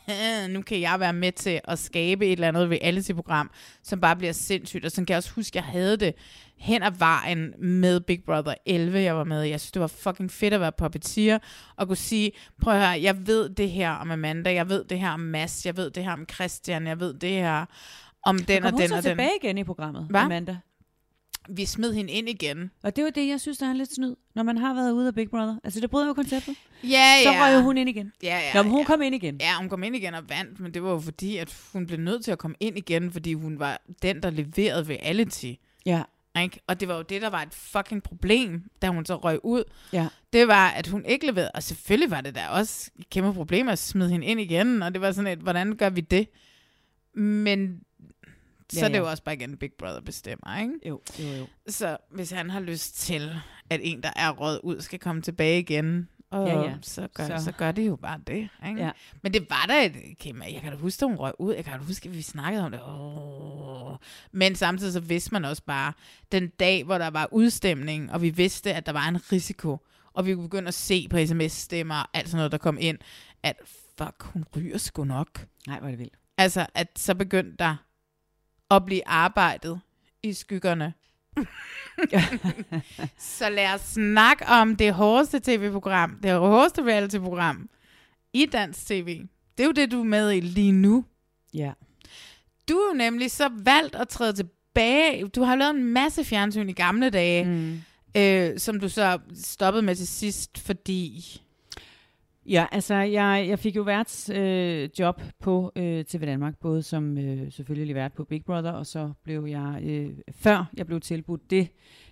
nu 0.55 0.63
kan 0.63 0.81
jeg 0.81 1.01
være 1.01 1.13
med 1.13 1.33
til 1.33 1.61
at 1.65 1.79
skabe 1.79 2.27
et 2.27 2.33
eller 2.33 2.49
andet 2.49 2.71
reality-program, 2.71 3.51
som 3.83 4.01
bare 4.01 4.17
bliver 4.17 4.33
sindssygt, 4.33 4.85
og 4.85 4.91
sådan 4.91 5.07
kan 5.07 5.13
jeg 5.13 5.19
også 5.19 5.31
huske, 5.31 5.57
jeg 5.57 5.65
havde 5.65 5.97
det 5.97 6.15
hen 6.59 6.83
ad 6.83 6.91
vejen 6.99 7.55
med 7.59 8.01
Big 8.01 8.25
Brother 8.27 8.55
11, 8.67 9.01
jeg 9.01 9.17
var 9.17 9.25
med. 9.25 9.43
Jeg 9.43 9.61
synes, 9.61 9.73
det 9.73 9.81
var 9.81 9.87
fucking 9.87 10.31
fedt 10.31 10.55
at 10.55 10.61
være 10.61 10.73
puppeteer, 10.79 11.39
og 11.77 11.87
kunne 11.87 11.97
sige, 11.97 12.33
prøv 12.63 12.75
at 12.75 12.81
høre, 12.81 13.03
jeg 13.03 13.27
ved 13.27 13.49
det 13.49 13.71
her 13.71 13.91
om 13.91 14.11
Amanda, 14.11 14.53
jeg 14.53 14.69
ved 14.69 14.85
det 14.85 15.01
her 15.01 15.11
om 15.11 15.21
Mads, 15.21 15.67
jeg 15.67 15.77
ved 15.77 15.91
det 15.91 16.05
her 16.05 16.13
om 16.13 16.27
Christian, 16.35 16.87
jeg 16.87 17.01
ved 17.01 17.15
det 17.15 17.31
her 17.31 17.65
om 18.23 18.39
den 18.39 18.65
og 18.65 18.71
hun 18.71 18.81
den 18.81 18.89
så 18.89 18.97
og 18.97 19.03
den. 19.03 19.11
tilbage 19.11 19.31
igen 19.43 19.59
i 19.59 19.65
programmet, 19.65 20.07
Hva? 20.11 20.19
Amanda? 20.19 20.57
Vi 21.49 21.65
smed 21.65 21.95
hende 21.95 22.13
ind 22.13 22.29
igen. 22.29 22.71
Og 22.83 22.97
det 22.97 23.03
jo 23.03 23.11
det, 23.15 23.29
jeg 23.29 23.41
synes, 23.41 23.59
der 23.59 23.69
er 23.69 23.73
lidt 23.73 23.95
snyd, 23.95 24.15
når 24.35 24.43
man 24.43 24.59
har 24.59 24.75
været 24.75 24.93
ude 24.93 25.07
af 25.07 25.15
Big 25.15 25.31
Brother. 25.31 25.57
Altså, 25.65 25.81
det 25.81 25.91
bryder 25.91 26.07
jo 26.07 26.15
konceptet. 26.15 26.55
Ja, 26.85 27.15
Så 27.23 27.31
ja. 27.33 27.45
røg 27.45 27.55
jo 27.55 27.61
hun 27.61 27.77
ind 27.79 27.89
igen. 27.89 28.13
Ja, 28.23 28.39
ja, 28.39 28.55
Nå, 28.55 28.63
men 28.63 28.71
hun 28.71 28.81
ja. 28.81 28.87
kom 28.87 29.03
ind 29.03 29.15
igen. 29.15 29.37
Ja, 29.41 29.55
hun 29.59 29.69
kom 29.69 29.83
ind 29.83 29.97
igen 29.97 30.15
og 30.15 30.29
vandt, 30.29 30.61
men 30.61 30.75
det 30.75 30.83
var 30.83 30.91
jo 30.91 31.01
fordi, 31.01 31.37
at 31.37 31.57
hun 31.73 31.87
blev 31.87 31.99
nødt 31.99 32.25
til 32.25 32.31
at 32.31 32.39
komme 32.39 32.57
ind 32.61 32.79
igen, 32.79 33.13
fordi 33.13 33.35
hun 33.35 33.59
var 33.59 33.81
den, 34.03 34.23
der 34.23 34.31
leverede 34.31 34.83
reality. 34.83 35.53
Ja. 35.87 36.03
Ikke? 36.43 36.61
Og 36.67 36.81
det 36.81 36.89
var 36.89 36.97
jo 36.97 37.03
det, 37.03 37.23
der 37.23 37.31
var 37.31 37.43
et 37.43 37.55
fucking 37.55 38.03
problem, 38.03 38.63
da 38.83 38.89
hun 38.89 39.07
så 39.07 39.17
røg 39.17 39.45
ud. 39.45 39.65
Ja. 39.93 40.09
Det 40.33 40.49
var, 40.49 40.69
at 40.69 40.87
hun 40.87 41.05
ikke 41.05 41.27
leverede. 41.27 41.51
Og 41.55 41.63
selvfølgelig 41.63 42.11
var 42.11 42.21
det 42.21 42.35
der 42.35 42.49
også 42.49 42.91
et 42.99 43.11
kæmpe 43.11 43.33
problem 43.33 43.69
at 43.69 43.79
smide 43.79 44.11
hende 44.11 44.27
ind 44.27 44.41
igen. 44.41 44.83
Og 44.83 44.93
det 44.95 45.01
var 45.01 45.13
sådan 45.13 45.33
et, 45.33 45.39
hvordan 45.39 45.77
gør 45.77 45.91
vi 45.91 46.01
det? 46.01 46.29
Men 47.15 47.81
så 48.73 48.81
Ja, 48.81 48.89
det 48.89 48.95
er 48.95 48.99
jo 48.99 49.11
også 49.11 49.23
bare 49.23 49.35
igen 49.35 49.57
Big 49.57 49.71
Brother 49.79 50.01
bestemmer, 50.01 50.59
ikke? 50.61 50.75
Jo, 50.89 51.01
jo, 51.19 51.27
jo. 51.29 51.47
Så 51.69 51.97
hvis 52.11 52.31
han 52.31 52.51
har 52.51 52.61
lyst 52.61 52.95
til, 52.99 53.33
at 53.71 53.81
en, 53.83 54.03
der 54.03 54.11
er 54.17 54.31
røget 54.31 54.61
ud, 54.63 54.81
skal 54.81 54.99
komme 54.99 55.23
tilbage 55.23 55.59
igen 55.61 56.09
og 56.31 56.49
Ja, 56.49 56.61
ja. 56.63 56.75
Så, 56.83 57.09
gør, 57.15 57.27
Så- 57.27 57.37
så. 57.39 57.45
så 57.45 57.53
gør 57.53 57.73
det 57.73 57.87
jo 57.87 57.97
bare 57.97 58.21
det. 58.27 58.49
Ikke? 58.69 58.81
Ja. 58.85 58.91
Men 59.23 59.35
det 59.35 59.47
var 59.51 59.65
da 59.69 59.85
et 59.87 60.19
kæmpe. 60.19 60.45
Jeg 60.53 60.61
kan 60.63 60.73
da 60.73 60.79
huske, 60.79 61.05
at 61.05 61.09
hun 61.09 61.17
røg 61.19 61.33
ud. 61.39 61.55
Jeg 61.55 61.65
kan 61.65 61.79
da 61.79 61.85
huske, 61.85 62.09
at 62.09 62.15
vi 62.15 62.23
snakkede 62.23 62.65
om 62.65 62.71
det. 62.71 62.81
Oh. 62.85 63.97
Men 64.33 64.55
samtidig 64.55 64.93
så 64.93 65.01
vidste 65.01 65.33
man 65.33 65.45
også 65.45 65.63
bare, 65.63 65.93
den 66.33 66.49
dag, 66.49 66.85
hvor 66.85 66.99
der 66.99 67.11
var 67.11 67.29
udstemning, 67.33 68.13
og 68.13 68.23
vi 68.23 68.31
vidste, 68.31 68.75
at 68.75 68.87
der 68.87 68.93
var 68.93 69.09
en 69.09 69.33
risiko, 69.33 69.79
og 70.13 70.27
vi 70.27 70.35
kunne 70.35 70.49
begynde 70.49 70.69
at 70.69 70.75
se 70.75 71.09
på 71.11 71.17
sms-stemmer 71.27 71.95
og 71.95 72.09
alt 72.15 72.29
sådan 72.29 72.37
noget, 72.37 72.53
der 72.53 72.59
kom 72.59 72.79
ind, 72.81 72.99
at 73.43 73.57
fuck, 73.99 74.23
hun 74.23 74.45
ryger 74.57 74.79
sgu 74.79 75.05
nok. 75.05 75.47
Nej, 75.67 75.79
hvor 75.79 75.87
er 75.87 75.91
det 75.91 75.99
vildt. 75.99 76.15
Altså, 76.39 76.67
at 76.75 76.89
så 76.99 77.15
begyndte 77.15 77.57
der 77.59 77.77
at 78.77 78.85
blive 78.85 79.09
arbejdet 79.09 79.81
i 80.23 80.33
skyggerne. 80.33 80.95
så 83.19 83.49
lad 83.51 83.75
os 83.75 83.81
snakke 83.81 84.47
om 84.47 84.77
det 84.77 84.95
hårdeste 84.95 85.41
tv-program, 85.41 86.19
det 86.23 86.33
hårdeste 86.39 86.83
reality-program 86.83 87.69
i 88.33 88.47
dansk 88.47 88.87
tv. 88.87 89.21
Det 89.59 89.63
er 89.65 89.67
jo 89.67 89.73
det, 89.73 89.91
du 89.91 90.01
er 90.01 90.05
med 90.05 90.33
i 90.33 90.41
lige 90.41 90.73
nu. 90.73 91.05
Ja. 91.55 91.73
Du 92.69 92.75
er 92.75 92.89
jo 92.93 92.95
nemlig 92.99 93.31
så 93.31 93.49
valgt 93.65 93.95
at 93.95 94.09
træde 94.09 94.33
tilbage. 94.33 95.29
Du 95.29 95.43
har 95.43 95.57
lavet 95.57 95.75
en 95.75 95.85
masse 95.85 96.25
fjernsyn 96.25 96.69
i 96.69 96.73
gamle 96.73 97.11
dage, 97.11 97.45
Mm. 97.45 97.81
øh, 98.17 98.59
som 98.59 98.81
du 98.81 98.89
så 98.89 99.19
stoppede 99.45 99.83
med 99.83 99.95
til 99.95 100.07
sidst, 100.09 100.59
fordi... 100.67 101.41
Ja, 102.47 102.67
altså 102.73 102.95
jeg, 102.95 103.47
jeg 103.49 103.59
fik 103.59 103.77
jo 103.77 103.83
værts 103.83 104.31
øh, 104.31 104.89
job 104.99 105.23
på 105.41 105.73
øh, 105.77 106.05
TV 106.05 106.27
Danmark, 106.27 106.59
både 106.59 106.83
som 106.83 107.19
øh, 107.19 107.53
selvfølgelig 107.53 107.95
vært 107.95 108.13
på 108.13 108.25
Big 108.25 108.45
Brother, 108.45 108.73
og 108.73 108.87
så 108.87 109.13
blev 109.23 109.47
jeg, 109.47 109.81
øh, 109.83 110.11
før 110.33 110.71
jeg 110.77 110.87
blev 110.87 111.01
tilbudt 111.01 111.51
det, 111.51 111.69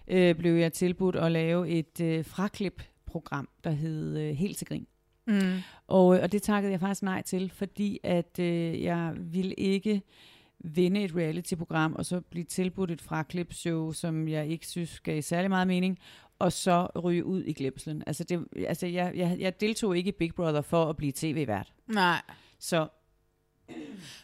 øh, 0.08 0.34
blev 0.34 0.54
jeg 0.54 0.72
tilbudt 0.72 1.16
at 1.16 1.32
lave 1.32 1.68
et 1.68 2.00
øh, 2.00 2.24
fraklip-program, 2.24 3.48
der 3.64 3.70
hed 3.70 4.18
øh, 4.18 4.30
Helt 4.30 4.58
til 4.58 4.66
Grin. 4.66 4.86
Mm. 5.26 5.58
Og, 5.86 6.16
øh, 6.16 6.22
og 6.22 6.32
det 6.32 6.42
takkede 6.42 6.72
jeg 6.72 6.80
faktisk 6.80 7.02
nej 7.02 7.22
til, 7.22 7.50
fordi 7.50 7.98
at 8.02 8.38
øh, 8.38 8.82
jeg 8.82 9.12
ville 9.16 9.54
ikke 9.54 10.02
vinde 10.64 11.04
et 11.04 11.16
reality-program, 11.16 11.94
og 11.94 12.06
så 12.06 12.20
blive 12.20 12.44
tilbudt 12.44 12.90
et 12.90 13.00
fraklip-show, 13.00 13.92
som 13.92 14.28
jeg 14.28 14.48
ikke 14.48 14.66
synes 14.66 15.00
gav 15.00 15.22
særlig 15.22 15.50
meget 15.50 15.66
mening, 15.66 15.98
og 16.43 16.53
så 16.53 16.86
ryge 17.05 17.24
ud 17.24 17.45
i 17.45 17.53
glemslen. 17.53 18.03
Altså, 18.07 18.24
det, 18.24 18.45
altså 18.66 18.86
jeg, 18.86 19.12
jeg, 19.14 19.36
jeg 19.38 19.61
deltog 19.61 19.97
ikke 19.97 20.09
i 20.09 20.12
Big 20.18 20.34
Brother 20.34 20.61
for 20.61 20.84
at 20.90 20.97
blive 20.97 21.12
tv-vært. 21.16 21.72
Nej. 21.86 22.22
Så 22.59 22.88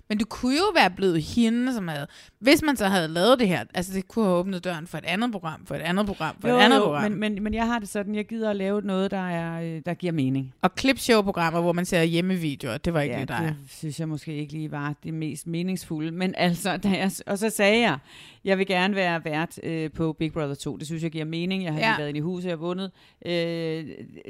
Men 0.08 0.18
du 0.18 0.24
kunne 0.24 0.56
jo 0.56 0.72
være 0.74 0.90
blevet 0.90 1.22
hende, 1.22 1.74
som 1.74 1.88
havde... 1.88 2.06
Hvis 2.38 2.62
man 2.62 2.76
så 2.76 2.86
havde 2.86 3.08
lavet 3.08 3.38
det 3.38 3.48
her, 3.48 3.64
altså 3.74 3.92
det 3.92 4.08
kunne 4.08 4.24
have 4.24 4.36
åbnet 4.36 4.64
døren 4.64 4.86
for 4.86 4.98
et 4.98 5.04
andet 5.04 5.32
program, 5.32 5.66
for 5.66 5.74
et 5.74 5.80
andet 5.80 6.06
program, 6.06 6.36
for 6.40 6.48
et 6.48 6.52
andet 6.52 6.82
program. 6.82 7.02
men, 7.10 7.20
men, 7.20 7.42
men 7.42 7.54
jeg 7.54 7.66
har 7.66 7.78
det 7.78 7.88
sådan, 7.88 8.14
jeg 8.14 8.26
gider 8.26 8.50
at 8.50 8.56
lave 8.56 8.82
noget, 8.82 9.10
der, 9.10 9.28
er, 9.28 9.62
øh, 9.62 9.82
der 9.86 9.94
giver 9.94 10.12
mening. 10.12 10.54
Og 10.62 10.70
clipshow-programmer, 10.78 11.60
hvor 11.60 11.72
man 11.72 11.84
ser 11.84 12.02
hjemmevideoer, 12.02 12.78
det 12.78 12.94
var 12.94 13.00
ikke 13.00 13.14
ja, 13.14 13.20
det, 13.20 13.28
der 13.28 13.40
det 13.40 13.56
synes 13.68 14.00
jeg 14.00 14.08
måske 14.08 14.34
ikke 14.34 14.52
lige 14.52 14.70
var 14.70 14.94
det 15.04 15.14
mest 15.14 15.46
meningsfulde. 15.46 16.10
Men 16.10 16.34
altså, 16.36 16.76
da 16.76 16.88
jeg, 16.88 17.10
og 17.26 17.38
så 17.38 17.50
sagde 17.50 17.80
jeg, 17.80 17.98
jeg 18.48 18.58
vil 18.58 18.66
gerne 18.66 18.94
være 18.94 19.24
vært 19.24 19.60
øh, 19.62 19.90
på 19.92 20.12
Big 20.12 20.32
Brother 20.32 20.54
2. 20.54 20.76
Det 20.76 20.86
synes 20.86 21.02
jeg 21.02 21.10
giver 21.10 21.24
mening. 21.24 21.64
Jeg 21.64 21.72
har 21.72 21.80
Ja. 21.80 21.86
lige 21.90 21.98
været 21.98 22.08
inde 22.08 22.18
i 22.18 22.20
huset, 22.20 22.48
jeg 22.48 22.52
har 22.52 22.56
vundet. 22.56 22.90
Øh, 23.26 23.88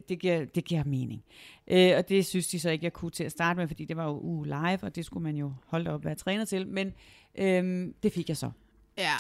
det, 0.09 0.19
giver, 0.19 0.45
det 0.45 0.65
giver 0.65 0.85
mening. 0.85 1.23
Øh, 1.71 1.93
og 1.97 2.09
det 2.09 2.27
synes 2.27 2.49
de 2.49 2.61
så 2.61 2.71
ikke, 2.71 2.85
jeg 2.85 2.93
kunne 2.93 3.11
til 3.11 3.25
at 3.25 3.33
starte 3.33 3.59
med, 3.61 3.69
fordi 3.69 3.85
det 3.85 3.97
var 3.97 4.05
jo 4.05 4.19
uh, 4.19 4.45
live, 4.45 4.79
og 4.83 4.97
det 4.97 5.05
skulle 5.05 5.25
man 5.25 5.37
jo 5.37 5.53
holde 5.67 5.91
op 5.91 6.05
være 6.05 6.15
træner 6.15 6.45
til. 6.45 6.67
Men 6.69 6.95
øh, 7.39 7.89
det 8.03 8.13
fik 8.13 8.29
jeg 8.29 8.37
så. 8.37 8.51
Ja. 8.99 9.15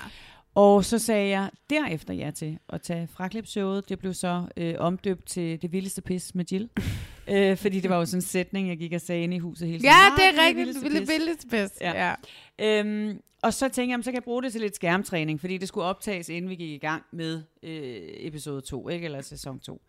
Og 0.55 0.85
så 0.85 0.99
sagde 0.99 1.29
jeg 1.29 1.51
derefter 1.71 2.15
ja 2.15 2.31
til 2.31 2.59
at 2.69 2.83
tage 2.83 3.07
fraklipshowet. 3.07 3.89
Det 3.89 3.99
blev 3.99 4.15
så 4.15 4.45
øh, 4.57 4.75
omdøbt 4.79 5.27
til 5.27 5.63
Det 5.63 5.73
vildeste 5.73 6.03
pis 6.03 6.35
med 6.35 6.45
Jill. 6.53 6.69
øh, 7.31 7.57
fordi 7.57 7.81
det 7.81 7.91
var 7.91 7.97
jo 7.97 8.05
sådan 8.07 8.19
en 8.19 8.23
sætning, 8.23 8.69
jeg 8.69 8.79
gik 8.79 8.93
og 8.93 9.01
sagde 9.01 9.23
inde 9.23 9.37
i 9.37 9.39
huset 9.39 9.69
hele 9.69 9.79
tiden. 9.79 9.91
Ja, 9.91 10.13
"Ah, 10.13 10.17
det 10.17 10.25
er 10.51 10.55
vildeste 10.55 10.81
rigtigt. 10.87 11.09
Det 11.09 11.19
pis." 11.29 11.37
det 11.43 11.51
bedst. 11.51 11.81
Ja. 11.81 12.15
Ja. 12.59 12.81
Øhm, 12.81 13.21
og 13.43 13.55
så 13.55 13.61
tænkte 13.61 13.81
jeg, 13.81 13.89
"Jamen, 13.89 14.05
så 14.05 14.11
kan 14.11 14.15
jeg 14.15 14.25
bruge 14.25 14.43
det 14.43 14.53
til 14.53 14.61
lidt 14.61 14.77
skærmtræning, 14.77 15.41
fordi 15.41 15.59
det 15.59 15.69
skulle 15.69 15.85
optages, 15.85 16.29
inden 16.29 16.51
vi 16.51 16.55
gik 16.55 16.71
i 16.71 16.79
gang 16.79 17.03
med 17.13 17.43
øh, 17.63 18.01
episode 18.03 18.61
2, 18.61 18.89
ikke? 18.89 19.05
eller 19.05 19.21
sæson 19.21 19.61
2. 19.61 19.83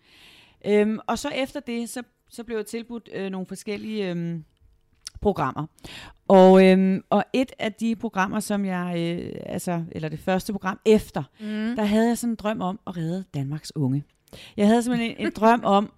Øhm, 0.66 1.00
og 1.08 1.20
så 1.20 1.30
efter 1.30 1.60
det, 1.60 1.90
så, 1.90 2.04
så 2.30 2.44
blev 2.44 2.58
jeg 2.58 2.66
tilbudt 2.66 3.10
øh, 3.14 3.30
nogle 3.30 3.48
forskellige 3.48 4.10
øhm, 4.10 4.44
programmer. 5.22 5.66
Og, 6.28 6.66
øhm, 6.66 7.04
og 7.10 7.24
et 7.34 7.52
af 7.60 7.74
de 7.74 7.96
programmer, 7.96 8.40
som 8.40 8.66
jeg, 8.66 8.94
øh, 8.98 9.42
altså, 9.46 9.84
eller 9.92 10.10
det 10.10 10.20
første 10.20 10.52
program 10.52 10.80
efter, 10.86 11.24
mm. 11.40 11.76
der 11.76 11.84
havde 11.84 12.08
jeg 12.08 12.18
sådan 12.18 12.32
en 12.32 12.36
drøm 12.36 12.62
om 12.62 12.80
at 12.88 12.98
redde 12.98 13.24
Danmarks 13.34 13.76
unge. 13.76 14.04
Jeg 14.58 14.68
havde 14.68 14.84
simpelthen 14.84 15.12
en, 15.12 15.26
en 15.28 15.32
drøm 15.36 15.62
om, 15.64 15.92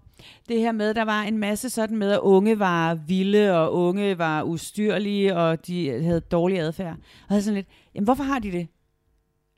det 0.49 0.59
her 0.59 0.71
med, 0.71 0.93
der 0.93 1.05
var 1.05 1.21
en 1.21 1.37
masse 1.37 1.69
sådan 1.69 1.97
med, 1.97 2.11
at 2.11 2.19
unge 2.19 2.59
var 2.59 2.93
vilde, 2.93 3.57
og 3.59 3.73
unge 3.73 4.17
var 4.17 4.43
ustyrlige, 4.43 5.37
og 5.37 5.67
de 5.67 6.03
havde 6.03 6.21
dårlig 6.21 6.59
adfærd. 6.59 6.93
Og 6.93 7.29
havde 7.29 7.43
sådan 7.43 7.55
lidt, 7.55 7.67
jamen 7.95 8.05
hvorfor 8.05 8.23
har 8.23 8.39
de 8.39 8.51
det? 8.51 8.67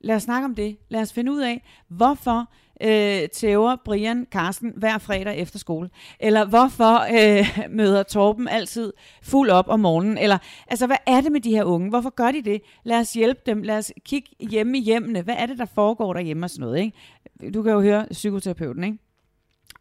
Lad 0.03 0.15
os 0.15 0.23
snakke 0.23 0.45
om 0.45 0.55
det. 0.55 0.77
Lad 0.89 1.01
os 1.01 1.13
finde 1.13 1.31
ud 1.31 1.41
af, 1.41 1.63
hvorfor 1.87 2.49
øh, 2.81 3.29
tæver 3.29 3.75
Brian 3.85 4.27
Karsten 4.31 4.73
hver 4.77 4.97
fredag 4.97 5.37
efter 5.37 5.59
skole? 5.59 5.89
Eller 6.19 6.45
hvorfor 6.45 6.99
øh, 7.13 7.59
møder 7.77 8.03
Torben 8.03 8.47
altid 8.47 8.93
fuld 9.21 9.49
op 9.49 9.67
om 9.67 9.79
morgenen? 9.79 10.17
Eller 10.17 10.37
altså, 10.67 10.87
hvad 10.87 10.97
er 11.07 11.21
det 11.21 11.31
med 11.31 11.41
de 11.41 11.51
her 11.51 11.63
unge? 11.63 11.89
Hvorfor 11.89 12.09
gør 12.09 12.31
de 12.31 12.41
det? 12.41 12.61
Lad 12.83 12.99
os 12.99 13.13
hjælpe 13.13 13.41
dem. 13.45 13.61
Lad 13.61 13.77
os 13.77 13.91
kigge 14.05 14.29
hjemme 14.39 14.77
i 14.77 14.81
hjemmene. 14.81 15.21
Hvad 15.21 15.35
er 15.37 15.45
det, 15.45 15.57
der 15.57 15.65
foregår 15.65 16.13
derhjemme 16.13 16.45
og 16.45 16.49
sådan 16.49 16.61
noget? 16.61 16.79
Ikke? 16.79 17.51
Du 17.51 17.63
kan 17.63 17.71
jo 17.71 17.81
høre 17.81 18.05
psykoterapeuten, 18.11 18.83
ikke? 18.83 18.97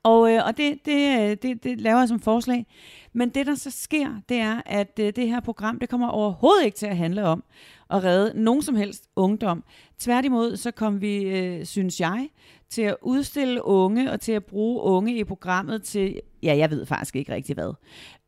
Og, 0.03 0.33
øh, 0.33 0.47
og 0.47 0.57
det, 0.57 0.79
det, 0.85 1.21
øh, 1.21 1.37
det, 1.43 1.65
det 1.65 1.81
laver 1.81 1.99
jeg 1.99 2.09
som 2.09 2.21
forslag. 2.21 2.67
Men 3.13 3.29
det, 3.29 3.47
der 3.47 3.55
så 3.55 3.71
sker, 3.71 4.21
det 4.29 4.37
er, 4.37 4.61
at 4.67 4.99
øh, 5.01 5.13
det 5.17 5.29
her 5.29 5.41
program, 5.41 5.79
det 5.79 5.89
kommer 5.89 6.09
overhovedet 6.09 6.65
ikke 6.65 6.77
til 6.77 6.87
at 6.87 6.97
handle 6.97 7.25
om 7.25 7.45
at 7.91 8.05
redde 8.05 8.43
nogen 8.43 8.63
som 8.63 8.75
helst 8.75 9.09
ungdom. 9.17 9.65
Tværtimod, 9.99 10.57
så 10.57 10.71
kom 10.71 11.01
vi, 11.01 11.23
øh, 11.23 11.65
synes 11.65 12.01
jeg, 12.01 12.29
til 12.69 12.83
at 12.83 12.97
udstille 13.03 13.65
unge 13.65 14.13
og 14.13 14.21
til 14.21 14.33
at 14.33 14.45
bruge 14.45 14.83
unge 14.83 15.19
i 15.19 15.25
programmet 15.25 15.83
til, 15.83 16.21
ja, 16.43 16.57
jeg 16.57 16.71
ved 16.71 16.87
faktisk 16.87 17.17
ikke 17.17 17.33
rigtig 17.35 17.55
hvad. 17.55 17.75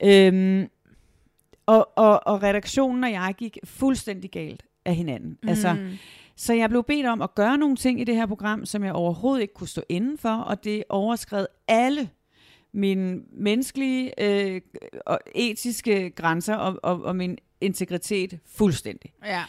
Øhm, 0.03 0.69
og, 1.67 1.89
og, 1.97 2.27
og 2.27 2.43
redaktionen 2.43 3.05
og 3.05 3.13
jeg 3.13 3.35
gik 3.39 3.59
fuldstændig 3.65 4.31
galt 4.31 4.63
af 4.85 4.95
hinanden. 4.95 5.39
Altså, 5.49 5.73
mm. 5.73 5.79
Altså, 5.79 5.97
så 6.37 6.55
jeg 6.55 6.69
blev 6.69 6.85
bedt 6.85 7.07
om 7.07 7.23
at 7.23 7.35
gøre 7.35 7.59
nogle 7.59 7.77
ting 7.77 8.01
i 8.01 8.05
det 8.05 8.17
her 8.17 8.27
program, 8.27 8.67
som 8.67 8.85
jeg 8.85 8.93
overhovedet 8.93 9.43
ikke 9.43 9.55
kunne 9.55 9.69
stå 9.69 9.83
inden 9.89 10.19
for, 10.19 10.37
og 10.37 10.65
det 10.65 10.85
overskred 10.89 11.47
alle 11.69 12.11
mine 12.73 13.21
menneskelige 13.33 14.13
øh, 14.23 14.61
og 15.07 15.19
etiske 15.35 16.11
grænser 16.11 16.55
og, 16.55 16.79
og, 16.83 17.03
og 17.03 17.17
min 17.17 17.39
integritet 17.61 18.39
fuldstændig. 18.47 19.13
Ja. 19.27 19.45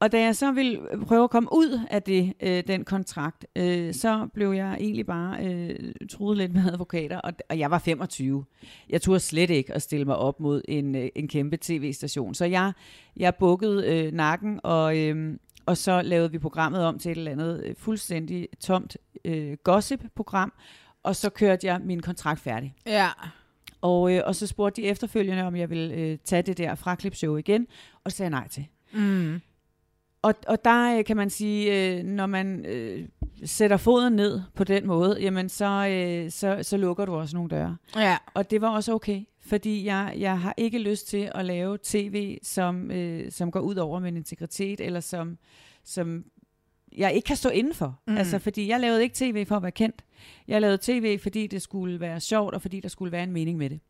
Og 0.00 0.12
da 0.12 0.20
jeg 0.20 0.36
så 0.36 0.52
ville 0.52 0.80
prøve 1.06 1.24
at 1.24 1.30
komme 1.30 1.48
ud 1.52 1.80
af 1.90 2.02
det, 2.02 2.32
øh, 2.40 2.62
den 2.66 2.84
kontrakt, 2.84 3.46
øh, 3.56 3.94
så 3.94 4.28
blev 4.34 4.52
jeg 4.52 4.76
egentlig 4.80 5.06
bare 5.06 5.46
øh, 5.46 5.92
truet 6.10 6.36
lidt 6.36 6.52
med 6.54 6.72
advokater, 6.72 7.18
og, 7.18 7.32
og 7.50 7.58
jeg 7.58 7.70
var 7.70 7.78
25. 7.78 8.44
Jeg 8.88 9.02
turde 9.02 9.20
slet 9.20 9.50
ikke 9.50 9.74
at 9.74 9.82
stille 9.82 10.04
mig 10.04 10.16
op 10.16 10.40
mod 10.40 10.62
en, 10.68 10.94
øh, 10.94 11.08
en 11.14 11.28
kæmpe 11.28 11.58
tv-station. 11.60 12.34
Så 12.34 12.44
jeg, 12.44 12.72
jeg 13.16 13.34
bukkede 13.34 13.86
øh, 13.86 14.12
nakken, 14.12 14.60
og, 14.62 14.98
øh, 14.98 15.36
og 15.70 15.76
så 15.76 16.02
lavede 16.02 16.30
vi 16.30 16.38
programmet 16.38 16.84
om 16.84 16.98
til 16.98 17.10
et 17.10 17.18
eller 17.18 17.30
andet 17.30 17.62
øh, 17.64 17.74
fuldstændig 17.78 18.48
tomt 18.60 18.96
øh, 19.24 19.56
gossip-program, 19.64 20.52
og 21.02 21.16
så 21.16 21.30
kørte 21.30 21.66
jeg 21.66 21.80
min 21.80 22.02
kontrakt 22.02 22.40
færdig. 22.40 22.74
Ja. 22.86 23.08
Og, 23.80 24.12
øh, 24.14 24.22
og 24.26 24.34
så 24.34 24.46
spurgte 24.46 24.82
de 24.82 24.86
efterfølgende, 24.86 25.42
om 25.42 25.56
jeg 25.56 25.70
ville 25.70 25.94
øh, 25.94 26.18
tage 26.24 26.42
det 26.42 26.58
der 26.58 26.74
fraklipshow 26.74 27.36
igen, 27.36 27.66
og 28.04 28.12
sagde 28.12 28.30
nej 28.30 28.48
til. 28.48 28.66
Mm. 28.92 29.40
Og, 30.22 30.34
og 30.46 30.64
der 30.64 30.98
øh, 30.98 31.04
kan 31.04 31.16
man 31.16 31.30
sige, 31.30 31.90
øh, 31.98 32.04
når 32.04 32.26
man 32.26 32.64
øh, 32.66 33.08
sætter 33.44 33.76
foden 33.76 34.12
ned 34.12 34.40
på 34.54 34.64
den 34.64 34.86
måde, 34.86 35.18
jamen 35.20 35.48
så, 35.48 35.88
øh, 35.88 36.30
så, 36.30 36.58
så 36.62 36.76
lukker 36.76 37.04
du 37.04 37.14
også 37.14 37.36
nogle 37.36 37.50
døre. 37.50 37.76
Ja. 37.96 38.16
Og 38.34 38.50
det 38.50 38.60
var 38.60 38.68
også 38.68 38.92
okay, 38.92 39.22
fordi 39.40 39.84
jeg, 39.84 40.14
jeg 40.18 40.40
har 40.40 40.54
ikke 40.56 40.78
lyst 40.78 41.08
til 41.08 41.30
at 41.34 41.44
lave 41.44 41.78
tv, 41.82 42.38
som, 42.42 42.90
øh, 42.90 43.32
som 43.32 43.50
går 43.50 43.60
ud 43.60 43.76
over 43.76 44.00
min 44.00 44.16
integritet, 44.16 44.80
eller 44.80 45.00
som, 45.00 45.38
som 45.84 46.24
jeg 46.96 47.12
ikke 47.12 47.26
kan 47.26 47.36
stå 47.36 47.48
indenfor. 47.48 48.00
Mm. 48.06 48.12
Mm. 48.12 48.18
Altså, 48.18 48.38
fordi 48.38 48.68
jeg 48.68 48.80
lavede 48.80 49.02
ikke 49.02 49.14
tv 49.14 49.46
for 49.46 49.56
at 49.56 49.62
være 49.62 49.72
kendt. 49.72 50.04
Jeg 50.48 50.60
lavede 50.60 50.78
tv, 50.82 51.18
fordi 51.18 51.46
det 51.46 51.62
skulle 51.62 52.00
være 52.00 52.20
sjovt, 52.20 52.54
og 52.54 52.62
fordi 52.62 52.80
der 52.80 52.88
skulle 52.88 53.12
være 53.12 53.22
en 53.22 53.32
mening 53.32 53.58
med 53.58 53.70
det. 53.70 53.80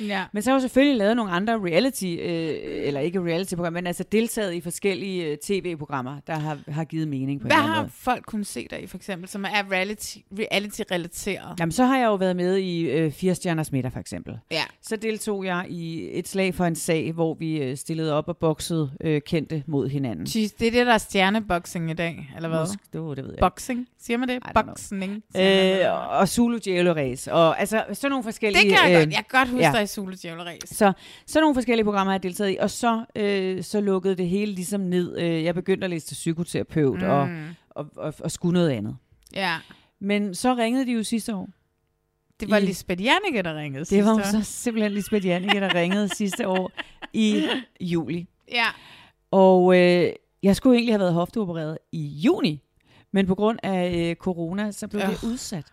Ja. 0.00 0.24
Men 0.32 0.42
så 0.42 0.50
har 0.50 0.54
jeg 0.54 0.58
jo 0.58 0.60
selvfølgelig 0.60 0.96
lavet 0.98 1.16
nogle 1.16 1.32
andre 1.32 1.58
reality, 1.58 2.04
øh, 2.04 2.54
eller 2.62 3.00
ikke 3.00 3.20
reality-programmer, 3.20 3.80
men 3.80 3.86
altså 3.86 4.04
deltaget 4.12 4.54
i 4.54 4.60
forskellige 4.60 5.24
øh, 5.24 5.36
tv-programmer, 5.42 6.20
der 6.26 6.34
har, 6.34 6.58
har 6.68 6.84
givet 6.84 7.08
mening 7.08 7.40
på 7.40 7.46
Hvad 7.46 7.56
en 7.56 7.62
eller 7.62 7.64
anden 7.64 7.76
har 7.76 7.82
måde. 7.82 7.92
folk 7.96 8.24
kunnet 8.26 8.46
se 8.46 8.66
dig 8.70 8.82
i, 8.82 8.86
for 8.86 8.96
eksempel, 8.96 9.28
som 9.28 9.44
er 9.44 9.72
reality, 9.72 10.16
reality-relateret? 10.38 11.60
Jamen, 11.60 11.72
så 11.72 11.84
har 11.84 11.98
jeg 11.98 12.06
jo 12.06 12.14
været 12.14 12.36
med 12.36 12.56
i 12.56 12.80
øh, 12.90 13.12
Fire 13.12 13.34
Stjerners 13.34 13.72
Middag, 13.72 13.92
for 13.92 14.00
eksempel. 14.00 14.38
Ja. 14.50 14.62
Så 14.82 14.96
deltog 14.96 15.44
jeg 15.44 15.66
i 15.68 16.08
et 16.18 16.28
slag 16.28 16.54
for 16.54 16.64
en 16.64 16.74
sag, 16.74 17.12
hvor 17.12 17.34
vi 17.34 17.62
øh, 17.62 17.76
stillede 17.76 18.12
op 18.12 18.28
og 18.28 18.36
boksede 18.36 18.90
øh, 19.00 19.20
kendte 19.20 19.62
mod 19.66 19.88
hinanden. 19.88 20.26
Jeez, 20.26 20.50
det 20.58 20.66
er 20.66 20.70
det, 20.70 20.86
der 20.86 20.94
er 20.94 20.98
stjerneboxing 20.98 21.90
i 21.90 21.94
dag, 21.94 22.30
eller 22.36 22.48
hvad? 22.48 22.60
Måske, 22.60 22.78
det, 22.92 23.16
det 23.16 23.24
ved 23.24 23.32
jeg 23.32 23.40
Boxing, 23.40 23.88
siger 24.00 24.16
man 24.16 24.28
det? 24.28 24.42
Boxing. 24.54 25.22
Øh, 25.36 25.92
og 26.20 26.28
Zulu 26.28 26.58
Race. 26.92 27.32
Og 27.32 27.60
altså, 27.60 27.84
sådan 27.92 28.10
nogle 28.10 28.24
forskellige... 28.24 28.62
det 28.62 28.78
kan 28.78 28.90
jeg 28.90 28.96
øh, 28.96 29.00
godt. 29.00 29.14
Jeg 29.14 29.24
kan 29.30 29.38
godt 29.38 29.48
huske 29.48 29.66
ja. 29.66 29.72
dig 29.72 29.85
i 29.86 29.94
Zulu 29.94 30.12
Djævle 30.22 30.42
Race. 30.44 30.74
Så 30.74 30.92
sådan 31.26 31.42
nogle 31.42 31.54
forskellige 31.54 31.84
programmer 31.84 32.10
har 32.12 32.14
jeg 32.18 32.22
deltaget 32.22 32.52
i, 32.52 32.56
og 32.60 32.70
så, 32.70 33.04
øh, 33.16 33.62
så 33.62 33.80
lukkede 33.80 34.14
det 34.14 34.28
hele 34.28 34.52
ligesom 34.52 34.80
ned. 34.80 35.18
Øh, 35.18 35.44
jeg 35.44 35.54
begyndte 35.54 35.84
at 35.84 35.90
læse 35.90 36.06
til 36.06 36.14
psykoterapeut 36.14 36.98
mm. 37.00 37.06
og, 37.08 37.28
og, 37.70 37.86
og, 37.96 38.14
og 38.20 38.30
skulle 38.30 38.52
noget 38.54 38.70
andet. 38.70 38.96
Ja. 39.34 39.56
Men 40.00 40.34
så 40.34 40.54
ringede 40.54 40.86
de 40.86 40.92
jo 40.92 41.02
sidste 41.02 41.34
år. 41.34 41.48
Det 42.40 42.50
var 42.50 42.56
I- 42.56 42.64
Lisbeth 42.64 43.02
Janneke, 43.04 43.42
der 43.42 43.56
ringede 43.56 43.84
Det 43.84 44.04
var 44.04 44.22
sidste 44.22 44.44
så 44.44 44.52
simpelthen 44.52 44.92
Lisbeth 44.92 45.26
Janneke, 45.26 45.60
der 45.60 45.74
ringede 45.74 46.08
sidste 46.16 46.48
år 46.48 46.70
i 47.12 47.42
juli. 47.80 48.26
Ja. 48.52 48.66
Og 49.30 49.76
øh, 49.78 50.12
jeg 50.42 50.56
skulle 50.56 50.76
egentlig 50.76 50.92
have 50.94 51.00
været 51.00 51.14
hofteopereret 51.14 51.78
i 51.92 52.06
juni, 52.06 52.62
men 53.12 53.26
på 53.26 53.34
grund 53.34 53.58
af 53.62 53.94
øh, 54.10 54.16
corona, 54.16 54.72
så 54.72 54.88
blev 54.88 55.02
det 55.02 55.08
Øh. 55.24 55.30
udsat. 55.30 55.64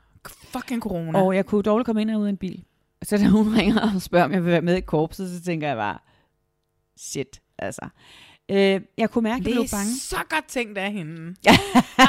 Fucking 0.43 0.81
corona. 0.81 1.21
Og 1.23 1.35
jeg 1.35 1.45
kunne 1.45 1.63
dårligt 1.63 1.85
komme 1.85 2.01
ind 2.01 2.11
og 2.11 2.19
ud 2.21 2.25
af 2.25 2.29
en 2.29 2.37
bil. 2.37 2.63
Så 3.03 3.17
da 3.17 3.27
hun 3.27 3.53
ringer 3.57 3.81
og 3.95 4.01
spørger, 4.01 4.25
om 4.25 4.31
jeg 4.31 4.43
vil 4.43 4.51
være 4.51 4.61
med 4.61 4.75
i 4.77 4.81
korpset, 4.81 5.29
så 5.37 5.43
tænker 5.43 5.67
jeg 5.67 5.77
bare, 5.77 5.97
shit, 6.97 7.41
altså. 7.57 7.87
Øh, 8.51 8.81
jeg 8.97 9.09
kunne 9.09 9.23
mærke, 9.23 9.33
at 9.33 9.37
jeg 9.39 9.45
det 9.45 9.53
blev 9.53 9.63
er 9.63 9.67
bange. 9.71 9.91
så 9.99 10.15
godt 10.29 10.45
tænkt 10.47 10.77
af 10.77 10.91
hende. 10.91 11.35
Ej, 11.97 12.05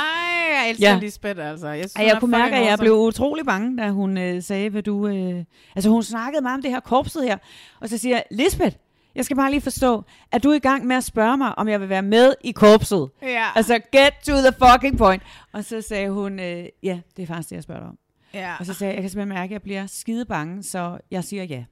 jeg 0.61 0.71
elsker 0.71 0.89
Ja. 0.91 0.99
Lisbeth, 0.99 1.41
altså. 1.47 1.69
Jeg, 1.69 1.79
synes, 1.79 1.95
Ej, 1.97 2.05
jeg 2.05 2.15
er 2.15 2.21
kunne 2.21 2.31
mærke, 2.31 2.57
at 2.57 2.67
jeg 2.67 2.79
blev 2.79 2.93
utrolig 2.93 3.45
bange, 3.47 3.77
da 3.79 3.91
hun 3.91 4.19
øh, 4.19 4.43
sagde, 4.43 4.71
hvad 4.71 4.83
du... 4.83 5.07
Øh... 5.07 5.45
Altså, 5.77 5.91
hun 5.91 6.03
snakkede 6.03 6.43
meget 6.43 6.55
om 6.57 6.63
det 6.63 6.71
her 6.71 6.81
korpset 6.81 7.25
her. 7.25 7.39
Og 7.81 7.89
så 7.89 7.99
siger 7.99 8.17
jeg, 8.17 8.25
Lisbeth, 8.31 8.77
jeg 9.15 9.25
skal 9.25 9.37
bare 9.37 9.51
lige 9.51 9.61
forstå, 9.61 10.03
at 10.33 10.43
du 10.43 10.51
er 10.51 10.55
i 10.55 10.59
gang 10.59 10.87
med 10.87 10.97
at 10.97 11.05
spørge 11.05 11.37
mig, 11.37 11.59
om 11.59 11.69
jeg 11.69 11.81
vil 11.81 11.89
være 11.89 12.03
med 12.03 12.35
i 12.45 12.53
korpset. 12.53 13.09
Ja. 13.23 13.47
Altså, 13.55 13.75
get 13.93 14.13
to 14.27 14.33
the 14.33 14.53
fucking 14.73 14.99
point. 14.99 15.23
Og 15.53 15.65
så 15.65 15.81
sagde 15.81 16.11
hun, 16.11 16.41
øh, 16.41 16.65
ja, 16.83 17.01
det 17.17 17.23
er 17.23 17.27
faktisk 17.27 17.49
det, 17.49 17.57
jeg 17.57 17.63
spørger 17.63 17.81
dig 17.81 17.89
om. 17.89 17.99
Ja. 18.35 18.57
Og 18.61 18.67
så 18.67 18.75
sagde 18.75 18.91
jeg, 18.91 18.97
jeg 18.97 19.03
kan 19.03 19.11
simpelthen 19.11 19.29
mærke, 19.29 19.51
at 19.51 19.53
jeg 19.53 19.63
bliver 19.63 19.87
skide 19.87 20.25
bange, 20.25 20.63
så 20.63 20.99
jeg 21.11 21.25
siger 21.25 21.45
ja. 21.45 21.65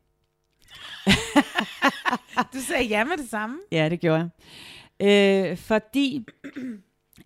Du 2.55 2.61
sagde 2.61 2.85
ja 2.85 3.05
med 3.05 3.17
det 3.17 3.29
samme. 3.29 3.59
Ja, 3.73 3.89
det 3.89 4.01
gjorde 4.01 4.31
jeg. 4.99 5.51
Øh, 5.51 5.57
fordi 5.57 6.27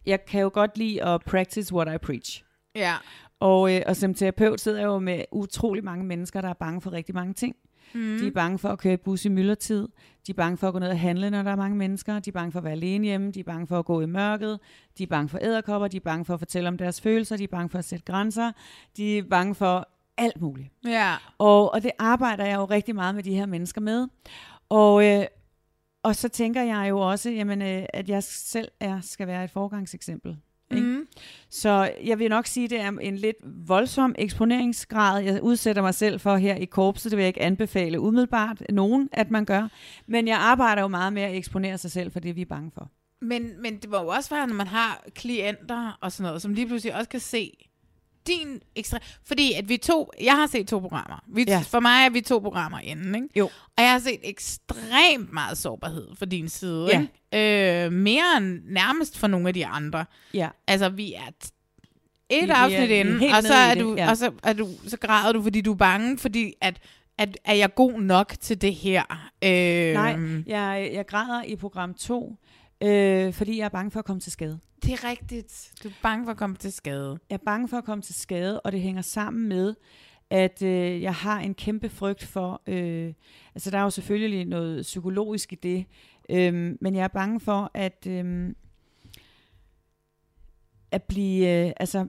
jeg 0.07 0.25
kan 0.25 0.41
jo 0.41 0.51
godt 0.55 0.79
lide 0.79 1.05
at 1.05 1.21
practice 1.27 1.75
what 1.75 1.95
I 1.95 1.99
preach. 1.99 2.45
Ja. 2.75 2.95
Og, 3.41 3.75
øh, 3.75 3.83
og 3.87 3.97
som 3.97 4.15
terapeut 4.15 4.61
sidder 4.61 4.79
jeg 4.79 4.87
jo 4.87 4.99
med 4.99 5.25
utrolig 5.33 5.85
mange 5.85 6.05
mennesker, 6.05 6.41
der 6.41 6.49
er 6.49 6.55
bange 6.55 6.81
for 6.81 6.93
rigtig 6.93 7.15
mange 7.15 7.35
ting. 7.35 7.57
Mm. 7.95 8.19
De 8.21 8.27
er 8.27 8.31
bange 8.31 8.59
for 8.59 8.69
at 8.69 8.79
køre 8.79 8.93
i 8.95 8.97
bus 8.97 9.25
i 9.25 9.29
myldretid. 9.29 9.89
De 10.27 10.33
er 10.33 10.37
bange 10.37 10.57
for 10.57 10.69
at 10.69 10.73
gå 10.73 10.79
ned 10.79 10.89
og 10.89 11.01
handle, 11.01 11.31
når 11.31 11.43
der 11.43 11.51
er 11.51 11.57
mange 11.57 11.77
mennesker. 11.77 12.19
De 12.19 12.31
er 12.31 12.33
bange 12.33 12.53
for 12.53 12.59
at 12.59 12.65
være 12.65 12.73
alene 12.73 13.05
hjemme. 13.05 13.31
De 13.31 13.41
er 13.41 13.45
bange 13.45 13.67
for 13.67 13.79
at 13.79 13.85
gå 13.85 14.01
i 14.01 14.07
mørket. 14.07 14.59
De 14.99 15.03
er 15.03 15.07
bange 15.07 15.29
for 15.29 15.39
æderkopper. 15.43 15.89
De 15.89 15.97
er 15.97 16.01
bange 16.01 16.25
for 16.25 16.35
at 16.35 16.41
fortælle 16.41 16.69
om 16.69 16.79
deres 16.79 17.01
følelser. 17.01 17.37
De 17.37 17.45
er 17.45 17.49
bange 17.49 17.71
for 17.71 17.79
at 17.79 17.85
sætte 17.85 18.05
grænser. 18.05 18.53
De 18.97 19.19
er 19.19 19.23
bange 19.23 19.55
for 19.55 19.89
alt 20.17 20.41
muligt. 20.41 20.69
Ja. 20.85 21.15
Og, 21.39 21.75
og 21.75 21.83
det 21.83 21.91
arbejder 21.99 22.45
jeg 22.45 22.57
jo 22.57 22.65
rigtig 22.65 22.95
meget 22.95 23.15
med 23.15 23.23
de 23.23 23.35
her 23.35 23.47
mennesker 23.47 23.81
med. 23.81 24.09
Og, 24.69 25.07
øh, 25.07 25.25
og 26.03 26.17
så 26.17 26.29
tænker 26.29 26.63
jeg 26.63 26.87
jo 26.91 26.99
også, 26.99 27.31
jamen, 27.31 27.63
øh, 27.63 27.87
at 27.93 28.09
jeg 28.09 28.23
selv 28.23 28.69
er, 28.81 29.01
skal 29.01 29.27
være 29.27 29.45
et 29.45 29.51
forgangseksempel. 29.51 30.37
Ikke? 30.71 30.87
Mm. 30.87 31.07
Så 31.51 31.93
jeg 32.05 32.19
vil 32.19 32.31
nok 32.31 32.47
sige, 32.47 32.65
at 32.65 32.71
det 32.71 32.81
er 32.81 32.89
en 32.89 33.17
lidt 33.17 33.37
voldsom 33.45 34.15
eksponeringsgrad, 34.19 35.23
jeg 35.23 35.43
udsætter 35.43 35.83
mig 35.83 35.95
selv 35.95 36.21
for 36.21 36.37
her 36.37 36.55
i 36.55 36.65
korpset. 36.65 37.11
Det 37.11 37.17
vil 37.17 37.23
jeg 37.23 37.29
ikke 37.29 37.43
anbefale 37.43 38.01
umiddelbart 38.01 38.63
nogen, 38.71 39.09
at 39.13 39.31
man 39.31 39.45
gør. 39.45 39.69
Men 40.07 40.29
jeg 40.29 40.39
arbejder 40.39 40.83
jo 40.83 40.89
meget 40.89 41.13
med 41.13 41.23
at 41.23 41.37
eksponere 41.37 41.79
sig 41.79 41.91
selv 41.91 42.13
for 42.13 42.21
det, 42.21 42.37
vi 42.37 42.41
er 42.41 42.47
bange 42.47 42.71
for. 42.75 42.91
Men, 43.21 43.63
men 43.63 43.77
det 43.77 43.91
må 43.91 43.97
jo 43.97 44.09
også 44.09 44.35
være, 44.35 44.47
når 44.47 44.55
man 44.55 44.67
har 44.67 45.05
klienter 45.15 45.99
og 46.01 46.13
sådan 46.13 46.29
noget, 46.29 46.43
som 46.43 46.55
lige 46.55 46.67
pludselig 46.67 46.95
også 46.95 47.09
kan 47.09 47.21
se 47.21 47.69
din 48.27 48.61
ekstra... 48.77 48.99
Fordi 49.25 49.53
at 49.53 49.69
vi 49.69 49.77
to... 49.77 50.11
Jeg 50.23 50.33
har 50.37 50.47
set 50.47 50.69
to 50.69 50.79
programmer. 50.81 51.25
Vi, 51.29 51.45
Ja. 51.49 51.59
For 51.69 51.81
mig 51.81 52.05
er 52.07 52.11
vi 52.11 52.21
to 52.21 52.39
programmer 52.39 52.79
inden, 52.81 53.15
ikke? 53.15 53.29
Jo. 53.37 53.45
Og 53.77 53.83
jeg 53.83 53.91
har 53.93 53.99
set 53.99 54.21
ekstremt 54.23 55.33
meget 55.33 55.59
sårbarhed 55.59 56.09
fra 56.19 56.27
din 56.27 56.49
side, 56.49 56.89
Ja. 56.93 57.01
ikke? 57.33 57.85
Øh, 57.85 57.93
mere 57.93 58.25
end 58.37 58.61
nærmest 58.65 59.19
for 59.19 59.27
nogle 59.27 59.49
af 59.49 59.55
de 59.55 59.67
andre. 59.67 60.05
Ja. 60.35 60.49
Altså, 60.69 60.89
vi 60.89 61.13
er 61.15 61.21
Vi- 61.21 62.37
vi 62.37 62.45
et 62.45 62.51
er- 62.51 62.55
afsnit 62.55 62.89
vi 62.89 62.95
er 62.95 63.01
inden, 63.01 63.23
og 63.35 63.43
så 63.43 63.55
er 63.55 63.75
du, 63.75 63.95
ja. 63.99 64.11
og 64.11 64.17
så 64.17 64.31
er 64.43 64.53
du, 64.53 64.69
så 64.87 64.97
græder 64.97 65.33
du, 65.33 65.43
fordi 65.43 65.61
du 65.61 65.73
er 65.73 65.77
bange, 65.77 66.19
fordi 66.19 66.53
at, 66.61 66.79
at 67.19 67.39
er 67.45 67.55
jeg 67.55 67.75
god 67.75 68.01
nok 68.01 68.35
til 68.41 68.61
det 68.61 68.75
her? 68.75 69.03
Øh, 69.45 69.93
Nej, 69.95 70.17
jeg, 70.47 70.91
jeg 70.95 71.07
græder 71.07 71.43
i 71.43 71.57
program 71.57 71.95
2, 71.95 72.37
øh, 72.83 73.33
fordi 73.33 73.59
jeg 73.59 73.65
er 73.65 73.69
bange 73.69 73.91
for 73.91 73.99
at 73.99 74.05
komme 74.05 74.21
til 74.21 74.33
skade. 74.33 74.59
Det 74.83 74.93
er 74.93 75.05
rigtigt. 75.11 75.73
Du 75.83 75.89
er 75.89 75.93
bange 76.03 76.25
for 76.25 76.31
at 76.31 76.37
komme 76.37 76.57
til 76.57 76.73
skade. 76.73 77.19
Jeg 77.31 77.35
er 77.35 77.45
bange 77.45 77.69
for 77.69 77.77
at 77.79 77.85
komme 77.85 78.03
til 78.03 78.15
skade, 78.15 78.61
og 78.61 78.73
det 78.73 78.81
hænger 78.81 79.03
sammen 79.03 79.49
med, 79.49 79.75
at 80.31 80.63
øh, 80.63 81.03
jeg 81.03 81.15
har 81.15 81.41
en 81.41 81.55
kæmpe 81.55 81.89
frygt 81.89 82.25
for, 82.25 82.63
øh, 82.67 83.13
altså 83.55 83.71
der 83.71 83.79
er 83.79 83.83
jo 83.83 83.91
selvfølgelig 83.91 84.45
noget 84.45 84.83
psykologisk 84.83 85.53
i 85.53 85.57
det, 85.57 85.85
øh, 86.31 86.77
men 86.81 86.95
jeg 86.95 87.05
er 87.05 87.09
bange 87.09 87.41
for, 87.41 87.71
at, 87.75 88.07
øh, 88.07 88.55
at 90.91 91.03
blive, 91.03 91.67
øh, 91.67 91.73
altså 91.77 92.07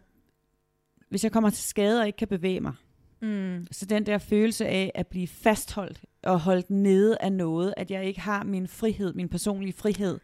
hvis 1.09 1.23
jeg 1.23 1.31
kommer 1.31 1.49
til 1.49 1.63
skade 1.63 1.99
og 2.01 2.07
ikke 2.07 2.17
kan 2.17 2.27
bevæge 2.27 2.59
mig, 2.59 2.73
Mm. 3.21 3.67
så 3.71 3.85
den 3.85 4.05
der 4.05 4.17
følelse 4.17 4.67
af 4.67 4.91
at 4.95 5.07
blive 5.07 5.27
fastholdt 5.27 6.05
og 6.23 6.39
holdt 6.39 6.69
nede 6.69 7.17
af 7.21 7.31
noget, 7.31 7.73
at 7.77 7.91
jeg 7.91 8.05
ikke 8.05 8.19
har 8.19 8.43
min 8.43 8.67
frihed, 8.67 9.13
min 9.13 9.29
personlige 9.29 9.73
frihed 9.73 10.19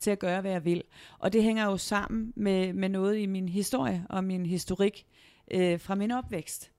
til 0.00 0.10
at 0.10 0.18
gøre, 0.18 0.40
hvad 0.40 0.50
jeg 0.50 0.64
vil. 0.64 0.82
Og 1.18 1.32
det 1.32 1.42
hænger 1.42 1.64
jo 1.64 1.76
sammen 1.76 2.32
med, 2.36 2.72
med 2.72 2.88
noget 2.88 3.18
i 3.18 3.26
min 3.26 3.48
historie 3.48 4.06
og 4.08 4.24
min 4.24 4.46
historik 4.46 5.06
øh, 5.50 5.80
fra 5.80 5.94
min 5.94 6.10
opvækst. 6.10 6.70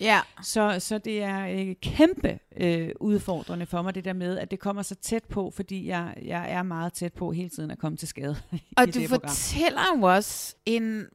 Ja. 0.00 0.20
Så, 0.42 0.76
så 0.78 0.98
det 0.98 1.22
er 1.22 1.46
øh, 1.46 1.74
kæmpe 1.82 2.38
øh, 2.56 2.90
udfordrende 3.00 3.66
for 3.66 3.82
mig, 3.82 3.94
det 3.94 4.04
der 4.04 4.12
med, 4.12 4.38
at 4.38 4.50
det 4.50 4.58
kommer 4.58 4.82
så 4.82 4.94
tæt 4.94 5.24
på, 5.24 5.52
fordi 5.56 5.86
jeg, 5.86 6.14
jeg 6.22 6.50
er 6.50 6.62
meget 6.62 6.92
tæt 6.92 7.12
på 7.12 7.32
hele 7.32 7.48
tiden 7.48 7.70
at 7.70 7.78
komme 7.78 7.96
til 7.96 8.08
skade. 8.08 8.36
Og 8.76 8.86
det 8.86 8.94
du 8.94 9.00
fortæller 9.08 9.82
jo 9.96 10.02
også 10.02 10.54
en 10.66 11.06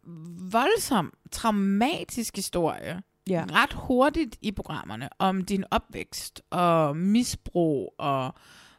voldsom, 0.52 1.14
traumatisk 1.32 2.36
historie. 2.36 3.02
Ja. 3.30 3.46
Ret 3.52 3.74
hurtigt 3.74 4.38
i 4.42 4.52
programmerne 4.52 5.10
om 5.20 5.46
din 5.46 5.64
opvækst 5.72 6.42
og 6.50 6.98
misbrug 6.98 7.94
og 7.98 8.34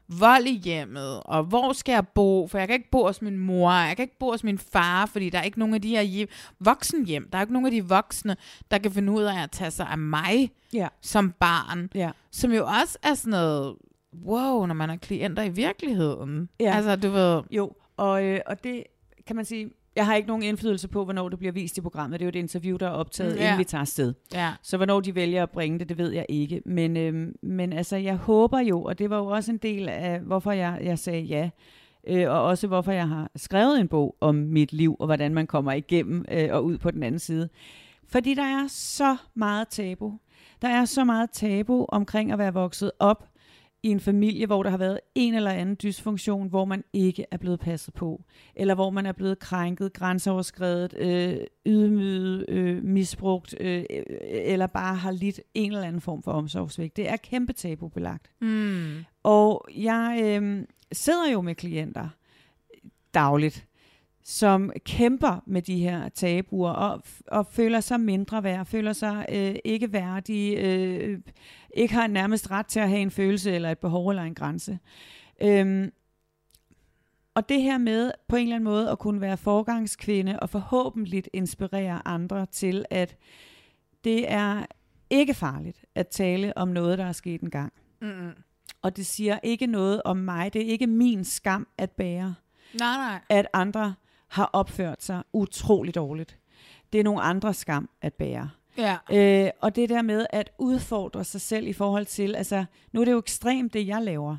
vold 0.08 0.44
i 0.46 0.58
hjemmet, 0.58 1.20
og 1.24 1.44
hvor 1.44 1.72
skal 1.72 1.92
jeg 1.92 2.08
bo, 2.08 2.46
for 2.48 2.58
jeg 2.58 2.68
kan 2.68 2.74
ikke 2.74 2.90
bo 2.90 3.02
hos 3.06 3.22
min 3.22 3.38
mor, 3.38 3.72
jeg 3.72 3.96
kan 3.96 4.02
ikke 4.02 4.18
bo 4.18 4.30
hos 4.30 4.44
min 4.44 4.58
far, 4.58 5.06
fordi 5.06 5.30
der 5.30 5.38
er 5.38 5.42
ikke 5.42 5.58
nogen 5.58 5.74
af 5.74 5.82
de 5.82 5.88
her 5.88 6.02
hjem, 6.02 6.28
voksenhjem, 6.60 7.28
der 7.32 7.38
er 7.38 7.42
ikke 7.42 7.52
nogen 7.52 7.66
af 7.66 7.72
de 7.72 7.84
voksne, 7.88 8.36
der 8.70 8.78
kan 8.78 8.92
finde 8.92 9.12
ud 9.12 9.22
af 9.22 9.42
at 9.42 9.50
tage 9.50 9.70
sig 9.70 9.86
af 9.86 9.98
mig 9.98 10.50
Ja. 10.72 10.88
som 11.00 11.32
barn, 11.40 11.90
Ja. 11.94 12.10
som 12.30 12.52
jo 12.52 12.66
også 12.80 12.98
er 13.02 13.14
sådan 13.14 13.30
noget, 13.30 13.76
wow, 14.24 14.66
når 14.66 14.74
man 14.74 14.90
er 14.90 14.96
klienter 14.96 15.42
i 15.42 15.48
virkeligheden. 15.48 16.48
Ja. 16.60 16.76
Altså, 16.76 16.96
du 16.96 17.10
ved, 17.10 17.42
Jo, 17.50 17.72
og, 17.96 18.24
øh, 18.24 18.40
og 18.46 18.64
det 18.64 18.84
kan 19.26 19.36
man 19.36 19.44
sige, 19.44 19.70
jeg 19.96 20.06
har 20.06 20.14
ikke 20.14 20.28
nogen 20.28 20.42
indflydelse 20.42 20.88
på, 20.88 21.04
hvornår 21.04 21.28
det 21.28 21.38
bliver 21.38 21.52
vist 21.52 21.78
i 21.78 21.80
programmet. 21.80 22.20
Det 22.20 22.24
er 22.24 22.26
jo 22.26 22.28
et 22.28 22.36
interview, 22.36 22.76
der 22.76 22.86
er 22.86 22.90
optaget, 22.90 23.36
ja. 23.36 23.44
inden 23.44 23.58
vi 23.58 23.64
tager 23.64 23.82
afsted. 23.82 24.14
ja. 24.34 24.52
Så 24.62 24.76
hvornår 24.76 25.00
de 25.00 25.14
vælger 25.14 25.42
at 25.42 25.50
bringe 25.50 25.78
det, 25.78 25.88
det 25.88 25.98
ved 25.98 26.10
jeg 26.10 26.26
ikke. 26.28 26.62
Men, 26.66 26.96
øhm, 26.96 27.34
men 27.42 27.72
altså, 27.72 27.96
jeg 27.96 28.16
håber 28.16 28.58
jo, 28.58 28.82
og 28.82 28.98
det 28.98 29.10
var 29.10 29.18
jo 29.18 29.26
også 29.26 29.52
en 29.52 29.58
del 29.58 29.88
af, 29.88 30.20
hvorfor 30.20 30.52
jeg, 30.52 30.78
jeg 30.82 30.98
sagde 30.98 31.22
ja, 31.22 31.50
øh, 32.06 32.30
og 32.30 32.42
også 32.42 32.66
hvorfor 32.66 32.92
jeg 32.92 33.08
har 33.08 33.30
skrevet 33.36 33.80
en 33.80 33.88
bog 33.88 34.16
om 34.20 34.34
mit 34.34 34.72
liv, 34.72 34.96
og 34.98 35.06
hvordan 35.06 35.34
man 35.34 35.46
kommer 35.46 35.72
igennem 35.72 36.24
øh, 36.30 36.48
og 36.52 36.64
ud 36.64 36.78
på 36.78 36.90
den 36.90 37.02
anden 37.02 37.18
side. 37.18 37.48
Fordi 38.08 38.34
der 38.34 38.42
er 38.42 38.66
så 38.68 39.16
meget 39.34 39.68
tabu. 39.68 40.12
Der 40.62 40.68
er 40.68 40.84
så 40.84 41.04
meget 41.04 41.30
tabu 41.30 41.86
omkring 41.88 42.32
at 42.32 42.38
være 42.38 42.54
vokset 42.54 42.90
op 42.98 43.28
i 43.86 43.88
en 43.88 44.00
familie, 44.00 44.46
hvor 44.46 44.62
der 44.62 44.70
har 44.70 44.78
været 44.78 45.00
en 45.14 45.34
eller 45.34 45.50
anden 45.50 45.76
dysfunktion, 45.82 46.48
hvor 46.48 46.64
man 46.64 46.84
ikke 46.92 47.26
er 47.30 47.36
blevet 47.36 47.60
passet 47.60 47.94
på, 47.94 48.24
eller 48.54 48.74
hvor 48.74 48.90
man 48.90 49.06
er 49.06 49.12
blevet 49.12 49.38
krænket, 49.38 49.92
grænseoverskredet, 49.92 50.94
øh, 50.98 51.36
ydmyget, 51.66 52.44
øh, 52.48 52.84
misbrugt, 52.84 53.54
øh, 53.60 53.84
øh, 53.90 54.02
eller 54.20 54.66
bare 54.66 54.94
har 54.94 55.10
lidt 55.10 55.40
en 55.54 55.72
eller 55.72 55.86
anden 55.86 56.00
form 56.00 56.22
for 56.22 56.32
omsorgsvægt. 56.32 56.96
Det 56.96 57.08
er 57.08 57.16
kæmpe 57.16 57.52
tabubelagt. 57.52 58.30
Mm. 58.40 59.04
Og 59.22 59.68
jeg 59.76 60.20
øh, 60.24 60.64
sidder 60.92 61.30
jo 61.32 61.40
med 61.40 61.54
klienter 61.54 62.08
dagligt, 63.14 63.66
som 64.28 64.72
kæmper 64.84 65.42
med 65.46 65.62
de 65.62 65.78
her 65.78 66.08
tabuer 66.08 66.70
og, 66.70 67.02
og 67.26 67.46
føler 67.46 67.80
sig 67.80 68.00
mindre 68.00 68.42
værd, 68.42 68.66
føler 68.66 68.92
sig 68.92 69.26
øh, 69.32 69.56
ikke 69.64 69.92
værdige, 69.92 70.56
øh, 70.56 71.18
ikke 71.74 71.94
har 71.94 72.06
nærmest 72.06 72.50
ret 72.50 72.66
til 72.66 72.80
at 72.80 72.88
have 72.88 73.00
en 73.00 73.10
følelse 73.10 73.52
eller 73.52 73.70
et 73.70 73.78
behov 73.78 74.08
eller 74.08 74.22
en 74.22 74.34
grænse. 74.34 74.78
Øhm, 75.42 75.92
og 77.34 77.48
det 77.48 77.62
her 77.62 77.78
med 77.78 78.12
på 78.28 78.36
en 78.36 78.42
eller 78.42 78.56
anden 78.56 78.64
måde 78.64 78.90
at 78.90 78.98
kunne 78.98 79.20
være 79.20 79.36
forgangskvinde 79.36 80.40
og 80.40 80.50
forhåbentlig 80.50 81.24
inspirere 81.32 82.02
andre 82.04 82.46
til, 82.46 82.84
at 82.90 83.16
det 84.04 84.32
er 84.32 84.66
ikke 85.10 85.34
farligt 85.34 85.84
at 85.94 86.08
tale 86.08 86.58
om 86.58 86.68
noget, 86.68 86.98
der 86.98 87.04
er 87.04 87.12
sket 87.12 87.40
engang. 87.40 87.72
Mm-mm. 88.00 88.30
Og 88.82 88.96
det 88.96 89.06
siger 89.06 89.38
ikke 89.42 89.66
noget 89.66 90.02
om 90.04 90.16
mig. 90.16 90.52
Det 90.52 90.62
er 90.62 90.66
ikke 90.66 90.86
min 90.86 91.24
skam 91.24 91.66
at 91.78 91.90
bære, 91.90 92.34
Nej, 92.74 92.96
nej. 92.96 93.20
at 93.28 93.46
andre 93.52 93.94
har 94.28 94.50
opført 94.52 95.02
sig 95.02 95.22
utrolig 95.32 95.94
dårligt. 95.94 96.38
Det 96.92 97.00
er 97.00 97.04
nogle 97.04 97.22
andres 97.22 97.56
skam 97.56 97.88
at 98.02 98.14
bære. 98.14 98.50
Ja. 98.78 98.96
Øh, 99.12 99.50
og 99.60 99.76
det 99.76 99.88
der 99.88 100.02
med 100.02 100.26
at 100.30 100.50
udfordre 100.58 101.24
sig 101.24 101.40
selv 101.40 101.66
i 101.66 101.72
forhold 101.72 102.06
til, 102.06 102.34
altså 102.34 102.64
nu 102.92 103.00
er 103.00 103.04
det 103.04 103.12
jo 103.12 103.18
ekstremt 103.18 103.74
det, 103.74 103.86
jeg 103.86 104.02
laver 104.02 104.36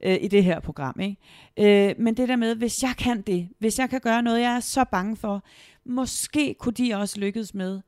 øh, 0.00 0.18
i 0.20 0.28
det 0.28 0.44
her 0.44 0.60
program. 0.60 1.00
Ikke? 1.00 1.90
Øh, 1.90 1.94
men 1.98 2.16
det 2.16 2.28
der 2.28 2.36
med, 2.36 2.54
hvis 2.54 2.82
jeg 2.82 2.94
kan 2.98 3.22
det, 3.22 3.48
hvis 3.58 3.78
jeg 3.78 3.90
kan 3.90 4.00
gøre 4.00 4.22
noget, 4.22 4.40
jeg 4.40 4.56
er 4.56 4.60
så 4.60 4.84
bange 4.84 5.16
for, 5.16 5.44
måske 5.84 6.54
kunne 6.58 6.72
de 6.72 6.94
også 6.94 7.20
lykkes 7.20 7.54
med 7.54 7.80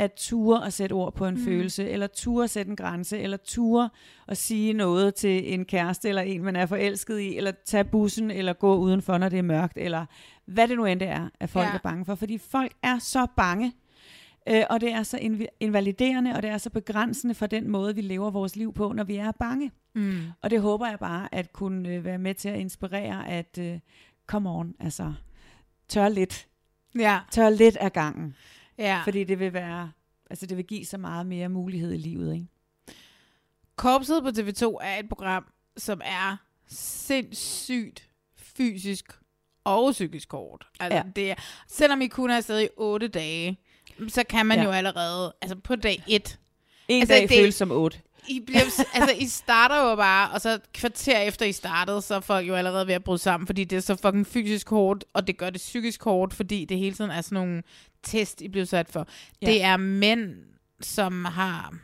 at 0.00 0.12
ture 0.16 0.62
og 0.62 0.72
sætte 0.72 0.92
ord 0.92 1.14
på 1.14 1.26
en 1.26 1.34
mm. 1.34 1.44
følelse, 1.44 1.88
eller 1.88 2.06
ture 2.06 2.44
at 2.44 2.50
sætte 2.50 2.70
en 2.70 2.76
grænse, 2.76 3.18
eller 3.18 3.36
ture 3.36 3.88
at 4.28 4.36
sige 4.36 4.72
noget 4.72 5.14
til 5.14 5.52
en 5.54 5.64
kæreste, 5.64 6.08
eller 6.08 6.22
en, 6.22 6.42
man 6.44 6.56
er 6.56 6.66
forelsket 6.66 7.20
i, 7.20 7.36
eller 7.36 7.52
tage 7.64 7.84
bussen, 7.84 8.30
eller 8.30 8.52
gå 8.52 8.76
udenfor, 8.76 9.18
når 9.18 9.28
det 9.28 9.38
er 9.38 9.42
mørkt, 9.42 9.78
eller 9.78 10.06
hvad 10.46 10.68
det 10.68 10.76
nu 10.76 10.84
end 10.84 11.00
det 11.00 11.08
er, 11.08 11.28
at 11.40 11.50
folk 11.50 11.66
ja. 11.66 11.74
er 11.74 11.78
bange 11.78 12.04
for. 12.04 12.14
Fordi 12.14 12.38
folk 12.38 12.72
er 12.82 12.98
så 12.98 13.26
bange, 13.36 13.72
øh, 14.48 14.62
og 14.70 14.80
det 14.80 14.92
er 14.92 15.02
så 15.02 15.16
inv- 15.16 15.56
invaliderende, 15.60 16.34
og 16.34 16.42
det 16.42 16.50
er 16.50 16.58
så 16.58 16.70
begrænsende 16.70 17.34
for 17.34 17.46
den 17.46 17.68
måde, 17.68 17.94
vi 17.94 18.00
lever 18.00 18.30
vores 18.30 18.56
liv 18.56 18.72
på, 18.72 18.92
når 18.92 19.04
vi 19.04 19.16
er 19.16 19.32
bange. 19.32 19.70
Mm. 19.94 20.20
Og 20.42 20.50
det 20.50 20.60
håber 20.60 20.88
jeg 20.88 20.98
bare 20.98 21.28
at 21.34 21.52
kunne 21.52 21.88
øh, 21.88 22.04
være 22.04 22.18
med 22.18 22.34
til 22.34 22.48
at 22.48 22.58
inspirere, 22.58 23.28
at 23.28 23.58
øh, 23.60 23.78
come 24.26 24.50
on, 24.50 24.74
altså 24.80 25.12
tør 25.88 26.08
lidt, 26.08 26.46
Ja. 26.98 27.18
tør 27.30 27.48
lidt 27.48 27.76
af 27.76 27.92
gangen, 27.92 28.34
ja. 28.78 29.00
fordi 29.04 29.24
det 29.24 29.38
vil 29.38 29.52
være, 29.52 29.92
altså 30.30 30.46
det 30.46 30.56
vil 30.56 30.64
give 30.66 30.86
så 30.86 30.98
meget 30.98 31.26
mere 31.26 31.48
mulighed 31.48 31.92
i 31.94 31.96
livet, 31.96 32.34
ikke? 32.34 32.46
Korpset 33.76 34.22
på 34.22 34.28
TV2 34.28 34.76
er 34.82 34.98
et 34.98 35.08
program, 35.08 35.44
som 35.76 36.00
er 36.04 36.36
sindssygt 36.68 38.08
fysisk 38.36 39.04
og 39.64 39.92
psykisk 39.92 40.32
hårdt. 40.32 40.66
Altså, 40.80 40.96
ja. 40.96 41.02
Det 41.16 41.30
er, 41.30 41.34
selvom 41.68 42.00
I 42.02 42.06
kun 42.06 42.30
er 42.30 42.36
afsted 42.36 42.60
i 42.62 42.68
otte 42.76 43.08
dage, 43.08 43.58
så 44.08 44.24
kan 44.28 44.46
man 44.46 44.58
ja. 44.58 44.64
Jo 44.64 44.70
allerede, 44.70 45.34
altså 45.42 45.56
på 45.56 45.76
dag 45.76 46.02
et, 46.08 46.38
En 46.88 47.00
Altså, 47.00 47.14
dag 47.14 47.22
det- 47.22 47.30
føles 47.30 47.54
som 47.54 47.70
otte. 47.70 47.98
I, 48.28 48.40
bliver, 48.40 48.60
altså, 48.94 49.14
I 49.18 49.26
starter 49.26 49.90
jo 49.90 49.96
bare, 49.96 50.30
og 50.30 50.40
så 50.40 50.58
kvarter 50.74 51.18
efter 51.18 51.46
I 51.46 51.52
startede, 51.52 52.02
så 52.02 52.14
er 52.14 52.20
folk 52.20 52.48
jo 52.48 52.54
allerede 52.54 52.86
ved 52.86 52.94
at 52.94 53.04
bryde 53.04 53.18
sammen, 53.18 53.46
fordi 53.46 53.64
det 53.64 53.76
er 53.76 53.80
så 53.80 53.96
fucking 53.96 54.26
fysisk 54.26 54.70
hårdt, 54.70 55.04
og 55.12 55.26
det 55.26 55.36
gør 55.38 55.50
det 55.50 55.58
psykisk 55.58 56.02
hårdt, 56.04 56.34
fordi 56.34 56.64
det 56.64 56.78
hele 56.78 56.96
tiden 56.96 57.10
er 57.10 57.20
sådan 57.20 57.36
nogle 57.46 57.62
test, 58.02 58.40
I 58.40 58.48
bliver 58.48 58.64
sat 58.64 58.88
for. 58.88 59.08
Ja. 59.42 59.46
Ja. 59.46 59.52
Det 59.52 59.62
er 59.62 59.76
mænd, 59.76 60.36
som 60.80 61.24
har 61.24 61.74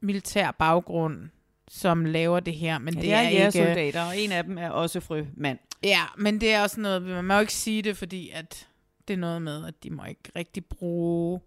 militær 0.00 0.50
baggrund, 0.50 1.28
som 1.68 2.04
laver 2.04 2.40
det 2.40 2.54
her, 2.54 2.78
men 2.78 2.94
Ja, 2.94 3.00
det, 3.00 3.06
det 3.06 3.12
er, 3.12 3.18
er 3.18 3.30
jeres 3.30 3.54
ikke... 3.54 3.66
soldater, 3.66 4.02
og 4.02 4.18
en 4.18 4.32
af 4.32 4.44
dem 4.44 4.58
er 4.58 4.70
også 4.70 5.00
frø 5.00 5.24
mand. 5.36 5.58
Ja, 5.82 6.02
men 6.18 6.40
det 6.40 6.52
er 6.52 6.62
også 6.62 6.80
noget, 6.80 7.02
man 7.02 7.24
må 7.24 7.40
ikke 7.40 7.52
sige 7.52 7.82
det, 7.82 7.96
fordi 7.96 8.30
at 8.30 8.68
det 9.08 9.14
er 9.14 9.18
noget 9.18 9.42
med, 9.42 9.66
at 9.66 9.82
de 9.82 9.90
må 9.90 10.04
ikke 10.04 10.32
rigtig 10.36 10.64
bruge 10.64 11.40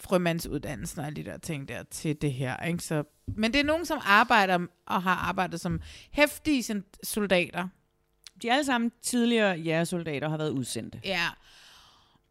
frømandsuddannelsen 0.00 1.00
og 1.00 1.06
alle 1.06 1.16
de 1.16 1.30
der 1.30 1.38
ting 1.38 1.68
der 1.68 1.82
til 1.82 2.22
det 2.22 2.32
her. 2.32 2.56
Ikke? 2.56 2.84
Så, 2.84 3.04
men 3.26 3.52
det 3.52 3.60
er 3.60 3.64
nogen, 3.64 3.86
som 3.86 3.98
arbejder 4.04 4.58
og 4.86 5.02
har 5.02 5.14
arbejdet 5.14 5.60
som 5.60 5.80
hæftige 6.10 6.82
soldater. 7.02 7.68
De 8.42 8.48
er 8.48 8.52
alle 8.52 8.64
sammen 8.64 8.92
tidligere 9.02 9.58
jægersoldater 9.58 10.26
og 10.26 10.30
har 10.30 10.38
været 10.38 10.50
udsendte. 10.50 11.00
Ja. 11.04 11.26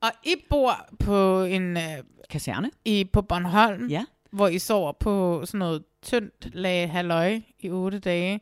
Og 0.02 0.12
I 0.24 0.36
bor 0.50 0.90
på 1.00 1.42
en 1.44 1.78
øh, 1.78 1.84
Kaserne? 2.30 2.72
i 2.86 3.04
på 3.14 3.22
Bornholm, 3.22 3.88
Ja. 3.90 4.06
hvor 4.32 4.48
I 4.48 4.60
sover 4.60 4.92
på 4.92 5.42
sådan 5.46 5.60
noget 5.60 5.84
tyndt 6.02 6.56
lag 6.56 6.92
halløj 6.92 7.42
i 7.60 7.70
otte 7.70 8.00
dage. 8.00 8.42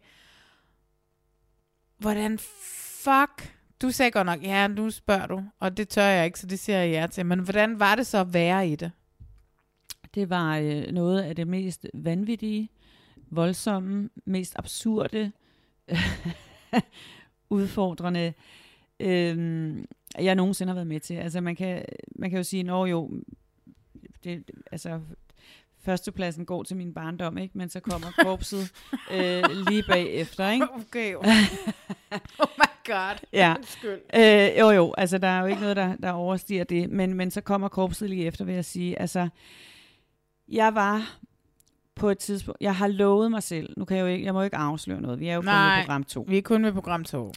Hvordan 1.98 2.40
fuck... 3.04 3.52
Du 3.82 3.92
sagde 3.92 4.12
godt 4.12 4.26
nok, 4.26 4.44
ja, 4.44 4.68
nu 4.68 4.90
spørger 4.92 5.28
du, 5.28 5.44
og 5.60 5.78
det 5.78 5.90
tør 5.90 6.04
jeg 6.04 6.26
ikke, 6.26 6.40
så 6.40 6.48
det 6.48 6.60
siger 6.60 6.78
jeg 6.78 6.90
ja 6.92 7.08
til. 7.08 7.26
Men 7.26 7.40
hvordan 7.40 7.80
var 7.80 7.96
det 7.96 8.08
så 8.08 8.18
at 8.18 8.34
være 8.34 8.70
i 8.70 8.76
det? 8.76 8.92
Det 10.16 10.30
var 10.30 10.58
øh, 10.58 10.92
noget 10.92 11.22
af 11.22 11.36
det 11.36 11.48
mest 11.48 11.86
vanvittige, 11.94 12.70
voldsomme, 13.30 14.10
mest 14.26 14.54
absurde, 14.60 15.32
udfordrende, 17.50 18.34
øh, 19.00 19.78
jeg 20.20 20.36
nogensinde 20.36 20.70
har 20.70 20.76
været 20.76 20.88
med 20.88 21.00
til. 21.00 21.14
Altså 21.14 21.42
man 21.42 21.56
kan, 21.56 21.86
man 22.16 22.30
kan 22.30 22.38
jo 22.38 22.44
sige, 22.44 22.64
nå 22.64 22.86
jo, 22.86 23.12
det, 24.24 24.52
altså 24.72 25.00
førstepladsen 25.86 26.46
går 26.46 26.64
til 26.64 26.78
min 26.78 26.94
barndom, 26.94 27.38
ikke? 27.38 27.58
men 27.58 27.70
så 27.70 27.80
kommer 27.80 28.08
korpset 28.18 28.72
øh, 29.16 29.44
lige 29.70 29.84
bagefter. 29.88 30.52
Ikke? 30.52 30.68
Okay. 30.74 31.16
oh 32.40 32.50
my 32.58 32.70
god. 32.86 33.16
Ja. 33.34 33.56
Øh, 34.16 34.60
jo 34.60 34.70
jo, 34.70 34.94
altså 34.98 35.18
der 35.18 35.28
er 35.28 35.40
jo 35.40 35.46
ikke 35.46 35.62
noget, 35.62 35.76
der, 35.76 35.96
der 35.96 36.12
overstiger 36.12 36.64
det, 36.64 36.90
men, 36.90 37.14
men 37.14 37.32
så 37.32 37.42
kommer 37.42 37.68
korpset 37.68 38.10
lige 38.10 38.26
efter, 38.26 38.46
vil 38.46 38.56
jeg 38.56 38.66
sige. 38.66 39.00
Altså, 39.00 39.30
jeg 40.48 40.76
var 40.76 41.18
på 41.96 42.10
et 42.10 42.18
tidspunkt, 42.18 42.62
jeg 42.62 42.76
har 42.76 42.88
lovet 42.88 43.32
mig 43.32 43.44
selv, 43.44 43.74
nu 43.78 43.86
kan 43.86 43.98
jeg 43.98 44.04
jo 44.04 44.08
ikke, 44.08 44.26
jeg 44.26 44.34
må 44.34 44.40
jo 44.40 44.44
ikke 44.44 44.58
afsløre 44.58 45.02
noget, 45.02 45.20
vi 45.20 45.28
er 45.28 45.36
jo 45.36 45.42
kun 45.42 45.46
Nej. 45.46 45.82
program 45.82 46.04
2. 46.04 46.26
Vi 46.28 46.38
er 46.38 46.42
kun 46.42 46.64
ved 46.64 46.74
program 46.74 47.04
2. 47.04 47.32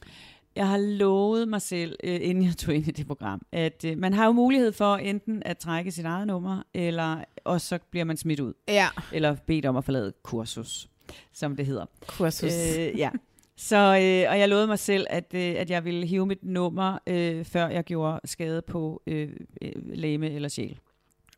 Jeg 0.59 0.68
har 0.68 0.76
lovet 0.78 1.48
mig 1.48 1.62
selv, 1.62 1.97
øh, 2.05 2.18
inden 2.22 2.44
jeg 2.44 2.56
tog 2.56 2.74
ind 2.74 2.89
i 2.89 2.90
det 2.90 3.06
program, 3.06 3.43
at 3.52 3.85
øh, 3.85 3.98
man 3.98 4.12
har 4.12 4.26
jo 4.26 4.32
mulighed 4.32 4.72
for 4.72 4.97
enten 4.97 5.43
at 5.47 5.59
trække 5.59 5.90
sit 5.90 6.05
eget 6.05 6.26
nummer, 6.26 6.62
eller 6.74 7.24
og 7.44 7.60
så 7.60 7.78
bliver 7.90 8.05
man 8.05 8.16
smidt 8.16 8.40
ud, 8.40 8.52
Ja. 8.68 8.89
eller 9.12 9.36
bedt 9.47 9.66
om 9.66 9.76
at 9.76 9.85
forlade 9.85 10.12
kursus, 10.22 10.89
som 11.32 11.56
det 11.56 11.66
hedder. 11.66 11.86
Kursus. 12.06 12.52
Øh, 12.78 12.98
ja. 12.98 13.10
Så, 13.56 13.76
øh, 13.76 14.30
og 14.32 14.39
jeg 14.39 14.48
lovede 14.48 14.66
mig 14.66 14.78
selv, 14.78 15.06
at, 15.10 15.35
øh, 15.35 15.55
at 15.59 15.70
jeg 15.70 15.85
ville 15.85 16.06
hive 16.06 16.26
mit 16.26 16.44
nummer, 16.44 16.98
øh, 17.06 17.44
før 17.44 17.68
jeg 17.68 17.85
gjorde 17.85 18.20
skade 18.24 18.62
på 18.62 19.02
øh, 19.06 19.28
øh, 19.62 19.72
læme 19.85 20.30
eller 20.30 20.48
sjæl. 20.48 20.78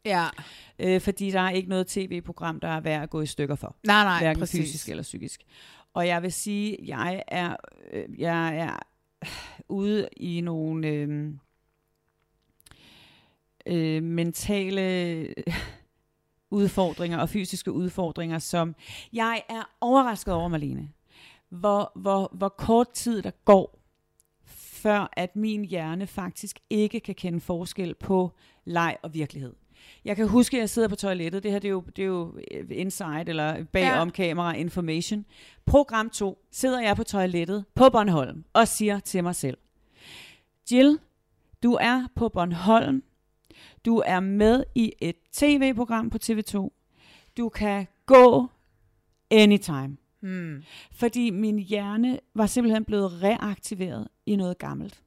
ja. 0.05 0.27
Øh, 0.79 1.01
fordi 1.01 1.31
der 1.31 1.41
er 1.41 1.51
ikke 1.51 1.69
noget 1.69 1.87
tv-program, 1.87 2.61
der 2.61 2.69
er 2.69 2.81
værd 2.81 3.03
at 3.03 3.11
gå 3.11 3.21
i 3.21 3.27
stykker 3.27 3.55
for. 3.55 3.77
Nej, 3.87 4.05
nej, 4.05 4.19
hverken 4.21 4.41
præcis. 4.41 4.61
fysisk 4.61 4.89
eller 4.89 5.03
psykisk. 5.03 5.41
Og 5.95 6.07
jeg 6.07 6.23
vil 6.23 6.33
sige, 6.33 6.77
jeg 6.87 7.23
er, 7.29 7.57
øh, 7.93 8.05
jeg 8.21 8.57
er 8.57 8.79
ude 9.69 10.09
i 10.17 10.41
nogle 10.41 10.89
øh, 10.89 11.35
øh, 13.67 14.03
mentale 14.03 15.27
udfordringer 16.51 17.19
og 17.19 17.29
fysiske 17.29 17.73
udfordringer, 17.73 18.39
som 18.39 18.75
jeg 19.13 19.43
er 19.49 19.63
overrasket 19.81 20.35
over, 20.35 20.49
Marlene. 20.49 20.89
Hvor, 21.49 21.93
hvor, 21.95 22.31
hvor 22.33 22.49
kort 22.49 22.91
tid 22.91 23.23
der 23.23 23.31
går, 23.45 23.81
før 24.45 25.09
at 25.13 25.37
min 25.37 25.65
hjerne 25.65 26.07
faktisk 26.07 26.61
ikke 26.71 27.01
kan 27.01 27.15
kende 27.15 27.41
forskel 27.41 27.95
på 27.95 28.31
leg 28.65 28.97
og 29.03 29.15
virkelighed. 29.15 29.55
Jeg 30.05 30.17
kan 30.17 30.29
huske, 30.29 30.57
at 30.57 30.61
jeg 30.61 30.71
sidder 30.71 30.89
på 30.89 30.97
toilettet. 30.97 31.43
Det 31.43 31.51
her 31.51 31.59
det 31.59 31.69
er 31.69 31.73
jo, 31.73 31.85
det 31.97 32.03
er 32.03 32.07
jo 32.07 32.35
øh, 32.51 32.65
inside 32.71 33.25
eller 33.27 33.65
bagom 33.65 34.09
ja. 34.09 34.13
kamera 34.13 34.55
information. 34.55 35.25
Program 35.67 36.11
2 36.11 36.39
sidder 36.51 36.81
jeg 36.81 36.97
på 36.97 37.05
toilettet 37.05 37.65
på 37.75 37.89
Bornholm 37.91 38.45
og 38.53 38.69
siger 38.69 38.99
til 38.99 39.23
mig 39.23 39.35
selv, 39.35 39.59
Jill, 40.73 40.99
du 41.63 41.79
er 41.81 42.07
på 42.15 42.29
Bornholm. 42.29 43.03
Du 43.85 44.03
er 44.07 44.21
med 44.21 44.65
i 44.75 44.93
et 45.01 45.17
tv-program 45.33 46.11
på 46.11 46.19
TV2. 46.23 46.69
Du 47.37 47.49
kan 47.49 47.87
gå 48.07 48.49
anytime. 49.31 49.97
Hmm. 50.21 50.63
Fordi 50.93 51.31
min 51.31 51.59
hjerne 51.59 52.21
var 52.35 52.47
simpelthen 52.47 52.85
blevet 52.85 53.23
reaktiveret 53.23 54.09
i 54.27 54.37
noget 54.37 54.59
gammelt. 54.59 55.03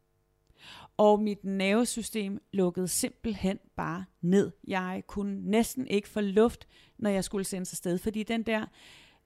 Og 0.98 1.20
mit 1.22 1.44
nervesystem 1.44 2.42
lukkede 2.54 2.88
simpelthen 2.88 3.60
bare 3.76 4.06
ned. 4.22 4.52
Jeg 4.68 5.04
kunne 5.08 5.50
næsten 5.52 5.88
ikke 5.88 6.08
få 6.10 6.22
luft, 6.22 6.68
når 7.00 7.10
jeg 7.10 7.24
skulle 7.24 7.46
sendes 7.46 7.74
afsted. 7.74 7.98
Fordi 7.98 8.24
den 8.24 8.44
der 8.44 8.66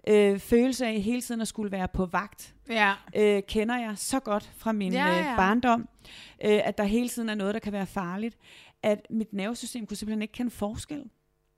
øh, 0.07 0.39
følelse 0.39 0.85
af 0.87 1.01
hele 1.01 1.21
tiden 1.21 1.41
at 1.41 1.47
skulle 1.47 1.71
være 1.71 1.87
på 1.87 2.05
vagt, 2.05 2.55
Ja. 2.69 2.93
øh, 3.15 3.41
kender 3.47 3.77
jeg 3.77 3.97
så 3.97 4.19
godt 4.19 4.51
fra 4.57 4.71
min 4.71 4.93
Ja, 4.93 5.07
ja, 5.07 5.13
ja. 5.23 5.31
Øh, 5.31 5.37
barndom, 5.37 5.81
øh, 6.45 6.59
at 6.63 6.77
der 6.77 6.83
hele 6.83 7.09
tiden 7.09 7.29
er 7.29 7.35
noget, 7.35 7.53
der 7.53 7.59
kan 7.59 7.73
være 7.73 7.85
farligt, 7.85 8.37
at 8.83 9.07
mit 9.09 9.33
nervesystem 9.33 9.85
kunne 9.85 9.97
simpelthen 9.97 10.21
ikke 10.21 10.31
kende 10.31 10.51
forskel. 10.51 11.03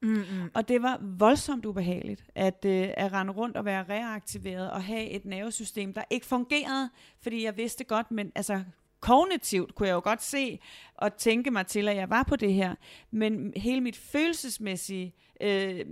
Mm-mm. 0.02 0.52
Og 0.54 0.68
det 0.68 0.82
var 0.82 1.00
voldsomt 1.18 1.66
ubehageligt, 1.66 2.26
at, 2.36 2.66
øh, 2.66 2.90
at 2.98 3.14
rende 3.14 3.34
rundt 3.34 3.58
og 3.58 3.66
være 3.66 3.84
reaktiveret 3.90 4.72
og 4.72 4.84
have 4.84 5.10
et 5.10 5.26
nervesystem, 5.26 5.94
der 5.94 6.02
ikke 6.10 6.26
fungerede, 6.26 6.90
fordi 7.22 7.44
jeg 7.44 7.58
vidste 7.58 7.84
godt, 7.84 8.12
men 8.12 8.32
altså 8.36 8.64
kognitivt 9.00 9.76
kunne 9.76 9.88
jeg 9.88 9.94
jo 9.94 10.02
godt 10.04 10.24
se 10.24 10.60
og 10.96 11.18
tænke 11.18 11.52
mig 11.52 11.68
til, 11.68 11.88
at 11.88 11.96
jeg 11.96 12.10
var 12.10 12.24
på 12.24 12.36
det 12.36 12.54
her. 12.54 12.76
Men 13.12 13.54
hele 13.56 13.82
mit 13.82 13.98
følelsesmæssige, 13.98 15.16
øh, 15.42 15.86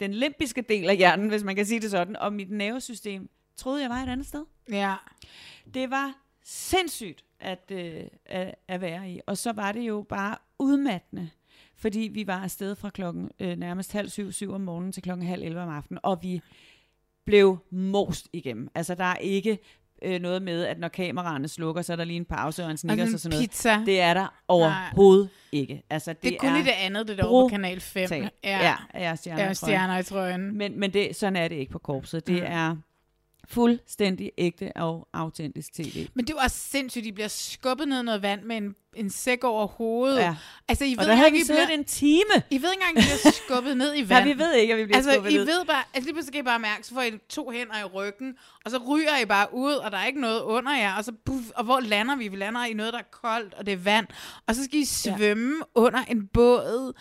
den 0.00 0.14
limpiske 0.14 0.62
del 0.62 0.90
af 0.90 0.96
hjernen, 0.96 1.28
hvis 1.28 1.44
man 1.44 1.56
kan 1.56 1.66
sige 1.66 1.80
det 1.80 1.90
sådan, 1.90 2.16
og 2.16 2.32
mit 2.32 2.50
nervesystem, 2.50 3.28
troede 3.56 3.82
jeg 3.82 3.90
var 3.90 3.96
et 3.96 4.08
andet 4.08 4.26
sted. 4.26 4.44
Ja. 4.70 4.94
Det 5.74 5.90
var 5.90 6.12
sindssygt 6.44 7.24
at, 7.40 7.70
øh, 7.70 8.04
at, 8.26 8.54
at 8.68 8.80
være 8.80 9.10
i. 9.10 9.20
Og 9.26 9.38
så 9.38 9.52
var 9.52 9.72
det 9.72 9.80
jo 9.80 10.06
bare 10.08 10.36
udmattende, 10.58 11.30
fordi 11.76 12.00
vi 12.00 12.26
var 12.26 12.42
afsted 12.42 12.74
fra 12.74 12.90
klokken 12.90 13.30
øh, 13.40 13.56
nærmest 13.56 13.92
halv 13.92 14.08
syv, 14.08 14.32
syv 14.32 14.52
om 14.52 14.60
morgenen 14.60 14.92
til 14.92 15.02
klokken 15.02 15.26
halv 15.26 15.42
11 15.42 15.62
om 15.62 15.68
aftenen, 15.68 15.98
og 16.02 16.22
vi 16.22 16.40
blev 17.24 17.58
most 17.70 18.28
igennem. 18.32 18.68
Altså, 18.74 18.94
der 18.94 19.04
er 19.04 19.16
ikke 19.16 19.58
øh, 20.04 20.20
noget 20.20 20.42
med, 20.42 20.64
at 20.64 20.78
når 20.78 20.88
kameraerne 20.88 21.48
slukker, 21.48 21.82
så 21.82 21.92
er 21.92 21.96
der 21.96 22.04
lige 22.04 22.16
en 22.16 22.24
pause 22.24 22.64
og 22.64 22.70
en 22.70 22.76
snickers 22.76 23.08
og, 23.08 23.14
og 23.14 23.20
sådan 23.20 23.36
noget. 23.36 23.50
pizza. 23.50 23.82
Det 23.86 24.00
er 24.00 24.14
der 24.14 24.34
overhovedet 24.48 25.28
Nej. 25.52 25.60
ikke. 25.60 25.82
Altså, 25.90 26.12
det, 26.12 26.22
det 26.22 26.34
er 26.34 26.38
kun 26.38 26.48
er 26.48 26.56
i 26.56 26.62
det 26.62 26.72
andet, 26.78 27.08
det 27.08 27.18
der 27.18 27.24
over 27.24 27.44
på 27.44 27.48
Kanal 27.48 27.80
5. 27.80 28.10
Ja, 28.12 28.28
ja, 28.44 28.74
ja 28.94 29.16
stjerner, 29.16 29.44
ja, 29.44 29.52
stjerner 29.52 29.98
i 29.98 30.02
trøjen. 30.02 30.58
Men, 30.58 30.80
men 30.80 30.92
det, 30.92 31.16
sådan 31.16 31.36
er 31.36 31.48
det 31.48 31.56
ikke 31.56 31.72
på 31.72 31.78
korpset. 31.78 32.26
Det 32.26 32.42
mm. 32.42 32.48
er 32.48 32.76
fuldstændig 33.48 34.32
ægte 34.38 34.72
og 34.76 35.08
autentisk 35.12 35.72
tv. 35.72 36.08
Men 36.14 36.26
det 36.26 36.34
var 36.34 36.42
også 36.42 36.56
sindssygt, 36.58 37.04
de 37.04 37.12
bliver 37.12 37.28
skubbet 37.28 37.88
ned 37.88 38.00
i 38.00 38.02
noget 38.02 38.22
vand 38.22 38.42
med 38.42 38.56
en, 38.56 38.74
en 38.96 39.10
sæk 39.10 39.44
over 39.44 39.66
hovedet. 39.66 40.18
Ja. 40.18 40.36
Altså, 40.68 40.84
I 40.84 40.90
ved 40.90 40.98
og 40.98 41.06
der 41.06 41.14
havde 41.14 41.30
vi 41.32 41.40
siddet 41.44 41.66
bliver... 41.66 41.78
en 41.78 41.84
time. 41.84 42.42
I 42.50 42.62
ved 42.62 42.72
ikke 42.72 42.82
engang, 42.82 42.96
at 42.98 43.02
vi 43.02 43.18
bliver 43.22 43.32
skubbet 43.46 43.76
ned 43.76 43.94
i 43.96 44.08
vand. 44.08 44.24
Nej, 44.24 44.32
vi 44.32 44.38
ved 44.38 44.52
ikke, 44.52 44.72
at 44.74 44.80
vi 44.80 44.84
bliver 44.84 44.96
altså, 44.96 45.12
skubbet 45.12 45.30
I 45.30 45.36
ned. 45.36 45.44
ved 45.44 45.64
bare, 45.64 45.82
altså 45.94 46.06
lige 46.06 46.14
pludselig 46.14 46.32
kan 46.32 46.40
I 46.40 46.44
bare 46.44 46.58
mærke, 46.58 46.86
så 46.86 46.94
får 46.94 47.02
I 47.02 47.10
to 47.28 47.50
hænder 47.50 47.80
i 47.80 47.84
ryggen, 47.84 48.34
og 48.64 48.70
så 48.70 48.78
ryger 48.78 49.18
I 49.22 49.24
bare 49.24 49.54
ud, 49.54 49.74
og 49.74 49.92
der 49.92 49.98
er 49.98 50.06
ikke 50.06 50.20
noget 50.20 50.40
under 50.40 50.76
jer, 50.76 50.94
og 50.94 51.04
så 51.04 51.12
puff, 51.24 51.46
og 51.54 51.64
hvor 51.64 51.80
lander 51.80 52.16
vi? 52.16 52.28
Vi 52.28 52.36
lander 52.36 52.64
i 52.64 52.72
noget, 52.72 52.92
der 52.92 52.98
er 52.98 53.08
koldt, 53.10 53.54
og 53.54 53.66
det 53.66 53.72
er 53.72 53.78
vand, 53.78 54.06
og 54.46 54.54
så 54.54 54.64
skal 54.64 54.78
I 54.78 54.84
svømme 54.84 55.56
ja. 55.56 55.80
under 55.80 56.00
en 56.08 56.26
båd. 56.26 56.92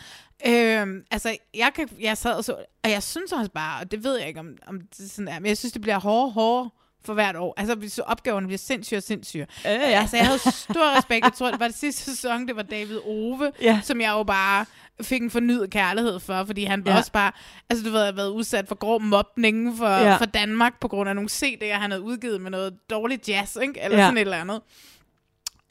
Øhm, 0.47 1.03
altså, 1.11 1.37
jeg, 1.53 1.71
kan, 1.75 1.89
jeg 1.99 2.17
sad 2.17 2.33
og 2.33 2.43
så, 2.43 2.55
og 2.83 2.89
jeg 2.89 3.03
synes 3.03 3.31
også 3.31 3.51
bare, 3.51 3.81
og 3.81 3.91
det 3.91 4.03
ved 4.03 4.17
jeg 4.17 4.27
ikke, 4.27 4.39
om, 4.39 4.57
om 4.67 4.81
det 4.81 5.11
sådan 5.11 5.27
er, 5.27 5.39
men 5.39 5.45
jeg 5.45 5.57
synes, 5.57 5.73
det 5.73 5.81
bliver 5.81 5.99
hårdere 5.99 6.25
og 6.25 6.31
hårdere 6.31 6.69
for 7.05 7.13
hvert 7.13 7.35
år. 7.35 7.53
Altså, 7.57 7.75
hvis 7.75 7.99
opgaverne 7.99 8.47
bliver 8.47 8.57
sindssyge 8.57 8.97
og 8.97 9.03
sindssyge. 9.03 9.47
Øh, 9.65 9.71
ja. 9.71 9.79
Altså, 9.79 10.17
jeg 10.17 10.25
havde 10.25 10.39
stor 10.39 10.93
respekt. 10.97 11.25
Jeg 11.25 11.33
tror, 11.33 11.51
det 11.51 11.59
var 11.59 11.67
det 11.67 11.75
sidste 11.75 12.01
sæson, 12.03 12.47
det 12.47 12.55
var 12.55 12.61
David 12.61 12.97
Ove, 13.05 13.51
ja. 13.61 13.81
som 13.83 14.01
jeg 14.01 14.11
jo 14.11 14.23
bare 14.23 14.65
fik 15.01 15.21
en 15.21 15.29
fornyet 15.29 15.69
kærlighed 15.71 16.19
for, 16.19 16.43
fordi 16.45 16.63
han 16.63 16.83
ja. 16.85 16.97
også 16.97 17.11
bare, 17.11 17.31
altså 17.69 17.85
du 17.85 17.91
ved, 17.91 18.05
har 18.05 18.11
været 18.11 18.29
udsat 18.29 18.67
for 18.67 18.75
grov 18.75 19.01
mobning 19.01 19.77
for, 19.77 19.87
ja. 19.87 20.15
for 20.15 20.25
Danmark, 20.25 20.79
på 20.79 20.87
grund 20.87 21.09
af 21.09 21.15
nogle 21.15 21.29
CD'er, 21.31 21.73
han 21.73 21.91
havde 21.91 22.03
udgivet 22.03 22.41
med 22.41 22.51
noget 22.51 22.73
dårligt 22.89 23.29
jazz, 23.29 23.57
ikke? 23.61 23.81
eller 23.81 23.97
ja. 23.97 24.03
sådan 24.03 24.17
et 24.17 24.21
eller 24.21 24.37
andet. 24.37 24.61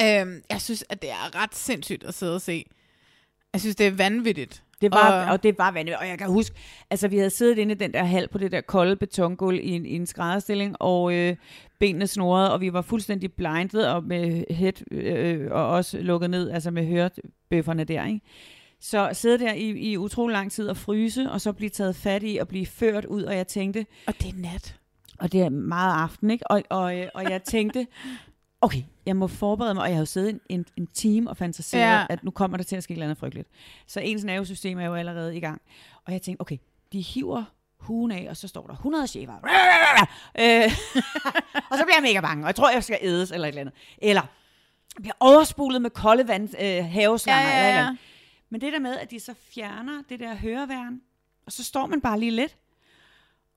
Øhm, 0.02 0.42
jeg 0.50 0.60
synes, 0.60 0.84
at 0.88 1.02
det 1.02 1.10
er 1.10 1.42
ret 1.42 1.54
sindssygt 1.54 2.04
at 2.04 2.14
sidde 2.14 2.34
og 2.34 2.40
se. 2.40 2.64
Jeg 3.52 3.60
synes, 3.60 3.76
det 3.76 3.86
er 3.86 3.90
vanvittigt. 3.90 4.62
Det 4.80 4.90
var, 4.90 5.24
og, 5.24 5.32
og 5.32 5.42
det 5.42 5.58
var 5.58 5.70
vanvittigt. 5.70 5.98
Og 5.98 6.08
jeg 6.08 6.18
kan 6.18 6.26
huske, 6.28 6.56
altså 6.90 7.08
vi 7.08 7.16
havde 7.16 7.30
siddet 7.30 7.58
inde 7.58 7.72
i 7.72 7.76
den 7.76 7.94
der 7.94 8.04
hal 8.04 8.28
på 8.28 8.38
det 8.38 8.52
der 8.52 8.60
kolde 8.60 8.96
betongulv 8.96 9.58
i 9.62 9.70
en, 9.70 9.86
i 9.86 9.94
en 9.94 10.06
skrædderstilling, 10.06 10.76
og 10.80 11.14
øh, 11.14 11.36
benene 11.78 12.06
snorede, 12.06 12.52
og 12.52 12.60
vi 12.60 12.72
var 12.72 12.82
fuldstændig 12.82 13.32
blindet 13.32 13.88
og 13.88 14.04
med 14.04 14.44
head, 14.50 14.92
øh, 14.92 15.48
og 15.50 15.68
også 15.68 15.98
lukket 15.98 16.30
ned, 16.30 16.50
altså 16.50 16.70
med 16.70 16.86
hørebøfferne 16.86 17.84
der, 17.84 18.06
ikke? 18.06 18.20
Så 18.80 19.10
sidde 19.12 19.38
der 19.38 19.52
i, 19.52 19.70
i 19.70 19.96
utrolig 19.98 20.32
lang 20.32 20.52
tid 20.52 20.68
og 20.68 20.76
fryse, 20.76 21.30
og 21.30 21.40
så 21.40 21.52
blive 21.52 21.70
taget 21.70 21.96
fat 21.96 22.22
i 22.24 22.38
og 22.40 22.48
blive 22.48 22.66
ført 22.66 23.04
ud, 23.04 23.22
og 23.22 23.36
jeg 23.36 23.46
tænkte... 23.46 23.86
Og 24.06 24.14
det 24.18 24.28
er 24.28 24.36
nat. 24.36 24.76
Og 25.18 25.32
det 25.32 25.40
er 25.40 25.48
meget 25.48 26.02
aften, 26.02 26.30
ikke? 26.30 26.50
Og, 26.50 26.62
og, 26.70 26.98
øh, 26.98 27.08
og 27.14 27.30
jeg 27.30 27.42
tænkte, 27.42 27.86
okay, 28.60 28.82
jeg 29.06 29.16
må 29.16 29.26
forberede 29.26 29.74
mig, 29.74 29.82
og 29.82 29.88
jeg 29.88 29.96
har 29.96 30.00
jo 30.00 30.06
siddet 30.06 30.30
en, 30.30 30.40
en, 30.48 30.66
en 30.76 30.86
time 30.86 31.30
og 31.30 31.36
fantaseret, 31.36 31.82
ja. 31.82 32.06
at 32.10 32.24
nu 32.24 32.30
kommer 32.30 32.56
der 32.56 32.64
til 32.64 32.76
at 32.76 32.82
ske 32.82 32.94
noget 32.94 33.18
frygteligt. 33.18 33.48
Så 33.86 34.00
ens 34.00 34.24
nervesystem 34.24 34.78
er 34.78 34.86
jo 34.86 34.94
allerede 34.94 35.36
i 35.36 35.40
gang. 35.40 35.62
Og 36.04 36.12
jeg 36.12 36.22
tænkte, 36.22 36.40
okay, 36.40 36.58
de 36.92 37.00
hiver 37.00 37.44
hugen 37.76 38.12
af, 38.12 38.26
og 38.30 38.36
så 38.36 38.48
står 38.48 38.66
der 38.66 38.72
100 38.72 39.06
chefer. 39.06 39.34
øh, 40.38 40.64
og 41.70 41.78
så 41.78 41.84
bliver 41.84 41.96
jeg 41.96 42.02
mega 42.02 42.20
bange, 42.20 42.44
og 42.44 42.46
jeg 42.46 42.54
tror, 42.54 42.70
jeg 42.70 42.84
skal 42.84 42.98
ædes 43.00 43.30
eller 43.30 43.48
et 43.48 43.48
eller 43.48 43.60
andet. 43.60 43.74
Eller 43.98 44.22
jeg 44.94 45.02
bliver 45.02 45.16
overspulet 45.20 45.82
med 45.82 45.90
kolde 45.90 46.28
vand, 46.28 46.48
øh, 46.60 46.84
haveslanger 46.84 47.48
ja, 47.48 47.58
ja, 47.58 47.58
ja. 47.58 47.58
eller 47.58 47.68
et 47.68 47.78
eller 47.78 47.88
andet. 47.88 48.00
Men 48.50 48.60
det 48.60 48.72
der 48.72 48.78
med, 48.78 48.98
at 48.98 49.10
de 49.10 49.20
så 49.20 49.34
fjerner 49.54 50.02
det 50.08 50.20
der 50.20 50.34
høreværn, 50.34 51.00
og 51.46 51.52
så 51.52 51.64
står 51.64 51.86
man 51.86 52.00
bare 52.00 52.20
lige 52.20 52.30
lidt, 52.30 52.56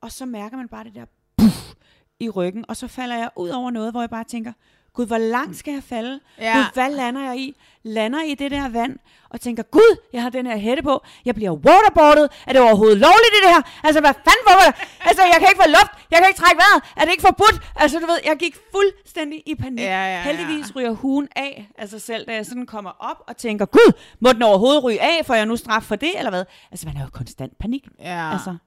og 0.01 0.11
så 0.11 0.25
mærker 0.25 0.57
man 0.57 0.67
bare 0.67 0.83
det 0.83 0.95
der 0.95 1.05
puff 1.37 1.73
i 2.19 2.29
ryggen, 2.29 2.65
og 2.67 2.77
så 2.77 2.87
falder 2.87 3.17
jeg 3.17 3.29
ud 3.35 3.49
over 3.49 3.71
noget, 3.71 3.91
hvor 3.91 4.01
jeg 4.01 4.09
bare 4.09 4.23
tænker, 4.23 4.53
Gud, 4.95 5.05
hvor 5.05 5.17
langt 5.17 5.57
skal 5.57 5.73
jeg 5.73 5.83
falde? 5.83 6.19
Ja. 6.39 6.57
Gud, 6.57 6.63
hvad 6.73 6.89
lander 6.89 7.21
jeg 7.21 7.37
i? 7.37 7.55
Lander 7.83 8.23
i 8.23 8.35
det 8.35 8.51
der 8.51 8.69
vand, 8.69 8.97
og 9.29 9.41
tænker, 9.41 9.63
Gud, 9.63 9.97
jeg 10.13 10.21
har 10.21 10.29
den 10.29 10.45
her 10.45 10.57
hætte 10.57 10.83
på, 10.83 11.03
jeg 11.25 11.35
bliver 11.35 11.51
waterboardet, 11.51 12.29
er 12.47 12.53
det 12.53 12.61
overhovedet 12.61 12.97
lovligt 12.97 13.33
det 13.43 13.53
her? 13.53 13.61
Altså, 13.83 13.99
hvad 14.01 14.13
fanden 14.13 14.43
for 14.47 14.53
det? 14.59 14.87
Altså, 14.99 15.23
jeg 15.23 15.35
kan 15.39 15.47
ikke 15.51 15.63
få 15.63 15.69
luft, 15.69 15.91
jeg 16.11 16.19
kan 16.19 16.27
ikke 16.29 16.39
trække 16.39 16.57
vejret, 16.63 16.83
er 16.97 17.01
det 17.05 17.11
ikke 17.11 17.21
forbudt? 17.21 17.61
Altså, 17.75 17.99
du 17.99 18.05
ved, 18.05 18.19
jeg 18.25 18.35
gik 18.37 18.55
fuldstændig 18.71 19.43
i 19.45 19.55
panik. 19.55 19.85
Ja, 19.85 20.05
ja, 20.05 20.15
ja. 20.15 20.21
Heldigvis 20.21 20.75
ryger 20.75 20.91
hugen 20.91 21.27
af 21.35 21.69
af 21.77 21.89
sig 21.89 22.01
selv, 22.01 22.25
da 22.27 22.33
jeg 22.33 22.45
sådan 22.45 22.65
kommer 22.65 22.91
op 22.99 23.23
og 23.27 23.37
tænker, 23.37 23.65
Gud, 23.65 23.91
må 24.19 24.33
den 24.33 24.41
overhovedet 24.43 24.83
ryge 24.83 25.01
af, 25.01 25.25
får 25.25 25.33
jeg 25.33 25.45
nu 25.45 25.55
straf 25.55 25.83
for 25.83 25.95
det, 25.95 26.17
eller 26.17 26.29
hvad? 26.29 26.45
Altså, 26.71 26.87
man 26.87 26.97
er 26.97 27.01
jo 27.01 27.09
konstant 27.13 27.57
panik. 27.57 27.87
Ja. 27.99 28.31
Altså, 28.31 28.57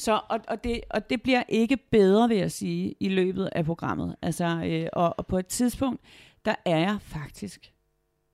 så, 0.00 0.20
og, 0.28 0.40
og, 0.48 0.64
det, 0.64 0.80
og 0.90 1.10
det 1.10 1.22
bliver 1.22 1.42
ikke 1.48 1.76
bedre, 1.76 2.28
vil 2.28 2.36
jeg 2.36 2.50
sige, 2.50 2.94
i 3.00 3.08
løbet 3.08 3.48
af 3.52 3.64
programmet. 3.64 4.16
Altså, 4.22 4.62
øh, 4.64 4.88
og, 4.92 5.14
og 5.18 5.26
på 5.26 5.38
et 5.38 5.46
tidspunkt, 5.46 6.00
der 6.44 6.54
er 6.64 6.78
jeg 6.78 6.98
faktisk 7.00 7.72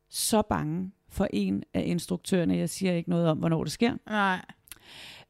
så 0.08 0.42
bange 0.42 0.92
for 1.08 1.28
en 1.30 1.62
af 1.74 1.82
instruktørerne. 1.86 2.56
Jeg 2.56 2.70
siger 2.70 2.92
ikke 2.92 3.10
noget 3.10 3.28
om, 3.28 3.38
hvornår 3.38 3.64
det 3.64 3.72
sker. 3.72 3.96
Nej. 4.06 4.44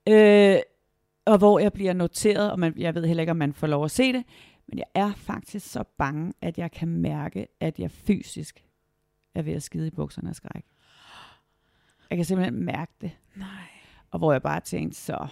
Øh, 0.09 0.61
og 1.27 1.39
hvor 1.39 1.59
jeg 1.59 1.73
bliver 1.73 1.93
noteret, 1.93 2.51
og 2.51 2.59
man, 2.59 2.75
jeg 2.77 2.95
ved 2.95 3.07
heller 3.07 3.21
ikke, 3.21 3.31
om 3.31 3.37
man 3.37 3.53
får 3.53 3.67
lov 3.67 3.85
at 3.85 3.91
se 3.91 4.13
det, 4.13 4.25
men 4.69 4.79
jeg 4.79 4.87
er 4.95 5.13
faktisk 5.13 5.71
så 5.71 5.85
bange, 5.99 6.33
at 6.41 6.59
jeg 6.59 6.71
kan 6.71 6.89
mærke, 6.89 7.47
at 7.61 7.79
jeg 7.79 7.91
fysisk 7.91 8.65
er 9.35 9.43
ved 9.43 9.53
at 9.53 9.63
skide 9.63 9.87
i 9.87 9.91
bukserne 9.91 10.29
af 10.29 10.35
skræk. 10.35 10.65
Jeg 12.11 12.19
kan 12.19 12.25
simpelthen 12.25 12.65
mærke 12.65 12.93
det. 13.01 13.11
Nej. 13.37 13.49
Og 14.11 14.19
hvor 14.19 14.33
jeg 14.33 14.43
bare 14.43 14.61
tænkte, 14.61 14.99
så 14.99 15.27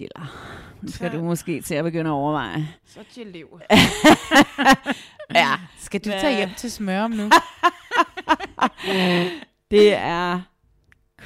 Jilla, 0.00 0.26
nu 0.82 0.90
skal 0.90 1.12
du 1.12 1.22
måske 1.24 1.62
til 1.62 1.74
at 1.74 1.84
begynde 1.84 2.10
at 2.10 2.14
overveje. 2.14 2.68
Så 2.86 3.00
til 3.12 3.26
liv. 3.26 3.60
ja. 5.34 5.50
Skal 5.78 6.00
du 6.04 6.10
tage 6.10 6.36
hjem 6.36 6.50
til 6.56 6.70
smørum 6.72 7.10
nu? 7.10 7.30
det 9.70 9.94
er 9.94 10.40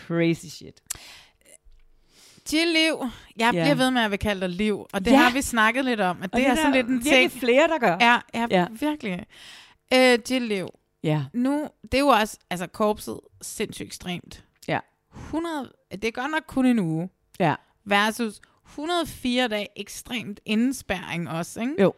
crazy 0.06 0.46
shit. 0.46 0.80
Til 2.44 2.66
liv. 2.68 3.08
Jeg 3.36 3.50
bliver 3.52 3.66
yeah. 3.66 3.78
ved 3.78 3.90
med 3.90 4.02
at 4.02 4.10
vil 4.10 4.18
kalde 4.18 4.40
dig 4.40 4.48
liv, 4.48 4.86
og 4.92 5.04
det 5.04 5.10
Ja. 5.10 5.16
har 5.16 5.30
vi 5.32 5.42
snakket 5.42 5.84
lidt 5.84 6.00
om, 6.00 6.22
at 6.22 6.32
det, 6.32 6.44
Og 6.44 6.50
er 6.50 6.54
sådan 6.54 6.72
lidt 6.72 6.86
en 6.86 7.02
ting. 7.02 7.32
flere, 7.32 7.68
der 7.68 7.78
gør. 7.78 7.96
Ja, 8.00 8.18
ja, 8.34 8.46
Ja. 8.50 8.66
virkelig. 8.80 9.26
Øh, 9.94 10.18
til 10.18 10.42
liv. 10.42 10.68
Ja. 11.02 11.24
Nu, 11.32 11.68
det 11.82 11.94
er 11.94 11.98
jo 11.98 12.06
også, 12.08 12.38
altså 12.50 12.66
korpset, 12.66 13.20
sindssygt 13.42 13.86
ekstremt. 13.86 14.44
Ja. 14.68 14.78
100, 15.14 15.72
det 15.92 16.04
er 16.04 16.10
godt 16.10 16.30
nok 16.30 16.42
kun 16.46 16.66
en 16.66 16.78
uge, 16.78 17.08
Ja. 17.40 17.54
versus 17.84 18.40
104 18.78 19.48
dage 19.48 19.68
ekstremt 19.76 20.40
indespærring 20.44 21.30
også, 21.30 21.60
ikke? 21.60 21.82
Jo. 21.82 21.92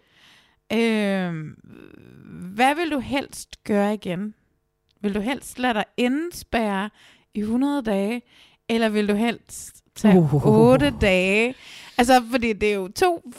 Øh, 0.72 1.44
hvad 2.54 2.74
vil 2.74 2.90
du 2.90 2.98
helst 2.98 3.64
gøre 3.64 3.94
igen? 3.94 4.34
Vil 5.00 5.14
du 5.14 5.20
helst 5.20 5.58
lade 5.58 5.74
dig 5.74 5.84
indespærre 5.96 6.90
i 7.34 7.40
100 7.40 7.82
dage, 7.82 8.22
eller 8.68 8.88
vil 8.88 9.08
du 9.08 9.14
helst 9.14 9.84
tage 9.94 10.18
Uh. 10.18 10.46
8 10.46 10.94
dage? 11.00 11.54
Altså, 11.98 12.24
fordi 12.30 12.52
det 12.52 12.70
er 12.70 12.74
jo 12.74 12.88
to 12.88 13.32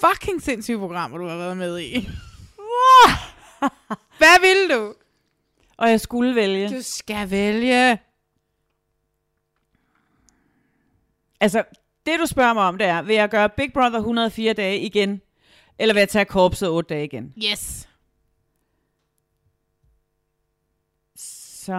fucking 0.00 0.42
sindssyge 0.42 0.78
programmer, 0.78 1.18
du 1.18 1.26
har 1.26 1.36
været 1.36 1.56
med 1.56 1.80
i. 1.80 2.08
Hvad 4.18 4.40
vil 4.40 4.76
du? 4.76 4.94
Og 5.76 5.90
jeg 5.90 6.00
skulle 6.00 6.34
vælge. 6.34 6.68
Du 6.68 6.82
skal 6.82 7.30
vælge. 7.30 7.98
Altså, 11.40 11.64
det 12.08 12.20
du 12.20 12.26
spørger 12.26 12.52
mig 12.52 12.62
om, 12.62 12.78
det 12.78 12.86
er, 12.86 13.02
vil 13.02 13.14
jeg 13.14 13.28
gøre 13.28 13.48
Big 13.48 13.72
Brother 13.72 13.98
104 13.98 14.52
dage 14.52 14.78
igen, 14.80 15.20
eller 15.78 15.94
vil 15.94 16.00
jeg 16.00 16.08
tage 16.08 16.24
korpset 16.24 16.68
8 16.68 16.94
dage 16.94 17.04
igen? 17.04 17.32
Yes. 17.50 17.88
Så, 21.16 21.74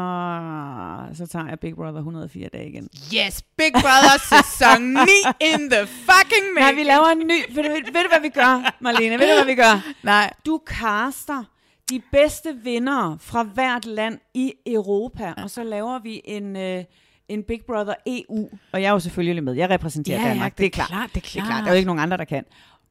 så 1.14 1.28
tager 1.28 1.48
jeg 1.50 1.60
Big 1.60 1.76
Brother 1.76 1.98
104 1.98 2.50
dage 2.54 2.70
igen. 2.70 2.90
Yes, 3.16 3.42
Big 3.58 3.72
Brother 3.74 4.18
sæson 4.30 4.82
9 4.94 4.98
in 5.42 5.70
the 5.70 5.86
fucking 5.88 6.46
Nej, 6.56 6.64
making. 6.64 6.78
vi 6.78 6.84
laver 6.84 7.06
en 7.06 7.18
ny. 7.28 7.56
Ved 7.56 7.64
du, 7.64 7.70
ved, 7.70 7.94
ved 7.94 8.04
du 8.04 8.10
hvad 8.10 8.22
vi 8.22 8.30
gør, 8.30 8.76
Marlene? 8.80 9.20
Ved 9.20 9.28
du, 9.28 9.34
hvad 9.36 9.46
vi 9.46 9.56
gør? 9.56 9.94
Nej. 10.04 10.34
Du 10.46 10.62
caster 10.66 11.44
de 11.90 12.02
bedste 12.12 12.56
vindere 12.64 13.18
fra 13.22 13.44
hvert 13.44 13.86
land 13.86 14.20
i 14.34 14.54
Europa, 14.66 15.34
og 15.38 15.50
så 15.50 15.64
laver 15.64 16.00
vi 16.00 16.22
en, 16.26 16.56
øh, 16.56 16.84
en 17.30 17.44
Big 17.44 17.62
Brother 17.68 17.94
EU. 18.06 18.50
Og 18.72 18.82
jeg 18.82 18.88
er 18.88 18.92
jo 18.92 19.00
selvfølgelig 19.00 19.44
med. 19.44 19.54
Jeg 19.54 19.70
repræsenterer 19.70 20.18
Ja, 20.20 20.24
ja, 20.24 20.30
Danmark. 20.30 20.58
det 20.58 20.66
er 20.66 20.70
klart. 20.70 20.88
klart, 20.90 21.10
det 21.16 21.18
er 21.18 21.22
Det 21.22 21.28
er 21.30 21.32
klart. 21.32 21.48
klart. 21.48 21.64
Der 21.64 21.70
er 21.70 21.74
jo 21.74 21.78
ikke 21.78 21.88
nogen 21.88 22.00
andre, 22.02 22.18
der 22.18 22.26
kan. 22.26 22.44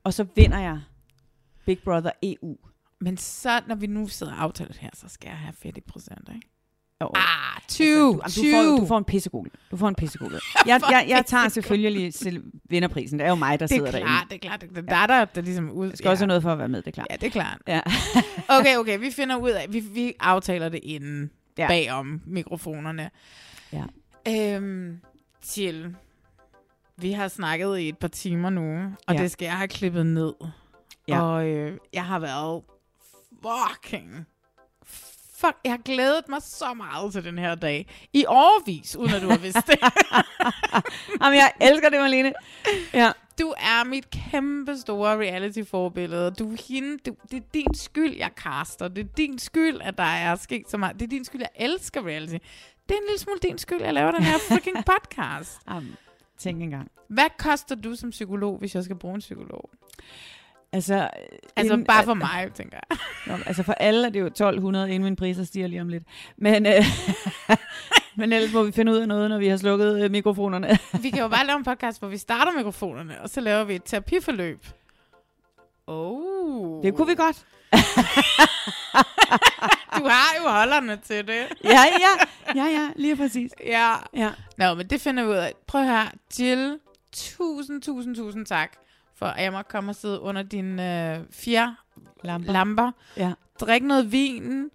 Og 0.05 0.15
så 0.15 0.27
vinder 0.35 0.59
jeg 0.59 0.81
Big 1.67 1.79
Brother 1.79 2.11
EU. 2.23 2.57
Men 3.01 3.17
så, 3.17 3.61
når 3.67 3.75
vi 3.75 3.87
nu 3.87 4.09
sidder 4.09 4.49
det 4.59 4.77
her, 4.81 4.91
så 4.95 5.09
skal 5.09 5.29
jeg 5.29 5.39
have 5.39 5.55
fedt 5.63 5.77
i 5.77 5.81
procent, 5.81 6.29
ikke? 6.35 6.49
Jo. 7.03 7.11
Ah, 7.15 7.61
20, 7.69 8.21
Altså, 8.23 8.41
du, 8.41 8.47
jamen, 8.47 8.61
20. 8.61 8.71
du, 8.73 8.77
får, 8.77 8.81
du 8.83 8.87
får 8.87 8.99
en 8.99 9.05
pissegul. 9.05 9.51
Du 9.71 9.77
får 9.77 9.89
en 9.89 9.95
pissegul. 9.95 10.33
Jeg, 10.67 10.81
jeg, 10.91 11.07
jeg 11.09 11.27
tager 11.27 11.49
selvfølgelig 11.49 12.15
selv 12.15 12.45
vinderprisen. 12.71 13.19
Det 13.19 13.25
er 13.25 13.29
jo 13.29 13.35
mig, 13.35 13.61
der 13.61 13.67
det 13.67 13.75
er 13.75 13.77
sidder 13.79 13.91
derinde. 13.91 14.07
klart, 14.09 14.27
det 14.31 14.35
er 14.35 14.39
klart. 14.49 14.61
Det 14.61 14.79
er 14.79 14.83
der, 14.83 15.07
der, 15.07 15.25
der 15.25 15.41
ligesom 15.41 15.71
ud. 15.71 15.89
Jeg 15.89 15.99
skal 15.99 16.11
også 16.11 16.23
have 16.23 16.27
noget 16.27 16.43
for 16.43 16.53
at 16.53 16.59
være 16.59 16.69
med, 16.69 16.83
det 16.83 16.87
er 16.87 16.91
klart. 16.93 17.07
Ja, 17.11 17.17
det 17.17 17.27
er 17.27 17.31
klart. 17.31 17.59
Ja. 17.69 17.81
Okay, 18.59 18.77
okay, 18.77 18.99
vi 18.99 19.11
finder 19.11 19.37
ud 19.37 19.51
af, 19.51 19.67
vi, 19.69 19.81
vi 19.81 20.13
aftaler 20.21 20.69
det 20.69 20.81
inden 20.83 21.31
ja. 21.59 21.63
Ja. 21.63 21.69
bagom 21.69 22.21
mikrofonerne. 22.27 23.11
Ja. 23.73 23.83
Øhm, 24.29 25.01
til, 25.43 25.97
vi 26.97 27.13
har 27.13 27.29
snakket 27.29 27.79
i 27.79 27.89
et 27.89 27.99
par 27.99 28.09
timer 28.09 28.51
nu, 28.51 28.83
og 29.07 29.15
Ja. 29.15 29.23
det 29.23 29.31
skal 29.31 29.47
jeg 29.47 29.57
have 29.57 29.69
klippet 29.69 30.07
ned. 30.07 30.33
Ja. 31.09 31.23
Og 31.23 31.47
øh, 31.49 31.79
jeg 31.93 32.05
har 32.05 32.19
været 32.19 32.63
fucking... 33.43 34.27
Fuck, 35.41 35.57
jeg 35.65 35.73
har 35.73 35.79
glædet 35.85 36.29
mig 36.29 36.43
så 36.43 36.75
meget 36.75 37.13
til 37.13 37.25
den 37.25 37.39
her 37.39 37.55
dag. 37.55 37.87
I 38.13 38.25
årvis, 38.29 38.97
uden 38.97 39.15
at 39.15 39.23
du 39.23 39.29
har 39.29 39.39
vidst 39.39 39.67
det. 39.67 39.79
Jamen, 41.23 41.37
jeg 41.39 41.53
elsker 41.61 41.89
det, 41.89 42.01
Marlene. 42.01 42.33
Ja. 42.95 43.13
Du 43.39 43.49
er 43.57 43.85
mit 43.85 44.11
kæmpe 44.11 44.77
store 44.79 45.17
reality-forbillede. 45.19 46.31
Du 46.31 46.53
er 46.53 46.57
hende, 46.69 46.99
du, 47.07 47.15
det 47.31 47.37
er 47.37 47.47
din 47.55 47.75
skyld, 47.75 48.17
jeg 48.17 48.31
caster. 48.37 48.89
Det 48.89 49.05
er 49.05 49.09
din 49.17 49.39
skyld, 49.39 49.81
at 49.81 49.99
der 49.99 50.05
er 50.05 50.35
sket 50.37 50.71
så 50.71 50.77
meget. 50.77 50.95
Det 51.01 51.03
er 51.03 51.09
din 51.11 51.25
skyld, 51.25 51.41
jeg 51.41 51.67
elsker 51.71 52.07
reality. 52.07 52.37
Det 52.89 52.95
er 52.95 52.99
en 52.99 53.07
lille 53.09 53.19
smule 53.19 53.39
din 53.43 53.59
skyld, 53.59 53.81
jeg 53.83 53.95
laver 53.95 54.11
den 54.11 54.23
her 54.23 54.39
freaking 54.49 54.77
podcast. 54.93 55.59
Um, 55.77 55.97
tænk 56.39 56.63
engang. 56.63 56.91
Hvad 57.09 57.25
koster 57.39 57.75
du 57.75 57.95
som 57.95 58.11
psykolog, 58.11 58.59
hvis 58.59 58.75
jeg 58.75 58.85
skal 58.85 58.97
bruge 58.97 59.15
en 59.15 59.21
psykolog? 59.21 59.71
Altså, 60.73 61.09
Altså 61.57 61.73
inden- 61.75 61.87
bare 61.87 62.05
for 62.05 62.15
mig, 62.15 62.51
tænker 62.55 62.79
jeg. 62.91 62.99
Nå, 63.27 63.43
altså 63.47 63.63
for 63.63 63.73
alle 63.73 64.07
er 64.07 64.11
det 64.11 64.21
jo 64.21 64.27
1200, 64.27 64.87
inden 64.91 65.03
min 65.05 65.17
priser 65.17 65.45
stiger 65.45 65.67
lige 65.67 65.81
om 65.81 65.89
lidt. 65.89 66.03
Men, 66.37 66.67
øh, 66.67 66.85
men 68.17 68.33
ellers 68.33 68.53
må 68.53 68.63
vi 68.63 68.73
finde 68.73 68.93
ud 68.93 68.97
af 68.97 69.09
noget, 69.09 69.31
når 69.31 69.39
vi 69.39 69.49
har 69.49 69.57
slukket 69.57 70.05
øh, 70.05 70.11
mikrofonerne. 70.11 70.79
Vi 71.03 71.11
kan 71.11 71.19
jo 71.23 71.29
bare 71.29 71.47
lave 71.47 71.57
en 71.59 71.65
podcast, 71.65 71.99
hvor 71.99 72.09
vi 72.09 72.17
starter 72.17 72.53
mikrofonerne, 72.53 73.21
og 73.23 73.31
så 73.31 73.41
laver 73.41 73.65
vi 73.65 73.75
et 73.75 73.83
terapiforløb. 73.85 74.67
Oh. 75.89 76.83
Det 76.83 76.95
kunne 76.95 77.07
vi 77.09 77.15
godt. 77.15 77.47
Du 79.99 80.05
har 80.09 80.35
jo 80.43 80.49
holderne 80.49 80.97
til 80.97 81.27
det. 81.27 81.47
Ja, 81.65 81.71
ja, 82.01 82.27
ja, 82.55 82.65
ja, 82.65 82.89
lige 82.97 83.17
præcis. 83.17 83.53
Ja. 83.65 83.95
Ja. 84.15 84.31
Nå, 84.59 84.75
men 84.75 84.87
det 84.91 85.01
finder 85.01 85.23
vi 85.25 85.29
ud 85.31 85.35
af. 85.35 85.53
Prøv 85.67 85.85
her, 85.85 86.07
Jill. 86.39 86.79
Tusind, 87.13 87.83
tusind, 87.83 88.17
tusind 88.17 88.47
tak, 88.47 88.73
for 89.17 89.27
at 89.27 89.45
jeg 89.45 89.53
må 89.53 89.63
komme 89.63 89.91
og 89.91 89.95
sidde 89.97 90.21
under 90.21 90.43
dine 90.43 91.13
øh, 91.17 91.25
fire 91.31 91.77
Lamper. 92.25 92.53
lamper. 92.53 92.91
Ja. 93.17 93.33
Drik 93.61 93.83
noget 93.83 94.13
vin 94.13 94.71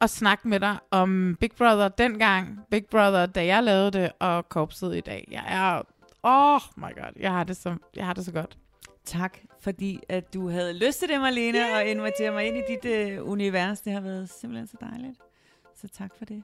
og 0.00 0.10
snak 0.10 0.44
med 0.44 0.60
dig 0.60 0.76
om 0.90 1.36
Big 1.40 1.50
Brother 1.58 1.88
dengang, 1.88 2.58
Big 2.70 2.86
Brother, 2.90 3.26
da 3.26 3.44
jeg 3.46 3.62
lavede 3.62 3.90
det, 3.90 4.12
og 4.18 4.48
korpset 4.48 4.96
i 4.96 5.00
dag. 5.00 5.28
Jeg 5.30 5.44
er... 5.48 5.82
Oh 6.22 6.60
my 6.76 6.94
god, 6.94 7.12
jeg 7.20 7.32
har 7.32 7.44
det 7.44 7.56
så, 7.56 7.76
jeg 7.96 8.06
har 8.06 8.12
det 8.12 8.24
så 8.24 8.32
godt. 8.32 8.56
Tak, 9.08 9.38
fordi 9.60 10.00
at 10.08 10.34
du 10.34 10.48
havde 10.48 10.72
lyst 10.72 10.98
til 10.98 11.08
det, 11.08 11.20
Marlene, 11.20 11.74
og 11.74 11.84
invitere 11.84 12.30
mig 12.30 12.46
ind 12.46 12.56
i 12.56 12.62
dit 12.68 12.84
øh, 12.84 13.28
univers. 13.28 13.80
Det 13.80 13.92
har 13.92 14.00
været 14.00 14.30
simpelthen 14.30 14.66
så 14.66 14.76
dejligt. 14.80 15.18
Så 15.74 15.88
tak 15.88 16.10
for 16.18 16.24
det. 16.24 16.42